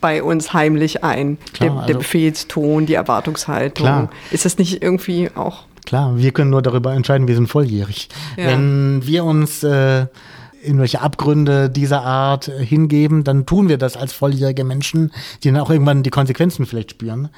bei 0.00 0.22
uns 0.22 0.52
heimlich 0.52 1.04
ein. 1.04 1.38
Klar, 1.52 1.68
der, 1.68 1.76
der 1.76 1.82
also, 1.82 1.98
Befehlston, 1.98 2.86
die 2.86 2.94
Erwartungshaltung. 2.94 3.86
Klar. 3.86 4.10
Ist 4.30 4.44
das 4.44 4.56
nicht 4.58 4.82
irgendwie 4.82 5.30
auch 5.34 5.64
Klar, 5.86 6.16
wir 6.16 6.30
können 6.30 6.50
nur 6.50 6.62
darüber 6.62 6.94
entscheiden, 6.94 7.26
wir 7.26 7.34
sind 7.34 7.48
volljährig. 7.48 8.08
Ja. 8.36 8.46
Wenn 8.46 9.04
wir 9.04 9.24
uns 9.24 9.64
äh, 9.64 10.06
in 10.62 10.78
welche 10.78 11.00
Abgründe 11.00 11.70
dieser 11.70 12.02
Art 12.02 12.48
äh, 12.48 12.64
hingeben, 12.64 13.24
dann 13.24 13.46
tun 13.46 13.68
wir 13.68 13.78
das 13.78 13.96
als 13.96 14.12
volljährige 14.12 14.64
Menschen, 14.64 15.10
die 15.42 15.50
dann 15.50 15.60
auch 15.60 15.70
irgendwann 15.70 16.02
die 16.02 16.10
Konsequenzen 16.10 16.66
vielleicht 16.66 16.92
spüren. 16.92 17.30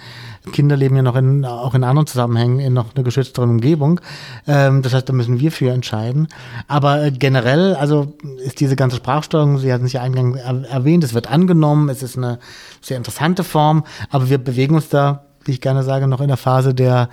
Kinder 0.53 0.77
leben 0.77 0.97
ja 0.97 1.03
noch 1.03 1.16
in, 1.16 1.45
auch 1.45 1.75
in 1.75 1.85
anderen 1.85 2.07
Zusammenhängen 2.07 2.59
in 2.59 2.73
noch 2.73 2.95
einer 2.95 3.05
geschützteren 3.05 3.51
Umgebung. 3.51 4.01
Ähm, 4.47 4.83
das 4.83 4.93
heißt, 4.93 5.09
da 5.09 5.12
müssen 5.12 5.41
wir 5.41 5.53
für 5.53 5.70
entscheiden. 5.70 6.29
Aber 6.66 7.05
äh, 7.05 7.11
generell, 7.12 7.75
also 7.75 8.14
ist 8.45 8.61
diese 8.61 8.77
ganze 8.77 8.97
Sprachsteuerung, 8.97 9.59
Sie 9.59 9.73
hatten 9.73 9.85
es 9.85 9.93
ja 9.93 10.03
eingangs 10.03 10.39
erwähnt, 10.41 11.05
es 11.05 11.14
wird 11.14 11.31
angenommen, 11.31 11.89
es 11.89 12.03
ist 12.03 12.16
eine 12.16 12.39
sehr 12.81 12.97
interessante 12.97 13.45
Form, 13.45 13.85
aber 14.11 14.29
wir 14.29 14.39
bewegen 14.39 14.75
uns 14.75 14.89
da, 14.89 15.25
wie 15.45 15.53
ich 15.53 15.61
gerne 15.61 15.83
sage, 15.83 16.07
noch 16.07 16.20
in 16.20 16.29
der 16.29 16.37
Phase 16.37 16.75
der 16.75 17.09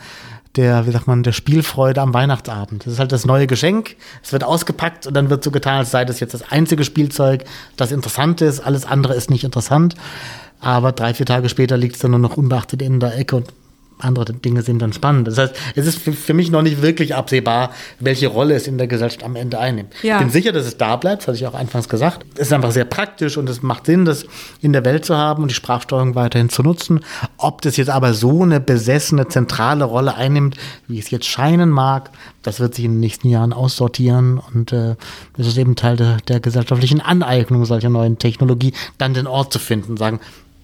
der, 0.56 0.88
wie 0.88 0.92
sagt 0.92 1.08
man, 1.08 1.24
der 1.24 1.32
Spielfreude 1.32 2.02
am 2.02 2.14
Weihnachtsabend. 2.14 2.86
Das 2.86 2.94
ist 2.94 3.00
halt 3.00 3.12
das 3.12 3.26
neue 3.26 3.48
Geschenk. 3.48 3.96
Es 4.24 4.32
wird 4.34 4.44
ausgepackt 4.44 5.06
und 5.06 5.14
dann 5.14 5.30
wird 5.30 5.44
so 5.44 5.52
getan, 5.52 5.78
als 5.78 5.92
sei 5.92 6.06
das 6.06 6.20
jetzt 6.20 6.34
das 6.34 6.52
einzige 6.52 6.84
Spielzeug, 6.84 7.46
das 7.78 7.92
interessant 7.92 8.42
ist. 8.42 8.60
Alles 8.60 8.86
andere 8.86 9.14
ist 9.14 9.30
nicht 9.30 9.44
interessant. 9.44 9.96
Aber 10.60 10.92
drei, 10.92 11.14
vier 11.14 11.26
Tage 11.26 11.50
später 11.50 11.78
liegt 11.78 11.96
es 11.96 12.02
dann 12.02 12.12
nur 12.12 12.20
noch 12.20 12.36
unbeachtet 12.36 12.82
in 12.82 13.00
der 13.00 13.18
Ecke 13.18 13.38
und 13.38 13.48
andere 14.00 14.34
Dinge 14.34 14.62
sind 14.62 14.82
dann 14.82 14.94
spannend. 14.94 15.28
Das 15.28 15.38
heißt, 15.38 15.56
es 15.76 15.86
ist 15.86 16.00
für 16.00 16.34
mich 16.34 16.52
noch 16.52 16.62
nicht 16.62 16.82
wirklich 16.82 17.16
absehbar, 17.16 17.72
welche 18.00 18.28
Rolle 18.28 18.56
es 18.56 18.68
in 18.68 18.78
der 18.78 18.88
Gesellschaft 18.88 19.24
am 19.24 19.36
Ende 19.36 19.60
einnimmt. 19.60 19.94
Ja. 20.02 20.16
Ich 20.16 20.22
bin 20.22 20.30
sicher, 20.30 20.52
dass 20.52 20.66
es 20.66 20.78
da 20.78 20.96
bleibt, 20.96 21.22
das 21.22 21.28
hatte 21.28 21.38
ich 21.38 21.46
auch 21.46 21.54
anfangs 21.54 21.90
gesagt. 21.90 22.26
Es 22.36 22.48
ist 22.48 22.54
einfach 22.54 22.72
sehr 22.72 22.86
praktisch 22.86 23.38
und 23.38 23.50
es 23.50 23.62
macht 23.62 23.86
Sinn, 23.86 24.06
das 24.06 24.26
in 24.62 24.74
der 24.74 24.86
Welt 24.86 25.06
zu 25.06 25.18
haben 25.18 25.44
und 25.44 25.50
die 25.50 25.56
Sprachsteuerung 25.56 26.16
weiterhin 26.16 26.50
zu 26.50 26.64
nutzen. 26.64 27.02
Ob 27.38 27.62
das 27.62 27.78
jetzt 27.78 27.90
aber 27.90 28.14
so 28.14 28.44
eine 28.44 28.60
besessene, 28.60 29.28
zentrale 29.28 29.84
Rolle 29.84 30.16
einnimmt, 30.16 30.56
wie 30.88 31.00
es 31.00 31.12
jetzt 31.12 31.26
scheinen 31.26 31.70
mag, 31.70 32.12
das 32.42 32.60
wird 32.60 32.76
sich 32.76 32.86
in 32.86 32.94
den 32.94 33.00
nächsten 33.02 33.28
Jahren 33.28 33.54
aussortieren 33.54 34.40
und 34.54 34.72
äh, 34.72 34.96
das 35.36 35.48
ist 35.48 35.58
eben 35.58 35.76
Teil 35.76 35.98
der, 35.98 36.18
der 36.28 36.40
gesellschaftlichen 36.40 37.02
Aneignung 37.02 37.66
solcher 37.66 37.90
neuen 37.90 38.18
Technologie, 38.18 38.74
dann 38.98 39.14
den 39.14 39.28
Ort 39.28 39.52
zu 39.52 39.60
finden, 39.60 39.98
sagen, 39.98 40.20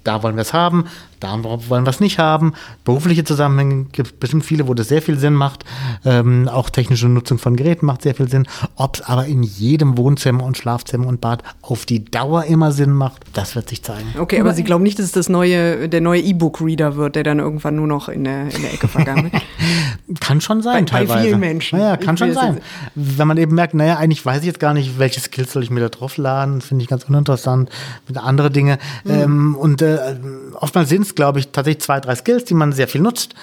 da 0.05 0.23
wollen 0.23 0.35
wir 0.35 0.41
es 0.41 0.53
haben, 0.53 0.85
da 1.25 1.69
wollen 1.69 1.85
wir 1.85 1.89
es 1.89 1.99
nicht 1.99 2.19
haben. 2.19 2.53
Berufliche 2.83 3.23
Zusammenhänge 3.23 3.85
gibt 3.91 4.07
es 4.07 4.13
bestimmt 4.13 4.45
viele, 4.45 4.67
wo 4.67 4.73
das 4.73 4.87
sehr 4.87 5.01
viel 5.01 5.17
Sinn 5.17 5.33
macht. 5.33 5.65
Ähm, 6.05 6.47
auch 6.47 6.69
technische 6.69 7.07
Nutzung 7.07 7.37
von 7.37 7.55
Geräten 7.55 7.85
macht 7.85 8.01
sehr 8.01 8.15
viel 8.15 8.29
Sinn. 8.29 8.47
Ob 8.75 8.97
es 8.97 9.01
aber 9.01 9.25
in 9.25 9.43
jedem 9.43 9.97
Wohnzimmer 9.97 10.43
und 10.43 10.57
Schlafzimmer 10.57 11.07
und 11.07 11.21
Bad 11.21 11.43
auf 11.61 11.85
die 11.85 12.05
Dauer 12.05 12.45
immer 12.45 12.71
Sinn 12.71 12.91
macht, 12.91 13.23
das 13.33 13.55
wird 13.55 13.69
sich 13.69 13.83
zeigen. 13.83 14.13
Okay, 14.17 14.39
aber 14.39 14.53
Sie 14.53 14.63
glauben 14.63 14.83
nicht, 14.83 14.99
dass 14.99 15.05
es 15.05 15.11
das 15.11 15.29
neue, 15.29 15.89
der 15.89 16.01
neue 16.01 16.21
E-Book-Reader 16.21 16.95
wird, 16.95 17.15
der 17.15 17.23
dann 17.23 17.39
irgendwann 17.39 17.75
nur 17.75 17.87
noch 17.87 18.09
in 18.09 18.23
der, 18.23 18.53
in 18.53 18.61
der 18.61 18.73
Ecke 18.73 18.87
vergangen 18.87 19.31
wird? 19.31 19.43
kann 20.19 20.41
schon 20.41 20.61
sein, 20.61 20.85
bei, 20.85 20.91
teilweise. 20.91 21.19
Bei 21.19 21.23
vielen 21.25 21.39
Menschen. 21.39 21.79
Naja, 21.79 21.97
kann 21.97 22.17
schon 22.17 22.33
sein. 22.33 22.59
Wenn 22.93 23.27
man 23.27 23.37
eben 23.37 23.55
merkt, 23.55 23.73
naja, 23.73 23.97
eigentlich 23.97 24.25
weiß 24.25 24.39
ich 24.41 24.45
jetzt 24.45 24.59
gar 24.59 24.73
nicht, 24.73 24.99
welche 24.99 25.19
Skills 25.19 25.51
soll 25.51 25.63
ich 25.63 25.69
mir 25.69 25.79
da 25.79 25.89
drauf 25.89 26.17
laden, 26.17 26.61
finde 26.61 26.83
ich 26.83 26.89
ganz 26.89 27.05
uninteressant. 27.05 27.69
Andere 28.15 28.51
Dinge. 28.51 28.77
Mhm. 29.03 29.11
Ähm, 29.11 29.55
und 29.55 29.81
äh, 29.81 30.15
oftmals 30.59 30.89
sind 30.89 31.03
es, 31.03 31.14
glaube 31.15 31.39
ich, 31.39 31.49
tatsächlich 31.49 31.83
zwei, 31.83 31.99
drei 31.99 32.15
Skills, 32.15 32.45
die 32.45 32.53
man 32.53 32.71
sehr 32.71 32.87
viel 32.87 33.01
nutzt. 33.01 33.35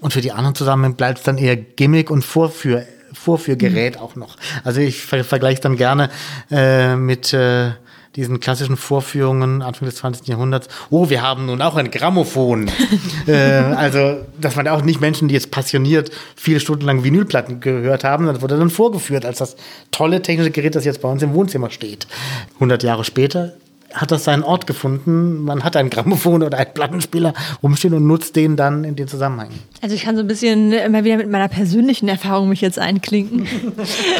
Und 0.00 0.12
für 0.12 0.20
die 0.20 0.32
anderen 0.32 0.54
zusammen 0.54 0.94
bleibt 0.94 1.18
es 1.18 1.24
dann 1.24 1.38
eher 1.38 1.56
Gimmick 1.56 2.10
und 2.10 2.22
Vorführ, 2.24 2.84
Vorführgerät 3.12 3.96
mhm. 3.96 4.02
auch 4.02 4.16
noch. 4.16 4.36
Also 4.64 4.80
ich 4.80 5.02
ver 5.02 5.22
vergleiche 5.22 5.60
dann 5.60 5.76
gerne 5.76 6.10
äh, 6.50 6.96
mit 6.96 7.32
äh, 7.32 7.70
diesen 8.16 8.40
klassischen 8.40 8.76
Vorführungen 8.76 9.62
Anfang 9.62 9.86
des 9.86 9.96
20. 9.96 10.26
Jahrhunderts. 10.26 10.68
Oh, 10.90 11.08
wir 11.08 11.22
haben 11.22 11.46
nun 11.46 11.62
auch 11.62 11.76
ein 11.76 11.90
Grammophon. 11.90 12.70
äh, 13.26 13.32
also, 13.32 14.26
das 14.38 14.56
waren 14.56 14.68
auch 14.68 14.82
nicht 14.82 15.00
Menschen, 15.00 15.28
die 15.28 15.34
jetzt 15.34 15.50
passioniert 15.50 16.10
viele 16.36 16.60
Stunden 16.60 16.84
lang 16.84 17.04
Vinylplatten 17.04 17.60
gehört 17.60 18.04
haben. 18.04 18.26
Das 18.26 18.42
wurde 18.42 18.58
dann 18.58 18.70
vorgeführt 18.70 19.24
als 19.24 19.38
das 19.38 19.56
tolle 19.90 20.20
technische 20.20 20.50
Gerät, 20.50 20.74
das 20.74 20.84
jetzt 20.84 21.00
bei 21.00 21.08
uns 21.08 21.22
im 21.22 21.32
Wohnzimmer 21.32 21.70
steht. 21.70 22.06
100 22.54 22.82
Jahre 22.82 23.04
später 23.04 23.54
hat 23.94 24.10
das 24.10 24.24
seinen 24.24 24.42
Ort 24.42 24.66
gefunden. 24.66 25.42
Man 25.42 25.64
hat 25.64 25.76
ein 25.76 25.90
Grammophon 25.90 26.42
oder 26.42 26.58
einen 26.58 26.72
Plattenspieler 26.74 27.34
rumstehen 27.62 27.94
und 27.94 28.06
nutzt 28.06 28.36
den 28.36 28.56
dann 28.56 28.84
in 28.84 28.96
den 28.96 29.08
Zusammenhang. 29.08 29.50
Also 29.80 29.94
ich 29.94 30.04
kann 30.04 30.16
so 30.16 30.22
ein 30.22 30.26
bisschen 30.26 30.72
immer 30.72 31.04
wieder 31.04 31.16
mit 31.16 31.30
meiner 31.30 31.48
persönlichen 31.48 32.08
Erfahrung 32.08 32.48
mich 32.48 32.60
jetzt 32.60 32.78
einklinken. 32.78 33.46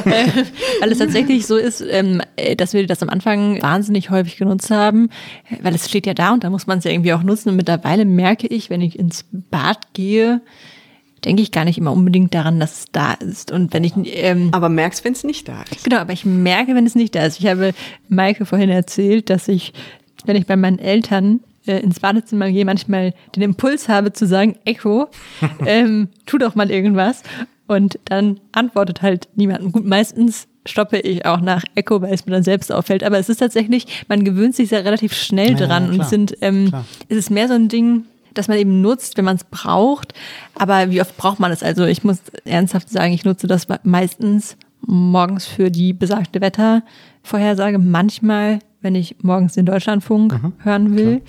Äh, 0.04 0.26
weil 0.80 0.90
es 0.90 0.98
tatsächlich 0.98 1.46
so 1.46 1.56
ist, 1.56 1.82
ähm, 1.88 2.20
dass 2.56 2.72
wir 2.72 2.86
das 2.86 3.02
am 3.02 3.08
Anfang 3.08 3.62
wahnsinnig 3.62 4.10
häufig 4.10 4.36
genutzt 4.36 4.70
haben, 4.70 5.10
weil 5.60 5.74
es 5.74 5.88
steht 5.88 6.06
ja 6.06 6.14
da 6.14 6.32
und 6.32 6.44
da 6.44 6.50
muss 6.50 6.66
man 6.66 6.78
es 6.78 6.84
ja 6.84 6.90
irgendwie 6.90 7.12
auch 7.12 7.22
nutzen. 7.22 7.50
Und 7.50 7.56
mittlerweile 7.56 8.04
merke 8.04 8.46
ich, 8.46 8.68
wenn 8.68 8.80
ich 8.80 8.98
ins 8.98 9.24
Bad 9.30 9.92
gehe, 9.94 10.40
denke 11.24 11.42
ich 11.42 11.52
gar 11.52 11.64
nicht 11.64 11.78
immer 11.78 11.92
unbedingt 11.92 12.34
daran, 12.34 12.58
dass 12.58 12.80
es 12.80 12.84
da 12.92 13.12
ist. 13.14 13.52
Und 13.52 13.72
wenn 13.72 13.84
ich 13.84 13.92
ähm, 14.04 14.48
aber 14.52 14.68
merkst, 14.68 15.04
wenn 15.04 15.12
es 15.12 15.24
nicht 15.24 15.48
da 15.48 15.62
ist. 15.70 15.84
Genau, 15.84 15.98
aber 15.98 16.12
ich 16.12 16.24
merke, 16.24 16.74
wenn 16.74 16.86
es 16.86 16.94
nicht 16.94 17.14
da 17.14 17.24
ist. 17.24 17.38
Ich 17.38 17.46
habe 17.46 17.72
Maike 18.08 18.44
vorhin 18.44 18.70
erzählt, 18.70 19.30
dass 19.30 19.48
ich 19.48 19.72
wenn 20.24 20.36
ich 20.36 20.46
bei 20.46 20.56
meinen 20.56 20.78
Eltern 20.78 21.40
äh, 21.66 21.78
ins 21.80 22.00
Badezimmer 22.00 22.50
gehe, 22.50 22.64
manchmal 22.64 23.14
den 23.34 23.42
Impuls 23.42 23.88
habe 23.88 24.12
zu 24.12 24.26
sagen, 24.26 24.56
Echo, 24.64 25.08
ähm, 25.66 26.08
tu 26.26 26.38
doch 26.38 26.54
mal 26.54 26.70
irgendwas. 26.70 27.22
Und 27.66 27.98
dann 28.04 28.40
antwortet 28.52 29.02
halt 29.02 29.28
niemand. 29.34 29.72
Gut, 29.72 29.86
meistens 29.86 30.48
stoppe 30.66 30.98
ich 30.98 31.24
auch 31.26 31.40
nach 31.40 31.64
Echo, 31.74 32.02
weil 32.02 32.12
es 32.12 32.26
mir 32.26 32.32
dann 32.32 32.42
selbst 32.42 32.72
auffällt. 32.72 33.02
Aber 33.02 33.18
es 33.18 33.28
ist 33.28 33.38
tatsächlich, 33.38 34.04
man 34.08 34.24
gewöhnt 34.24 34.54
sich 34.54 34.68
sehr 34.68 34.84
relativ 34.84 35.14
schnell 35.14 35.54
dran 35.54 35.86
ja, 35.86 35.92
und 35.92 36.08
sind, 36.08 36.36
ähm, 36.40 36.68
klar. 36.68 36.84
es 37.08 37.16
ist 37.16 37.30
mehr 37.30 37.48
so 37.48 37.54
ein 37.54 37.68
Ding, 37.68 38.04
dass 38.34 38.48
man 38.48 38.58
eben 38.58 38.80
nutzt, 38.80 39.16
wenn 39.16 39.24
man 39.24 39.36
es 39.36 39.44
braucht. 39.44 40.14
Aber 40.54 40.90
wie 40.90 41.00
oft 41.00 41.16
braucht 41.16 41.40
man 41.40 41.52
es? 41.52 41.62
Also 41.62 41.84
ich 41.84 42.04
muss 42.04 42.18
ernsthaft 42.44 42.88
sagen, 42.88 43.12
ich 43.12 43.24
nutze 43.24 43.46
das 43.46 43.66
meistens 43.84 44.56
morgens 44.86 45.46
für 45.46 45.70
die 45.70 45.92
besagte 45.92 46.40
Wettervorhersage. 46.40 47.78
Manchmal, 47.78 48.58
wenn 48.80 48.94
ich 48.94 49.16
morgens 49.22 49.54
den 49.54 49.66
Deutschlandfunk 49.66 50.42
Mhm. 50.42 50.52
hören 50.58 50.96
will. 50.96 51.22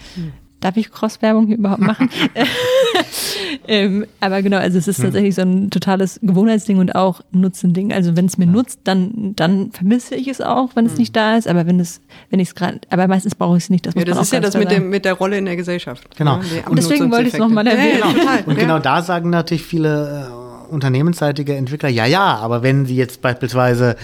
Darf 0.64 0.78
ich 0.78 0.92
Cross-Werbung 0.92 1.48
hier 1.48 1.58
überhaupt 1.58 1.82
machen? 1.82 2.10
ähm, 3.68 4.06
aber 4.20 4.42
genau, 4.42 4.58
also 4.58 4.78
es 4.78 4.88
ist 4.88 5.00
Mhm. 5.00 5.04
tatsächlich 5.04 5.36
so 5.36 5.42
ein 5.42 5.70
totales 5.70 6.20
Gewohnheitsding 6.22 6.78
und 6.78 6.96
auch 6.96 7.22
Nutzending. 7.32 7.92
Also 7.94 8.16
wenn 8.16 8.26
es 8.26 8.38
mir 8.38 8.46
nutzt, 8.48 8.80
dann, 8.86 9.34
dann 9.36 9.72
vermisse 9.72 10.16
ich 10.16 10.28
es 10.28 10.42
auch, 10.42 10.76
wenn 10.76 10.86
Mhm. 10.86 10.92
es 10.92 10.98
nicht 10.98 11.16
da 11.16 11.36
ist. 11.38 11.48
Aber 11.48 11.66
wenn 11.66 11.80
es, 11.80 12.02
wenn 12.30 12.40
ich 12.40 12.50
es 12.50 12.56
gerade, 12.56 12.80
aber 12.90 13.08
meistens 13.08 13.36
brauche 13.36 13.58
ich 13.58 13.64
es 13.64 13.70
nicht. 13.70 13.86
Das, 13.86 13.96
Ja, 13.96 14.02
das 14.06 14.10
man 14.16 14.18
auch 14.20 14.24
ist 14.24 14.34
ja 14.34 14.40
das 14.40 14.56
mit, 14.58 14.72
dem, 14.72 14.90
mit 14.90 15.06
der 15.06 15.14
Rolle 15.14 15.38
in 15.38 15.46
der 15.46 15.56
Gesellschaft. 15.56 16.08
Genau. 16.18 16.38
Ja, 16.38 16.70
Und 16.70 16.78
deswegen 16.78 17.12
wollte 17.12 17.28
ich 17.28 17.34
es 17.34 17.40
noch 17.40 17.50
mal 17.50 17.68
Abnutzungseffekte. 17.68 18.08
erwähnen. 18.08 18.18
Ja, 18.18 18.24
ja, 18.24 18.36
total. 18.38 18.44
Und 18.46 18.56
ja. 18.58 18.62
genau 18.64 18.80
da 18.80 19.02
sagen 19.02 19.30
natürlich 19.30 19.64
viele 19.64 20.28
äh, 20.30 20.72
unternehmensseitige 20.74 21.56
Entwickler, 21.56 21.90
ja, 21.90 22.06
ja, 22.06 22.38
aber 22.38 22.64
wenn 22.64 22.86
sie 22.86 22.96
jetzt 22.96 23.22
beispielsweise 23.22 23.96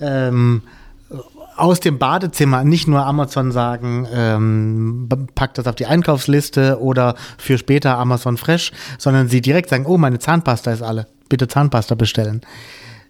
ähm, 0.00 0.62
aus 1.56 1.80
dem 1.80 1.98
Badezimmer 1.98 2.64
nicht 2.64 2.86
nur 2.86 3.04
Amazon 3.04 3.52
sagen, 3.52 4.06
ähm, 4.12 5.08
packt 5.34 5.58
das 5.58 5.66
auf 5.66 5.74
die 5.74 5.86
Einkaufsliste 5.86 6.80
oder 6.80 7.14
für 7.38 7.58
später 7.58 7.98
Amazon 7.98 8.36
Fresh, 8.36 8.72
sondern 8.98 9.28
sie 9.28 9.40
direkt 9.40 9.70
sagen, 9.70 9.86
oh, 9.86 9.98
meine 9.98 10.18
Zahnpasta 10.18 10.72
ist 10.72 10.82
alle, 10.82 11.06
bitte 11.28 11.48
Zahnpasta 11.48 11.94
bestellen. 11.94 12.42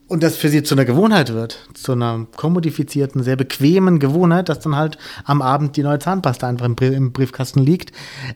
Und 0.08 0.22
das 0.22 0.36
für 0.36 0.48
sie 0.48 0.62
zu 0.62 0.76
einer 0.76 0.84
Gewohnheit 0.84 1.34
wird, 1.34 1.58
zu 1.74 1.90
einer 1.92 2.26
kommodifizierten, 2.36 3.24
sehr 3.24 3.34
bequemen 3.34 3.98
Gewohnheit, 3.98 4.48
dass 4.48 4.60
dann 4.60 4.76
halt 4.76 4.98
am 5.24 5.42
Abend 5.42 5.76
die 5.76 5.82
neue 5.82 5.98
Zahnpasta 5.98 6.46
einfach 6.46 6.64
im, 6.64 6.76
Brie- 6.76 6.94
im 6.94 7.10
Briefkasten 7.10 7.58
liegt, 7.58 7.90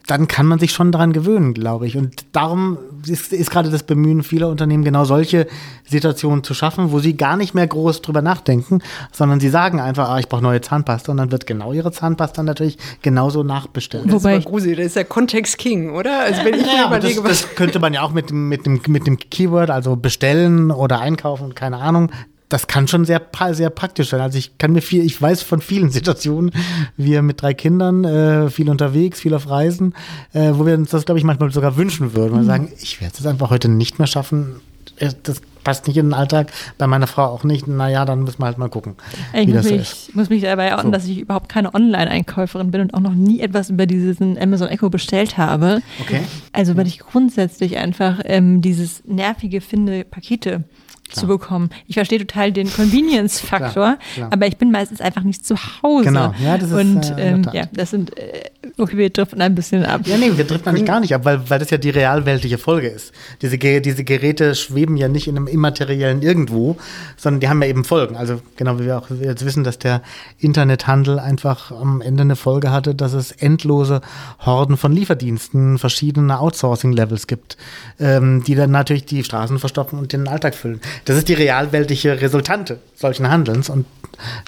dann 0.09 0.27
kann 0.27 0.47
man 0.47 0.59
sich 0.59 0.73
schon 0.73 0.91
daran 0.91 1.12
gewöhnen, 1.12 1.55
glaube 1.55 1.87
ich. 1.87 1.97
Und 1.97 2.25
darum 2.33 2.77
ist, 3.07 3.33
ist 3.33 3.53
gerade 3.53 3.71
das 3.71 3.85
Bemühen 3.85 4.25
vieler 4.25 4.49
Unternehmen, 4.49 4.83
genau 4.83 5.05
solche 5.05 5.47
Situationen 5.89 6.43
zu 6.43 6.55
schaffen, 6.55 6.91
wo 6.91 6.99
sie 6.99 7.16
gar 7.16 7.37
nicht 7.37 7.55
mehr 7.55 7.68
groß 7.68 8.03
drüber 8.03 8.21
nachdenken, 8.21 8.81
sondern 9.12 9.39
sie 9.39 9.49
sagen 9.49 9.79
einfach, 9.79 10.09
ah, 10.09 10.18
ich 10.18 10.29
brauche 10.29 10.43
neue 10.43 10.61
Zahnpasta 10.61 11.12
und 11.12 11.18
dann 11.18 11.31
wird 11.31 11.47
genau 11.47 11.73
ihre 11.73 11.93
Zahnpasta 11.93 12.43
natürlich 12.43 12.79
genauso 13.03 13.45
nachbestellt. 13.45 14.07
Das 14.07 14.14
Wobei 14.14 14.39
ist 14.39 14.47
gruselig, 14.47 14.77
das 14.77 14.87
ist 14.87 14.97
der 14.97 15.05
Kontext 15.05 15.57
King, 15.59 15.93
oder? 15.95 16.21
Also 16.25 16.45
wenn 16.45 16.55
ich 16.55 16.62
mir 16.62 16.66
Ja, 16.75 16.89
das, 16.89 16.99
überlege, 16.99 17.23
was 17.23 17.43
das 17.43 17.55
könnte 17.55 17.79
man 17.79 17.95
ja 17.95 18.03
auch 18.03 18.12
mit 18.12 18.31
dem, 18.31 18.49
mit, 18.49 18.66
dem, 18.66 18.81
mit 18.89 19.07
dem 19.07 19.18
Keyword, 19.18 19.71
also 19.71 19.95
bestellen 19.95 20.73
oder 20.73 20.99
einkaufen, 21.01 21.55
keine 21.61 21.77
Ahnung. 21.77 22.11
Das 22.49 22.67
kann 22.67 22.89
schon 22.89 23.05
sehr, 23.05 23.23
sehr 23.53 23.71
praktisch 23.71 24.09
sein. 24.09 24.21
Also 24.21 24.37
ich 24.39 24.59
kann 24.59 24.73
mir 24.73 24.81
viel, 24.83 25.05
ich 25.05 25.21
weiß 25.23 25.43
von 25.43 25.61
vielen 25.61 25.91
Situationen, 25.99 26.51
wir 26.97 27.23
mit 27.23 27.43
drei 27.43 27.55
Kindern, 27.55 28.05
äh, 28.05 28.51
viel 28.51 28.69
unterwegs, 28.71 29.21
viel 29.21 29.35
auf 29.35 29.49
Reisen, 29.49 29.95
äh, 30.33 30.51
wo 30.55 30.67
wir 30.67 30.75
uns 30.75 30.91
das, 30.91 31.05
glaube 31.05 31.19
ich, 31.19 31.25
manchmal 31.25 31.53
sogar 31.53 31.77
wünschen 31.77 32.15
würden. 32.15 32.37
Wir 32.39 32.45
sagen, 32.45 32.73
ich 32.81 33.01
werde 33.01 33.15
es 33.19 33.27
einfach 33.27 33.51
heute 33.51 33.69
nicht 33.69 33.99
mehr 33.99 34.09
schaffen. 34.09 34.57
Äh, 34.97 35.11
Das 35.23 35.43
passt 35.63 35.87
nicht 35.87 35.99
in 35.99 36.07
den 36.07 36.15
Alltag, 36.15 36.51
bei 36.79 36.87
meiner 36.89 37.07
Frau 37.07 37.25
auch 37.27 37.45
nicht. 37.45 37.69
Naja, 37.69 38.05
dann 38.07 38.25
müssen 38.25 38.41
wir 38.41 38.47
halt 38.47 38.57
mal 38.59 38.69
gucken, 38.71 38.95
Ich 39.35 39.47
wie 39.47 39.53
muss 39.53 39.63
das 39.63 39.71
mich, 39.73 39.81
ist. 39.83 40.17
muss 40.17 40.31
mich 40.31 40.43
dabei 40.43 40.75
outen, 40.75 40.87
So. 40.87 40.91
dass 40.93 41.07
ich 41.07 41.19
überhaupt 41.21 41.51
keine 41.51 41.73
Online-Einkäuferin 41.75 42.71
bin 42.73 42.81
und 42.81 42.95
auch 42.95 43.01
noch 43.01 43.15
nie 43.15 43.41
etwas 43.41 43.69
über 43.71 43.87
diesen 43.87 44.37
Amazon 44.39 44.69
Echo 44.69 44.89
bestellt 44.91 45.37
habe. 45.37 45.83
Okay. 46.01 46.23
Also 46.53 46.77
weil 46.77 46.87
ich 46.87 46.99
grundsätzlich 46.99 47.77
einfach 47.77 48.21
ähm, 48.25 48.61
dieses 48.63 49.05
nervige 49.05 49.61
finde, 49.61 50.05
Pakete 50.05 50.65
zu 51.11 51.27
bekommen. 51.27 51.71
Ich 51.87 51.95
verstehe 51.95 52.19
total 52.19 52.53
den 52.53 52.73
Convenience-Faktor, 52.73 53.71
Klar, 53.71 53.99
klar. 54.15 54.29
aber 54.33 54.47
ich 54.47 54.57
bin 54.57 54.71
meistens 54.71 55.01
einfach 55.01 55.23
nicht 55.23 55.45
zu 55.47 55.57
Hause. 55.83 56.07
Genau, 56.07 56.35
ja, 56.43 56.59
das 56.59 56.71
ist, 56.71 56.75
Und 56.75 57.19
äh, 57.19 57.31
ähm, 57.31 57.47
ja, 57.53 57.65
das 57.73 57.91
sind, 57.91 58.17
äh, 58.17 58.51
okay, 58.79 58.97
wir 58.97 59.11
driften 59.11 59.41
ein 59.41 59.55
bisschen 59.55 59.85
ab. 59.85 60.03
Ja, 60.05 60.17
nee, 60.17 60.33
wir 60.35 60.47
trifft 60.47 60.67
eigentlich 60.67 60.87
gar 60.87 61.01
nicht 61.01 61.15
ab, 61.15 61.25
weil, 61.25 61.49
weil 61.49 61.59
das 61.59 61.71
ja 61.71 61.79
die 61.79 61.91
realweltliche 61.91 62.59
Folge 62.59 62.89
ist. 62.89 63.13
Diese, 63.43 63.59
diese 63.59 64.05
Geräte 64.05 64.55
schweben 64.55 64.97
ja 64.97 65.09
nicht 65.09 65.29
in 65.29 65.37
einem 65.37 65.47
immateriellen 65.47 66.23
Irgendwo, 66.23 66.77
sondern 67.17 67.41
die 67.41 67.49
haben 67.49 67.63
ja 67.63 67.69
eben 67.69 67.85
Folgen. 67.85 68.17
Also 68.17 68.41
genau 68.57 68.79
wie 68.79 68.85
wir 68.85 68.99
auch 68.99 69.09
jetzt 69.11 69.45
wissen, 69.45 69.65
dass 69.65 69.79
der 69.79 70.03
Internethandel 70.39 71.19
einfach 71.19 71.71
am 71.71 72.01
Ende 72.01 72.23
eine 72.23 72.37
Folge 72.37 72.71
hatte, 72.71 72.95
dass 72.95 73.13
es 73.13 73.33
endlose 73.33 74.01
Horden 74.41 74.77
von 74.77 74.93
Lieferdiensten, 74.93 75.79
verschiedene 75.79 76.39
Outsourcing-Levels 76.39 77.27
gibt, 77.27 77.57
ähm, 77.99 78.43
die 78.45 78.55
dann 78.55 78.71
natürlich 78.71 79.05
die 79.05 79.25
Straßen 79.25 79.59
verstopfen 79.59 79.99
und 79.99 80.13
den 80.13 80.29
Alltag 80.29 80.55
füllen. 80.55 80.81
Das 81.05 81.16
ist 81.16 81.28
die 81.28 81.34
realweltliche 81.34 82.20
Resultante 82.20 82.78
solchen 82.94 83.28
Handelns 83.30 83.68
und 83.68 83.86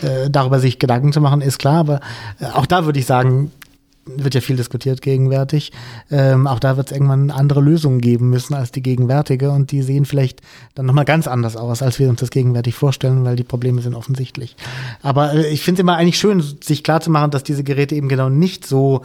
äh, 0.03 0.31
darüber 0.31 0.59
sich 0.61 0.79
Gedanken 0.79 1.13
zu 1.13 1.21
machen, 1.21 1.41
ist 1.41 1.59
klar, 1.59 1.79
aber 1.79 2.01
äh, 2.41 2.47
auch 2.47 2.67
da 2.67 2.85
würde 2.85 2.99
ich 2.99 3.07
sagen, 3.07 3.51
wird 4.05 4.35
ja 4.35 4.41
viel 4.41 4.57
diskutiert 4.57 5.01
gegenwärtig. 5.01 5.73
Ähm, 6.11 6.47
auch 6.47 6.59
da 6.59 6.77
wird 6.77 6.89
es 6.89 6.93
irgendwann 6.93 7.31
andere 7.31 7.61
Lösungen 7.61 8.01
geben 8.01 8.31
müssen 8.31 8.55
als 8.55 8.73
die 8.73 8.83
gegenwärtige 8.83 9.51
und 9.51 9.71
die 9.71 9.83
sehen 9.83 10.07
vielleicht 10.07 10.41
dann 10.75 10.87
nochmal 10.87 11.05
ganz 11.05 11.29
anders 11.29 11.57
aus, 11.57 11.83
als 11.83 11.99
wir 11.99 12.09
uns 12.09 12.21
das 12.21 12.31
gegenwärtig 12.31 12.75
vorstellen, 12.75 13.25
weil 13.25 13.37
die 13.37 13.45
Probleme 13.45 13.81
sind 13.81 13.95
offensichtlich. 13.95 14.57
Aber 15.03 15.35
äh, 15.35 15.49
ich 15.49 15.63
finde 15.63 15.81
es 15.81 15.83
immer 15.83 15.97
eigentlich 15.97 16.19
schön, 16.19 16.43
sich 16.63 16.83
klarzumachen, 16.83 17.31
dass 17.31 17.45
diese 17.45 17.65
Geräte 17.65 17.95
eben 17.95 18.09
genau 18.09 18.29
nicht 18.29 18.67
so 18.67 19.03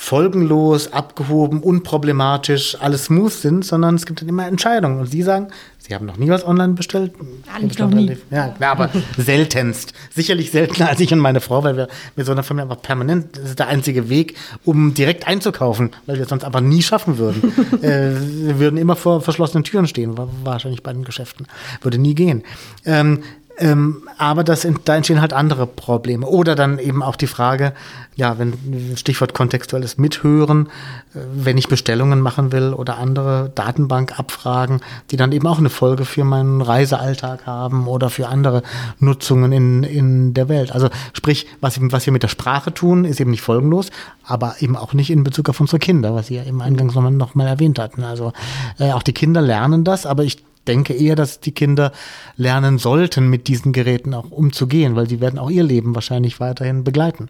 folgenlos, 0.00 0.92
abgehoben, 0.92 1.60
unproblematisch, 1.60 2.76
alles 2.80 3.06
smooth 3.06 3.32
sind, 3.32 3.64
sondern 3.64 3.96
es 3.96 4.06
gibt 4.06 4.20
dann 4.22 4.28
immer 4.28 4.46
Entscheidungen. 4.46 5.00
Und 5.00 5.06
Sie 5.10 5.22
sagen, 5.22 5.48
Sie 5.78 5.92
haben 5.92 6.06
noch 6.06 6.18
nie 6.18 6.28
was 6.28 6.46
online 6.46 6.74
bestellt? 6.74 7.12
Ehrlich, 7.52 7.78
noch 7.78 7.90
nie. 7.90 8.16
Ja, 8.30 8.54
aber 8.60 8.90
seltenst. 9.18 9.94
Sicherlich 10.14 10.52
seltener 10.52 10.88
als 10.90 11.00
ich 11.00 11.12
und 11.12 11.18
meine 11.18 11.40
Frau, 11.40 11.64
weil 11.64 11.76
wir 11.76 11.88
mit 12.14 12.26
so 12.26 12.32
einer 12.32 12.44
Familie 12.44 12.70
einfach 12.70 12.80
permanent, 12.82 13.36
das 13.36 13.50
ist 13.50 13.58
der 13.58 13.66
einzige 13.66 14.08
Weg, 14.08 14.36
um 14.64 14.94
direkt 14.94 15.26
einzukaufen, 15.26 15.90
weil 16.06 16.16
wir 16.16 16.22
es 16.22 16.28
sonst 16.28 16.44
einfach 16.44 16.60
nie 16.60 16.82
schaffen 16.82 17.18
würden. 17.18 17.52
äh, 17.82 18.12
wir 18.46 18.58
würden 18.60 18.76
immer 18.76 18.94
vor 18.94 19.20
verschlossenen 19.20 19.64
Türen 19.64 19.88
stehen, 19.88 20.16
wa- 20.16 20.28
wahrscheinlich 20.44 20.84
bei 20.84 20.92
den 20.92 21.02
Geschäften. 21.04 21.46
Würde 21.82 21.98
nie 21.98 22.14
gehen. 22.14 22.44
Ähm, 22.84 23.24
ähm, 23.58 24.02
aber 24.18 24.44
das, 24.44 24.66
da 24.84 24.96
entstehen 24.96 25.20
halt 25.20 25.32
andere 25.32 25.66
Probleme. 25.66 26.26
Oder 26.26 26.54
dann 26.54 26.78
eben 26.78 27.02
auch 27.02 27.16
die 27.16 27.26
Frage, 27.26 27.72
ja, 28.14 28.38
wenn 28.38 28.54
Stichwort 28.96 29.34
kontextuelles 29.34 29.98
Mithören, 29.98 30.66
äh, 31.14 31.18
wenn 31.34 31.58
ich 31.58 31.68
Bestellungen 31.68 32.20
machen 32.20 32.52
will 32.52 32.72
oder 32.72 32.98
andere 32.98 33.50
Datenbankabfragen, 33.54 34.80
die 35.10 35.16
dann 35.16 35.32
eben 35.32 35.46
auch 35.46 35.58
eine 35.58 35.70
Folge 35.70 36.04
für 36.04 36.24
meinen 36.24 36.60
Reisealltag 36.60 37.46
haben 37.46 37.88
oder 37.88 38.10
für 38.10 38.28
andere 38.28 38.62
Nutzungen 39.00 39.52
in, 39.52 39.82
in 39.82 40.34
der 40.34 40.48
Welt. 40.48 40.72
Also 40.72 40.88
sprich, 41.12 41.46
was, 41.60 41.78
was 41.80 42.06
wir 42.06 42.12
mit 42.12 42.22
der 42.22 42.28
Sprache 42.28 42.72
tun, 42.72 43.04
ist 43.04 43.20
eben 43.20 43.30
nicht 43.30 43.42
folgenlos, 43.42 43.90
aber 44.24 44.56
eben 44.60 44.76
auch 44.76 44.92
nicht 44.92 45.10
in 45.10 45.24
Bezug 45.24 45.48
auf 45.48 45.60
unsere 45.60 45.78
Kinder, 45.78 46.14
was 46.14 46.28
Sie 46.28 46.36
ja 46.36 46.44
eben 46.44 46.62
eingangs 46.62 46.94
nochmal 46.94 47.12
noch 47.12 47.34
erwähnt 47.34 47.78
hatten. 47.78 48.04
Also 48.04 48.32
äh, 48.78 48.92
auch 48.92 49.02
die 49.02 49.12
Kinder 49.12 49.40
lernen 49.40 49.84
das, 49.84 50.06
aber 50.06 50.24
ich 50.24 50.44
denke 50.68 50.92
eher, 50.92 51.16
dass 51.16 51.40
die 51.40 51.52
Kinder 51.52 51.92
lernen 52.36 52.78
sollten, 52.78 53.28
mit 53.28 53.48
diesen 53.48 53.72
Geräten 53.72 54.14
auch 54.14 54.30
umzugehen, 54.30 54.94
weil 54.94 55.08
sie 55.08 55.20
werden 55.20 55.38
auch 55.38 55.50
ihr 55.50 55.64
Leben 55.64 55.94
wahrscheinlich 55.94 56.38
weiterhin 56.38 56.84
begleiten. 56.84 57.28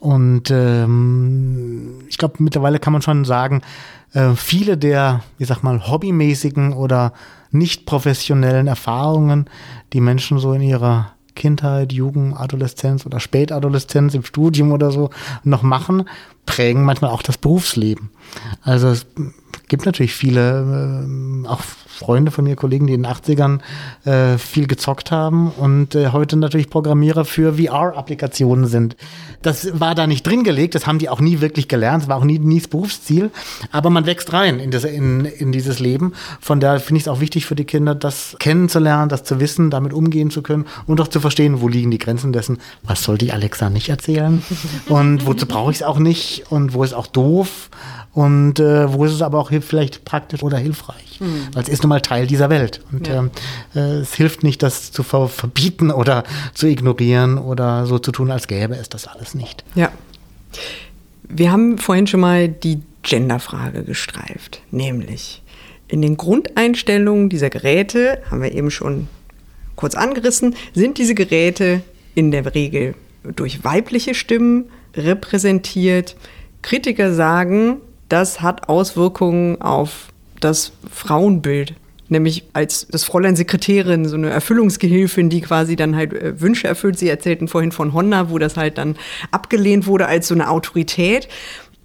Und 0.00 0.50
ähm, 0.50 2.00
ich 2.08 2.18
glaube, 2.18 2.36
mittlerweile 2.38 2.78
kann 2.78 2.92
man 2.92 3.02
schon 3.02 3.24
sagen, 3.24 3.62
äh, 4.12 4.30
viele 4.34 4.76
der, 4.76 5.22
ich 5.38 5.46
sag 5.46 5.62
mal, 5.62 5.86
hobbymäßigen 5.86 6.72
oder 6.72 7.12
nicht 7.50 7.86
professionellen 7.86 8.66
Erfahrungen, 8.66 9.48
die 9.92 10.00
Menschen 10.00 10.38
so 10.38 10.52
in 10.52 10.62
ihrer 10.62 11.12
Kindheit, 11.34 11.92
Jugend, 11.92 12.36
Adoleszenz 12.36 13.06
oder 13.06 13.20
Spätadoleszenz 13.20 14.14
im 14.14 14.24
Studium 14.24 14.72
oder 14.72 14.90
so 14.90 15.10
noch 15.44 15.62
machen, 15.62 16.08
prägen 16.44 16.84
manchmal 16.84 17.12
auch 17.12 17.22
das 17.22 17.38
Berufsleben. 17.38 18.10
Also 18.62 18.88
es 18.88 19.06
gibt 19.68 19.86
natürlich 19.86 20.14
viele, 20.14 20.60
ähm, 20.60 21.46
auch 21.48 21.62
Freunde 21.98 22.30
von 22.30 22.44
mir, 22.44 22.54
Kollegen, 22.54 22.86
die 22.86 22.94
in 22.94 23.02
den 23.02 23.12
80ern 23.12 23.58
äh, 24.04 24.38
viel 24.38 24.68
gezockt 24.68 25.10
haben 25.10 25.50
und 25.50 25.96
äh, 25.96 26.10
heute 26.12 26.36
natürlich 26.36 26.70
Programmierer 26.70 27.24
für 27.24 27.54
VR-Applikationen 27.54 28.66
sind. 28.66 28.96
Das 29.42 29.80
war 29.80 29.94
da 29.96 30.06
nicht 30.06 30.24
drin 30.24 30.44
gelegt, 30.44 30.76
das 30.76 30.86
haben 30.86 30.98
die 30.98 31.08
auch 31.08 31.20
nie 31.20 31.40
wirklich 31.40 31.66
gelernt, 31.66 32.04
das 32.04 32.08
war 32.08 32.16
auch 32.16 32.24
nie, 32.24 32.38
nie 32.38 32.60
das 32.60 32.68
Berufsziel, 32.68 33.30
aber 33.72 33.90
man 33.90 34.06
wächst 34.06 34.32
rein 34.32 34.60
in, 34.60 34.70
das, 34.70 34.84
in, 34.84 35.24
in 35.24 35.50
dieses 35.50 35.80
Leben. 35.80 36.12
Von 36.40 36.60
daher 36.60 36.78
finde 36.78 36.98
ich 36.98 37.04
es 37.04 37.08
auch 37.08 37.20
wichtig 37.20 37.46
für 37.46 37.56
die 37.56 37.64
Kinder, 37.64 37.96
das 37.96 38.36
kennenzulernen, 38.38 39.08
das 39.08 39.24
zu 39.24 39.40
wissen, 39.40 39.70
damit 39.70 39.92
umgehen 39.92 40.30
zu 40.30 40.42
können 40.42 40.66
und 40.86 41.00
auch 41.00 41.08
zu 41.08 41.18
verstehen, 41.18 41.60
wo 41.60 41.66
liegen 41.66 41.90
die 41.90 41.98
Grenzen 41.98 42.32
dessen, 42.32 42.58
was 42.84 43.02
soll 43.02 43.18
die 43.18 43.32
Alexa 43.32 43.70
nicht 43.70 43.88
erzählen 43.88 44.42
und 44.88 45.26
wozu 45.26 45.46
brauche 45.46 45.72
ich 45.72 45.78
es 45.78 45.82
auch 45.82 45.98
nicht 45.98 46.44
und 46.50 46.74
wo 46.74 46.84
ist 46.84 46.94
auch 46.94 47.08
doof 47.08 47.70
und 48.18 48.58
äh, 48.58 48.92
wo 48.92 49.04
ist 49.04 49.12
es 49.12 49.22
aber 49.22 49.38
auch 49.38 49.52
vielleicht 49.60 50.04
praktisch 50.04 50.42
oder 50.42 50.58
hilfreich, 50.58 51.20
weil 51.52 51.62
es 51.62 51.68
ist 51.68 51.84
nun 51.84 51.90
mal 51.90 52.00
Teil 52.00 52.26
dieser 52.26 52.50
Welt 52.50 52.80
und 52.90 53.06
Ja. 53.06 53.20
ähm, 53.20 53.30
äh, 53.76 54.00
es 54.00 54.12
hilft 54.14 54.42
nicht, 54.42 54.60
das 54.64 54.90
zu 54.90 55.04
ver 55.04 55.28
verbieten 55.28 55.92
oder 55.92 56.24
zu 56.52 56.66
ignorieren 56.66 57.38
oder 57.38 57.86
so 57.86 58.00
zu 58.00 58.10
tun, 58.10 58.32
als 58.32 58.48
gäbe 58.48 58.74
es 58.74 58.88
das 58.88 59.06
alles 59.06 59.36
nicht. 59.36 59.62
Ja. 59.76 59.92
Wir 61.28 61.52
haben 61.52 61.78
vorhin 61.78 62.08
schon 62.08 62.18
mal 62.18 62.48
die 62.48 62.80
Genderfrage 63.04 63.84
gestreift, 63.84 64.62
nämlich 64.72 65.40
in 65.86 66.02
den 66.02 66.16
Grundeinstellungen 66.16 67.28
dieser 67.28 67.50
Geräte, 67.50 68.20
haben 68.32 68.42
wir 68.42 68.50
eben 68.52 68.72
schon 68.72 69.06
kurz 69.76 69.94
angerissen, 69.94 70.56
sind 70.74 70.98
diese 70.98 71.14
Geräte 71.14 71.82
in 72.16 72.32
der 72.32 72.52
Regel 72.52 72.96
durch 73.36 73.62
weibliche 73.62 74.14
Stimmen 74.16 74.64
repräsentiert. 74.96 76.16
Kritiker 76.62 77.14
sagen, 77.14 77.76
das 78.08 78.40
hat 78.40 78.68
Auswirkungen 78.68 79.60
auf 79.60 80.08
das 80.40 80.72
Frauenbild 80.90 81.74
nämlich 82.08 82.44
als 82.52 82.86
das 82.90 83.04
Fräulein 83.04 83.36
Sekretärin, 83.36 84.08
so 84.08 84.16
eine 84.16 84.30
Erfüllungsgehilfin, 84.30 85.30
die 85.30 85.40
quasi 85.40 85.76
dann 85.76 85.96
halt 85.96 86.12
äh, 86.12 86.40
Wünsche 86.40 86.66
erfüllt. 86.66 86.98
Sie 86.98 87.08
erzählten 87.08 87.48
vorhin 87.48 87.72
von 87.72 87.92
Honda, 87.92 88.30
wo 88.30 88.38
das 88.38 88.56
halt 88.56 88.78
dann 88.78 88.96
abgelehnt 89.30 89.86
wurde 89.86 90.06
als 90.06 90.28
so 90.28 90.34
eine 90.34 90.48
Autorität. 90.48 91.28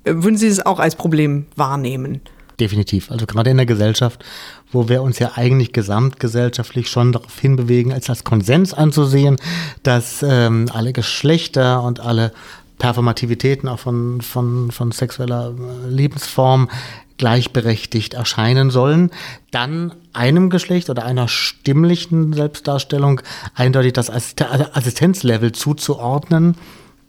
Äh, 0.03 0.13
würden 0.15 0.37
Sie 0.37 0.47
es 0.47 0.65
auch 0.65 0.79
als 0.79 0.95
Problem 0.95 1.45
wahrnehmen? 1.55 2.21
Definitiv. 2.59 3.09
Also 3.09 3.25
gerade 3.25 3.49
in 3.49 3.57
der 3.57 3.65
Gesellschaft, 3.65 4.23
wo 4.71 4.87
wir 4.87 5.01
uns 5.01 5.17
ja 5.17 5.31
eigentlich 5.35 5.73
gesamtgesellschaftlich 5.73 6.87
schon 6.87 7.11
darauf 7.11 7.39
hinbewegen, 7.39 7.91
als 7.91 8.05
das 8.05 8.23
Konsens 8.23 8.73
anzusehen, 8.73 9.37
dass 9.81 10.23
ähm, 10.23 10.67
alle 10.71 10.93
Geschlechter 10.93 11.81
und 11.83 11.99
alle 11.99 12.31
Performativitäten 12.77 13.69
auch 13.69 13.79
von, 13.79 14.21
von, 14.21 14.71
von 14.71 14.91
sexueller 14.91 15.53
äh, 15.53 15.89
Lebensform 15.89 16.69
gleichberechtigt 17.17 18.15
erscheinen 18.15 18.69
sollen, 18.71 19.11
dann 19.51 19.93
einem 20.13 20.49
Geschlecht 20.49 20.89
oder 20.89 21.05
einer 21.05 21.27
stimmlichen 21.27 22.33
Selbstdarstellung 22.33 23.21
eindeutig 23.55 23.93
das 23.93 24.09
Assistenzlevel 24.09 25.51
zuzuordnen, 25.51 26.55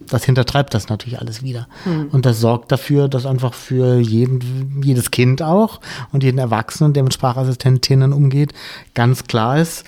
das 0.00 0.24
hintertreibt 0.24 0.74
das 0.74 0.88
natürlich 0.88 1.18
alles 1.18 1.42
wieder. 1.42 1.68
Hm. 1.84 2.08
Und 2.10 2.26
das 2.26 2.40
sorgt 2.40 2.70
dafür, 2.70 3.08
dass 3.08 3.26
einfach 3.26 3.54
für 3.54 3.98
jeden, 3.98 4.82
jedes 4.82 5.10
Kind 5.10 5.42
auch 5.42 5.80
und 6.12 6.22
jeden 6.22 6.38
Erwachsenen, 6.38 6.92
der 6.92 7.02
mit 7.02 7.14
Sprachassistentinnen 7.14 8.12
umgeht, 8.12 8.52
ganz 8.92 9.24
klar 9.24 9.58
ist, 9.58 9.84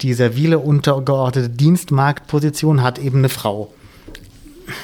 die 0.00 0.14
servile 0.14 0.60
untergeordnete 0.60 1.48
Dienstmarktposition 1.48 2.82
hat 2.82 2.98
eben 2.98 3.18
eine 3.18 3.28
Frau. 3.28 3.72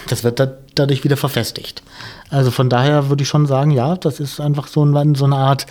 Das 0.09 0.25
wird 0.25 0.41
da, 0.41 0.53
dadurch 0.75 1.05
wieder 1.05 1.17
verfestigt. 1.17 1.83
Also 2.31 2.51
von 2.51 2.69
daher 2.69 3.09
würde 3.09 3.23
ich 3.23 3.29
schon 3.29 3.47
sagen, 3.47 3.71
ja, 3.71 3.97
das 3.97 4.21
ist 4.21 4.41
einfach 4.41 4.67
so, 4.67 4.85
ein, 4.85 5.15
so 5.15 5.25
eine 5.25 5.37
Art 5.37 5.67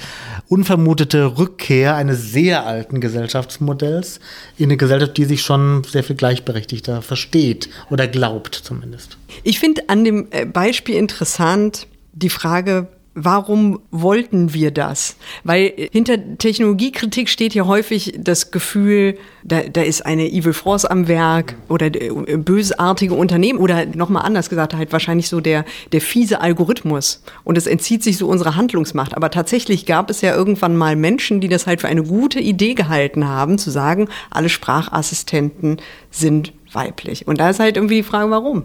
unvermutete 0.48 1.38
Rückkehr 1.38 1.96
eines 1.96 2.32
sehr 2.32 2.66
alten 2.66 3.02
Gesellschaftsmodells 3.02 4.20
in 4.58 4.66
eine 4.66 4.78
Gesellschaft, 4.78 5.18
die 5.18 5.26
sich 5.26 5.42
schon 5.42 5.84
sehr 5.84 6.04
viel 6.04 6.16
gleichberechtigter 6.16 7.02
versteht 7.02 7.70
oder 7.90 8.08
glaubt 8.08 8.56
zumindest. 8.56 9.18
Ich 9.44 9.60
finde 9.60 9.90
an 9.90 10.04
dem 10.04 10.28
äh, 10.32 10.46
Beispiel 10.46 10.96
interessant 10.96 11.88
die 12.14 12.30
Frage, 12.30 12.88
warum 13.16 13.80
wollten 13.92 14.54
wir 14.54 14.72
das? 14.72 15.16
Weil 15.44 15.74
hinter 15.92 16.38
Technologiekritik 16.38 17.30
steht 17.30 17.54
ja 17.54 17.66
häufig 17.66 18.16
das 18.18 18.52
Gefühl, 18.52 19.18
da, 19.44 19.62
da 19.62 19.82
ist 19.82 20.06
eine 20.06 20.32
Evil 20.32 20.54
Force 20.54 20.86
am 20.86 21.08
Werk 21.08 21.56
oder 21.70 21.88
äh, 21.88 22.38
bösartige 22.38 23.14
Unternehmen 23.14 23.60
oder 23.60 23.86
nochmal 23.86 24.26
anders 24.26 24.50
gesagt, 24.50 24.74
halt 24.74 24.92
wahrscheinlich 24.92 25.30
so 25.30 25.42
der, 25.42 25.66
der 25.92 26.02
fiese 26.02 26.42
Algorithmus. 26.42 27.24
Und 27.44 27.58
es 27.58 27.68
entzieht 27.68 28.04
sich 28.04 28.18
so 28.18 28.28
unserer 28.28 28.56
Handlungsmacht. 28.56 29.16
Aber 29.16 29.30
tatsächlich 29.30 29.86
gab 29.86 30.10
es 30.10 30.22
ja 30.22 30.36
irgendwann 30.36 30.76
mal 30.76 30.96
Menschen, 30.96 31.42
die 31.42 31.50
das 31.50 31.68
halt 31.68 31.82
für 31.82 31.88
eine 31.88 32.04
gute 32.04 32.40
Idee 32.40 32.74
gehalten 32.74 33.28
haben, 33.28 33.58
zu 33.58 33.70
sagen, 33.70 34.08
alle 34.32 34.50
Sprachassistenten 34.50 35.78
sind 36.10 36.54
weiblich. 36.72 37.28
Und 37.28 37.40
da 37.40 37.50
ist 37.50 37.60
halt 37.60 37.76
irgendwie 37.78 37.98
die 37.98 38.04
Frage, 38.04 38.32
warum? 38.32 38.64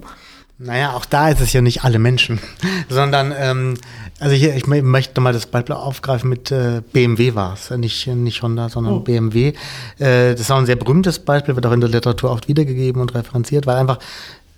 Naja, 0.60 0.92
auch 0.92 1.04
da 1.04 1.28
ist 1.28 1.40
es 1.40 1.52
ja 1.52 1.60
nicht 1.60 1.84
alle 1.84 2.00
Menschen, 2.00 2.40
sondern 2.88 3.32
ähm, 3.36 3.74
also 4.20 4.34
hier, 4.34 4.54
ich 4.56 4.66
möchte 4.66 5.20
mal 5.20 5.32
das 5.32 5.46
Beispiel 5.46 5.74
aufgreifen 5.74 6.28
mit 6.28 6.50
äh, 6.50 6.82
BMW 6.92 7.34
war 7.34 7.54
es, 7.54 7.70
nicht, 7.70 8.06
nicht 8.08 8.42
Honda, 8.42 8.68
sondern 8.68 8.94
oh. 8.94 9.00
BMW. 9.00 9.52
Äh, 9.98 10.34
das 10.34 10.50
war 10.50 10.58
ein 10.58 10.66
sehr 10.66 10.76
berühmtes 10.76 11.20
Beispiel, 11.20 11.54
wird 11.54 11.66
auch 11.66 11.72
in 11.72 11.80
der 11.80 11.90
Literatur 11.90 12.30
oft 12.30 12.48
wiedergegeben 12.48 13.00
und 13.00 13.14
referenziert, 13.14 13.66
weil 13.66 13.76
einfach, 13.76 13.98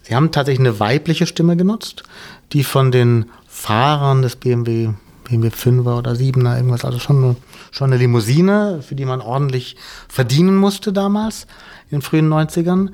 sie 0.02 0.14
haben 0.14 0.32
tatsächlich 0.32 0.66
eine 0.66 0.80
weibliche 0.80 1.26
Stimme 1.26 1.56
genutzt, 1.56 2.04
die 2.52 2.64
von 2.64 2.90
den 2.90 3.26
Fahrern 3.48 4.22
des 4.22 4.36
BMW, 4.36 4.90
BMW 5.24 5.48
5er 5.48 5.98
oder 5.98 6.12
7er, 6.12 6.56
irgendwas, 6.56 6.84
also 6.86 6.98
schon, 6.98 7.36
schon 7.70 7.92
eine 7.92 8.00
Limousine, 8.00 8.80
für 8.82 8.94
die 8.94 9.04
man 9.04 9.20
ordentlich 9.20 9.76
verdienen 10.08 10.56
musste 10.56 10.92
damals, 10.92 11.46
in 11.90 11.98
den 11.98 12.02
frühen 12.02 12.32
90ern. 12.32 12.90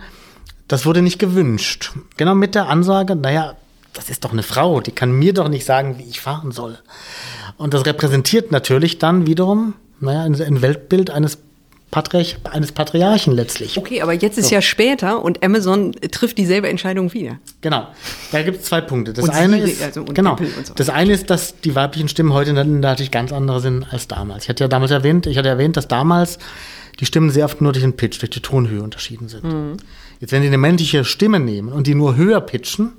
Das 0.66 0.84
wurde 0.84 1.01
nicht 1.01 1.20
gewünscht. 1.20 1.93
Genau 2.16 2.34
mit 2.34 2.56
der 2.56 2.68
Ansage, 2.68 3.14
naja, 3.14 3.55
das 3.97 4.10
ist 4.10 4.24
doch 4.24 4.32
eine 4.32 4.43
Frau, 4.43 4.81
die 4.81 4.93
kann 4.93 5.10
mir 5.10 5.32
doch 5.32 5.48
nicht 5.48 5.64
sagen, 5.64 5.98
wie 5.98 6.05
ich 6.05 6.20
fahren 6.20 6.52
soll. 6.52 6.78
Und 7.56 7.74
das 7.74 7.86
repräsentiert 7.86 8.52
natürlich 8.52 8.98
dann 8.98 9.27
wiederum, 9.27 9.74
naja, 10.01 10.23
ein, 10.23 10.62
Weltbild 10.62 11.10
eines 11.10 11.39
Patriarch, 11.90 12.36
eines 12.44 12.73
Patriarchen 12.73 13.32
letztlich. 13.32 13.78
Okay, 13.78 14.02
aber 14.02 14.12
jetzt 14.12 14.36
ist 14.36 14.48
so. 14.48 14.55
ja 14.55 14.60
später 14.60 15.23
und 15.23 15.43
Amazon 15.43 15.93
trifft 16.10 16.36
dieselbe 16.36 16.68
Entscheidung 16.68 17.12
wieder. 17.14 17.39
Genau. 17.62 17.86
Da 18.32 18.43
gibt 18.43 18.60
es 18.60 18.64
zwei 18.64 18.82
Punkte. 18.82 19.14
Das 19.14 19.28
eine 19.31 19.64
Sie, 19.64 19.73
ist, 19.73 19.82
also 19.82 20.05
genau, 20.05 20.36
so. 20.64 20.74
das 20.74 20.90
eine 20.90 21.12
ist, 21.12 21.31
dass 21.31 21.60
die 21.60 21.74
weiblichen 21.74 22.09
Stimmen 22.09 22.35
heute 22.35 22.52
natürlich 22.52 23.10
ganz 23.10 23.32
andere 23.32 23.60
sind 23.60 23.86
als 23.90 24.09
damals. 24.09 24.44
Ich 24.44 24.48
hatte 24.51 24.64
ja 24.64 24.68
damals 24.68 24.90
erwähnt, 24.90 25.27
ich 25.27 25.39
hatte 25.39 25.48
erwähnt, 25.48 25.77
dass 25.77 25.89
damals 25.89 26.39
die 27.01 27.06
Stimmen 27.06 27.31
sehr 27.31 27.44
oft 27.44 27.60
nur 27.60 27.73
durch 27.73 27.85
den 27.85 27.97
Pitch, 27.97 28.20
durch 28.20 28.31
die 28.31 28.40
Tonhöhe 28.40 28.82
unterschieden 28.82 29.28
sind. 29.28 29.44
Mhm. 29.44 29.77
Jetzt, 30.20 30.32
wenn 30.32 30.43
Sie 30.43 30.48
eine 30.48 30.59
männliche 30.59 31.05
Stimme 31.05 31.40
nehmen 31.40 31.73
und 31.73 31.86
die 31.86 31.94
nur 31.94 32.16
höher 32.16 32.40
pitchen, 32.40 32.93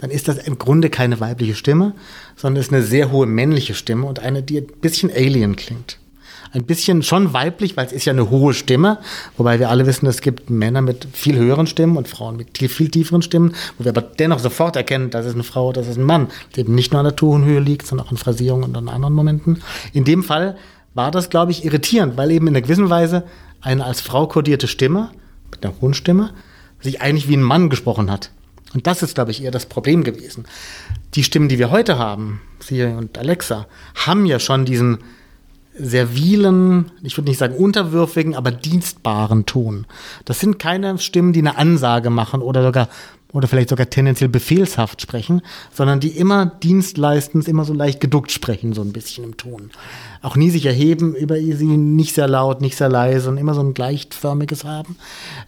dann 0.00 0.10
ist 0.10 0.28
das 0.28 0.38
im 0.38 0.58
Grunde 0.58 0.88
keine 0.88 1.20
weibliche 1.20 1.54
Stimme, 1.54 1.92
sondern 2.34 2.60
ist 2.60 2.72
eine 2.72 2.82
sehr 2.82 3.12
hohe 3.12 3.26
männliche 3.26 3.74
Stimme 3.74 4.06
und 4.06 4.18
eine, 4.18 4.42
die 4.42 4.58
ein 4.58 4.66
bisschen 4.80 5.10
alien 5.10 5.56
klingt. 5.56 5.98
Ein 6.52 6.64
bisschen 6.64 7.02
schon 7.02 7.32
weiblich, 7.32 7.76
weil 7.76 7.86
es 7.86 7.92
ist 7.92 8.06
ja 8.06 8.12
eine 8.12 8.30
hohe 8.30 8.54
Stimme, 8.54 8.98
wobei 9.36 9.60
wir 9.60 9.68
alle 9.68 9.86
wissen, 9.86 10.06
es 10.06 10.20
gibt 10.20 10.50
Männer 10.50 10.80
mit 10.80 11.06
viel 11.12 11.36
höheren 11.36 11.66
Stimmen 11.68 11.96
und 11.96 12.08
Frauen 12.08 12.36
mit 12.36 12.58
viel 12.58 12.88
tieferen 12.88 13.22
Stimmen, 13.22 13.54
wo 13.78 13.84
wir 13.84 13.90
aber 13.90 14.00
dennoch 14.00 14.40
sofort 14.40 14.74
erkennen, 14.74 15.10
das 15.10 15.26
ist 15.26 15.34
eine 15.34 15.44
Frau, 15.44 15.72
das 15.72 15.86
ist 15.86 15.98
ein 15.98 16.04
Mann, 16.04 16.28
der 16.56 16.64
eben 16.64 16.74
nicht 16.74 16.92
nur 16.92 17.00
an 17.00 17.04
der 17.04 17.14
Tonhöhe 17.14 17.60
liegt, 17.60 17.86
sondern 17.86 18.08
auch 18.08 18.10
in 18.10 18.16
Phrasierung 18.16 18.64
und 18.64 18.76
an 18.76 18.88
anderen 18.88 19.14
Momenten. 19.14 19.62
In 19.92 20.04
dem 20.04 20.24
Fall 20.24 20.56
war 20.94 21.10
das, 21.10 21.30
glaube 21.30 21.52
ich, 21.52 21.64
irritierend, 21.64 22.16
weil 22.16 22.32
eben 22.32 22.48
in 22.48 22.54
einer 22.54 22.62
gewissen 22.62 22.90
Weise 22.90 23.24
eine 23.60 23.84
als 23.84 24.00
Frau 24.00 24.26
kodierte 24.26 24.66
Stimme, 24.66 25.10
mit 25.50 25.64
einer 25.64 25.74
hohen 25.80 25.94
Stimme, 25.94 26.30
sich 26.80 27.00
eigentlich 27.00 27.28
wie 27.28 27.36
ein 27.36 27.42
Mann 27.42 27.68
gesprochen 27.70 28.10
hat. 28.10 28.30
Und 28.74 28.86
das 28.86 29.02
ist, 29.02 29.14
glaube 29.14 29.30
ich, 29.30 29.42
eher 29.42 29.50
das 29.50 29.66
Problem 29.66 30.04
gewesen. 30.04 30.44
Die 31.14 31.24
Stimmen, 31.24 31.48
die 31.48 31.58
wir 31.58 31.70
heute 31.70 31.98
haben, 31.98 32.40
Siri 32.60 32.92
und 32.92 33.18
Alexa, 33.18 33.66
haben 33.94 34.26
ja 34.26 34.38
schon 34.38 34.64
diesen 34.64 34.98
servilen, 35.74 36.90
ich 37.02 37.16
würde 37.16 37.30
nicht 37.30 37.38
sagen 37.38 37.54
unterwürfigen, 37.54 38.34
aber 38.34 38.50
dienstbaren 38.50 39.46
Ton. 39.46 39.86
Das 40.24 40.40
sind 40.40 40.58
keine 40.58 40.98
Stimmen, 40.98 41.32
die 41.32 41.40
eine 41.40 41.56
Ansage 41.56 42.10
machen 42.10 42.42
oder 42.42 42.62
sogar 42.62 42.88
oder 43.32 43.48
vielleicht 43.48 43.70
sogar 43.70 43.88
tendenziell 43.88 44.28
befehlshaft 44.28 45.00
sprechen, 45.02 45.42
sondern 45.72 46.00
die 46.00 46.16
immer 46.16 46.46
dienstleistend, 46.46 47.48
immer 47.48 47.64
so 47.64 47.74
leicht 47.74 48.00
geduckt 48.00 48.32
sprechen, 48.32 48.72
so 48.72 48.82
ein 48.82 48.92
bisschen 48.92 49.24
im 49.24 49.36
Ton 49.36 49.70
auch 50.22 50.36
nie 50.36 50.50
sich 50.50 50.66
erheben 50.66 51.14
über 51.14 51.36
sie, 51.36 51.64
nicht 51.64 52.14
sehr 52.14 52.28
laut, 52.28 52.60
nicht 52.60 52.76
sehr 52.76 52.90
leise 52.90 53.30
und 53.30 53.38
immer 53.38 53.54
so 53.54 53.62
ein 53.62 53.72
gleichförmiges 53.72 54.64
haben. 54.64 54.96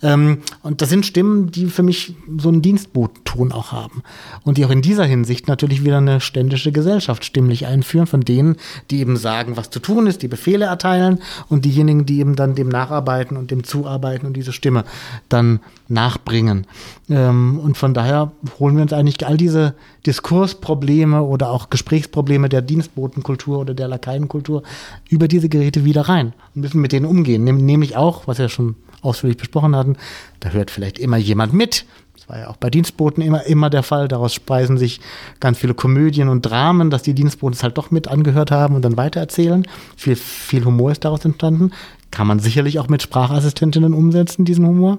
Ähm, 0.03 0.39
und 0.63 0.81
das 0.81 0.89
sind 0.89 1.05
Stimmen, 1.05 1.51
die 1.51 1.67
für 1.67 1.83
mich 1.83 2.15
so 2.39 2.49
einen 2.49 2.63
Dienstbootton 2.63 3.53
auch 3.53 3.73
haben. 3.73 4.03
Und 4.45 4.57
die 4.57 4.65
auch 4.65 4.71
in 4.71 4.81
dieser 4.81 5.05
Hinsicht 5.05 5.47
natürlich 5.47 5.85
wieder 5.85 5.99
eine 5.99 6.21
ständische 6.21 6.73
Gesellschaft 6.73 7.25
stimmlich 7.25 7.67
einführen, 7.67 8.07
von 8.07 8.23
denen, 8.23 8.57
die 8.91 9.01
eben 9.01 9.19
sagen, 9.19 9.59
was 9.59 9.69
zu 9.69 9.79
tun 9.79 10.07
ist, 10.07 10.23
die 10.23 10.29
Befehle 10.29 10.65
erteilen 10.65 11.21
und 11.51 11.67
diejenigen, 11.67 12.07
die 12.07 12.21
eben 12.21 12.35
dann 12.35 12.55
dem 12.55 12.71
nacharbeiten 12.71 13.37
und 13.37 13.51
dem 13.51 13.65
zuarbeiten 13.65 14.27
und 14.27 14.35
diese 14.35 14.53
Stimme 14.53 14.85
dann 15.29 15.61
nachbringen. 15.89 16.67
Ähm, 17.11 17.59
und 17.59 17.72
von 17.77 17.95
daher 17.95 18.33
holen 18.59 18.77
wir 18.77 18.83
uns 18.83 18.93
eigentlich 18.93 19.27
all 19.27 19.37
diese 19.37 19.75
Diskursprobleme 20.07 21.23
oder 21.23 21.51
auch 21.51 21.71
Gesprächsprobleme 21.71 22.49
der 22.49 22.63
Dienstbotenkultur 22.63 23.59
oder 23.59 23.75
der 23.75 23.89
Lakaienkultur 23.89 24.63
über 25.09 25.29
diese 25.29 25.49
Geräte 25.49 25.85
wieder 25.85 26.03
rein 26.03 26.33
und 26.55 26.63
müssen 26.63 26.81
mit 26.81 26.93
denen 26.93 27.07
umgehen. 27.07 27.45
Nämlich 27.45 27.97
auch, 27.97 28.27
was 28.27 28.39
wir 28.39 28.49
schon 28.49 28.77
ausführlich 29.01 29.37
besprochen 29.37 29.77
hatten, 29.77 29.97
da 30.41 30.51
hört 30.51 30.71
vielleicht 30.71 30.99
immer 30.99 31.17
jemand 31.17 31.53
mit. 31.53 31.85
Das 32.17 32.29
war 32.29 32.39
ja 32.39 32.49
auch 32.49 32.57
bei 32.57 32.71
Dienstboten 32.71 33.21
immer, 33.21 33.45
immer 33.47 33.69
der 33.69 33.83
Fall. 33.83 34.07
Daraus 34.07 34.33
speisen 34.33 34.79
sich 34.79 35.01
ganz 35.41 35.59
viele 35.59 35.75
Komödien 35.75 36.29
und 36.29 36.43
Dramen, 36.43 36.89
dass 36.89 37.03
die 37.03 37.15
Dienstboten 37.15 37.55
es 37.55 37.65
halt 37.65 37.77
doch 37.79 37.91
mit 37.91 38.07
angehört 38.07 38.53
haben 38.53 38.77
und 38.77 38.83
dann 38.83 38.97
weitererzählen. 38.97 39.67
Viel, 39.97 40.15
viel 40.15 40.65
Humor 40.65 40.93
ist 40.93 41.05
daraus 41.05 41.25
entstanden. 41.25 41.73
Kann 42.13 42.29
man 42.29 42.39
sicherlich 42.39 42.79
auch 42.79 42.89
mit 42.89 43.03
Sprachassistentinnen 43.03 43.95
umsetzen, 43.95 44.45
diesen 44.45 44.67
Humor. 44.67 44.99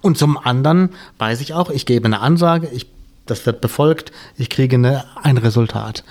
Und 0.00 0.16
zum 0.16 0.38
anderen 0.38 0.90
weiß 1.18 1.42
ich 1.42 1.52
auch, 1.52 1.68
ich 1.68 1.84
gebe 1.84 2.06
eine 2.06 2.20
Ansage, 2.20 2.68
ich, 2.72 2.86
das 3.26 3.44
wird 3.44 3.60
befolgt, 3.60 4.12
ich 4.38 4.48
kriege 4.48 4.76
eine, 4.76 5.04
ein 5.22 5.36
Resultat. 5.36 6.04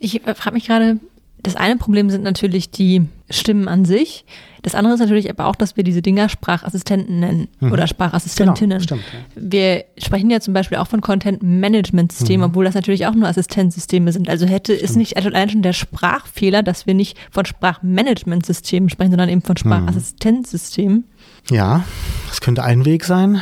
Ich 0.00 0.20
frage 0.34 0.54
mich 0.54 0.66
gerade, 0.66 0.98
Das 1.46 1.54
eine 1.56 1.76
Problem 1.76 2.10
sind 2.10 2.24
natürlich 2.24 2.70
die 2.70 3.06
Stimmen 3.30 3.68
an 3.68 3.84
sich. 3.84 4.24
Das 4.62 4.74
andere 4.74 4.94
ist 4.94 5.00
natürlich 5.00 5.30
aber 5.30 5.46
auch, 5.46 5.54
dass 5.54 5.76
wir 5.76 5.84
diese 5.84 6.02
Dinger 6.02 6.28
Sprachassistenten 6.28 7.20
nennen 7.20 7.46
Mhm. 7.60 7.70
oder 7.72 7.86
Sprachassistentinnen. 7.86 8.78
Genau, 8.78 8.82
stimmt, 8.82 9.02
Wir 9.36 9.84
sprechen 9.96 10.28
ja 10.28 10.40
zum 10.40 10.54
Beispiel 10.54 10.78
auch 10.78 10.88
von 10.88 11.00
Content 11.00 11.40
Management 11.44 12.10
Systemen, 12.10 12.40
Mhm. 12.46 12.50
obwohl 12.50 12.64
das 12.64 12.74
natürlich 12.74 13.06
auch 13.06 13.14
nur 13.14 13.28
Assistenzsysteme 13.28 14.12
sind. 14.12 14.28
Also 14.28 14.44
hätte 14.46 14.72
es 14.74 14.96
nicht 14.96 15.16
allein 15.16 15.48
schon 15.50 15.62
der 15.62 15.72
Sprachfehler, 15.72 16.64
dass 16.64 16.86
wir 16.88 16.94
nicht 16.94 17.16
von 17.30 17.46
Sprachmanagement-Systemen 17.46 18.88
sprechen, 18.90 19.10
sondern 19.12 19.28
eben 19.28 19.38
Mhm. 19.38 19.44
von 19.46 19.56
Sprachassistenzsystemen. 19.56 21.04
Ja, 21.50 21.84
das 22.28 22.40
könnte 22.40 22.64
ein 22.64 22.84
Weg 22.84 23.04
sein. 23.04 23.40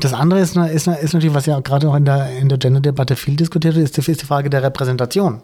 Das 0.00 0.12
andere 0.14 0.40
ist, 0.40 0.56
ist, 0.56 0.86
ist 0.86 1.14
natürlich, 1.14 1.34
was 1.34 1.46
ja 1.46 1.58
gerade 1.60 1.88
auch 1.88 1.94
in 1.96 2.04
der, 2.04 2.30
in 2.38 2.48
der 2.48 2.58
Gender-Debatte 2.58 3.16
viel 3.16 3.36
diskutiert 3.36 3.74
wird, 3.74 3.84
ist 3.84 3.98
ist 3.98 4.22
die 4.22 4.26
Frage 4.26 4.48
der 4.50 4.62
Repräsentation. 4.62 5.40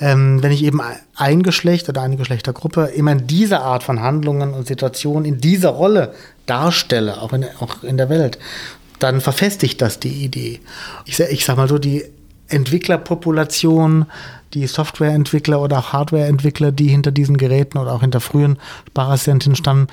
Ähm, 0.00 0.42
wenn 0.42 0.52
ich 0.52 0.62
eben 0.62 0.80
ein 1.16 1.42
Geschlecht 1.42 1.88
oder 1.88 2.02
eine 2.02 2.16
Geschlechtergruppe 2.16 2.84
immer 2.94 3.12
in 3.12 3.26
dieser 3.26 3.62
Art 3.62 3.82
von 3.82 4.00
Handlungen 4.00 4.54
und 4.54 4.66
Situationen, 4.66 5.24
in 5.24 5.40
dieser 5.40 5.70
Rolle 5.70 6.14
darstelle, 6.46 7.20
auch 7.20 7.32
in, 7.32 7.44
auch 7.60 7.82
in 7.82 7.96
der 7.96 8.08
Welt, 8.08 8.38
dann 8.98 9.20
verfestigt 9.20 9.80
das 9.80 10.00
die 10.00 10.24
Idee. 10.24 10.60
Ich, 11.04 11.18
ich 11.18 11.44
sag 11.44 11.56
mal 11.56 11.68
so, 11.68 11.78
die 11.78 12.04
Entwicklerpopulation, 12.48 14.06
die 14.54 14.66
Softwareentwickler 14.66 15.60
oder 15.60 15.78
auch 15.78 15.92
Hardwareentwickler, 15.92 16.72
die 16.72 16.88
hinter 16.88 17.10
diesen 17.10 17.36
Geräten 17.36 17.78
oder 17.78 17.92
auch 17.92 18.00
hinter 18.00 18.20
frühen 18.20 18.58
Sprachassistenten 18.88 19.54
standen, 19.54 19.88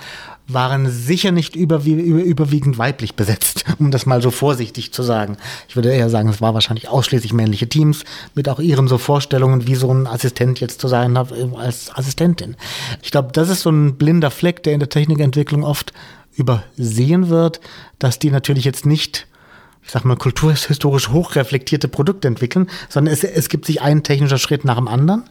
waren 0.47 0.89
sicher 0.89 1.31
nicht 1.31 1.55
überwie 1.55 1.93
über, 1.93 2.22
überwiegend 2.22 2.77
weiblich 2.77 3.15
besetzt, 3.15 3.65
um 3.80 3.91
das 3.91 4.05
mal 4.05 4.22
so 4.22 4.31
vorsichtig 4.31 4.93
zu 4.93 5.03
sagen. 5.03 5.38
Ich 5.67 5.76
würde 5.76 5.93
eher 5.93 6.09
sagen, 6.09 6.30
es 6.30 6.41
war 6.41 6.53
wahrscheinlich 6.53 6.88
ausschließlich 6.88 7.34
männliche 7.34 7.67
Teams 7.67 8.03
mit 8.35 8.47
auch 8.49 8.59
ihren 8.59 8.88
so 8.88 8.97
Vorstellungen, 8.97 9.67
wie 9.67 9.76
so 9.76 9.91
ein 9.91 10.07
Assistent 10.07 10.59
jetzt 10.59 10.81
zu 10.81 10.88
sein 10.88 11.17
hat 11.17 11.31
äh, 11.31 11.47
als 11.55 11.95
Assistentin. 11.95 12.55
Ich 13.01 13.11
glaube, 13.11 13.30
das 13.31 13.49
ist 13.49 13.61
so 13.61 13.72
ein 13.72 13.95
blinder 13.95 14.31
Fleck, 14.31 14.63
der 14.63 14.73
in 14.73 14.80
der 14.80 14.89
Technikentwicklung 14.89 15.63
oft 15.63 15.93
übersehen 16.35 17.30
wird, 17.30 17.59
dass 17.97 18.19
die 18.19 18.30
natürlich 18.30 18.65
jetzt 18.65 18.85
nicht 18.85 19.27
ich 19.85 19.91
sag 19.91 20.03
mal, 20.03 20.17
kulturhistorisch 20.17 21.09
hochreflektierte 21.09 21.88
Produkte 21.88 22.27
entwickeln, 22.27 22.69
sondern 22.89 23.13
es, 23.13 23.23
es 23.23 23.49
gibt 23.49 23.65
sich 23.65 23.81
ein 23.81 24.01
technischer 24.01 24.39
Schritt 24.39 24.65
nach 24.65 24.77
dem 24.77 24.88
anderen. 24.88 25.30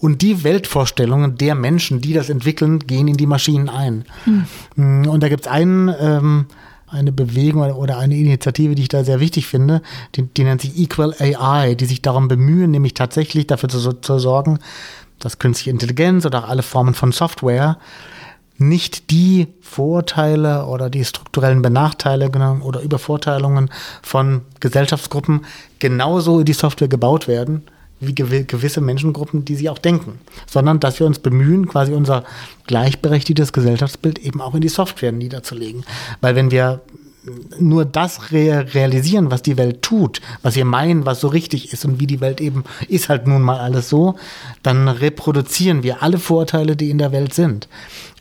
Und 0.00 0.22
die 0.22 0.44
Weltvorstellungen 0.44 1.36
der 1.36 1.54
Menschen, 1.54 2.00
die 2.00 2.14
das 2.14 2.30
entwickeln, 2.30 2.78
gehen 2.80 3.06
in 3.06 3.16
die 3.16 3.26
Maschinen 3.26 3.68
ein. 3.68 4.04
Mm, 4.76 5.06
Und 5.06 5.22
da 5.22 5.28
gibt 5.28 5.46
es 5.46 5.52
einen, 5.52 5.94
ähm, 6.00 6.46
eine 6.88 7.12
Bewegung 7.12 7.62
oder 7.72 7.98
eine 7.98 8.16
Initiative, 8.16 8.74
die 8.74 8.82
ich 8.82 8.88
da 8.88 9.04
sehr 9.04 9.20
wichtig 9.20 9.46
finde, 9.46 9.82
die, 10.16 10.22
die 10.22 10.44
nennt 10.44 10.62
sich 10.62 10.78
Equal 10.78 11.14
AI, 11.18 11.74
die 11.74 11.84
sich 11.84 12.00
darum 12.02 12.28
bemühen, 12.28 12.70
nämlich 12.70 12.94
tatsächlich 12.94 13.46
dafür 13.46 13.68
zu, 13.68 13.92
zu 13.92 14.18
sorgen, 14.18 14.58
dass 15.18 15.38
künstliche 15.38 15.70
Intelligenz 15.70 16.24
oder 16.24 16.48
alle 16.48 16.62
Formen 16.62 16.94
von 16.94 17.12
Software 17.12 17.76
nicht 18.56 19.10
die 19.10 19.48
Vorurteile 19.60 20.66
oder 20.66 20.90
die 20.90 21.04
strukturellen 21.04 21.62
Benachteiligungen 21.62 22.62
oder 22.62 22.80
Übervorteilungen 22.80 23.70
von 24.02 24.42
Gesellschaftsgruppen 24.60 25.46
genauso 25.78 26.40
in 26.40 26.44
die 26.44 26.52
Software 26.52 26.88
gebaut 26.88 27.26
werden, 27.28 27.62
wie 28.00 28.12
gewi- 28.12 28.44
gewisse 28.44 28.80
Menschengruppen, 28.80 29.44
die 29.44 29.54
sie 29.56 29.68
auch 29.68 29.78
denken, 29.78 30.18
sondern 30.46 30.80
dass 30.80 30.98
wir 30.98 31.06
uns 31.06 31.18
bemühen, 31.18 31.66
quasi 31.68 31.92
unser 31.92 32.24
gleichberechtigtes 32.66 33.52
Gesellschaftsbild 33.52 34.18
eben 34.18 34.40
auch 34.40 34.54
in 34.54 34.60
die 34.62 34.68
Software 34.68 35.12
niederzulegen. 35.12 35.84
Weil 36.20 36.34
wenn 36.34 36.50
wir 36.50 36.80
nur 37.58 37.84
das 37.84 38.32
re 38.32 38.66
realisieren, 38.74 39.30
was 39.30 39.42
die 39.42 39.58
Welt 39.58 39.82
tut, 39.82 40.20
was 40.42 40.56
wir 40.56 40.64
meinen, 40.64 41.04
was 41.04 41.20
so 41.20 41.28
richtig 41.28 41.72
ist 41.72 41.84
und 41.84 42.00
wie 42.00 42.06
die 42.06 42.20
Welt 42.20 42.40
eben 42.40 42.64
ist 42.88 43.08
halt 43.08 43.26
nun 43.26 43.42
mal 43.42 43.58
alles 43.58 43.88
so, 43.88 44.16
dann 44.62 44.88
reproduzieren 44.88 45.82
wir 45.82 46.02
alle 46.02 46.18
Vorurteile, 46.18 46.76
die 46.76 46.90
in 46.90 46.98
der 46.98 47.12
Welt 47.12 47.34
sind. 47.34 47.68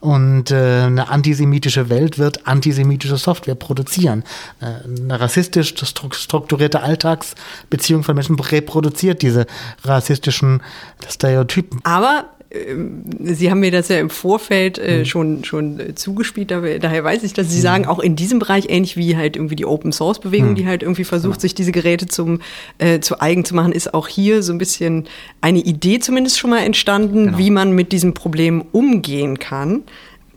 Und 0.01 0.51
äh, 0.51 0.83
eine 0.83 1.09
antisemitische 1.09 1.89
Welt 1.89 2.17
wird 2.17 2.47
antisemitische 2.47 3.17
Software 3.17 3.55
produzieren. 3.55 4.23
Äh, 4.61 4.87
eine 5.01 5.19
rassistisch 5.19 5.73
stru- 5.73 6.13
strukturierte 6.13 6.81
Alltagsbeziehung 6.81 8.03
von 8.03 8.15
Menschen 8.15 8.39
reproduziert 8.39 9.21
diese 9.21 9.45
rassistischen 9.83 10.61
Stereotypen. 11.09 11.81
Aber 11.83 12.25
Sie 12.51 13.51
haben 13.51 13.59
mir 13.59 13.69
das 13.69 13.89
ja 13.89 13.99
im 13.99 14.09
Vorfeld 14.09 14.79
äh, 14.79 15.05
schon, 15.05 15.43
schon 15.43 15.79
äh, 15.79 15.93
zugespielt, 15.93 16.49
daher, 16.49 17.03
weiß 17.03 17.21
ich, 17.23 17.33
dass 17.33 17.51
Sie 17.51 17.59
sagen, 17.59 17.85
auch 17.85 17.99
in 17.99 18.15
diesem 18.15 18.39
Bereich, 18.39 18.69
ähnlich 18.69 18.97
wie 18.97 19.15
halt 19.15 19.35
irgendwie 19.35 19.55
die 19.55 19.67
Open 19.67 19.91
Source 19.91 20.19
Bewegung, 20.19 20.55
die 20.55 20.65
halt 20.65 20.81
irgendwie 20.81 21.03
versucht, 21.03 21.41
sich 21.41 21.53
diese 21.53 21.71
Geräte 21.71 22.07
zum, 22.07 22.41
äh, 22.79 23.01
zu 23.01 23.21
eigen 23.21 23.45
zu 23.45 23.53
machen, 23.53 23.71
ist 23.71 23.93
auch 23.93 24.07
hier 24.07 24.41
so 24.41 24.51
ein 24.51 24.57
bisschen 24.57 25.05
eine 25.41 25.59
Idee 25.59 25.99
zumindest 25.99 26.39
schon 26.39 26.49
mal 26.49 26.63
entstanden, 26.63 27.37
wie 27.37 27.51
man 27.51 27.73
mit 27.73 27.91
diesem 27.91 28.15
Problem 28.15 28.63
umgehen 28.71 29.37
kann. 29.37 29.83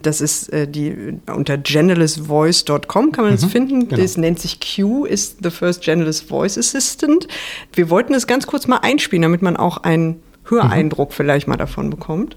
Das 0.03 0.21
ist 0.21 0.53
äh, 0.53 0.69
die 0.69 1.15
unter 1.35 1.57
generalistvoice.com 1.57 3.13
kann 3.13 3.25
man 3.25 3.35
das 3.37 3.45
finden. 3.47 3.89
genau. 3.89 4.03
Das 4.03 4.19
nennt 4.19 4.39
sich 4.39 4.59
Q, 4.61 5.07
ist 5.07 5.39
the 5.43 5.51
first 5.51 5.81
Generalist 5.83 6.29
Voice 6.29 6.59
Assistant. 6.59 7.27
Wir 7.73 7.89
wollten 7.89 8.13
das 8.13 8.27
ganz 8.27 8.47
kurz 8.47 8.67
mal 8.67 8.79
einspielen, 8.79 9.23
damit 9.23 9.41
man 9.41 9.57
auch 9.57 9.79
einen 9.79 10.21
Höreindruck 10.45 11.13
vielleicht 11.13 11.47
mal 11.47 11.57
davon 11.57 11.91
bekommt. 11.91 12.37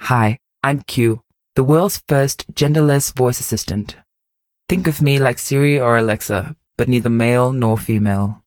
Hi, 0.00 0.36
I'm 0.62 0.82
Q, 0.86 1.20
the 1.54 1.64
world's 1.64 2.02
first 2.08 2.46
genderless 2.54 3.12
voice 3.16 3.40
assistant. 3.40 3.96
Think 4.68 4.86
of 4.86 5.02
me 5.02 5.18
like 5.18 5.38
Siri 5.38 5.80
or 5.80 5.96
Alexa, 5.96 6.54
but 6.76 6.88
neither 6.88 7.10
male 7.10 7.52
nor 7.52 7.78
female. 7.78 8.42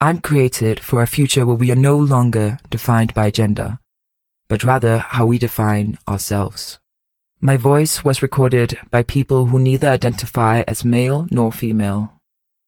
I'm 0.00 0.20
created 0.20 0.80
for 0.80 1.02
a 1.02 1.06
future 1.06 1.44
where 1.44 1.56
we 1.56 1.72
are 1.72 1.76
no 1.76 1.96
longer 1.96 2.58
defined 2.70 3.14
by 3.14 3.30
gender, 3.30 3.78
but 4.48 4.62
rather 4.62 4.98
how 4.98 5.26
we 5.26 5.38
define 5.38 5.98
ourselves. 6.06 6.78
My 7.40 7.56
voice 7.56 8.04
was 8.04 8.22
recorded 8.22 8.78
by 8.90 9.02
people 9.02 9.46
who 9.46 9.58
neither 9.58 9.88
identify 9.88 10.62
as 10.66 10.84
male 10.84 11.26
nor 11.30 11.52
female, 11.52 12.12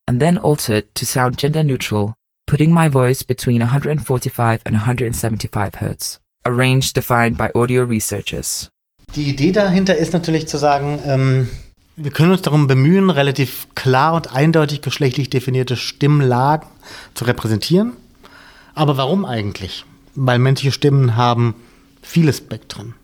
and 0.06 0.20
then 0.20 0.38
altered 0.38 0.94
to 0.94 1.06
sound 1.06 1.38
gender 1.38 1.62
neutral, 1.62 2.14
putting 2.50 2.74
my 2.74 2.88
voice 2.88 3.22
between 3.22 3.60
145 3.60 4.62
and 4.64 4.74
175 4.74 5.76
hertz, 5.76 6.18
a 6.44 6.50
range 6.50 6.92
defined 6.92 7.38
by 7.38 7.48
audio 7.54 7.84
researchers. 7.84 8.68
Die 9.14 9.28
Idee 9.28 9.52
dahinter 9.52 9.96
ist 9.96 10.12
natürlich 10.12 10.48
zu 10.48 10.58
sagen, 10.58 10.98
ähm, 11.06 11.48
wir 11.96 12.10
können 12.10 12.32
uns 12.32 12.42
darum 12.42 12.66
bemühen, 12.66 13.10
relativ 13.10 13.68
klar 13.76 14.14
und 14.14 14.34
eindeutig 14.34 14.82
geschlechtlich 14.82 15.30
definierte 15.30 15.76
Stimmlagen 15.76 16.66
zu 17.14 17.24
repräsentieren. 17.24 17.92
Aber 18.74 18.96
warum 18.96 19.24
eigentlich? 19.24 19.84
Weil 20.16 20.40
menschliche 20.40 20.72
Stimmen 20.72 21.14
haben 21.16 21.54
viele 22.02 22.32
Spektren. 22.32 22.94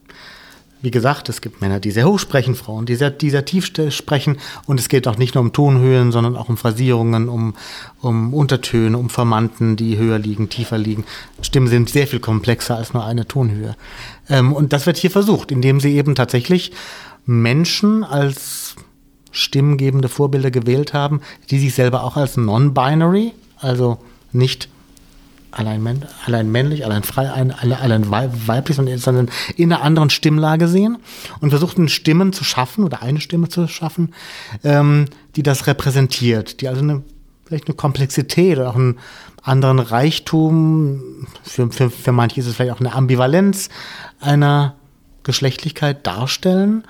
Wie 0.86 0.92
gesagt, 0.92 1.28
es 1.28 1.40
gibt 1.40 1.60
Männer, 1.60 1.80
die 1.80 1.90
sehr 1.90 2.06
hoch 2.06 2.20
sprechen, 2.20 2.54
Frauen, 2.54 2.86
die 2.86 2.94
sehr, 2.94 3.10
die 3.10 3.30
sehr 3.30 3.44
tief 3.44 3.66
sprechen. 3.90 4.36
Und 4.66 4.78
es 4.78 4.88
geht 4.88 5.08
auch 5.08 5.18
nicht 5.18 5.34
nur 5.34 5.42
um 5.42 5.52
Tonhöhen, 5.52 6.12
sondern 6.12 6.36
auch 6.36 6.48
um 6.48 6.56
Phrasierungen, 6.56 7.28
um, 7.28 7.56
um 8.02 8.32
Untertöne, 8.32 8.96
um 8.96 9.10
Formanten, 9.10 9.74
die 9.74 9.98
höher 9.98 10.20
liegen, 10.20 10.48
tiefer 10.48 10.78
liegen. 10.78 11.04
Stimmen 11.42 11.66
sind 11.66 11.90
sehr 11.90 12.06
viel 12.06 12.20
komplexer 12.20 12.76
als 12.76 12.94
nur 12.94 13.04
eine 13.04 13.26
Tonhöhe. 13.26 13.74
Ähm, 14.28 14.52
und 14.52 14.72
das 14.72 14.86
wird 14.86 14.96
hier 14.96 15.10
versucht, 15.10 15.50
indem 15.50 15.80
sie 15.80 15.96
eben 15.96 16.14
tatsächlich 16.14 16.70
Menschen 17.24 18.04
als 18.04 18.76
stimmgebende 19.32 20.08
Vorbilder 20.08 20.52
gewählt 20.52 20.94
haben, 20.94 21.20
die 21.50 21.58
sich 21.58 21.74
selber 21.74 22.04
auch 22.04 22.16
als 22.16 22.36
non-binary, 22.36 23.32
also 23.58 23.98
nicht 24.30 24.68
allein, 25.56 25.82
männ 25.82 26.04
allein 26.24 26.50
männlich, 26.50 26.84
allein 26.84 27.02
frei, 27.02 27.32
ein, 27.32 27.50
alle- 27.52 27.78
allein 27.80 28.10
wei- 28.10 28.30
weiblich, 28.46 28.76
sondern 28.76 29.28
in 29.56 29.72
einer 29.72 29.82
anderen 29.82 30.10
Stimmlage 30.10 30.68
sehen 30.68 30.98
und 31.40 31.50
versuchten 31.50 31.88
Stimmen 31.88 32.32
zu 32.32 32.44
schaffen 32.44 32.84
oder 32.84 33.02
eine 33.02 33.20
Stimme 33.20 33.48
zu 33.48 33.66
schaffen, 33.68 34.14
ähm, 34.64 35.06
die 35.34 35.42
das 35.42 35.66
repräsentiert, 35.66 36.60
die 36.60 36.68
also 36.68 36.80
eine, 36.82 37.02
vielleicht 37.44 37.66
eine 37.68 37.74
Komplexität 37.76 38.58
oder 38.58 38.70
auch 38.70 38.74
einen 38.76 38.98
anderen 39.42 39.78
Reichtum, 39.78 41.26
für, 41.42 41.70
für, 41.70 41.90
für 41.90 42.12
manche 42.12 42.40
ist 42.40 42.46
es 42.46 42.56
vielleicht 42.56 42.72
auch 42.72 42.80
eine 42.80 42.92
Ambivalenz 42.94 43.68
einer 44.20 44.74
Geschlechtlichkeit 45.22 46.06
darstellen, 46.06 46.84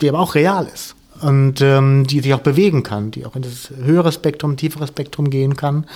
die 0.00 0.08
aber 0.08 0.20
auch 0.20 0.34
real 0.34 0.66
ist 0.72 0.95
und 1.22 1.60
ähm, 1.60 2.06
die 2.06 2.20
sich 2.20 2.34
auch 2.34 2.40
bewegen 2.40 2.82
kann, 2.82 3.10
die 3.10 3.24
auch 3.26 3.36
in 3.36 3.42
das 3.42 3.70
höhere 3.70 4.12
Spektrum, 4.12 4.56
tiefere 4.56 4.86
Spektrum 4.86 5.30
gehen 5.30 5.56
kann 5.56 5.86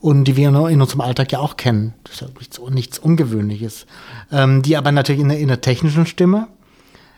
und 0.00 0.24
die 0.24 0.36
wir 0.36 0.48
in 0.48 0.80
unserem 0.80 1.00
Alltag 1.00 1.32
ja 1.32 1.38
auch 1.38 1.56
kennen. 1.56 1.94
Das 2.04 2.14
ist 2.14 2.20
ja 2.20 2.28
nichts, 2.38 2.60
nichts 2.70 2.98
Ungewöhnliches. 2.98 3.86
Ähm, 4.30 4.62
die 4.62 4.76
aber 4.76 4.92
natürlich 4.92 5.22
in 5.22 5.28
der, 5.28 5.38
in 5.38 5.48
der 5.48 5.60
technischen 5.60 6.06
Stimme 6.06 6.48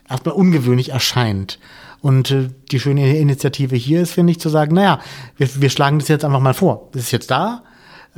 erstmal 0.08 0.34
ungewöhnlich 0.34 0.90
erscheint. 0.90 1.58
Und 2.00 2.30
äh, 2.30 2.48
die 2.70 2.80
schöne 2.80 3.18
Initiative 3.18 3.76
hier 3.76 4.02
ist, 4.02 4.12
finde 4.12 4.30
ich, 4.30 4.40
zu 4.40 4.48
sagen, 4.48 4.74
naja, 4.74 5.00
wir, 5.36 5.48
wir 5.60 5.70
schlagen 5.70 5.98
das 5.98 6.08
jetzt 6.08 6.24
einfach 6.24 6.40
mal 6.40 6.54
vor. 6.54 6.88
Das 6.92 7.02
ist 7.02 7.10
jetzt 7.10 7.30
da. 7.30 7.62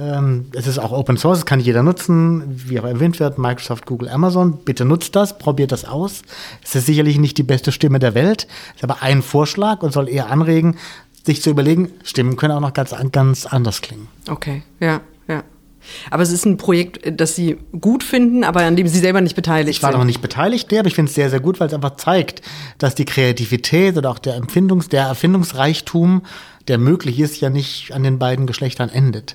Ähm, 0.00 0.46
es 0.54 0.66
ist 0.66 0.78
auch 0.78 0.92
Open 0.92 1.16
Source, 1.16 1.40
das 1.40 1.46
kann 1.46 1.60
jeder 1.60 1.82
nutzen, 1.82 2.44
wie 2.48 2.80
auch 2.80 2.84
erwähnt 2.84 3.20
wird, 3.20 3.38
Microsoft, 3.38 3.86
Google, 3.86 4.08
Amazon. 4.08 4.58
Bitte 4.64 4.84
nutzt 4.84 5.14
das, 5.14 5.36
probiert 5.36 5.72
das 5.72 5.84
aus. 5.84 6.22
Es 6.64 6.74
ist 6.74 6.86
sicherlich 6.86 7.18
nicht 7.18 7.36
die 7.36 7.42
beste 7.42 7.70
Stimme 7.70 7.98
der 7.98 8.14
Welt, 8.14 8.46
ist 8.74 8.84
aber 8.84 9.02
ein 9.02 9.22
Vorschlag 9.22 9.82
und 9.82 9.92
soll 9.92 10.08
eher 10.08 10.30
anregen, 10.30 10.76
sich 11.24 11.42
zu 11.42 11.50
überlegen, 11.50 11.92
Stimmen 12.02 12.36
können 12.36 12.54
auch 12.54 12.60
noch 12.60 12.72
ganz, 12.72 12.94
ganz 13.12 13.44
anders 13.46 13.82
klingen. 13.82 14.08
Okay, 14.28 14.62
ja. 14.80 15.02
Aber 16.10 16.22
es 16.22 16.30
ist 16.30 16.44
ein 16.44 16.56
Projekt, 16.56 17.20
das 17.20 17.34
Sie 17.36 17.58
gut 17.80 18.02
finden, 18.02 18.44
aber 18.44 18.62
an 18.62 18.76
dem 18.76 18.86
Sie 18.88 18.98
selber 18.98 19.20
nicht 19.20 19.36
beteiligt 19.36 19.78
Ich 19.78 19.82
war 19.82 19.92
sind. 19.92 19.98
noch 20.00 20.06
nicht 20.06 20.20
beteiligt, 20.22 20.72
aber 20.72 20.88
ich 20.88 20.94
finde 20.94 21.08
es 21.08 21.14
sehr, 21.14 21.30
sehr 21.30 21.40
gut, 21.40 21.60
weil 21.60 21.68
es 21.68 21.74
einfach 21.74 21.96
zeigt, 21.96 22.42
dass 22.78 22.94
die 22.94 23.04
Kreativität 23.04 23.96
oder 23.96 24.10
auch 24.10 24.18
der 24.18 24.36
Empfindungs-, 24.36 24.88
der 24.88 25.04
Erfindungsreichtum, 25.04 26.22
der 26.68 26.78
möglich 26.78 27.18
ist, 27.18 27.40
ja 27.40 27.50
nicht 27.50 27.92
an 27.92 28.04
den 28.04 28.18
beiden 28.18 28.46
Geschlechtern 28.46 28.90
endet. 28.90 29.34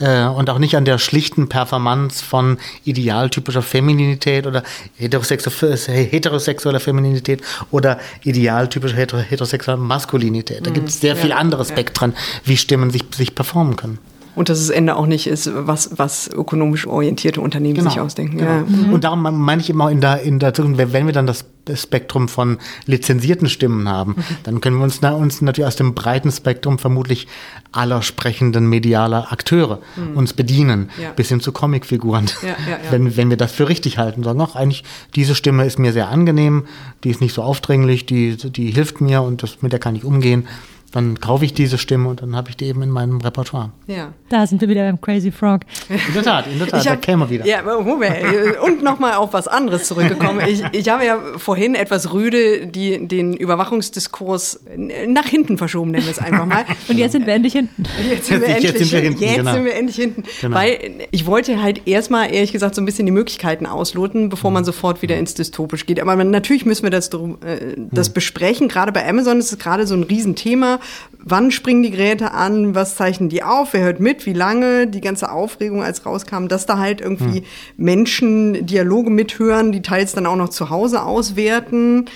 Äh, 0.00 0.24
und 0.24 0.50
auch 0.50 0.58
nicht 0.58 0.76
an 0.76 0.84
der 0.84 0.98
schlichten 0.98 1.48
Performance 1.48 2.24
von 2.24 2.58
idealtypischer 2.84 3.62
Femininität 3.62 4.46
oder 4.46 4.62
heterosexu 4.96 5.50
heterosexueller 5.86 6.80
Femininität 6.80 7.42
oder 7.70 8.00
idealtypischer 8.24 8.96
heter 8.96 9.18
heterosexueller 9.18 9.80
Maskulinität. 9.80 10.66
Da 10.66 10.70
gibt 10.70 10.88
es 10.88 11.00
sehr 11.00 11.14
viele 11.14 11.36
andere 11.36 11.64
Spektren, 11.64 12.14
wie 12.44 12.56
Stimmen 12.56 12.90
sich, 12.90 13.04
sich 13.14 13.34
performen 13.34 13.76
können. 13.76 13.98
Und 14.34 14.48
dass 14.48 14.58
das 14.60 14.70
Ende 14.70 14.96
auch 14.96 15.06
nicht 15.06 15.26
ist, 15.26 15.50
was, 15.54 15.98
was 15.98 16.28
ökonomisch 16.28 16.86
orientierte 16.86 17.40
Unternehmen 17.42 17.82
sich 17.82 18.00
ausdenken. 18.00 18.38
Ja. 18.38 18.62
Genau. 18.62 18.94
Und 18.94 19.04
darum 19.04 19.20
meine 19.22 19.60
ich 19.60 19.68
immer 19.68 19.90
in 19.90 20.00
der, 20.00 20.22
in 20.22 20.38
der 20.38 20.54
Zukunft, 20.54 20.78
wenn 20.92 21.06
wir 21.06 21.12
dann 21.12 21.26
das 21.26 21.44
Spektrum 21.74 22.28
von 22.28 22.58
lizenzierten 22.86 23.48
Stimmen 23.48 23.88
haben, 23.88 24.12
Mhm. 24.16 24.22
dann 24.44 24.60
können 24.60 24.78
wir 24.78 24.84
uns, 24.84 25.00
na, 25.02 25.12
uns 25.12 25.42
natürlich 25.42 25.66
aus 25.68 25.76
dem 25.76 25.94
breiten 25.94 26.30
Spektrum 26.32 26.78
vermutlich 26.78 27.28
aller 27.72 28.02
sprechenden 28.02 28.68
medialer 28.68 29.30
Akteure 29.32 29.80
uns 30.14 30.32
bedienen, 30.32 30.90
Mhm. 30.96 31.02
Ja. 31.02 31.10
bis 31.14 31.28
hin 31.28 31.40
zu 31.40 31.52
Comicfiguren. 31.52 32.26
Ja, 32.42 32.48
ja, 32.48 32.54
ja. 32.70 32.78
Wenn, 32.90 33.16
wenn 33.16 33.30
wir 33.30 33.36
das 33.36 33.52
für 33.52 33.68
richtig 33.68 33.98
halten, 33.98 34.22
sagen, 34.22 34.40
ach, 34.40 34.54
eigentlich, 34.56 34.82
diese 35.14 35.34
Stimme 35.34 35.66
ist 35.66 35.78
mir 35.78 35.92
sehr 35.92 36.08
angenehm, 36.08 36.64
die 37.04 37.10
ist 37.10 37.20
nicht 37.20 37.34
so 37.34 37.42
aufdringlich, 37.42 38.06
die, 38.06 38.36
die 38.36 38.70
hilft 38.70 39.00
mir 39.00 39.22
und 39.22 39.42
das, 39.42 39.58
mit 39.60 39.72
der 39.72 39.78
kann 39.78 39.94
ich 39.94 40.04
umgehen. 40.04 40.46
Dann 40.92 41.18
kaufe 41.20 41.44
ich 41.44 41.54
diese 41.54 41.78
Stimme 41.78 42.08
und 42.10 42.20
dann 42.22 42.36
habe 42.36 42.50
ich 42.50 42.56
die 42.56 42.66
eben 42.66 42.82
in 42.82 42.90
meinem 42.90 43.20
Repertoire. 43.20 43.70
Ja. 43.86 44.12
Da 44.28 44.46
sind 44.46 44.60
wir 44.60 44.68
wieder 44.68 44.82
beim 44.82 45.00
Crazy 45.00 45.32
Frog. 45.32 45.62
In 45.88 46.14
der 46.14 46.22
Tat, 46.22 46.46
in 46.46 46.58
der 46.58 46.68
Tat, 46.68 46.84
da 46.86 46.90
hab- 46.92 47.02
kämen 47.02 47.22
wir 47.22 47.30
wieder. 47.30 47.46
Ja, 47.46 47.62
Moment. 47.62 48.16
Und 48.62 48.82
nochmal 48.82 49.14
auf 49.14 49.32
was 49.32 49.48
anderes 49.48 49.84
zurückgekommen. 49.88 50.40
Ich, 50.46 50.62
ich 50.72 50.88
habe 50.88 51.04
ja 51.04 51.18
vorhin 51.38 51.74
etwas 51.74 52.12
rüde 52.12 52.66
die, 52.66 53.06
den 53.08 53.32
Überwachungsdiskurs 53.34 54.60
nach 55.06 55.26
hinten 55.26 55.56
verschoben, 55.58 55.90
nennen 55.92 56.04
wir 56.04 56.10
es 56.12 56.18
einfach 56.18 56.46
mal. 56.46 56.64
Und 56.88 56.98
jetzt 56.98 57.12
sind 57.12 57.26
wir 57.26 57.34
endlich 57.34 57.52
hinten. 57.54 57.84
Jetzt 58.10 58.26
sind 58.26 58.40
wir 58.42 58.48
Jetzt 58.48 58.64
endlich 58.64 58.88
sind 58.90 58.92
wir 58.92 59.00
hinten. 59.00 59.22
Jetzt 59.22 59.36
genau. 59.36 59.52
sind 59.54 59.64
wir 59.64 59.74
endlich 59.74 59.96
hinten. 59.96 60.22
Genau. 60.40 60.56
Weil 60.56 60.78
ich 61.10 61.26
wollte 61.26 61.62
halt 61.62 61.86
erstmal, 61.86 62.32
ehrlich 62.32 62.52
gesagt, 62.52 62.74
so 62.74 62.82
ein 62.82 62.84
bisschen 62.84 63.06
die 63.06 63.12
Möglichkeiten 63.12 63.66
ausloten, 63.66 64.28
bevor 64.28 64.50
Mhm. 64.50 64.54
man 64.54 64.64
sofort 64.64 65.00
wieder 65.02 65.16
ins 65.16 65.34
Dystopisch 65.34 65.86
geht. 65.86 66.00
Aber 66.00 66.16
man, 66.16 66.30
natürlich 66.30 66.66
müssen 66.66 66.82
wir 66.82 66.90
das, 66.90 67.08
äh, 67.08 67.76
das 67.90 68.10
Mhm. 68.10 68.14
besprechen. 68.14 68.68
Gerade 68.68 68.92
bei 68.92 69.08
Amazon 69.08 69.38
ist 69.38 69.52
es 69.52 69.58
gerade 69.58 69.86
so 69.86 69.94
ein 69.94 70.02
Riesenthema. 70.02 70.80
Wann 71.24 71.50
springen 71.50 71.82
die 71.82 71.90
Geräte 71.92 72.32
an? 72.32 72.74
Was 72.74 72.96
zeichnen 72.96 73.28
die 73.28 73.42
auf? 73.42 73.72
Wer 73.72 73.82
hört 73.84 74.00
mit? 74.00 74.26
Wie 74.26 74.32
lange? 74.32 74.86
Die 74.88 75.00
ganze 75.00 75.30
Aufregung, 75.30 75.82
als 75.82 76.04
rauskam, 76.04 76.48
dass 76.48 76.66
da 76.66 76.78
halt 76.78 77.00
irgendwie 77.00 77.40
Mhm. 77.40 77.44
Menschen 77.76 78.66
Dialoge 78.66 79.10
mithören, 79.10 79.72
die 79.72 79.82
teils 79.82 80.12
dann 80.12 80.26
auch 80.26 80.36
noch 80.36 80.48
zu 80.48 80.70
Hause 80.70 81.02
auswerten. 81.02 82.06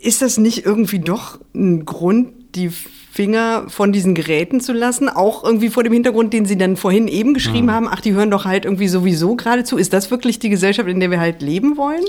Ist 0.00 0.20
das 0.22 0.36
nicht 0.38 0.66
irgendwie 0.66 0.98
doch 0.98 1.38
ein 1.54 1.84
Grund, 1.84 2.28
die 2.54 2.70
Finger 3.12 3.66
von 3.68 3.92
diesen 3.92 4.14
Geräten 4.14 4.60
zu 4.60 4.72
lassen? 4.72 5.08
Auch 5.08 5.44
irgendwie 5.44 5.68
vor 5.70 5.84
dem 5.84 5.92
Hintergrund, 5.92 6.32
den 6.32 6.44
Sie 6.46 6.58
dann 6.58 6.76
vorhin 6.76 7.06
eben 7.06 7.32
geschrieben 7.34 7.70
haben, 7.70 7.86
ach, 7.88 8.00
die 8.00 8.12
hören 8.12 8.30
doch 8.30 8.44
halt 8.44 8.64
irgendwie 8.64 8.88
sowieso 8.88 9.36
gerade 9.36 9.62
zu. 9.62 9.76
Ist 9.78 9.92
das 9.92 10.10
wirklich 10.10 10.40
die 10.40 10.48
Gesellschaft, 10.50 10.88
in 10.88 10.98
der 10.98 11.12
wir 11.12 11.20
halt 11.20 11.40
leben 11.40 11.76
wollen? 11.76 12.02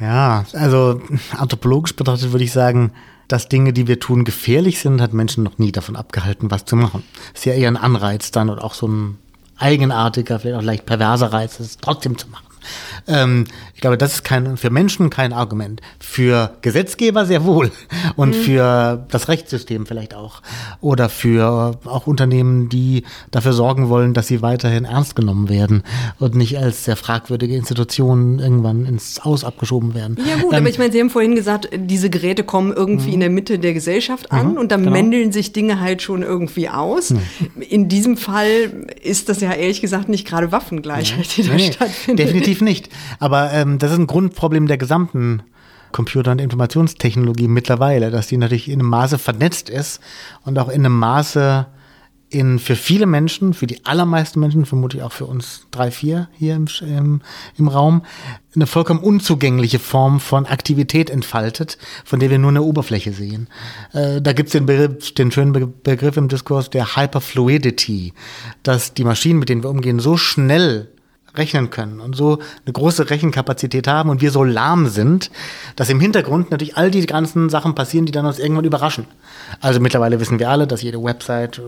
Ja, 0.00 0.44
also 0.52 1.00
anthropologisch 1.36 1.94
betrachtet 1.94 2.32
würde 2.32 2.44
ich 2.44 2.52
sagen, 2.52 2.92
dass 3.32 3.48
Dinge, 3.48 3.72
die 3.72 3.86
wir 3.86 4.00
tun, 4.00 4.24
gefährlich 4.24 4.80
sind, 4.80 5.00
hat 5.00 5.12
Menschen 5.12 5.44
noch 5.44 5.58
nie 5.58 5.72
davon 5.72 5.96
abgehalten, 5.96 6.50
was 6.50 6.64
zu 6.64 6.76
machen. 6.76 7.04
Ist 7.34 7.46
ja 7.46 7.52
eher 7.52 7.68
ein 7.68 7.76
Anreiz 7.76 8.30
dann 8.30 8.50
und 8.50 8.58
auch 8.58 8.74
so 8.74 8.88
ein 8.88 9.18
eigenartiger, 9.56 10.40
vielleicht 10.40 10.58
auch 10.58 10.64
leicht 10.64 10.86
perverser 10.86 11.32
Reiz, 11.32 11.60
es 11.60 11.76
trotzdem 11.76 12.18
zu 12.18 12.28
machen. 12.28 12.46
Ähm, 13.06 13.44
ich 13.80 13.82
glaube, 13.82 13.96
das 13.96 14.12
ist 14.12 14.24
kein, 14.24 14.58
für 14.58 14.68
Menschen 14.68 15.08
kein 15.08 15.32
Argument. 15.32 15.80
Für 15.98 16.50
Gesetzgeber 16.60 17.24
sehr 17.24 17.46
wohl. 17.46 17.72
Und 18.14 18.36
für 18.36 19.06
das 19.08 19.28
Rechtssystem 19.28 19.86
vielleicht 19.86 20.12
auch. 20.14 20.42
Oder 20.82 21.08
für 21.08 21.78
auch 21.86 22.06
Unternehmen, 22.06 22.68
die 22.68 23.04
dafür 23.30 23.54
sorgen 23.54 23.88
wollen, 23.88 24.12
dass 24.12 24.26
sie 24.26 24.42
weiterhin 24.42 24.84
ernst 24.84 25.16
genommen 25.16 25.48
werden 25.48 25.82
und 26.18 26.34
nicht 26.34 26.58
als 26.58 26.84
sehr 26.84 26.96
fragwürdige 26.96 27.56
Institutionen 27.56 28.38
irgendwann 28.38 28.84
ins 28.84 29.18
Aus 29.18 29.44
abgeschoben 29.44 29.94
werden. 29.94 30.18
Ja 30.28 30.36
gut, 30.36 30.52
Ähm, 30.52 30.58
aber 30.58 30.68
ich 30.68 30.78
meine, 30.78 30.92
Sie 30.92 31.00
haben 31.00 31.08
vorhin 31.08 31.34
gesagt, 31.34 31.70
diese 31.74 32.10
Geräte 32.10 32.44
kommen 32.44 32.74
irgendwie 32.74 33.14
in 33.14 33.20
der 33.20 33.30
Mitte 33.30 33.58
der 33.58 33.72
Gesellschaft 33.72 34.30
an 34.30 34.58
und 34.58 34.72
dann 34.72 34.80
genau. 34.80 34.92
mändeln 34.92 35.32
sich 35.32 35.54
Dinge 35.54 35.80
halt 35.80 36.02
schon 36.02 36.22
irgendwie 36.22 36.68
aus. 36.68 37.14
In 37.66 37.88
diesem 37.88 38.18
Fall 38.18 38.46
ist 39.02 39.30
das 39.30 39.40
ja 39.40 39.54
ehrlich 39.54 39.80
gesagt 39.80 40.10
nicht 40.10 40.26
gerade 40.26 40.52
Waffengleichheit, 40.52 41.34
die 41.38 41.44
da 41.44 41.54
Nee, 41.54 41.72
stattfindet. 41.72 42.26
Definitiv 42.26 42.60
nicht. 42.60 42.90
Aber 43.18 43.50
ähm, 43.54 43.69
das 43.78 43.92
ist 43.92 43.98
ein 43.98 44.06
Grundproblem 44.06 44.66
der 44.66 44.78
gesamten 44.78 45.42
Computer- 45.92 46.32
und 46.32 46.40
Informationstechnologie 46.40 47.48
mittlerweile, 47.48 48.10
dass 48.10 48.28
die 48.28 48.36
natürlich 48.36 48.68
in 48.68 48.80
einem 48.80 48.88
Maße 48.88 49.18
vernetzt 49.18 49.68
ist 49.68 50.00
und 50.44 50.58
auch 50.58 50.68
in 50.68 50.84
einem 50.84 50.98
Maße 50.98 51.66
in, 52.30 52.60
für 52.60 52.76
viele 52.76 53.06
Menschen, 53.06 53.54
für 53.54 53.66
die 53.66 53.84
allermeisten 53.84 54.38
Menschen, 54.38 54.64
vermutlich 54.64 55.02
auch 55.02 55.10
für 55.10 55.26
uns 55.26 55.66
drei, 55.72 55.90
vier 55.90 56.28
hier 56.32 56.54
im, 56.54 56.66
im, 56.82 57.22
im 57.58 57.68
Raum, 57.68 58.02
eine 58.54 58.68
vollkommen 58.68 59.00
unzugängliche 59.00 59.80
Form 59.80 60.20
von 60.20 60.46
Aktivität 60.46 61.10
entfaltet, 61.10 61.76
von 62.04 62.20
der 62.20 62.30
wir 62.30 62.38
nur 62.38 62.50
eine 62.50 62.62
Oberfläche 62.62 63.12
sehen. 63.12 63.48
Äh, 63.92 64.22
da 64.22 64.32
gibt 64.32 64.48
es 64.48 64.52
den, 64.52 64.66
Begriff, 64.66 65.12
den 65.14 65.32
schönen 65.32 65.52
Be 65.52 65.66
Begriff 65.66 66.16
im 66.16 66.28
Diskurs 66.28 66.70
der 66.70 66.96
Hyperfluidity, 66.96 68.12
dass 68.62 68.94
die 68.94 69.04
Maschinen, 69.04 69.40
mit 69.40 69.48
denen 69.48 69.64
wir 69.64 69.70
umgehen, 69.70 69.98
so 69.98 70.16
schnell 70.16 70.88
rechnen 71.36 71.70
können 71.70 72.00
und 72.00 72.16
so 72.16 72.38
eine 72.64 72.72
große 72.72 73.10
Rechenkapazität 73.10 73.86
haben 73.86 74.10
und 74.10 74.20
wir 74.20 74.30
so 74.30 74.44
lahm 74.44 74.88
sind, 74.88 75.30
dass 75.76 75.88
im 75.88 76.00
Hintergrund 76.00 76.50
natürlich 76.50 76.76
all 76.76 76.90
die 76.90 77.04
ganzen 77.06 77.48
Sachen 77.50 77.74
passieren, 77.74 78.06
die 78.06 78.12
dann 78.12 78.26
uns 78.26 78.38
irgendwann 78.38 78.64
überraschen. 78.64 79.06
Also 79.60 79.80
mittlerweile 79.80 80.20
wissen 80.20 80.38
wir 80.38 80.50
alle, 80.50 80.66
dass 80.66 80.82
jede 80.82 81.02
Website 81.02 81.58
äh, 81.58 81.62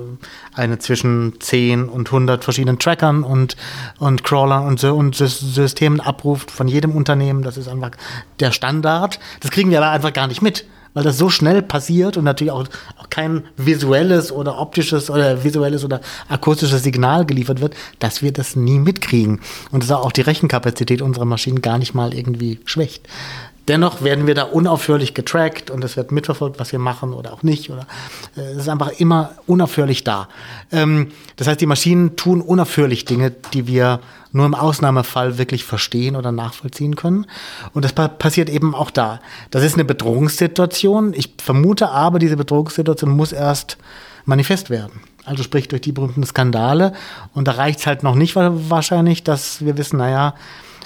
eine 0.54 0.78
zwischen 0.78 1.34
10 1.40 1.88
und 1.88 2.08
100 2.08 2.44
verschiedenen 2.44 2.78
Trackern 2.78 3.22
und, 3.22 3.56
und 3.98 4.24
Crawlern 4.24 4.66
und, 4.66 4.82
und 4.84 5.16
Sys- 5.16 5.52
Systemen 5.54 6.00
abruft 6.00 6.50
von 6.50 6.68
jedem 6.68 6.92
Unternehmen. 6.92 7.42
Das 7.42 7.56
ist 7.56 7.68
einfach 7.68 7.92
der 8.40 8.52
Standard. 8.52 9.18
Das 9.40 9.50
kriegen 9.50 9.70
wir 9.70 9.78
aber 9.78 9.90
einfach 9.90 10.12
gar 10.12 10.26
nicht 10.26 10.42
mit 10.42 10.64
weil 10.94 11.04
das 11.04 11.18
so 11.18 11.30
schnell 11.30 11.62
passiert 11.62 12.16
und 12.16 12.24
natürlich 12.24 12.52
auch, 12.52 12.66
auch 12.98 13.10
kein 13.10 13.44
visuelles 13.56 14.32
oder 14.32 14.58
optisches 14.58 15.10
oder 15.10 15.44
visuelles 15.44 15.84
oder 15.84 16.00
akustisches 16.28 16.82
Signal 16.82 17.26
geliefert 17.26 17.60
wird, 17.60 17.74
dass 17.98 18.22
wir 18.22 18.32
das 18.32 18.56
nie 18.56 18.78
mitkriegen. 18.78 19.40
Und 19.70 19.82
das 19.82 19.90
auch 19.90 20.12
die 20.12 20.20
Rechenkapazität 20.22 21.02
unserer 21.02 21.24
Maschinen 21.24 21.62
gar 21.62 21.78
nicht 21.78 21.94
mal 21.94 22.14
irgendwie 22.14 22.60
schwächt. 22.64 23.08
Dennoch 23.68 24.02
werden 24.02 24.26
wir 24.26 24.34
da 24.34 24.42
unaufhörlich 24.42 25.14
getrackt 25.14 25.70
und 25.70 25.84
es 25.84 25.96
wird 25.96 26.10
mitverfolgt, 26.10 26.58
was 26.58 26.72
wir 26.72 26.80
machen 26.80 27.12
oder 27.12 27.32
auch 27.32 27.42
nicht. 27.44 27.70
Oder 27.70 27.86
äh, 28.36 28.40
es 28.40 28.58
ist 28.58 28.68
einfach 28.68 28.90
immer 28.98 29.30
unaufhörlich 29.46 30.02
da. 30.02 30.28
Ähm, 30.72 31.12
das 31.36 31.46
heißt, 31.46 31.60
die 31.60 31.66
Maschinen 31.66 32.16
tun 32.16 32.40
unaufhörlich 32.40 33.04
Dinge, 33.04 33.30
die 33.30 33.68
wir 33.68 34.00
nur 34.32 34.46
im 34.46 34.54
Ausnahmefall 34.54 35.38
wirklich 35.38 35.64
verstehen 35.64 36.16
oder 36.16 36.32
nachvollziehen 36.32 36.96
können. 36.96 37.26
Und 37.72 37.84
das 37.84 37.92
pa 37.92 38.08
passiert 38.08 38.50
eben 38.50 38.74
auch 38.74 38.90
da. 38.90 39.20
Das 39.50 39.62
ist 39.62 39.74
eine 39.74 39.84
Bedrohungssituation. 39.84 41.12
Ich 41.14 41.34
vermute 41.40 41.90
aber, 41.90 42.18
diese 42.18 42.36
Bedrohungssituation 42.36 43.10
muss 43.10 43.32
erst 43.32 43.76
manifest 44.24 44.70
werden. 44.70 45.00
Also 45.24 45.44
sprich 45.44 45.68
durch 45.68 45.82
die 45.82 45.92
berühmten 45.92 46.24
Skandale. 46.24 46.94
Und 47.32 47.46
da 47.46 47.52
reicht 47.52 47.78
es 47.80 47.86
halt 47.86 48.02
noch 48.02 48.16
nicht 48.16 48.34
wa- 48.34 48.52
wahrscheinlich, 48.52 49.22
dass 49.22 49.64
wir 49.64 49.76
wissen, 49.78 49.98
naja, 49.98 50.34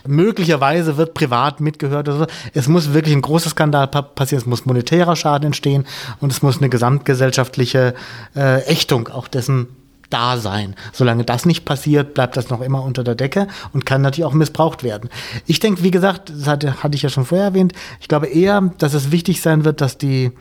möglicherweise 0.09 0.97
wird 0.97 1.15
privat 1.15 1.61
mitgehört 1.61 2.09
oder. 2.09 2.27
Es 2.55 2.69
muss 2.69 2.93
wirklich 2.93 3.15
ein 3.15 3.23
großer 3.23 3.51
Skandal 3.51 3.89
pa 3.89 4.03
passieren, 4.03 4.43
es 4.43 4.47
muss 4.47 4.67
monetärer 4.67 5.17
Schaden 5.17 5.47
entstehen 5.47 5.87
und 6.21 6.33
es 6.33 6.43
muss 6.43 6.59
eine 6.59 6.69
gesamtgesellschaftliche 6.69 7.95
äh, 8.35 8.63
Ächtung 8.63 9.09
auch 9.09 9.29
dessen 9.29 9.69
da 10.11 10.39
sein. 10.39 10.75
Solange 10.93 11.25
das 11.25 11.47
nicht 11.47 11.65
passiert, 11.65 12.15
bleibt 12.15 12.37
das 12.37 12.51
noch 12.51 12.61
immer 12.61 12.83
unter 12.83 13.05
der 13.05 13.15
Decke 13.15 13.49
und 13.73 13.87
kann 13.87 14.03
natürlich 14.03 14.25
auch 14.25 14.35
missbraucht 14.35 14.83
werden. 14.83 15.11
Ich 15.47 15.61
denke, 15.61 15.83
wie 15.83 15.91
gesagt, 15.91 16.31
das 16.31 16.47
hatte, 16.47 16.83
hatte 16.83 16.95
ich 16.95 17.03
ja 17.03 17.09
schon 17.09 17.25
vorher 17.25 17.49
erwähnt, 17.49 17.73
ich 18.01 18.09
glaube 18.09 18.27
eher, 18.27 18.61
dass 18.79 18.95
es 18.95 19.11
wichtig 19.11 19.41
sein 19.41 19.65
wird, 19.65 19.81
dass 19.81 19.99
die 19.99 20.33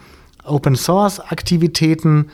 Open 0.44 0.76
Source 0.76 1.20
Aktivitäten 1.20 2.30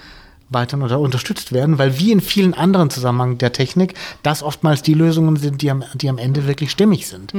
weiter 0.51 0.77
unter 0.77 0.99
unterstützt 0.99 1.51
werden, 1.51 1.77
weil 1.79 1.97
wie 1.97 2.11
in 2.11 2.21
vielen 2.21 2.53
anderen 2.53 2.89
Zusammenhängen 2.89 3.37
der 3.37 3.53
Technik 3.53 3.93
das 4.23 4.43
oftmals 4.43 4.81
die 4.81 4.93
Lösungen 4.93 5.37
sind, 5.37 5.61
die 5.61 5.71
am, 5.71 5.83
die 5.95 6.09
am 6.09 6.17
Ende 6.17 6.47
wirklich 6.47 6.71
stimmig 6.71 7.07
sind. 7.07 7.33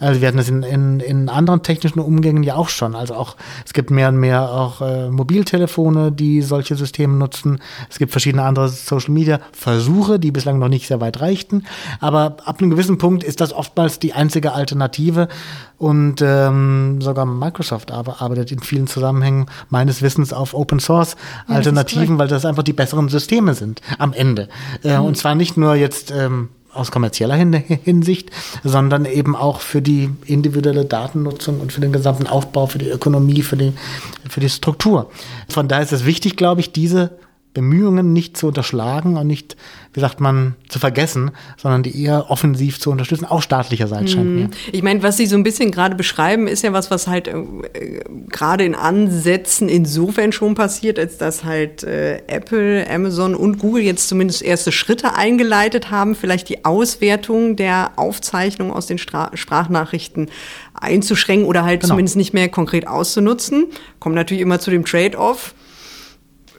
Also 0.00 0.20
wir 0.20 0.28
hatten 0.28 0.36
das 0.36 0.48
in, 0.48 0.62
in, 0.62 1.00
in 1.00 1.28
anderen 1.28 1.62
technischen 1.62 2.00
Umgängen 2.00 2.42
ja 2.42 2.56
auch 2.56 2.68
schon. 2.68 2.94
Also 2.94 3.14
auch 3.14 3.36
es 3.64 3.72
gibt 3.72 3.90
mehr 3.90 4.08
und 4.08 4.18
mehr 4.18 4.50
auch 4.50 4.80
äh, 4.80 5.08
Mobiltelefone, 5.10 6.12
die 6.12 6.42
solche 6.42 6.76
Systeme 6.76 7.14
nutzen. 7.14 7.60
Es 7.88 7.98
gibt 7.98 8.12
verschiedene 8.12 8.42
andere 8.42 8.68
Social 8.68 9.12
Media 9.12 9.40
Versuche, 9.52 10.18
die 10.18 10.30
bislang 10.30 10.58
noch 10.58 10.68
nicht 10.68 10.88
sehr 10.88 11.00
weit 11.00 11.20
reichten. 11.20 11.64
Aber 12.00 12.36
ab 12.44 12.56
einem 12.60 12.70
gewissen 12.70 12.98
Punkt 12.98 13.24
ist 13.24 13.40
das 13.40 13.52
oftmals 13.52 13.98
die 13.98 14.12
einzige 14.12 14.52
Alternative. 14.52 15.28
Und 15.78 16.22
ähm, 16.22 17.02
sogar 17.02 17.26
Microsoft 17.26 17.90
arbeitet 17.92 18.50
in 18.50 18.60
vielen 18.60 18.86
Zusammenhängen 18.86 19.46
meines 19.68 20.00
Wissens 20.00 20.32
auf 20.32 20.54
Open 20.54 20.80
Source 20.80 21.16
Alternativen, 21.48 22.18
weil 22.18 22.28
das 22.28 22.46
einfach 22.46 22.55
die 22.62 22.72
besseren 22.72 23.08
Systeme 23.08 23.54
sind 23.54 23.80
am 23.98 24.12
Ende. 24.12 24.48
Äh, 24.82 24.96
Und 24.98 25.16
zwar 25.16 25.34
nicht 25.34 25.56
nur 25.56 25.74
jetzt 25.74 26.10
ähm, 26.10 26.48
aus 26.72 26.90
kommerzieller 26.90 27.34
Hinsicht, 27.36 28.30
sondern 28.62 29.06
eben 29.06 29.34
auch 29.34 29.60
für 29.60 29.82
die 29.82 30.10
individuelle 30.26 30.84
Datennutzung 30.84 31.60
und 31.60 31.72
für 31.72 31.80
den 31.80 31.92
gesamten 31.92 32.26
Aufbau, 32.26 32.66
für 32.66 32.78
die 32.78 32.88
Ökonomie, 32.88 33.42
für 33.42 33.56
die, 33.56 33.72
für 34.28 34.40
die 34.40 34.50
Struktur. 34.50 35.10
Von 35.48 35.68
daher 35.68 35.84
ist 35.84 35.92
es 35.92 36.04
wichtig, 36.04 36.36
glaube 36.36 36.60
ich, 36.60 36.72
diese 36.72 37.12
Bemühungen 37.56 38.12
nicht 38.12 38.36
zu 38.36 38.48
unterschlagen 38.48 39.16
und 39.16 39.26
nicht, 39.26 39.56
wie 39.94 40.00
sagt 40.00 40.20
man, 40.20 40.56
zu 40.68 40.78
vergessen, 40.78 41.30
sondern 41.56 41.82
die 41.82 42.02
eher 42.04 42.30
offensiv 42.30 42.78
zu 42.78 42.90
unterstützen, 42.90 43.24
auch 43.24 43.40
staatlicherseits 43.40 44.12
scheint 44.12 44.28
mir. 44.34 44.50
Ich 44.72 44.82
meine, 44.82 45.02
was 45.02 45.16
Sie 45.16 45.24
so 45.24 45.36
ein 45.36 45.42
bisschen 45.42 45.70
gerade 45.70 45.94
beschreiben, 45.94 46.48
ist 46.48 46.62
ja 46.62 46.74
was, 46.74 46.90
was 46.90 47.06
halt 47.08 47.28
äh, 47.28 47.34
gerade 48.28 48.64
in 48.66 48.74
Ansätzen 48.74 49.70
insofern 49.70 50.32
schon 50.32 50.54
passiert, 50.54 50.98
als 50.98 51.16
dass 51.16 51.44
halt 51.44 51.82
äh, 51.82 52.18
Apple, 52.26 52.86
Amazon 52.90 53.34
und 53.34 53.56
Google 53.58 53.82
jetzt 53.82 54.06
zumindest 54.08 54.42
erste 54.42 54.70
Schritte 54.70 55.14
eingeleitet 55.14 55.90
haben, 55.90 56.14
vielleicht 56.14 56.50
die 56.50 56.66
Auswertung 56.66 57.56
der 57.56 57.92
Aufzeichnung 57.96 58.70
aus 58.70 58.86
den 58.86 58.98
Stra 58.98 59.30
Sprachnachrichten 59.32 60.28
einzuschränken 60.74 61.48
oder 61.48 61.64
halt 61.64 61.80
Genau. 61.80 61.94
zumindest 61.94 62.16
nicht 62.16 62.34
mehr 62.34 62.50
konkret 62.50 62.86
auszunutzen. 62.86 63.68
Kommt 63.98 64.14
natürlich 64.14 64.42
immer 64.42 64.60
zu 64.60 64.70
dem 64.70 64.84
Trade-off. 64.84 65.54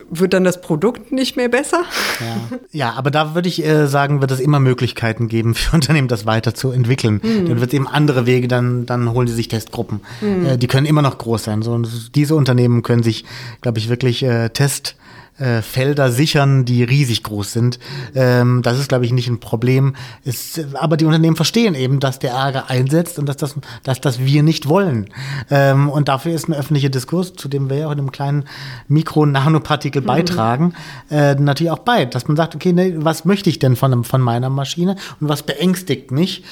Wird 0.09 0.33
dann 0.33 0.43
das 0.43 0.61
Produkt 0.61 1.11
nicht 1.11 1.35
mehr 1.35 1.49
besser? 1.49 1.83
Ja. 2.19 2.57
ja, 2.71 2.93
aber 2.93 3.11
da 3.11 3.35
würde 3.35 3.49
ich 3.49 3.65
äh, 3.65 3.87
sagen, 3.87 4.21
wird 4.21 4.31
es 4.31 4.39
immer 4.39 4.59
Möglichkeiten 4.59 5.27
geben 5.27 5.53
für 5.55 5.75
Unternehmen, 5.75 6.07
das 6.07 6.25
weiterzuentwickeln. 6.25 7.19
Dann 7.21 7.59
wird 7.59 7.69
es 7.69 7.73
eben 7.73 7.87
andere 7.87 8.25
Wege, 8.25 8.47
dann, 8.47 8.85
dann 8.85 9.11
holen 9.11 9.27
sie 9.27 9.33
sich 9.33 9.47
Testgruppen. 9.47 10.01
Äh, 10.21 10.57
die 10.57 10.67
können 10.67 10.85
immer 10.85 11.01
noch 11.01 11.17
groß 11.17 11.43
sein. 11.43 11.61
So, 11.61 11.73
und 11.73 12.15
diese 12.15 12.35
Unternehmen 12.35 12.83
können 12.83 13.03
sich, 13.03 13.25
glaube 13.61 13.79
ich, 13.79 13.89
wirklich 13.89 14.23
äh, 14.23 14.49
Test 14.49 14.95
äh, 15.39 15.61
Felder 15.61 16.11
sichern, 16.11 16.65
die 16.65 16.83
riesig 16.83 17.23
groß 17.23 17.53
sind. 17.53 17.79
Ähm, 18.15 18.61
das 18.63 18.79
ist, 18.79 18.89
glaube 18.89 19.05
ich, 19.05 19.13
nicht 19.13 19.27
ein 19.27 19.39
Problem. 19.39 19.95
Ist, 20.23 20.65
aber 20.73 20.97
die 20.97 21.05
Unternehmen 21.05 21.35
verstehen 21.35 21.75
eben, 21.75 21.99
dass 21.99 22.19
der 22.19 22.31
Ärger 22.31 22.69
einsetzt 22.69 23.19
und 23.19 23.27
dass 23.27 23.37
das, 23.37 23.55
dass 23.83 24.01
das 24.01 24.19
wir 24.19 24.43
nicht 24.43 24.67
wollen. 24.67 25.09
Ähm, 25.49 25.89
und 25.89 26.07
dafür 26.07 26.33
ist 26.33 26.49
ein 26.49 26.53
öffentlicher 26.53 26.89
Diskurs, 26.89 27.33
zu 27.33 27.47
dem 27.47 27.69
wir 27.69 27.77
ja 27.77 27.87
auch 27.87 27.91
in 27.91 27.99
einem 27.99 28.11
kleinen 28.11 28.45
Mikro-Nanopartikel 28.87 30.01
beitragen, 30.01 30.73
äh, 31.09 31.35
natürlich 31.35 31.71
auch 31.71 31.79
bei, 31.79 32.05
dass 32.05 32.27
man 32.27 32.37
sagt, 32.37 32.55
okay, 32.55 32.73
ne, 32.73 32.95
was 32.97 33.25
möchte 33.25 33.49
ich 33.49 33.59
denn 33.59 33.75
von, 33.75 34.03
von 34.03 34.21
meiner 34.21 34.49
Maschine 34.49 34.95
und 35.19 35.29
was 35.29 35.43
beängstigt 35.43 36.11
mich? 36.11 36.43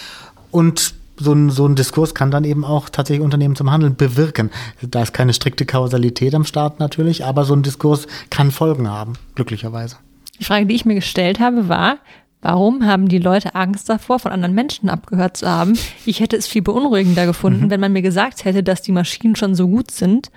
Und 0.51 0.93
so 1.17 1.33
ein, 1.33 1.49
so 1.49 1.67
ein 1.67 1.75
Diskurs 1.75 2.13
kann 2.13 2.31
dann 2.31 2.43
eben 2.43 2.65
auch 2.65 2.89
tatsächlich 2.89 3.23
Unternehmen 3.23 3.55
zum 3.55 3.71
Handeln 3.71 3.95
bewirken. 3.95 4.51
Da 4.81 5.01
ist 5.01 5.13
keine 5.13 5.33
strikte 5.33 5.65
Kausalität 5.65 6.35
am 6.35 6.45
Start 6.45 6.79
natürlich, 6.79 7.25
aber 7.25 7.45
so 7.45 7.53
ein 7.53 7.63
Diskurs 7.63 8.07
kann 8.29 8.51
Folgen 8.51 8.89
haben, 8.89 9.13
glücklicherweise. 9.35 9.97
Die 10.39 10.43
Frage, 10.43 10.65
die 10.65 10.75
ich 10.75 10.85
mir 10.85 10.95
gestellt 10.95 11.39
habe, 11.39 11.69
war, 11.69 11.97
warum 12.41 12.85
haben 12.85 13.07
die 13.07 13.19
Leute 13.19 13.55
Angst 13.55 13.89
davor, 13.89 14.19
von 14.19 14.31
anderen 14.31 14.53
Menschen 14.53 14.89
abgehört 14.89 15.37
zu 15.37 15.47
haben? 15.47 15.77
Ich 16.05 16.19
hätte 16.19 16.35
es 16.35 16.47
viel 16.47 16.61
beunruhigender 16.61 17.25
gefunden, 17.25 17.69
wenn 17.69 17.79
man 17.79 17.93
mir 17.93 18.01
gesagt 18.01 18.45
hätte, 18.45 18.63
dass 18.63 18.81
die 18.81 18.91
Maschinen 18.91 19.35
schon 19.35 19.55
so 19.55 19.67
gut 19.67 19.91
sind, 19.91 20.31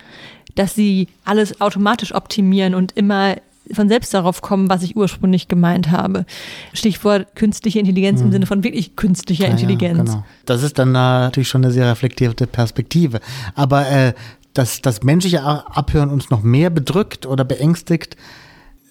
dass 0.55 0.75
sie 0.75 1.09
alles 1.25 1.61
automatisch 1.61 2.15
optimieren 2.15 2.75
und 2.75 2.93
immer 2.93 3.37
von 3.73 3.89
selbst 3.89 4.13
darauf 4.15 4.43
kommen, 4.43 4.69
was 4.69 4.83
ich 4.83 4.97
ursprünglich 4.97 5.49
gemeint 5.49 5.91
habe. 5.91 6.25
Stichwort 6.73 7.35
künstliche 7.35 7.79
Intelligenz 7.79 8.21
im 8.21 8.33
Sinne 8.33 8.47
von 8.47 8.65
wirklich 8.65 8.97
künstlicher 8.97 9.45
Ja, 9.45 9.51
Intelligenz. 9.51 9.99
Ja, 9.99 10.05
genau. 10.05 10.27
Das 10.47 10.63
ist 10.63 10.79
dann 10.79 10.93
natürlich 10.93 11.49
schon 11.49 11.65
eine 11.65 11.73
sehr 11.73 11.91
reflektierte 11.91 12.47
Perspektive. 12.47 13.21
Aber 13.55 13.89
äh, 13.89 14.15
dass 14.55 14.83
das 14.83 15.03
menschliche 15.03 15.43
Abhören 15.43 16.11
uns 16.11 16.31
noch 16.31 16.43
mehr 16.43 16.71
bedrückt 16.71 17.27
oder 17.27 17.45
beängstigt, 17.45 18.17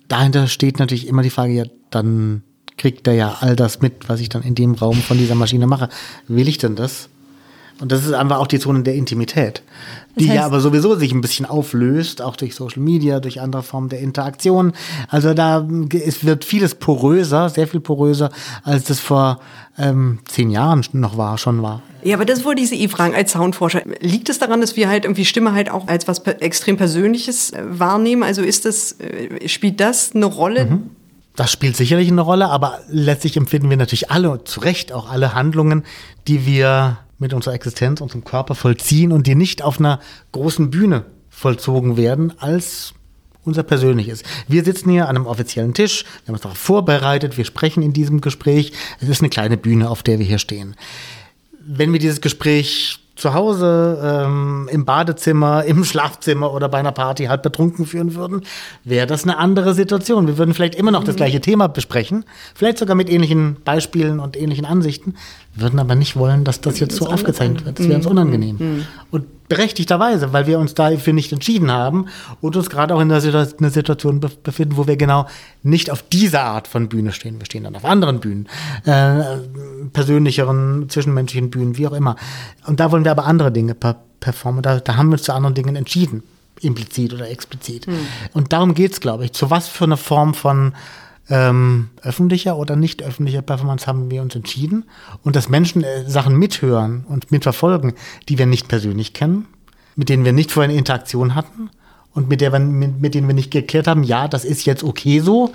dahinter 0.07 0.47
steht 0.47 0.79
natürlich 0.79 1.07
immer 1.07 1.23
die 1.23 1.29
Frage, 1.29 1.53
ja, 1.53 1.63
dann 1.89 2.43
kriegt 2.77 3.07
er 3.07 3.13
ja 3.13 3.37
all 3.39 3.55
das 3.55 3.81
mit, 3.81 4.07
was 4.07 4.19
ich 4.19 4.29
dann 4.29 4.43
in 4.43 4.55
dem 4.55 4.75
Raum 4.75 4.95
von 4.95 5.17
dieser 5.17 5.35
Maschine 5.35 5.67
mache. 5.67 5.89
Will 6.27 6.47
ich 6.47 6.57
denn 6.57 6.75
das? 6.75 7.09
Und 7.79 7.91
das 7.91 8.05
ist 8.05 8.13
einfach 8.13 8.39
auch 8.39 8.47
die 8.47 8.59
Zone 8.59 8.81
der 8.81 8.95
Intimität, 8.95 9.61
die 10.17 10.25
Das 10.25 10.33
heißt- 10.33 10.35
ja 10.37 10.45
aber 10.45 10.59
sowieso 10.61 10.95
sich 10.95 11.11
ein 11.11 11.21
bisschen 11.21 11.45
auflöst, 11.45 12.21
auch 12.23 12.35
durch 12.35 12.55
Social 12.55 12.81
Media, 12.81 13.19
durch 13.19 13.39
andere 13.39 13.61
Formen 13.61 13.89
der 13.89 13.99
Interaktion. 13.99 14.73
Also 15.09 15.33
da 15.35 15.59
mm, 15.61 15.89
es 15.93 16.25
wird 16.25 16.43
vieles 16.43 16.73
poröser, 16.75 17.49
sehr 17.49 17.67
viel 17.67 17.79
poröser, 17.79 18.31
als 18.63 18.85
das 18.85 18.99
vor 18.99 19.39
ähm, 19.77 20.19
zehn 20.25 20.49
Jahren 20.49 20.83
noch 20.93 21.17
war, 21.17 21.37
schon 21.37 21.61
war. 21.61 21.81
Ja, 22.03 22.15
aber 22.15 22.25
das 22.25 22.45
wollte 22.45 22.61
ich 22.61 22.69
Sie 22.69 22.81
eh 22.81 22.87
fragen 22.87 23.13
als 23.13 23.33
Soundforscher. 23.33 23.81
Liegt 23.99 24.29
es 24.29 24.39
daran, 24.39 24.61
dass 24.61 24.75
wir 24.75 24.87
halt 24.89 25.05
irgendwie 25.05 25.25
Stimme 25.25 25.53
halt 25.53 25.69
auch 25.69 25.87
als 25.87 26.07
was 26.07 26.19
extrem 26.19 26.77
Persönliches 26.77 27.51
äh, 27.51 27.61
wahrnehmen? 27.67 28.23
Also 28.23 28.41
ist 28.41 28.65
das, 28.65 28.93
äh, 28.99 29.47
spielt 29.47 29.79
das 29.79 30.15
eine 30.15 30.25
Rolle? 30.25 30.79
Das 31.35 31.51
spielt 31.51 31.75
sicherlich 31.77 32.07
eine 32.09 32.21
Rolle, 32.21 32.49
aber 32.49 32.79
letztlich 32.89 33.37
empfinden 33.37 33.69
wir 33.69 33.77
natürlich 33.77 34.09
alle, 34.09 34.43
zu 34.45 34.61
Recht 34.61 34.91
auch 34.91 35.11
alle 35.11 35.35
Handlungen, 35.35 35.83
die 36.27 36.47
wir 36.47 36.97
mit 37.19 37.33
unserer 37.33 37.53
Existenz, 37.53 38.01
unserem 38.01 38.23
Körper 38.23 38.55
vollziehen 38.55 39.11
und 39.11 39.27
die 39.27 39.35
nicht 39.35 39.61
auf 39.61 39.79
einer 39.79 39.99
großen 40.31 40.69
Bühne 40.69 41.05
vollzogen 41.29 41.97
werden, 41.97 42.33
als 42.39 42.93
unser 43.43 43.63
persönliches. 43.63 44.23
Wir 44.47 44.63
sitzen 44.63 44.89
hier 44.89 45.07
an 45.07 45.15
einem 45.15 45.25
offiziellen 45.25 45.73
Tisch, 45.73 46.03
wir 46.03 46.27
haben 46.27 46.35
uns 46.35 46.41
darauf 46.41 46.57
vorbereitet, 46.57 47.37
wir 47.37 47.45
sprechen 47.45 47.81
in 47.81 47.93
diesem 47.93 48.21
Gespräch. 48.21 48.73
Es 48.99 49.07
ist 49.07 49.21
eine 49.21 49.29
kleine 49.29 49.57
Bühne, 49.57 49.89
auf 49.89 50.03
der 50.03 50.19
wir 50.19 50.25
hier 50.25 50.39
stehen. 50.39 50.75
Wenn 51.65 51.91
wir 51.93 51.99
dieses 51.99 52.21
Gespräch 52.21 52.99
zu 53.17 53.33
Hause, 53.33 53.99
ähm, 54.03 54.69
im 54.71 54.85
Badezimmer, 54.85 55.63
im 55.65 55.83
Schlafzimmer 55.83 56.53
oder 56.53 56.69
bei 56.69 56.77
einer 56.77 56.91
Party 56.91 57.25
halb 57.25 57.43
betrunken 57.43 57.85
führen 57.85 58.15
würden, 58.15 58.41
wäre 58.83 59.07
das 59.07 59.23
eine 59.23 59.37
andere 59.37 59.73
Situation. 59.73 60.27
Wir 60.27 60.37
würden 60.37 60.53
vielleicht 60.53 60.75
immer 60.75 60.91
noch 60.91 61.03
das 61.03 61.15
gleiche 61.15 61.41
Thema 61.41 61.67
besprechen, 61.67 62.25
vielleicht 62.53 62.77
sogar 62.77 62.95
mit 62.95 63.09
ähnlichen 63.09 63.57
Beispielen 63.65 64.19
und 64.19 64.37
ähnlichen 64.37 64.65
Ansichten, 64.65 65.15
würden 65.59 65.79
aber 65.79 65.95
nicht 65.95 66.15
wollen, 66.15 66.43
dass 66.43 66.61
das 66.61 66.79
jetzt 66.79 66.95
so 66.95 67.07
aufgezeichnet 67.07 67.65
wird. 67.65 67.79
Das 67.79 67.87
wäre 67.87 67.97
uns 67.97 68.05
unangenehm. 68.05 68.85
Und 69.11 69.47
berechtigterweise, 69.47 70.33
weil 70.33 70.45
wir 70.45 70.59
uns 70.59 70.73
dafür 70.73 71.13
nicht 71.13 71.31
entschieden 71.31 71.71
haben 71.71 72.07
und 72.41 72.55
uns 72.57 72.69
gerade 72.69 72.93
auch 72.93 72.99
in 72.99 73.09
einer 73.11 73.21
Situ- 73.21 73.37
einer 73.59 73.69
Situation 73.69 74.19
bef- 74.19 74.37
befinden, 74.43 74.75
wo 74.75 74.87
wir 74.87 74.97
genau 74.97 75.25
nicht 75.63 75.89
auf 75.89 76.03
diese 76.03 76.41
Art 76.41 76.67
von 76.67 76.89
Bühne 76.89 77.13
stehen. 77.13 77.39
Wir 77.39 77.45
stehen 77.45 77.63
dann 77.63 77.75
auf 77.75 77.85
anderen 77.85 78.19
Bühnen, 78.19 78.47
äh, 78.85 79.21
persönlicheren, 79.93 80.89
zwischenmenschlichen 80.89 81.49
Bühnen, 81.49 81.77
wie 81.77 81.87
auch 81.87 81.93
immer. 81.93 82.15
Und 82.65 82.79
da 82.79 82.91
wollen 82.91 83.03
wir 83.03 83.11
aber 83.11 83.25
andere 83.25 83.51
Dinge 83.51 83.73
per 83.73 83.95
performen. 84.19 84.61
Da, 84.63 84.79
da 84.79 84.97
haben 84.97 85.09
wir 85.09 85.13
uns 85.13 85.23
zu 85.23 85.33
anderen 85.33 85.53
Dingen 85.55 85.75
entschieden, 85.75 86.23
implizit 86.61 87.13
oder 87.13 87.29
explizit. 87.29 87.85
Und 88.33 88.51
darum 88.51 88.73
geht's, 88.73 88.99
glaube 88.99 89.25
ich. 89.25 89.33
Zu 89.33 89.49
was 89.49 89.67
für 89.67 89.83
eine 89.85 89.97
Form 89.97 90.33
von 90.33 90.73
ähm, 91.29 91.89
öffentlicher 92.01 92.57
oder 92.57 92.75
nicht 92.75 93.03
öffentlicher 93.03 93.41
Performance 93.41 93.87
haben 93.87 94.09
wir 94.09 94.21
uns 94.21 94.35
entschieden. 94.35 94.85
Und 95.23 95.35
dass 95.35 95.49
Menschen 95.49 95.83
äh, 95.83 96.09
Sachen 96.09 96.37
mithören 96.37 97.05
und 97.07 97.31
mitverfolgen, 97.31 97.93
die 98.29 98.37
wir 98.37 98.45
nicht 98.45 98.67
persönlich 98.67 99.13
kennen, 99.13 99.47
mit 99.95 100.09
denen 100.09 100.25
wir 100.25 100.33
nicht 100.33 100.51
vorher 100.51 100.69
eine 100.69 100.77
Interaktion 100.79 101.35
hatten 101.35 101.69
und 102.13 102.29
mit, 102.29 102.41
der 102.41 102.53
wir, 102.53 102.59
mit, 102.59 103.01
mit 103.01 103.13
denen 103.13 103.27
wir 103.27 103.35
nicht 103.35 103.51
geklärt 103.51 103.87
haben, 103.87 104.03
ja, 104.03 104.27
das 104.27 104.45
ist 104.45 104.65
jetzt 104.65 104.83
okay 104.83 105.19
so, 105.19 105.53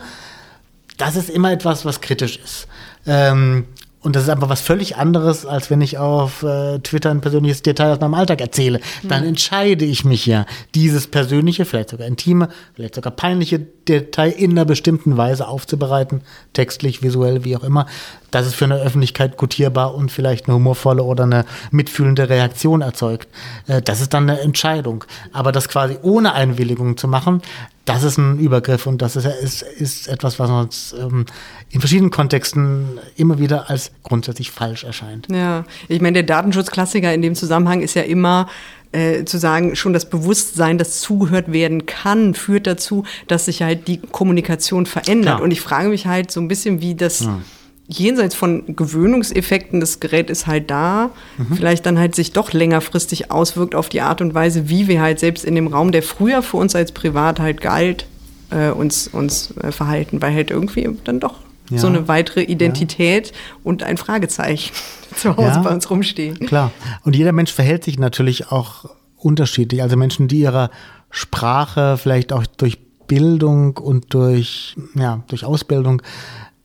das 0.99 1.17
ist 1.17 1.31
immer 1.31 1.53
etwas, 1.53 1.85
was 1.85 2.01
kritisch 2.01 2.37
ist. 2.37 2.69
Ähm, 3.07 3.65
und 4.03 4.17
das 4.17 4.25
ist 4.25 4.29
einfach 4.29 4.49
was 4.49 4.61
völlig 4.61 4.97
anderes, 4.97 5.47
als 5.47 5.71
wenn 5.71 5.81
ich 5.81 5.97
auf 5.97 6.43
äh, 6.43 6.81
Twitter 6.81 7.11
ein 7.11 7.21
persönliches 7.21 7.63
Detail 7.63 7.93
aus 7.93 8.01
meinem 8.01 8.15
Alltag 8.15 8.41
erzähle. 8.41 8.81
Dann 9.05 9.25
entscheide 9.25 9.85
ich 9.85 10.05
mich 10.05 10.27
ja, 10.27 10.45
dieses 10.75 11.07
persönliche, 11.07 11.65
vielleicht 11.65 11.91
sogar 11.91 12.09
intime, 12.09 12.49
vielleicht 12.75 12.97
sogar 12.97 13.13
peinliche 13.13 13.61
Detail 13.61 14.31
in 14.31 14.53
einer 14.53 14.65
bestimmten 14.65 15.17
Weise 15.17 15.47
aufzubereiten, 15.47 16.23
textlich, 16.53 17.03
visuell, 17.03 17.45
wie 17.45 17.57
auch 17.57 17.65
immer. 17.65 17.87
dass 18.33 18.47
es 18.47 18.55
für 18.55 18.65
eine 18.65 18.81
Öffentlichkeit 18.81 19.37
gutierbar 19.37 19.95
und 19.95 20.11
vielleicht 20.11 20.49
eine 20.49 20.55
humorvolle 20.57 21.03
oder 21.03 21.25
eine 21.25 21.45
mitfühlende 21.71 22.29
Reaktion 22.29 22.81
erzeugt. 22.81 23.29
Äh, 23.69 23.83
das 23.83 24.01
ist 24.01 24.15
dann 24.15 24.29
eine 24.29 24.41
Entscheidung. 24.41 25.05
Aber 25.33 25.53
das 25.53 25.69
quasi 25.69 25.99
ohne 26.03 26.33
Einwilligung 26.33 26.97
zu 26.97 27.09
machen, 27.09 27.43
das 27.85 28.05
ist 28.05 28.17
ein 28.17 28.39
Übergriff 28.39 28.87
und 28.87 29.03
das 29.03 29.17
ist, 29.17 29.27
ist, 29.27 29.63
ist 29.63 30.09
etwas, 30.09 30.39
was 30.39 30.51
uns 30.51 30.95
ähm, 30.99 31.27
in 31.73 31.81
verschiedenen 31.81 32.11
Kontexten 32.11 33.01
immer 33.17 33.39
wieder 33.39 33.71
als 33.71 33.93
grundsätzlich 34.03 34.51
falsch 34.51 34.85
erscheint. 34.85 35.27
Ja, 35.33 35.65
ich 35.89 36.03
meine, 36.03 36.13
der 36.13 36.23
Datenschutzklassiker 36.23 37.13
in 37.13 37.23
dem 37.23 37.35
Zusammenhang 37.35 37.81
ist 37.81 37.95
ja 37.95 38.03
immer 38.03 38.47
äh, 38.93 39.25
zu 39.25 39.39
sagen, 39.39 39.75
schon 39.75 39.95
das 39.95 40.09
Bewusstsein, 40.09 40.77
das 40.77 41.01
zugehört 41.01 41.51
werden 41.51 41.87
kann, 41.87 42.35
führt 42.35 42.67
dazu, 42.67 43.05
dass 43.27 43.47
sich 43.47 43.63
halt 43.63 43.89
die 43.89 43.97
Kommunikation 43.99 44.85
verändert. 44.85 45.37
Klar. 45.37 45.43
Und 45.43 45.51
ich 45.51 45.63
frage 45.63 45.89
mich 45.89 46.07
halt 46.07 46.31
so 46.31 46.41
ein 46.41 46.49
bisschen, 46.49 46.83
wie 46.83 46.95
das 46.95 47.27
jenseits 47.89 48.35
von 48.35 48.77
Gewöhnungseffekten, 48.77 49.81
das 49.81 49.99
Gerät 49.99 50.31
ist 50.31 50.47
halt 50.47 50.71
da, 50.71 51.11
vielleicht 51.55 51.85
dann 51.85 51.99
halt 51.99 52.15
sich 52.15 52.33
doch 52.33 52.53
längerfristig 52.53 53.31
auswirkt 53.31 53.75
auf 53.75 53.89
die 53.89 54.01
Art 54.01 54.21
und 54.21 54.35
Weise, 54.35 54.69
wie 54.69 54.89
wir 54.89 55.01
halt 55.01 55.19
selbst 55.19 55.45
in 55.45 55.55
dem 55.55 55.67
Raum, 55.67 55.93
der 55.93 56.03
früher 56.03 56.43
für 56.43 56.59
uns 56.59 56.77
als 56.77 56.93
privat 56.93 57.41
halt 57.41 57.61
galt, 57.61 58.07
äh, 58.51 58.71
uns, 58.71 59.09
uns 59.09 59.55
äh, 59.63 59.73
verhalten, 59.73 60.23
weil 60.23 60.35
halt 60.35 60.51
irgendwie 60.51 60.89
dann 61.05 61.21
doch 61.21 61.41
Ja. 61.73 61.79
so 61.79 61.87
eine 61.89 62.09
weitere 62.09 62.43
Identität 62.43 63.33
und 63.65 63.83
ein 63.83 63.97
Fragezeichen 63.97 64.73
zu 65.17 65.37
Hause 65.37 65.49
Ja. 65.57 65.63
bei 65.63 65.71
uns 65.71 65.89
rumstehen. 65.91 66.39
Klar. 66.47 66.71
Und 67.05 67.17
jeder 67.17 67.33
Mensch 67.33 67.53
verhält 67.53 67.85
sich 67.85 67.99
natürlich 67.99 68.51
auch 68.51 68.87
unterschiedlich. 69.17 69.83
Also 69.83 69.97
Menschen, 69.97 70.29
die 70.29 70.41
ihrer 70.41 70.71
Sprache 71.11 71.97
vielleicht 71.99 72.33
auch 72.33 72.47
durch 72.47 72.79
Bildung 73.07 73.77
und 73.77 74.15
durch, 74.15 74.75
ja, 74.95 75.23
durch 75.29 75.45
Ausbildung 75.45 76.03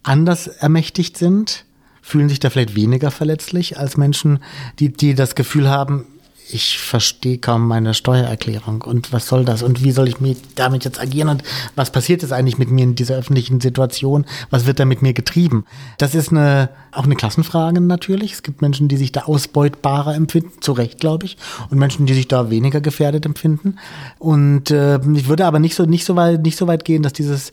anders 0.04 0.48
ermächtigt 0.48 1.18
sind, 1.18 1.66
fühlen 2.02 2.30
sich 2.30 2.40
da 2.40 2.50
vielleicht 2.50 2.76
weniger 2.76 3.12
verletzlich 3.12 3.78
als 3.78 3.98
Menschen, 3.98 4.40
die, 4.80 4.94
die 4.94 5.14
das 5.14 5.36
Gefühl 5.36 5.68
haben, 5.70 6.06
ich 6.50 6.80
verstehe 6.80 7.38
kaum 7.38 7.68
meine 7.68 7.94
Steuererklärung 7.94 8.82
und 8.82 9.12
was 9.12 9.28
soll 9.28 9.44
das 9.44 9.64
und 9.64 9.84
wie 9.84 9.92
soll 9.92 10.08
ich 10.08 10.20
mich 10.20 10.38
damit 10.56 10.86
jetzt 10.86 11.00
agieren 11.00 11.30
und 11.30 11.44
was 11.76 11.92
passiert 11.92 12.22
jetzt 12.22 12.32
eigentlich 12.32 12.58
mit 12.58 12.70
mir 12.72 12.84
in 12.84 12.96
dieser 12.96 13.16
öffentlichen 13.16 13.60
Situation? 13.60 14.26
Was 14.50 14.66
wird 14.66 14.80
da 14.80 14.86
mit 14.86 15.02
mir 15.02 15.14
getrieben? 15.14 15.66
Das 15.98 16.16
ist 16.16 16.32
eine, 16.32 16.70
auch 16.92 17.04
eine 17.04 17.16
Klassenfrage 17.16 17.82
natürlich. 17.82 18.34
Es 18.34 18.44
gibt 18.44 18.62
Menschen, 18.62 18.88
die 18.88 18.98
sich 18.98 19.12
da 19.12 19.22
ausbeutbarer 19.22 20.16
empfinden, 20.16 20.62
zu 20.62 20.72
Recht, 20.72 21.00
glaube 21.00 21.26
ich, 21.26 21.38
und 21.70 21.78
Menschen, 21.78 22.06
die 22.06 22.14
sich 22.14 22.28
da 22.28 22.50
weniger 22.50 22.82
gefährdet 22.82 23.26
empfinden. 23.26 23.78
Und 24.20 24.72
äh, 24.72 25.00
ich 25.14 25.28
würde 25.28 25.46
aber 25.46 25.60
nicht 25.60 25.76
so, 25.76 25.86
nicht 25.86 26.06
so 26.06 26.16
weit, 26.16 26.42
nicht 26.44 26.58
so 26.58 26.68
weit 26.68 26.86
gehen, 26.86 27.04
dass 27.04 27.14
dieses 27.14 27.52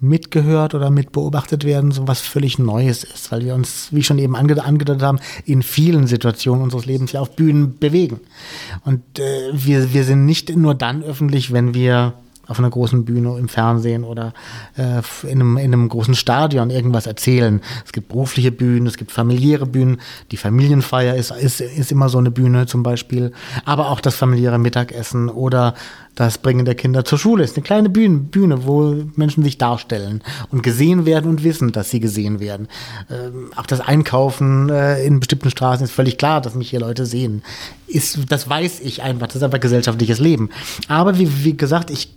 mitgehört 0.00 0.74
oder 0.74 0.90
mitbeobachtet 0.90 1.64
werden, 1.64 1.90
so 1.90 2.06
was 2.06 2.20
völlig 2.20 2.58
Neues 2.58 3.04
ist, 3.04 3.32
weil 3.32 3.44
wir 3.44 3.54
uns, 3.54 3.88
wie 3.90 4.02
schon 4.02 4.18
eben 4.18 4.36
ange 4.36 4.62
angedeutet 4.62 5.02
haben, 5.02 5.18
in 5.44 5.62
vielen 5.62 6.06
Situationen 6.06 6.62
unseres 6.62 6.86
Lebens 6.86 7.12
ja 7.12 7.20
auf 7.20 7.34
Bühnen 7.34 7.78
bewegen. 7.78 8.20
Und 8.84 9.18
äh, 9.18 9.50
wir, 9.52 9.92
wir 9.92 10.04
sind 10.04 10.24
nicht 10.24 10.54
nur 10.56 10.74
dann 10.74 11.02
öffentlich, 11.02 11.52
wenn 11.52 11.74
wir 11.74 12.14
auf 12.48 12.58
einer 12.58 12.70
großen 12.70 13.04
Bühne 13.04 13.36
im 13.38 13.48
Fernsehen 13.48 14.04
oder 14.04 14.32
äh, 14.76 15.02
in, 15.24 15.40
einem, 15.40 15.56
in 15.58 15.72
einem 15.72 15.88
großen 15.88 16.14
Stadion 16.14 16.70
irgendwas 16.70 17.06
erzählen. 17.06 17.60
Es 17.84 17.92
gibt 17.92 18.08
berufliche 18.08 18.50
Bühnen, 18.50 18.86
es 18.86 18.96
gibt 18.96 19.12
familiäre 19.12 19.66
Bühnen. 19.66 20.00
Die 20.32 20.38
Familienfeier 20.38 21.14
ist, 21.14 21.30
ist, 21.30 21.60
ist 21.60 21.92
immer 21.92 22.08
so 22.08 22.18
eine 22.18 22.30
Bühne 22.30 22.66
zum 22.66 22.82
Beispiel. 22.82 23.32
Aber 23.66 23.90
auch 23.90 24.00
das 24.00 24.16
familiäre 24.16 24.58
Mittagessen 24.58 25.28
oder 25.28 25.74
das 26.18 26.38
Bringen 26.38 26.64
der 26.64 26.74
Kinder 26.74 27.04
zur 27.04 27.16
Schule 27.16 27.44
ist 27.44 27.56
eine 27.56 27.62
kleine 27.62 27.88
Bühne, 27.88 28.18
Bühne 28.18 28.66
wo 28.66 29.04
Menschen 29.14 29.44
sich 29.44 29.56
darstellen 29.56 30.20
und 30.50 30.64
gesehen 30.64 31.06
werden 31.06 31.30
und 31.30 31.44
wissen, 31.44 31.70
dass 31.70 31.90
sie 31.90 32.00
gesehen 32.00 32.40
werden. 32.40 32.66
Ähm, 33.08 33.52
auch 33.54 33.66
das 33.66 33.80
Einkaufen 33.80 34.68
äh, 34.68 35.04
in 35.04 35.20
bestimmten 35.20 35.48
Straßen 35.48 35.84
ist 35.84 35.92
völlig 35.92 36.18
klar, 36.18 36.40
dass 36.40 36.56
mich 36.56 36.70
hier 36.70 36.80
Leute 36.80 37.06
sehen. 37.06 37.44
Ist, 37.86 38.18
das 38.30 38.50
weiß 38.50 38.80
ich 38.80 39.00
einfach, 39.00 39.28
das 39.28 39.36
ist 39.36 39.42
einfach 39.44 39.60
gesellschaftliches 39.60 40.18
Leben. 40.18 40.50
Aber 40.88 41.20
wie, 41.20 41.44
wie 41.44 41.56
gesagt, 41.56 41.88
ich 41.90 42.12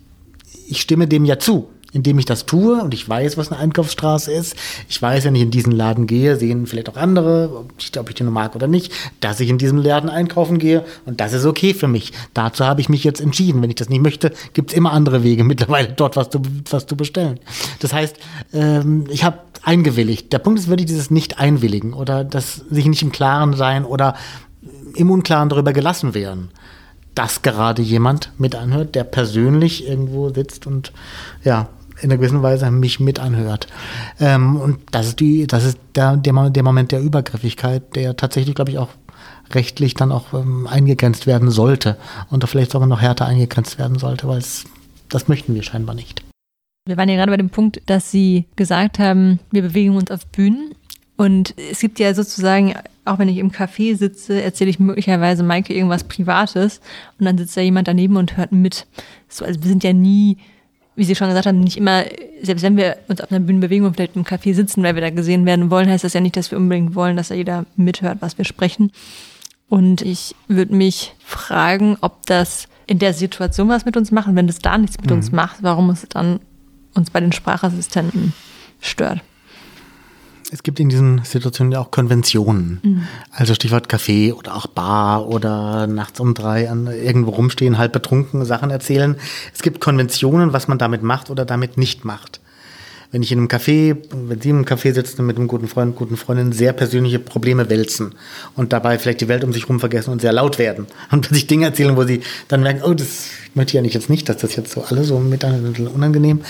ich 0.67 0.81
stimme 0.81 1.07
dem 1.07 1.25
ja 1.25 1.37
zu, 1.37 1.69
indem 1.93 2.19
ich 2.19 2.25
das 2.25 2.45
tue 2.45 2.81
und 2.81 2.93
ich 2.93 3.07
weiß, 3.07 3.37
was 3.37 3.51
eine 3.51 3.59
Einkaufsstraße 3.59 4.31
ist. 4.31 4.55
Ich 4.87 5.01
weiß, 5.01 5.25
wenn 5.25 5.35
ich 5.35 5.41
in 5.41 5.51
diesen 5.51 5.71
Laden 5.71 6.07
gehe, 6.07 6.37
sehen 6.37 6.65
vielleicht 6.65 6.89
auch 6.89 6.97
andere, 6.97 7.65
ob 7.97 8.09
ich, 8.09 8.15
den 8.15 8.29
mag 8.29 8.55
oder 8.55 8.67
nicht, 8.67 8.91
dass 9.19 9.39
ich 9.39 9.49
in 9.49 9.57
diesem 9.57 9.77
Laden 9.77 10.09
einkaufen 10.09 10.59
gehe 10.59 10.85
und 11.05 11.19
das 11.19 11.33
ist 11.33 11.45
okay 11.45 11.73
für 11.73 11.87
mich. 11.87 12.13
Dazu 12.33 12.65
habe 12.65 12.81
ich 12.81 12.89
mich 12.89 13.03
jetzt 13.03 13.21
entschieden. 13.21 13.61
Wenn 13.61 13.69
ich 13.69 13.75
das 13.75 13.89
nicht 13.89 14.01
möchte, 14.01 14.31
gibt 14.53 14.71
es 14.71 14.77
immer 14.77 14.93
andere 14.93 15.23
Wege 15.23 15.43
mittlerweile 15.51 15.89
dort 15.89 16.15
was 16.15 16.29
zu, 16.29 16.41
was 16.69 16.85
bestellen. 16.85 17.39
Das 17.79 17.93
heißt, 17.93 18.15
ähm, 18.53 19.05
ich 19.09 19.23
habe 19.23 19.39
eingewilligt. 19.63 20.33
Der 20.33 20.39
Punkt 20.39 20.59
ist 20.59 20.67
wirklich 20.67 20.87
dieses 20.87 21.11
Nicht-Einwilligen 21.11 21.93
oder 21.93 22.23
das 22.23 22.55
sich 22.69 22.85
nicht 22.85 23.01
im 23.01 23.11
Klaren 23.11 23.53
sein 23.53 23.85
oder 23.85 24.15
im 24.95 25.09
Unklaren 25.09 25.49
darüber 25.49 25.73
gelassen 25.73 26.13
werden 26.13 26.49
dass 27.15 27.41
gerade 27.41 27.81
jemand 27.81 28.31
mit 28.37 28.55
anhört, 28.55 28.95
der 28.95 29.03
persönlich 29.03 29.87
irgendwo 29.87 30.29
sitzt 30.29 30.65
und 30.65 30.93
ja, 31.43 31.67
in 32.01 32.09
einer 32.09 32.17
gewissen 32.17 32.41
Weise 32.41 32.69
mich 32.71 32.99
mit 32.99 33.19
anhört. 33.19 33.67
Ähm, 34.19 34.55
und 34.55 34.79
das 34.91 35.07
ist 35.07 35.19
die, 35.19 35.47
das 35.47 35.65
ist 35.65 35.77
der, 35.95 36.17
der, 36.17 36.49
der 36.49 36.63
Moment 36.63 36.91
der 36.91 37.01
Übergriffigkeit, 37.01 37.95
der 37.95 38.15
tatsächlich, 38.17 38.55
glaube 38.55 38.71
ich, 38.71 38.77
auch 38.77 38.89
rechtlich 39.53 39.93
dann 39.93 40.11
auch 40.11 40.33
ähm, 40.33 40.67
eingegrenzt 40.67 41.27
werden 41.27 41.51
sollte 41.51 41.97
und 42.29 42.47
vielleicht 42.47 42.71
sogar 42.71 42.87
noch 42.87 43.01
härter 43.01 43.25
eingegrenzt 43.25 43.77
werden 43.77 43.99
sollte, 43.99 44.27
weil 44.27 44.41
das 45.09 45.27
möchten 45.27 45.55
wir 45.55 45.63
scheinbar 45.63 45.95
nicht. 45.95 46.23
Wir 46.87 46.97
waren 46.97 47.09
ja 47.09 47.15
gerade 47.15 47.31
bei 47.31 47.37
dem 47.37 47.49
Punkt, 47.49 47.81
dass 47.85 48.11
Sie 48.11 48.45
gesagt 48.55 48.97
haben, 48.97 49.39
wir 49.51 49.61
bewegen 49.61 49.95
uns 49.95 50.09
auf 50.09 50.25
Bühnen 50.27 50.73
und 51.21 51.53
es 51.57 51.79
gibt 51.79 51.99
ja 51.99 52.15
sozusagen, 52.15 52.73
auch 53.05 53.19
wenn 53.19 53.29
ich 53.29 53.37
im 53.37 53.51
Café 53.51 53.95
sitze, 53.95 54.41
erzähle 54.41 54.71
ich 54.71 54.79
möglicherweise 54.79 55.43
Maike 55.43 55.73
irgendwas 55.73 56.03
Privates 56.03 56.81
und 57.19 57.25
dann 57.25 57.37
sitzt 57.37 57.55
da 57.55 57.61
jemand 57.61 57.87
daneben 57.87 58.17
und 58.17 58.37
hört 58.37 58.51
mit. 58.51 58.87
So, 59.29 59.45
also 59.45 59.61
wir 59.61 59.69
sind 59.69 59.83
ja 59.83 59.93
nie, 59.93 60.37
wie 60.95 61.03
Sie 61.03 61.15
schon 61.15 61.29
gesagt 61.29 61.45
haben, 61.45 61.61
nicht 61.61 61.77
immer, 61.77 62.03
selbst 62.41 62.63
wenn 62.63 62.77
wir 62.77 62.97
uns 63.07 63.21
auf 63.21 63.31
einer 63.31 63.39
Bühne 63.39 63.59
bewegen 63.59 63.85
und 63.85 63.95
vielleicht 63.95 64.15
im 64.15 64.23
Café 64.23 64.53
sitzen, 64.53 64.83
weil 64.83 64.95
wir 64.95 65.01
da 65.01 65.09
gesehen 65.09 65.45
werden 65.45 65.71
wollen, 65.71 65.89
heißt 65.89 66.03
das 66.03 66.13
ja 66.13 66.21
nicht, 66.21 66.35
dass 66.35 66.51
wir 66.51 66.57
unbedingt 66.57 66.95
wollen, 66.95 67.15
dass 67.15 67.29
da 67.29 67.35
jeder 67.35 67.65
mithört, 67.75 68.17
was 68.21 68.37
wir 68.37 68.45
sprechen. 68.45 68.91
Und 69.69 70.01
ich 70.01 70.35
würde 70.47 70.75
mich 70.75 71.15
fragen, 71.23 71.97
ob 72.01 72.25
das 72.25 72.67
in 72.87 72.99
der 72.99 73.13
Situation 73.13 73.69
was 73.69 73.85
mit 73.85 73.95
uns 73.95 74.11
macht. 74.11 74.27
Und 74.27 74.35
wenn 74.35 74.47
das 74.47 74.59
da 74.59 74.77
nichts 74.77 74.97
mit 74.99 75.09
mhm. 75.09 75.17
uns 75.17 75.31
macht, 75.31 75.63
warum 75.63 75.89
es 75.89 76.05
dann 76.09 76.41
uns 76.93 77.09
bei 77.09 77.21
den 77.21 77.31
Sprachassistenten 77.31 78.33
stört 78.81 79.21
es 80.51 80.63
gibt 80.63 80.79
in 80.79 80.89
diesen 80.89 81.23
Situationen 81.23 81.71
ja 81.71 81.79
auch 81.79 81.91
Konventionen. 81.91 82.79
Mhm. 82.83 83.07
Also 83.31 83.55
Stichwort 83.55 83.91
Café 83.91 84.33
oder 84.33 84.55
auch 84.55 84.67
Bar 84.67 85.27
oder 85.27 85.87
nachts 85.87 86.19
um 86.19 86.33
drei 86.33 86.69
an 86.69 86.87
irgendwo 86.87 87.31
rumstehen, 87.31 87.77
halb 87.77 87.93
betrunken 87.93 88.43
Sachen 88.43 88.69
erzählen. 88.69 89.15
Es 89.53 89.61
gibt 89.61 89.79
Konventionen, 89.79 90.51
was 90.51 90.67
man 90.67 90.77
damit 90.77 91.03
macht 91.03 91.29
oder 91.29 91.45
damit 91.45 91.77
nicht 91.77 92.03
macht. 92.03 92.41
Wenn 93.13 93.23
ich 93.23 93.31
in 93.31 93.39
einem 93.39 93.47
Café, 93.47 93.97
wenn 94.11 94.39
Sie 94.39 94.49
im 94.49 94.65
Café 94.65 94.93
sitzen 94.93 95.25
mit 95.25 95.37
einem 95.37 95.47
guten 95.47 95.67
Freund, 95.67 95.95
guten 95.95 96.15
Freundin, 96.15 96.53
sehr 96.53 96.71
persönliche 96.71 97.19
Probleme 97.19 97.69
wälzen 97.69 98.15
und 98.55 98.71
dabei 98.71 98.99
vielleicht 98.99 99.19
die 99.19 99.27
Welt 99.27 99.43
um 99.43 99.51
sich 99.51 99.63
herum 99.63 99.79
vergessen 99.79 100.11
und 100.11 100.21
sehr 100.21 100.31
laut 100.31 100.59
werden 100.59 100.87
und 101.11 101.27
sich 101.27 101.47
Dinge 101.47 101.65
erzählen, 101.65 101.95
wo 101.95 102.03
Sie 102.03 102.21
dann 102.49 102.61
merken, 102.61 102.81
oh, 102.83 102.93
das 102.93 103.29
möchte 103.53 103.71
ich 103.71 103.75
ja 103.75 103.81
nicht 103.81 103.95
jetzt 103.95 104.09
nicht, 104.09 104.27
dass 104.27 104.37
das 104.37 104.55
jetzt 104.55 104.71
so 104.71 104.83
alle 104.83 105.03
so 105.05 105.19
miteinander 105.19 105.93
unangenehm 105.93 106.41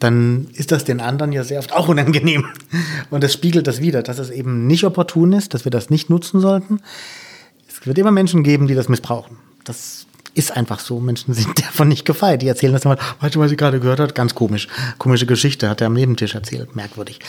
dann 0.00 0.48
ist 0.54 0.72
das 0.72 0.84
den 0.84 1.00
anderen 1.00 1.32
ja 1.32 1.44
sehr 1.44 1.58
oft 1.58 1.72
auch 1.72 1.88
unangenehm. 1.88 2.46
Und 3.10 3.22
das 3.22 3.32
spiegelt 3.32 3.66
das 3.66 3.80
wieder, 3.80 4.02
dass 4.02 4.18
es 4.18 4.30
eben 4.30 4.66
nicht 4.66 4.84
opportun 4.84 5.32
ist, 5.32 5.54
dass 5.54 5.64
wir 5.64 5.70
das 5.70 5.90
nicht 5.90 6.10
nutzen 6.10 6.40
sollten. 6.40 6.80
Es 7.68 7.86
wird 7.86 7.98
immer 7.98 8.10
Menschen 8.10 8.42
geben, 8.42 8.66
die 8.66 8.74
das 8.74 8.88
missbrauchen. 8.88 9.36
Das 9.64 10.06
ist 10.34 10.56
einfach 10.56 10.80
so. 10.80 11.00
Menschen 11.00 11.32
sind 11.32 11.58
davon 11.64 11.88
nicht 11.88 12.04
gefeit. 12.04 12.42
Die 12.42 12.48
erzählen 12.48 12.72
das 12.72 12.84
immer, 12.84 12.98
weißt 13.20 13.34
du, 13.34 13.40
was 13.40 13.50
sie 13.50 13.56
gerade 13.56 13.80
gehört 13.80 14.00
hat? 14.00 14.14
Ganz 14.14 14.34
komisch. 14.34 14.68
Komische 14.98 15.26
Geschichte, 15.26 15.68
hat 15.68 15.80
er 15.80 15.86
am 15.86 15.94
Nebentisch 15.94 16.34
erzählt. 16.34 16.74
Merkwürdig. 16.76 17.20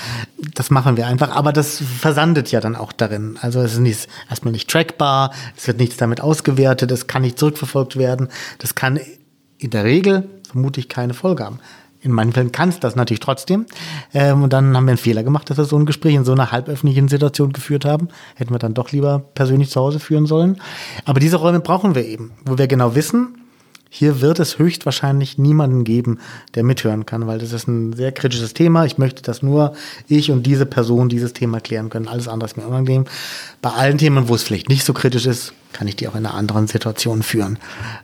Das 0.54 0.72
machen 0.72 0.98
wir 0.98 1.08
einfach. 1.08 1.30
Aber 1.30 1.54
das 1.54 1.82
versandet 2.00 2.52
ja 2.52 2.60
dann 2.60 2.76
auch 2.76 2.92
darin. 2.92 3.38
Also 3.42 3.62
es 3.62 3.74
ist 3.74 3.80
nicht, 3.80 4.08
erstmal 4.30 4.52
nicht 4.52 4.70
trackbar. 4.70 5.32
Es 5.56 5.68
wird 5.68 5.78
nichts 5.78 5.98
damit 5.98 6.22
ausgewertet. 6.22 6.92
Es 6.92 7.08
kann 7.08 7.22
nicht 7.22 7.40
zurückverfolgt 7.40 7.98
werden. 7.98 8.30
Das 8.58 8.76
kann 8.76 9.00
in 9.58 9.70
der 9.70 9.84
Regel 9.84 10.28
vermutlich 10.50 10.90
keine 10.90 11.14
Folge 11.14 11.44
haben. 11.44 11.60
In 12.06 12.12
manchen 12.12 12.34
Fällen 12.34 12.52
kann 12.52 12.70
es 12.70 12.80
das 12.80 12.96
natürlich 12.96 13.20
trotzdem. 13.20 13.66
Ähm, 14.14 14.44
und 14.44 14.54
dann 14.54 14.78
haben 14.78 14.86
wir 14.86 14.92
einen 14.92 14.98
Fehler 15.00 15.24
gemacht, 15.24 15.50
dass 15.50 15.58
wir 15.58 15.66
so 15.66 15.76
ein 15.76 15.88
Gespräch 15.88 16.14
in 16.14 16.24
so 16.24 16.34
einer 16.34 16.52
halböffentlichen 16.52 17.08
Situation 17.08 17.52
geführt 17.52 17.84
haben. 17.84 18.10
Hätten 18.36 18.54
wir 18.54 18.60
dann 18.60 18.76
doch 18.76 18.92
lieber 18.92 19.24
persönlich 19.34 19.72
zu 19.72 19.82
Hause 19.82 20.00
führen 20.00 20.28
sollen. 20.28 20.62
Aber 21.06 21.20
diese 21.20 21.38
Räume 21.38 21.62
brauchen 21.62 21.96
wir 21.96 22.06
eben, 22.06 22.32
wo 22.46 22.60
wir 22.60 22.68
genau 22.68 22.94
wissen, 22.94 23.40
hier 23.90 24.22
wird 24.22 24.40
es 24.40 24.60
höchstwahrscheinlich 24.60 25.40
niemanden 25.40 25.84
geben, 25.84 26.20
der 26.54 26.64
mithören 26.64 27.08
kann, 27.08 27.26
weil 27.26 27.40
das 27.40 27.54
ist 27.54 27.68
ein 27.68 27.94
sehr 27.94 28.12
kritisches 28.12 28.54
Thema. 28.54 28.86
Ich 28.86 29.00
möchte, 29.00 29.24
dass 29.24 29.42
nur 29.42 29.74
ich 30.08 30.30
und 30.30 30.44
diese 30.44 30.68
Person 30.68 31.10
dieses 31.10 31.34
Thema 31.34 31.60
klären 31.60 31.90
können. 31.90 32.08
Alles 32.08 32.28
andere 32.28 32.48
ist 32.48 32.58
mir 32.58 32.68
unangenehm. 32.68 33.06
Bei 33.64 33.72
allen 33.72 33.98
Themen, 33.98 34.28
wo 34.28 34.36
es 34.36 34.44
vielleicht 34.44 34.70
nicht 34.70 34.86
so 34.86 34.94
kritisch 34.94 35.26
ist, 35.26 35.54
kann 35.74 35.88
ich 35.88 35.96
die 35.96 36.08
auch 36.08 36.16
in 36.16 36.26
einer 36.26 36.36
anderen 36.36 36.68
Situation 36.68 37.24
führen. 37.24 37.58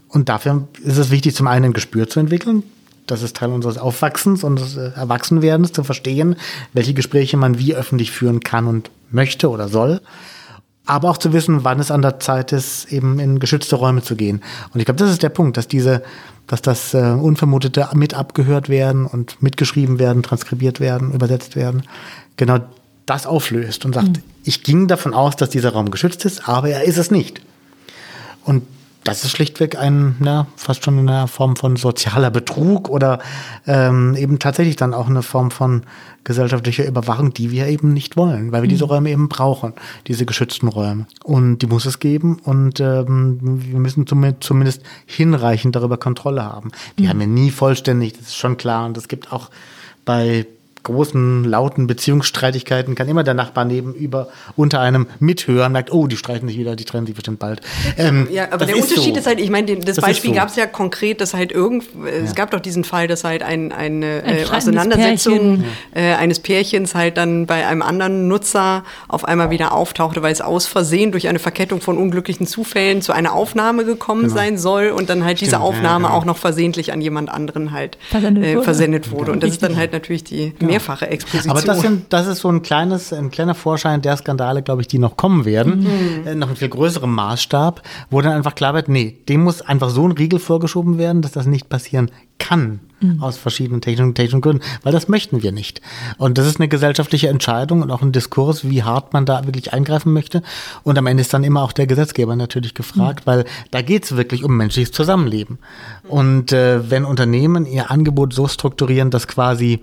Und 0.07 0.27
dafür 0.27 0.67
ist 0.83 0.97
es 0.97 1.11
wichtig, 1.11 1.35
zum 1.35 1.45
einen 1.45 1.65
ein 1.65 1.73
Gespür 1.73 2.09
zu 2.09 2.19
entwickeln 2.19 2.63
das 3.07 3.21
ist 3.21 3.37
Teil 3.37 3.51
unseres 3.51 3.77
Aufwachsens 3.77 4.43
und 4.43 4.59
des 4.59 4.77
äh, 4.77 4.91
Erwachsenwerdens, 4.95 5.71
zu 5.71 5.83
verstehen, 5.83 6.35
welche 6.73 6.93
Gespräche 6.93 7.37
man 7.37 7.57
wie 7.57 7.75
öffentlich 7.75 8.11
führen 8.11 8.39
kann 8.39 8.67
und 8.67 8.89
möchte 9.09 9.49
oder 9.49 9.67
soll. 9.67 10.01
Aber 10.85 11.09
auch 11.09 11.17
zu 11.17 11.31
wissen, 11.31 11.63
wann 11.63 11.79
es 11.79 11.91
an 11.91 12.01
der 12.01 12.19
Zeit 12.19 12.51
ist, 12.51 12.91
eben 12.91 13.19
in 13.19 13.39
geschützte 13.39 13.75
Räume 13.75 14.01
zu 14.01 14.15
gehen. 14.15 14.41
Und 14.73 14.79
ich 14.79 14.85
glaube, 14.85 14.97
das 14.97 15.11
ist 15.11 15.23
der 15.23 15.29
Punkt, 15.29 15.55
dass 15.57 15.67
diese, 15.67 16.01
dass 16.47 16.61
das 16.61 16.93
äh, 16.93 16.97
Unvermutete 16.97 17.87
mit 17.93 18.13
abgehört 18.13 18.67
werden 18.67 19.05
und 19.05 19.41
mitgeschrieben 19.41 19.99
werden, 19.99 20.23
transkribiert 20.23 20.79
werden, 20.79 21.13
übersetzt 21.13 21.55
werden, 21.55 21.83
genau 22.35 22.59
das 23.05 23.25
auflöst 23.27 23.85
und 23.85 23.93
sagt, 23.93 24.07
mhm. 24.07 24.23
ich 24.43 24.63
ging 24.63 24.87
davon 24.87 25.13
aus, 25.13 25.35
dass 25.35 25.49
dieser 25.49 25.73
Raum 25.73 25.91
geschützt 25.91 26.25
ist, 26.25 26.47
aber 26.47 26.69
er 26.69 26.83
ist 26.83 26.97
es 26.97 27.11
nicht. 27.11 27.41
Und 28.43 28.63
das 29.03 29.23
ist 29.23 29.31
schlichtweg 29.31 29.77
ein, 29.77 30.15
ja, 30.23 30.47
fast 30.55 30.83
schon 30.83 30.99
eine 30.99 31.27
Form 31.27 31.55
von 31.55 31.75
sozialer 31.75 32.29
Betrug 32.29 32.89
oder 32.89 33.19
ähm, 33.65 34.15
eben 34.15 34.39
tatsächlich 34.39 34.75
dann 34.75 34.93
auch 34.93 35.07
eine 35.07 35.23
Form 35.23 35.49
von 35.49 35.83
gesellschaftlicher 36.23 36.85
Überwachung, 36.85 37.33
die 37.33 37.49
wir 37.49 37.67
eben 37.67 37.93
nicht 37.93 38.15
wollen, 38.15 38.51
weil 38.51 38.61
wir 38.61 38.67
mhm. 38.67 38.71
diese 38.71 38.85
Räume 38.85 39.09
eben 39.09 39.27
brauchen, 39.27 39.73
diese 40.07 40.25
geschützten 40.25 40.67
Räume. 40.67 41.07
Und 41.23 41.59
die 41.59 41.67
muss 41.67 41.85
es 41.85 41.99
geben 41.99 42.39
und 42.43 42.79
ähm, 42.79 43.39
wir 43.41 43.79
müssen 43.79 44.05
zumindest 44.05 44.83
hinreichend 45.07 45.75
darüber 45.75 45.97
Kontrolle 45.97 46.43
haben. 46.43 46.71
Die 46.99 47.03
mhm. 47.03 47.09
haben 47.09 47.19
wir 47.21 47.27
nie 47.27 47.49
vollständig, 47.49 48.13
das 48.13 48.27
ist 48.27 48.37
schon 48.37 48.57
klar. 48.57 48.85
Und 48.85 48.97
es 48.97 49.07
gibt 49.07 49.33
auch 49.33 49.49
bei 50.05 50.45
großen, 50.83 51.43
lauten 51.43 51.87
Beziehungsstreitigkeiten 51.87 52.95
kann 52.95 53.07
immer 53.07 53.23
der 53.23 53.33
Nachbar 53.33 53.65
nebenüber 53.65 54.29
unter 54.55 54.79
einem 54.79 55.07
mithören, 55.19 55.71
merkt, 55.71 55.91
oh, 55.91 56.07
die 56.07 56.17
streiten 56.17 56.47
sich 56.47 56.57
wieder, 56.57 56.75
die 56.75 56.85
trennen 56.85 57.05
sich 57.05 57.15
bestimmt 57.15 57.39
bald. 57.39 57.61
Ähm, 57.97 58.27
ja, 58.31 58.51
aber 58.51 58.65
der 58.65 58.75
ist 58.75 58.89
Unterschied 58.89 59.13
so. 59.13 59.19
ist 59.19 59.27
halt, 59.27 59.39
ich 59.39 59.49
meine, 59.49 59.75
das, 59.77 59.97
das 59.97 60.05
Beispiel 60.05 60.31
so. 60.31 60.35
gab 60.35 60.49
es 60.49 60.55
ja 60.55 60.65
konkret, 60.65 61.21
dass 61.21 61.33
halt 61.33 61.51
irgend, 61.51 61.83
es 62.23 62.29
ja. 62.29 62.35
gab 62.35 62.51
doch 62.51 62.59
diesen 62.59 62.83
Fall, 62.83 63.07
dass 63.07 63.23
halt 63.23 63.43
ein, 63.43 63.71
eine 63.71 64.23
ein 64.25 64.37
äh, 64.37 64.45
Auseinandersetzung 64.45 65.63
äh, 65.93 66.13
eines 66.13 66.39
Pärchens 66.39 66.95
halt 66.95 67.17
dann 67.17 67.45
bei 67.45 67.67
einem 67.67 67.81
anderen 67.81 68.27
Nutzer 68.27 68.83
auf 69.07 69.25
einmal 69.25 69.49
wieder 69.49 69.73
auftauchte, 69.73 70.21
weil 70.21 70.31
es 70.31 70.41
aus 70.41 70.65
Versehen 70.65 71.11
durch 71.11 71.27
eine 71.27 71.39
Verkettung 71.39 71.81
von 71.81 71.97
unglücklichen 71.97 72.47
Zufällen 72.47 73.01
zu 73.01 73.11
einer 73.11 73.33
Aufnahme 73.33 73.85
gekommen 73.85 74.23
genau. 74.23 74.33
sein 74.33 74.57
soll 74.57 74.89
und 74.89 75.09
dann 75.09 75.23
halt 75.23 75.37
Stimmt, 75.37 75.51
diese 75.51 75.59
Aufnahme 75.59 76.05
ja, 76.05 76.09
genau. 76.09 76.19
auch 76.19 76.25
noch 76.25 76.37
versehentlich 76.37 76.91
an 76.91 77.01
jemand 77.01 77.29
anderen 77.29 77.71
halt 77.71 77.97
versendet 78.09 78.43
äh, 78.43 78.55
wurde. 78.55 78.63
Versendet 78.63 79.11
wurde. 79.11 79.31
Und 79.31 79.43
das 79.43 79.51
ist 79.51 79.63
dann 79.63 79.75
halt 79.75 79.91
natürlich 79.93 80.23
die 80.23 80.53
mehrfache 80.71 81.07
Exposition. 81.07 81.51
Aber 81.51 81.61
das, 81.61 81.81
sind, 81.81 82.11
das 82.13 82.27
ist 82.27 82.39
so 82.39 82.49
ein 82.49 82.61
kleines, 82.61 83.13
ein 83.13 83.31
kleiner 83.31 83.55
Vorschein 83.55 84.01
der 84.01 84.17
Skandale, 84.17 84.61
glaube 84.61 84.81
ich, 84.81 84.87
die 84.87 84.99
noch 84.99 85.17
kommen 85.17 85.45
werden, 85.45 85.81
mhm. 85.81 86.27
äh, 86.27 86.35
noch 86.35 86.49
in 86.49 86.55
viel 86.55 86.69
größerem 86.69 87.13
Maßstab, 87.13 87.81
wo 88.09 88.21
dann 88.21 88.33
einfach 88.33 88.55
klar 88.55 88.73
wird, 88.73 88.89
nee, 88.89 89.17
dem 89.29 89.43
muss 89.43 89.61
einfach 89.61 89.89
so 89.89 90.07
ein 90.07 90.11
Riegel 90.11 90.39
vorgeschoben 90.39 90.97
werden, 90.97 91.21
dass 91.21 91.31
das 91.31 91.45
nicht 91.45 91.69
passieren 91.69 92.11
kann 92.41 92.79
mhm. 93.01 93.21
aus 93.21 93.37
verschiedenen 93.37 93.81
technischen, 93.81 94.15
technischen 94.15 94.41
Gründen, 94.41 94.63
weil 94.83 94.91
das 94.91 95.07
möchten 95.07 95.43
wir 95.43 95.51
nicht. 95.51 95.81
Und 96.17 96.37
das 96.37 96.47
ist 96.47 96.59
eine 96.59 96.67
gesellschaftliche 96.67 97.29
Entscheidung 97.29 97.81
und 97.81 97.91
auch 97.91 98.01
ein 98.01 98.11
Diskurs, 98.11 98.67
wie 98.67 98.83
hart 98.83 99.13
man 99.13 99.25
da 99.25 99.45
wirklich 99.45 99.73
eingreifen 99.73 100.13
möchte. 100.13 100.41
Und 100.83 100.97
am 100.97 101.07
Ende 101.07 101.21
ist 101.21 101.33
dann 101.33 101.43
immer 101.43 101.61
auch 101.61 101.71
der 101.71 101.87
Gesetzgeber 101.87 102.35
natürlich 102.35 102.73
gefragt, 102.73 103.25
mhm. 103.25 103.31
weil 103.31 103.45
da 103.69 103.81
geht 103.81 104.05
es 104.05 104.17
wirklich 104.17 104.43
um 104.43 104.57
menschliches 104.57 104.91
Zusammenleben. 104.91 105.59
Mhm. 106.03 106.09
Und 106.09 106.51
äh, 106.51 106.89
wenn 106.89 107.05
Unternehmen 107.05 107.65
ihr 107.65 107.91
Angebot 107.91 108.33
so 108.33 108.47
strukturieren, 108.47 109.11
dass 109.11 109.27
quasi 109.27 109.81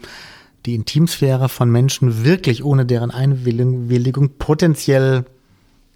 die 0.66 0.74
Intimsphäre 0.74 1.48
von 1.48 1.70
Menschen 1.70 2.24
wirklich 2.24 2.64
ohne 2.64 2.84
deren 2.84 3.10
Einwilligung 3.10 4.30
potenziell 4.38 5.24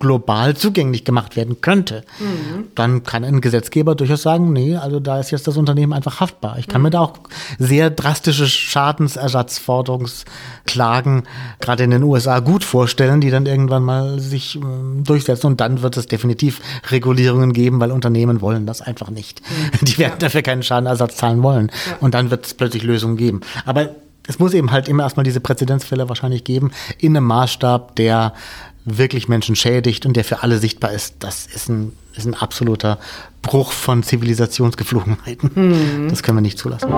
global 0.02 0.54
zugänglich 0.56 1.04
gemacht 1.04 1.36
werden 1.36 1.60
könnte, 1.60 2.02
mhm. 2.18 2.64
dann 2.74 3.04
kann 3.04 3.22
ein 3.22 3.40
Gesetzgeber 3.40 3.94
durchaus 3.94 4.22
sagen, 4.22 4.52
nee, 4.52 4.74
also 4.76 4.98
da 4.98 5.20
ist 5.20 5.30
jetzt 5.30 5.46
das 5.46 5.56
Unternehmen 5.56 5.92
einfach 5.92 6.18
haftbar. 6.18 6.58
Ich 6.58 6.66
kann 6.66 6.80
mhm. 6.80 6.86
mir 6.86 6.90
da 6.90 7.02
auch 7.02 7.12
sehr 7.60 7.88
drastische 7.88 8.48
Schadensersatzforderungsklagen 8.48 11.22
gerade 11.60 11.84
in 11.84 11.92
den 11.92 12.02
USA 12.02 12.40
gut 12.40 12.64
vorstellen, 12.64 13.20
die 13.20 13.30
dann 13.30 13.46
irgendwann 13.46 13.84
mal 13.84 14.18
sich 14.18 14.56
äh, 14.56 14.60
durchsetzen 15.04 15.46
und 15.46 15.60
dann 15.60 15.82
wird 15.82 15.96
es 15.96 16.06
definitiv 16.06 16.60
Regulierungen 16.90 17.52
geben, 17.52 17.78
weil 17.78 17.92
Unternehmen 17.92 18.40
wollen 18.40 18.66
das 18.66 18.82
einfach 18.82 19.10
nicht. 19.10 19.40
Mhm. 19.40 19.44
Die 19.86 19.98
werden 19.98 20.14
ja. 20.14 20.18
dafür 20.18 20.42
keinen 20.42 20.64
Schadenersatz 20.64 21.16
zahlen 21.16 21.44
wollen 21.44 21.70
ja. 21.88 21.98
und 22.00 22.14
dann 22.14 22.32
wird 22.32 22.46
es 22.46 22.54
plötzlich 22.54 22.82
Lösungen 22.82 23.16
geben. 23.16 23.42
Aber 23.66 23.90
es 24.26 24.38
muss 24.38 24.54
eben 24.54 24.70
halt 24.70 24.88
immer 24.88 25.02
erstmal 25.02 25.24
diese 25.24 25.40
Präzedenzfälle 25.40 26.08
wahrscheinlich 26.08 26.44
geben, 26.44 26.70
in 26.98 27.16
einem 27.16 27.26
Maßstab, 27.26 27.96
der 27.96 28.34
wirklich 28.84 29.28
Menschen 29.28 29.56
schädigt 29.56 30.06
und 30.06 30.16
der 30.16 30.24
für 30.24 30.42
alle 30.42 30.58
sichtbar 30.58 30.92
ist. 30.92 31.16
Das 31.20 31.46
ist 31.46 31.68
ein, 31.68 31.92
ist 32.14 32.26
ein 32.26 32.34
absoluter 32.34 32.98
Bruch 33.42 33.72
von 33.72 34.02
Zivilisationsgeflogenheiten. 34.02 35.50
Mhm. 35.54 36.08
Das 36.08 36.22
können 36.22 36.38
wir 36.38 36.42
nicht 36.42 36.58
zulassen. 36.58 36.90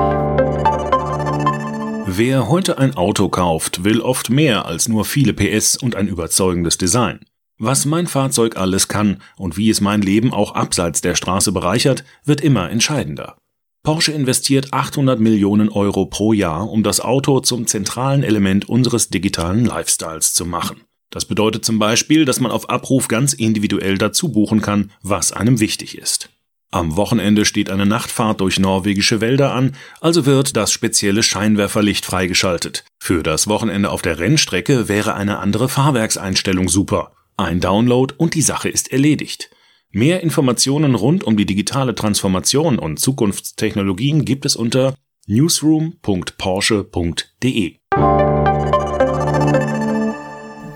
Wer 2.07 2.49
heute 2.49 2.79
ein 2.79 2.97
Auto 2.97 3.29
kauft, 3.29 3.85
will 3.85 4.01
oft 4.01 4.31
mehr 4.31 4.67
als 4.67 4.89
nur 4.89 5.05
viele 5.05 5.33
PS 5.33 5.77
und 5.77 5.97
ein 5.97 6.09
überzeugendes 6.09 6.79
Design. 6.79 7.21
Was 7.59 7.87
mein 7.87 8.07
Fahrzeug 8.07 8.57
alles 8.57 8.89
kann 8.89 9.23
und 9.37 9.57
wie 9.57 9.71
es 9.71 9.81
mein 9.81 10.03
Leben 10.03 10.33
auch 10.33 10.55
abseits 10.55 11.01
der 11.01 11.15
Straße 11.15 11.53
bereichert, 11.53 12.05
wird 12.25 12.41
immer 12.41 12.71
entscheidender. 12.71 13.37
Porsche 13.85 14.13
investiert 14.13 14.73
800 14.73 15.21
Millionen 15.21 15.69
Euro 15.69 16.07
pro 16.07 16.33
Jahr, 16.33 16.71
um 16.71 16.83
das 16.83 17.01
Auto 17.01 17.41
zum 17.41 17.67
zentralen 17.67 18.23
Element 18.23 18.67
unseres 18.67 19.11
digitalen 19.11 19.67
Lifestyles 19.67 20.33
zu 20.33 20.47
machen. 20.47 20.81
Das 21.11 21.27
bedeutet 21.27 21.67
zum 21.67 21.79
Beispiel, 21.79 22.25
dass 22.25 22.41
man 22.41 22.51
auf 22.51 22.71
Abruf 22.71 23.09
ganz 23.09 23.35
individuell 23.35 23.99
dazu 23.99 24.33
buchen 24.33 24.63
kann, 24.63 24.91
was 25.03 25.33
einem 25.33 25.61
wichtig 25.61 25.99
ist. 25.99 26.31
Am 26.71 26.97
Wochenende 26.97 27.45
steht 27.45 27.69
eine 27.69 27.85
Nachtfahrt 27.85 28.41
durch 28.41 28.59
norwegische 28.59 29.21
Wälder 29.21 29.53
an, 29.53 29.77
also 30.01 30.25
wird 30.25 30.57
das 30.57 30.73
spezielle 30.73 31.23
Scheinwerferlicht 31.23 32.07
freigeschaltet. 32.07 32.87
Für 32.99 33.23
das 33.23 33.49
Wochenende 33.49 33.91
auf 33.91 34.01
der 34.01 34.19
Rennstrecke 34.19 34.89
wäre 34.89 35.15
eine 35.15 35.41
andere 35.41 35.69
Fahrwerkseinstellung 35.69 36.71
super. 36.71 37.13
Ein 37.37 37.61
Download 37.61 38.15
und 38.17 38.35
die 38.35 38.43
Sache 38.43 38.71
ist 38.71 38.91
erledigt. 38.91 39.51
Mehr 39.97 40.25
Informationen 40.25 40.97
rund 40.97 41.23
um 41.23 41.37
die 41.37 41.47
digitale 41.47 41.95
Transformation 41.95 42.81
und 42.81 42.99
Zukunftstechnologien 42.99 44.25
gibt 44.25 44.45
es 44.45 44.57
unter 44.57 44.97
newsroom.porsche.de. 45.29 47.77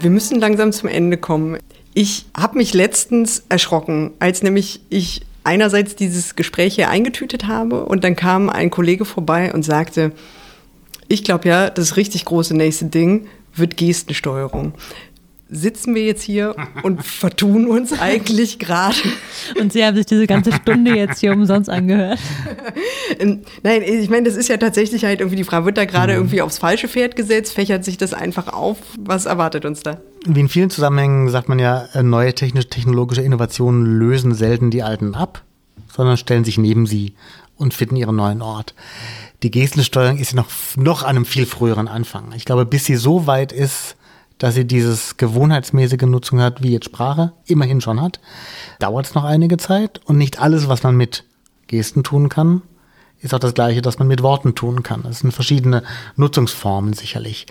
Wir 0.01 0.11
müssen 0.11 0.39
langsam 0.39 0.71
zum 0.71 0.89
Ende 0.89 1.17
kommen. 1.17 1.59
Ich 1.95 2.27
habe 2.37 2.59
mich 2.59 2.75
letztens 2.75 3.43
erschrocken, 3.49 4.13
als 4.21 4.45
nämlich 4.45 4.83
ich 4.89 5.23
einerseits 5.43 5.97
dieses 5.97 6.37
Gespräch 6.37 6.77
hier 6.77 6.89
eingetütet 6.89 7.49
habe 7.49 7.87
und 7.87 8.05
dann 8.05 8.15
kam 8.15 8.49
ein 8.49 8.71
Kollege 8.71 9.05
vorbei 9.05 9.53
und 9.53 9.65
sagte, 9.65 10.13
ich 11.09 11.25
glaube 11.25 11.49
ja, 11.49 11.71
das 11.71 11.97
richtig 11.97 12.25
große 12.25 12.57
nächste 12.57 12.85
Ding 12.85 13.27
wird 13.53 13.77
Gestensteuerung 13.77 14.75
sitzen 15.51 15.95
wir 15.95 16.05
jetzt 16.05 16.23
hier 16.23 16.55
und 16.83 17.05
vertun 17.05 17.67
uns 17.67 17.93
eigentlich 18.01 18.59
gerade. 18.59 18.97
Und 19.59 19.73
Sie 19.73 19.85
haben 19.85 19.97
sich 19.97 20.07
diese 20.07 20.27
ganze 20.27 20.53
Stunde 20.53 20.95
jetzt 20.95 21.21
hier 21.21 21.33
umsonst 21.33 21.71
angehört. 21.71 22.19
Ähm, 23.19 23.43
nein, 23.63 23.83
ich 23.83 24.11
meine, 24.11 24.25
das 24.25 24.37
ist 24.37 24.49
ja 24.49 24.59
tatsächlich 24.59 25.05
halt 25.05 25.21
irgendwie, 25.21 25.37
die 25.37 25.45
Frau 25.45 25.65
wird 25.65 25.79
da 25.79 25.85
gerade 25.85 26.13
mhm. 26.13 26.19
irgendwie 26.21 26.43
aufs 26.43 26.59
falsche 26.59 26.89
Pferd 26.89 27.17
gesetzt, 27.17 27.55
fächert 27.55 27.85
sich 27.85 27.97
das 27.97 28.13
einfach 28.13 28.53
auf. 28.53 28.79
Was 28.99 29.27
erwartet 29.27 29.65
uns 29.65 29.83
da? 29.83 30.01
Wie 30.27 30.41
in 30.41 30.49
vielen 30.49 30.71
Zusammenhängen 30.71 31.29
sagt 31.29 31.49
man 31.49 31.59
ja, 31.59 31.89
äh, 31.95 32.03
neue 32.03 32.35
technisch-technologische 32.35 33.23
Innovationen 33.23 33.99
lösen 33.99 34.35
selten 34.35 34.71
die 34.71 34.83
alten 34.83 35.15
ab, 35.15 35.43
sondern 35.91 36.17
stellen 36.17 36.45
sich 36.45 36.59
neben 36.59 36.87
sie 36.87 37.15
und 37.57 37.75
finden 37.75 37.97
ihren 37.97 38.17
neuen 38.17 38.43
Ort. 38.43 38.75
Die 39.43 39.51
Gestensteuerung 39.51 40.19
ist 40.19 40.33
ja 40.33 40.37
noch, 40.37 40.49
noch 40.77 41.03
an 41.03 41.11
einem 41.11 41.25
viel 41.25 41.47
früheren 41.47 41.89
Anfang. 41.89 42.33
Ich 42.37 42.45
glaube, 42.45 42.67
bis 42.67 42.85
sie 42.85 42.97
so 42.97 43.27
weit 43.27 43.53
ist, 43.53 43.97
dass 44.39 44.55
sie 44.55 44.65
dieses 44.65 45.17
gewohnheitsmäßige 45.17 46.03
Nutzung 46.03 46.41
hat, 46.41 46.63
wie 46.63 46.73
jetzt 46.73 46.87
Sprache, 46.87 47.33
immerhin 47.47 47.81
schon 47.81 48.01
hat, 48.01 48.21
dauert 48.79 49.07
es 49.07 49.15
noch 49.15 49.25
einige 49.25 49.57
Zeit 49.57 50.01
und 50.05 50.17
nicht 50.17 50.41
alles, 50.41 50.69
was 50.69 50.83
man 50.83 50.97
mit 50.97 51.25
Gesten 51.67 52.03
tun 52.03 52.29
kann, 52.29 52.63
ist 53.21 53.35
auch 53.35 53.41
das 53.41 53.55
Gleiche, 53.55 53.83
das 53.83 53.99
man 53.99 54.09
mit 54.09 54.23
Worten 54.23 54.55
tun 54.55 54.83
kann. 54.83 55.05
Es 55.09 55.21
sind 55.21 55.33
verschiedene 55.33 55.83
Nutzungsformen 56.17 56.93
sicherlich. 56.93 57.47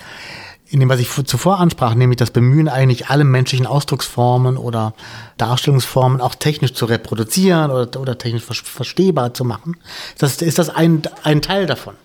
In 0.69 0.81
dem, 0.81 0.89
was 0.89 0.99
ich 0.99 1.09
zuvor 1.09 1.59
ansprach, 1.59 1.95
nämlich 1.95 2.17
das 2.17 2.31
Bemühen, 2.31 2.67
eigentlich 2.67 3.07
alle 3.07 3.23
menschlichen 3.23 3.65
Ausdrucksformen 3.65 4.57
oder 4.57 4.93
Darstellungsformen 5.37 6.19
auch 6.19 6.35
technisch 6.35 6.73
zu 6.73 6.85
reproduzieren 6.85 7.71
oder, 7.71 7.99
oder 7.99 8.17
technisch 8.17 8.43
verstehbar 8.43 9.33
zu 9.33 9.45
machen, 9.45 9.77
das, 10.17 10.41
ist 10.41 10.59
das 10.59 10.69
ein, 10.69 11.03
ein 11.23 11.41
Teil 11.41 11.67
davon. 11.67 11.95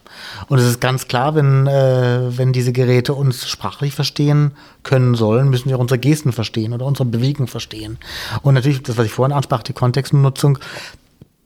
Und 0.48 0.58
es 0.58 0.64
ist 0.64 0.80
ganz 0.80 1.08
klar, 1.08 1.34
wenn, 1.34 1.66
äh, 1.66 2.36
wenn 2.36 2.52
diese 2.52 2.72
Geräte 2.72 3.14
uns 3.14 3.48
sprachlich 3.48 3.94
verstehen 3.94 4.52
können 4.82 5.14
sollen, 5.14 5.48
müssen 5.50 5.68
wir 5.68 5.76
auch 5.76 5.80
unsere 5.80 5.98
Gesten 5.98 6.32
verstehen 6.32 6.72
oder 6.72 6.86
unsere 6.86 7.04
Bewegung 7.04 7.46
verstehen. 7.46 7.98
Und 8.42 8.54
natürlich, 8.54 8.82
das, 8.82 8.96
was 8.96 9.06
ich 9.06 9.12
vorhin 9.12 9.36
ansprach, 9.36 9.62
die 9.62 9.72
Kontextnutzung. 9.72 10.58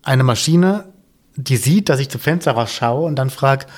Eine 0.03 0.25
Maschine, 0.25 0.85
die 1.37 1.57
sieht, 1.57 1.89
dass 1.89 2.01
ich 2.01 2.09
zum 2.09 2.21
Fenster 2.21 2.53
rausschaue 2.53 3.07
und 3.07 3.17
dann 3.17 3.31
fragt, 3.31 3.69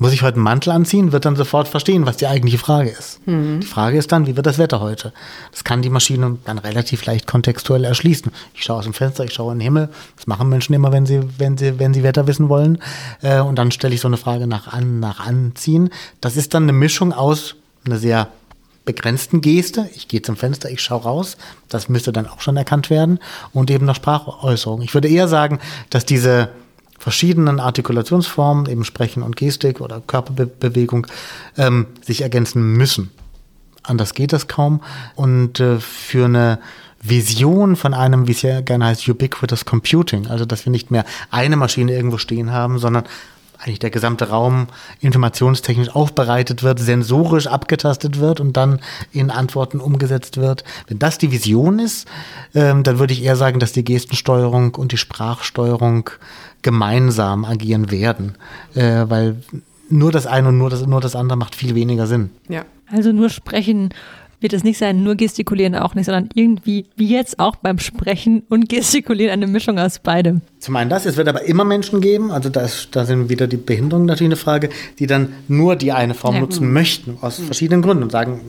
muss 0.00 0.14
ich 0.14 0.22
heute 0.22 0.36
einen 0.36 0.44
Mantel 0.44 0.70
anziehen, 0.70 1.12
wird 1.12 1.26
dann 1.26 1.36
sofort 1.36 1.68
verstehen, 1.68 2.06
was 2.06 2.16
die 2.16 2.26
eigentliche 2.26 2.56
Frage 2.56 2.88
ist. 2.88 3.24
Mhm. 3.26 3.60
Die 3.60 3.66
Frage 3.66 3.98
ist 3.98 4.10
dann, 4.10 4.26
wie 4.26 4.34
wird 4.34 4.46
das 4.46 4.56
Wetter 4.56 4.80
heute? 4.80 5.12
Das 5.52 5.62
kann 5.62 5.82
die 5.82 5.90
Maschine 5.90 6.38
dann 6.46 6.56
relativ 6.56 7.04
leicht 7.04 7.26
kontextuell 7.26 7.84
erschließen. 7.84 8.32
Ich 8.54 8.64
schaue 8.64 8.78
aus 8.78 8.84
dem 8.84 8.94
Fenster, 8.94 9.24
ich 9.24 9.34
schaue 9.34 9.52
in 9.52 9.58
den 9.58 9.64
Himmel. 9.64 9.90
Das 10.16 10.26
machen 10.26 10.48
Menschen 10.48 10.72
immer, 10.72 10.90
wenn 10.90 11.04
sie, 11.04 11.20
wenn 11.36 11.58
sie, 11.58 11.78
wenn 11.78 11.92
sie 11.92 12.02
Wetter 12.02 12.26
wissen 12.26 12.48
wollen. 12.48 12.78
Äh, 13.20 13.40
und 13.40 13.56
dann 13.56 13.70
stelle 13.72 13.94
ich 13.94 14.00
so 14.00 14.08
eine 14.08 14.16
Frage 14.16 14.46
nach 14.46 14.68
an, 14.68 15.00
nach 15.00 15.20
anziehen. 15.20 15.90
Das 16.22 16.38
ist 16.38 16.54
dann 16.54 16.62
eine 16.62 16.72
Mischung 16.72 17.12
aus 17.12 17.56
einer 17.84 17.98
sehr 17.98 18.28
begrenzten 18.86 19.42
Geste. 19.42 19.90
Ich 19.94 20.08
gehe 20.08 20.22
zum 20.22 20.38
Fenster, 20.38 20.70
ich 20.70 20.80
schaue 20.80 21.02
raus. 21.02 21.36
Das 21.68 21.90
müsste 21.90 22.10
dann 22.10 22.26
auch 22.26 22.40
schon 22.40 22.56
erkannt 22.56 22.88
werden. 22.88 23.18
Und 23.52 23.70
eben 23.70 23.84
noch 23.84 23.96
Sprachäußerung. 23.96 24.80
Ich 24.80 24.94
würde 24.94 25.08
eher 25.08 25.28
sagen, 25.28 25.58
dass 25.90 26.06
diese 26.06 26.48
verschiedenen 27.00 27.60
Artikulationsformen, 27.60 28.66
eben 28.66 28.84
Sprechen 28.84 29.22
und 29.22 29.34
Gestik 29.34 29.80
oder 29.80 30.02
Körperbewegung, 30.06 31.06
ähm, 31.56 31.86
sich 32.02 32.20
ergänzen 32.20 32.74
müssen. 32.74 33.10
Anders 33.82 34.12
geht 34.12 34.34
das 34.34 34.48
kaum. 34.48 34.82
Und 35.16 35.58
äh, 35.60 35.80
für 35.80 36.26
eine 36.26 36.58
Vision 37.02 37.76
von 37.76 37.94
einem, 37.94 38.28
wie 38.28 38.32
es 38.32 38.42
ja 38.42 38.60
gerne 38.60 38.84
heißt, 38.84 39.08
ubiquitous 39.08 39.64
computing, 39.64 40.26
also 40.26 40.44
dass 40.44 40.66
wir 40.66 40.70
nicht 40.70 40.90
mehr 40.90 41.06
eine 41.30 41.56
Maschine 41.56 41.92
irgendwo 41.94 42.18
stehen 42.18 42.52
haben, 42.52 42.78
sondern 42.78 43.04
eigentlich 43.60 43.78
der 43.78 43.90
gesamte 43.90 44.28
Raum 44.28 44.68
informationstechnisch 45.00 45.90
aufbereitet 45.90 46.62
wird, 46.62 46.78
sensorisch 46.78 47.46
abgetastet 47.46 48.18
wird 48.18 48.40
und 48.40 48.56
dann 48.56 48.80
in 49.12 49.30
Antworten 49.30 49.80
umgesetzt 49.80 50.38
wird. 50.38 50.64
Wenn 50.88 50.98
das 50.98 51.18
die 51.18 51.30
Vision 51.30 51.78
ist, 51.78 52.08
ähm, 52.54 52.82
dann 52.82 52.98
würde 52.98 53.12
ich 53.12 53.22
eher 53.22 53.36
sagen, 53.36 53.60
dass 53.60 53.72
die 53.72 53.84
Gestensteuerung 53.84 54.74
und 54.74 54.92
die 54.92 54.96
Sprachsteuerung 54.96 56.10
gemeinsam 56.62 57.44
agieren 57.44 57.90
werden, 57.90 58.36
äh, 58.74 59.04
weil 59.08 59.36
nur 59.88 60.12
das 60.12 60.26
eine 60.26 60.48
und 60.48 60.58
nur 60.58 60.70
das, 60.70 60.86
nur 60.86 61.00
das 61.00 61.16
andere 61.16 61.36
macht 61.36 61.54
viel 61.54 61.74
weniger 61.74 62.06
Sinn. 62.06 62.30
Ja. 62.48 62.64
Also 62.92 63.12
nur 63.12 63.30
sprechen 63.30 63.90
wird 64.40 64.52
es 64.52 64.64
nicht 64.64 64.78
sein, 64.78 65.02
nur 65.02 65.14
gestikulieren 65.16 65.74
auch 65.74 65.94
nicht, 65.94 66.06
sondern 66.06 66.28
irgendwie, 66.34 66.86
wie 66.96 67.08
jetzt 67.08 67.38
auch 67.38 67.56
beim 67.56 67.78
Sprechen 67.78 68.42
und 68.48 68.68
gestikulieren, 68.68 69.32
eine 69.32 69.46
Mischung 69.46 69.78
aus 69.78 69.98
beidem. 69.98 70.40
Zum 70.58 70.76
einen 70.76 70.90
das, 70.90 71.06
es 71.06 71.16
wird 71.16 71.28
aber 71.28 71.44
immer 71.44 71.64
Menschen 71.64 72.00
geben, 72.00 72.30
also 72.30 72.48
da, 72.50 72.60
ist, 72.62 72.88
da 72.92 73.04
sind 73.04 73.28
wieder 73.30 73.46
die 73.46 73.56
Behinderungen 73.56 74.06
natürlich 74.06 74.28
eine 74.28 74.36
Frage, 74.36 74.68
die 74.98 75.06
dann 75.06 75.32
nur 75.48 75.76
die 75.76 75.92
eine 75.92 76.14
Form 76.14 76.34
Ja. 76.34 76.40
nutzen 76.40 76.72
möchten, 76.72 77.16
aus 77.20 77.38
verschiedenen 77.38 77.80
Gründen 77.82 78.02
und 78.02 78.12
sagen, 78.12 78.40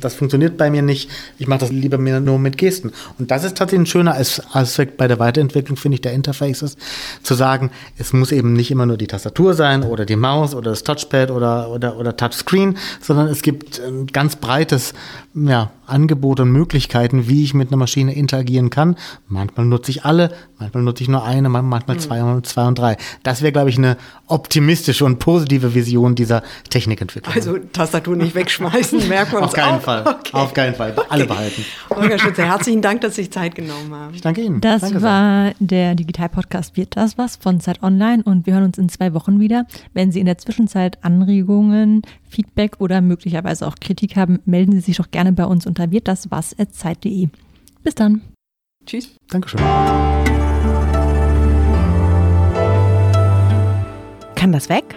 das 0.00 0.14
funktioniert 0.14 0.56
bei 0.56 0.70
mir 0.70 0.82
nicht, 0.82 1.10
ich 1.38 1.46
mache 1.46 1.60
das 1.60 1.70
lieber 1.72 1.98
mir 1.98 2.20
nur 2.20 2.38
mit 2.38 2.56
Gesten. 2.56 2.92
Und 3.18 3.30
das 3.30 3.44
ist 3.44 3.56
tatsächlich 3.56 3.84
ein 3.84 3.90
schöner 3.90 4.14
As- 4.14 4.42
Aspekt 4.54 4.96
bei 4.96 5.08
der 5.08 5.18
Weiterentwicklung, 5.18 5.76
finde 5.76 5.96
ich, 5.96 6.00
der 6.00 6.12
Interfaces, 6.12 6.76
zu 7.22 7.34
sagen, 7.34 7.70
es 7.98 8.12
muss 8.12 8.32
eben 8.32 8.52
nicht 8.52 8.70
immer 8.70 8.86
nur 8.86 8.96
die 8.96 9.06
Tastatur 9.06 9.54
sein 9.54 9.82
oder 9.82 10.06
die 10.06 10.16
Maus 10.16 10.54
oder 10.54 10.70
das 10.70 10.84
Touchpad 10.84 11.30
oder, 11.30 11.70
oder, 11.70 11.96
oder 11.98 12.16
Touchscreen, 12.16 12.76
sondern 13.00 13.28
es 13.28 13.42
gibt 13.42 13.80
ein 13.80 14.06
ganz 14.06 14.36
breites 14.36 14.94
ja, 15.46 15.70
Angebot 15.86 16.40
und 16.40 16.50
Möglichkeiten, 16.52 17.28
wie 17.28 17.44
ich 17.44 17.54
mit 17.54 17.68
einer 17.68 17.78
Maschine 17.78 18.14
interagieren 18.14 18.68
kann. 18.70 18.96
Manchmal 19.26 19.64
nutze 19.66 19.90
ich 19.90 20.04
alle, 20.04 20.32
manchmal 20.58 20.82
nutze 20.82 21.02
ich 21.02 21.08
nur 21.08 21.24
eine, 21.24 21.48
man- 21.48 21.66
manchmal 21.66 21.98
zwei, 21.98 22.22
und 22.22 22.46
zwei 22.46 22.66
und 22.66 22.78
drei. 22.78 22.96
Das 23.22 23.40
wäre, 23.40 23.52
glaube 23.52 23.70
ich, 23.70 23.78
eine 23.78 23.96
optimistische 24.26 25.04
und 25.04 25.18
positive 25.18 25.74
Vision 25.74 26.14
dieser 26.14 26.42
Technikentwicklung. 26.68 27.34
Also 27.34 27.56
Tastatur 27.72 28.16
nicht 28.16 28.34
wegschmeißen, 28.34 29.08
merken 29.08 29.32
wir 29.32 29.38
uns 29.38 29.46
auf 29.48 29.52
keinen 29.54 29.76
auf. 29.76 29.82
Fall. 29.82 30.02
Okay. 30.06 30.30
Auf 30.32 30.52
keinen 30.54 30.74
Fall. 30.74 30.94
Alle 31.08 31.24
behalten. 31.26 31.64
Holger 31.90 32.18
Schütze, 32.18 32.44
herzlichen 32.44 32.82
Dank, 32.82 33.00
dass 33.00 33.14
Sie 33.14 33.22
sich 33.22 33.30
Zeit 33.30 33.54
genommen 33.54 33.92
haben. 33.94 34.14
Ich 34.14 34.20
danke 34.20 34.42
Ihnen. 34.42 34.60
Das 34.60 34.82
danke 34.82 35.00
sehr. 35.00 35.08
war 35.08 35.52
der 35.58 35.94
Digital-Podcast 35.94 36.76
Wird 36.76 36.96
das 36.96 37.16
was 37.16 37.36
von 37.36 37.60
Zeit 37.60 37.82
Online 37.82 38.22
und 38.22 38.46
wir 38.46 38.54
hören 38.54 38.64
uns 38.64 38.76
in 38.78 38.88
zwei 38.90 39.14
Wochen 39.14 39.40
wieder. 39.40 39.66
Wenn 39.94 40.12
Sie 40.12 40.20
in 40.20 40.26
der 40.26 40.36
Zwischenzeit 40.38 41.02
Anregungen, 41.02 42.02
Feedback 42.28 42.72
oder 42.78 43.00
möglicherweise 43.00 43.66
auch 43.66 43.76
Kritik 43.80 44.16
haben, 44.16 44.40
melden 44.44 44.72
Sie 44.72 44.80
sich 44.80 44.98
doch 44.98 45.10
gerne 45.10 45.27
bei 45.34 45.44
uns 45.44 45.66
unter 45.66 45.90
wirtdaswas.zeit.de. 45.90 47.28
Bis 47.82 47.94
dann. 47.94 48.22
Tschüss. 48.84 49.16
Dankeschön. 49.28 49.60
Kann 54.34 54.52
das 54.52 54.68
weg? 54.68 54.94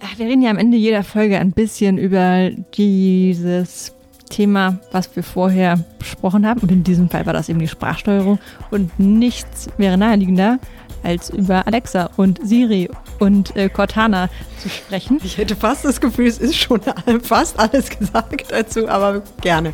Ach, 0.00 0.18
Wir 0.18 0.26
reden 0.26 0.42
ja 0.42 0.50
am 0.50 0.58
Ende 0.58 0.76
jeder 0.76 1.04
Folge 1.04 1.38
ein 1.38 1.52
bisschen 1.52 1.96
über 1.96 2.50
dieses 2.74 3.94
Thema, 4.30 4.78
was 4.92 5.14
wir 5.14 5.22
vorher 5.22 5.84
besprochen 5.98 6.46
haben. 6.46 6.60
Und 6.60 6.72
in 6.72 6.84
diesem 6.84 7.08
Fall 7.08 7.26
war 7.26 7.32
das 7.32 7.48
eben 7.48 7.58
die 7.58 7.68
Sprachsteuerung. 7.68 8.38
Und 8.70 8.98
nichts 8.98 9.68
wäre 9.76 9.98
naheliegender, 9.98 10.58
als 11.02 11.30
über 11.30 11.66
Alexa 11.66 12.10
und 12.16 12.40
Siri 12.46 12.88
und 13.18 13.56
äh, 13.56 13.68
Cortana 13.68 14.28
zu 14.58 14.68
sprechen. 14.68 15.20
Ich 15.22 15.38
hätte 15.38 15.56
fast 15.56 15.84
das 15.84 16.00
Gefühl, 16.00 16.26
es 16.26 16.38
ist 16.38 16.56
schon 16.56 16.80
fast 17.22 17.58
alles 17.58 17.90
gesagt 17.90 18.50
dazu, 18.50 18.88
aber 18.88 19.22
gerne. 19.40 19.72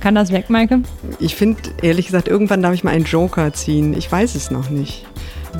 Kann 0.00 0.14
das 0.14 0.30
weg, 0.30 0.50
Maike? 0.50 0.82
Ich 1.18 1.34
finde, 1.34 1.60
ehrlich 1.82 2.06
gesagt, 2.06 2.28
irgendwann 2.28 2.62
darf 2.62 2.74
ich 2.74 2.84
mal 2.84 2.92
einen 2.92 3.04
Joker 3.04 3.52
ziehen. 3.52 3.92
Ich 3.96 4.10
weiß 4.10 4.34
es 4.34 4.50
noch 4.50 4.70
nicht. 4.70 5.04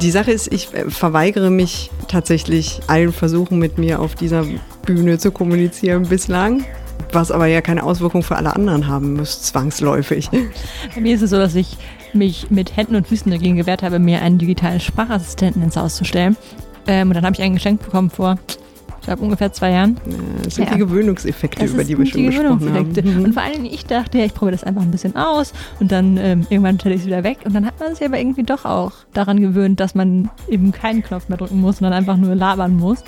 Die 0.00 0.10
Sache 0.10 0.30
ist, 0.30 0.52
ich 0.52 0.72
äh, 0.74 0.90
verweigere 0.90 1.50
mich 1.50 1.90
tatsächlich 2.06 2.80
allen 2.86 3.12
Versuchen 3.12 3.58
mit 3.58 3.78
mir 3.78 4.00
auf 4.00 4.14
dieser 4.14 4.44
Bühne 4.84 5.18
zu 5.18 5.32
kommunizieren 5.32 6.08
bislang. 6.08 6.64
Was 7.12 7.30
aber 7.30 7.46
ja 7.46 7.60
keine 7.60 7.82
Auswirkung 7.82 8.22
für 8.22 8.36
alle 8.36 8.54
anderen 8.54 8.86
haben 8.86 9.14
muss, 9.14 9.42
zwangsläufig. 9.42 10.30
Bei 10.94 11.00
mir 11.00 11.14
ist 11.14 11.22
es 11.22 11.30
so, 11.30 11.36
dass 11.36 11.54
ich 11.54 11.76
mich 12.16 12.51
mit 12.51 12.76
Händen 12.76 12.97
und 12.97 13.06
Füßen 13.06 13.30
dagegen 13.30 13.56
gewehrt 13.56 13.82
habe, 13.82 13.98
mir 13.98 14.22
einen 14.22 14.38
digitalen 14.38 14.80
Sprachassistenten 14.80 15.62
ins 15.62 15.76
Haus 15.76 15.97
zu 15.97 16.05
stellen. 16.05 16.36
Ähm, 16.86 17.09
und 17.09 17.14
dann 17.14 17.24
habe 17.24 17.34
ich 17.34 17.43
einen 17.43 17.55
geschenkt 17.55 17.84
bekommen 17.84 18.10
vor, 18.10 18.36
ich 19.01 19.06
glaube, 19.09 19.22
ungefähr 19.22 19.52
zwei 19.52 19.70
Jahren. 19.70 19.97
Das 20.43 20.56
sind 20.56 20.64
Ja. 20.68 20.72
die 20.74 20.78
Gewöhnungseffekte, 20.80 21.60
Das 21.62 21.70
über 21.74 21.84
die 21.84 21.97
wir 21.97 22.05
die 22.05 22.10
schon 22.10 22.24
gesprochen 22.26 22.48
haben. 22.48 22.59
Gewöhnungseffekte. 22.59 23.22
Und 23.24 23.32
vor 23.34 23.43
allem, 23.44 23.64
ich 23.64 23.86
dachte, 23.86 24.18
ja, 24.18 24.24
ich 24.24 24.34
probiere 24.34 24.52
das 24.56 24.64
einfach 24.64 24.82
ein 24.82 24.90
bisschen 24.90 25.14
aus 25.16 25.52
und 25.78 25.93
dann 25.93 26.16
ähm, 26.16 26.47
irgendwann 26.51 26.78
stelle 26.80 26.97
ich 26.97 27.02
es 27.02 27.06
wieder 27.06 27.22
weg. 27.22 27.38
Und 27.44 27.55
dann 27.55 27.64
hat 27.66 27.78
man 27.78 27.94
sich 27.94 28.05
aber 28.05 28.18
irgendwie 28.18 28.43
doch 28.43 28.64
auch 28.64 28.93
daran 29.12 29.40
gewöhnt, 29.40 29.78
dass 29.78 29.94
man 29.94 30.28
eben 30.48 30.72
keinen 30.72 31.02
Knopf 31.05 31.28
mehr 31.28 31.38
drücken 31.38 31.60
muss, 31.60 31.76
sondern 31.78 31.93
einfach 31.93 32.16
nur 32.16 32.34
labern 32.34 32.76
muss. 32.76 33.05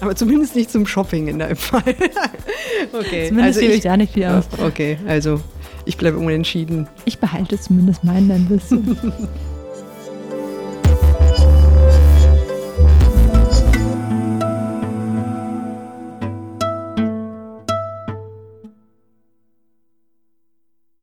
Aber 0.00 0.14
zumindest 0.16 0.54
nicht 0.56 0.70
zum 0.70 0.86
Shopping 0.86 1.28
in 1.28 1.38
deinem 1.38 1.56
Fall. 1.56 1.82
okay, 2.92 3.28
Zumindest 3.28 3.58
also 3.58 3.60
ich 3.60 3.76
ich, 3.76 3.82
da 3.82 3.96
nicht 3.96 4.12
viel 4.14 4.24
aus. 4.26 4.44
okay, 4.64 4.98
also 5.06 5.40
ich 5.84 5.96
bleibe 5.96 6.18
unentschieden. 6.18 6.88
Ich 7.04 7.18
behalte 7.18 7.58
zumindest 7.58 8.04
meinen 8.04 8.30
ein 8.30 8.46
bisschen. 8.46 8.96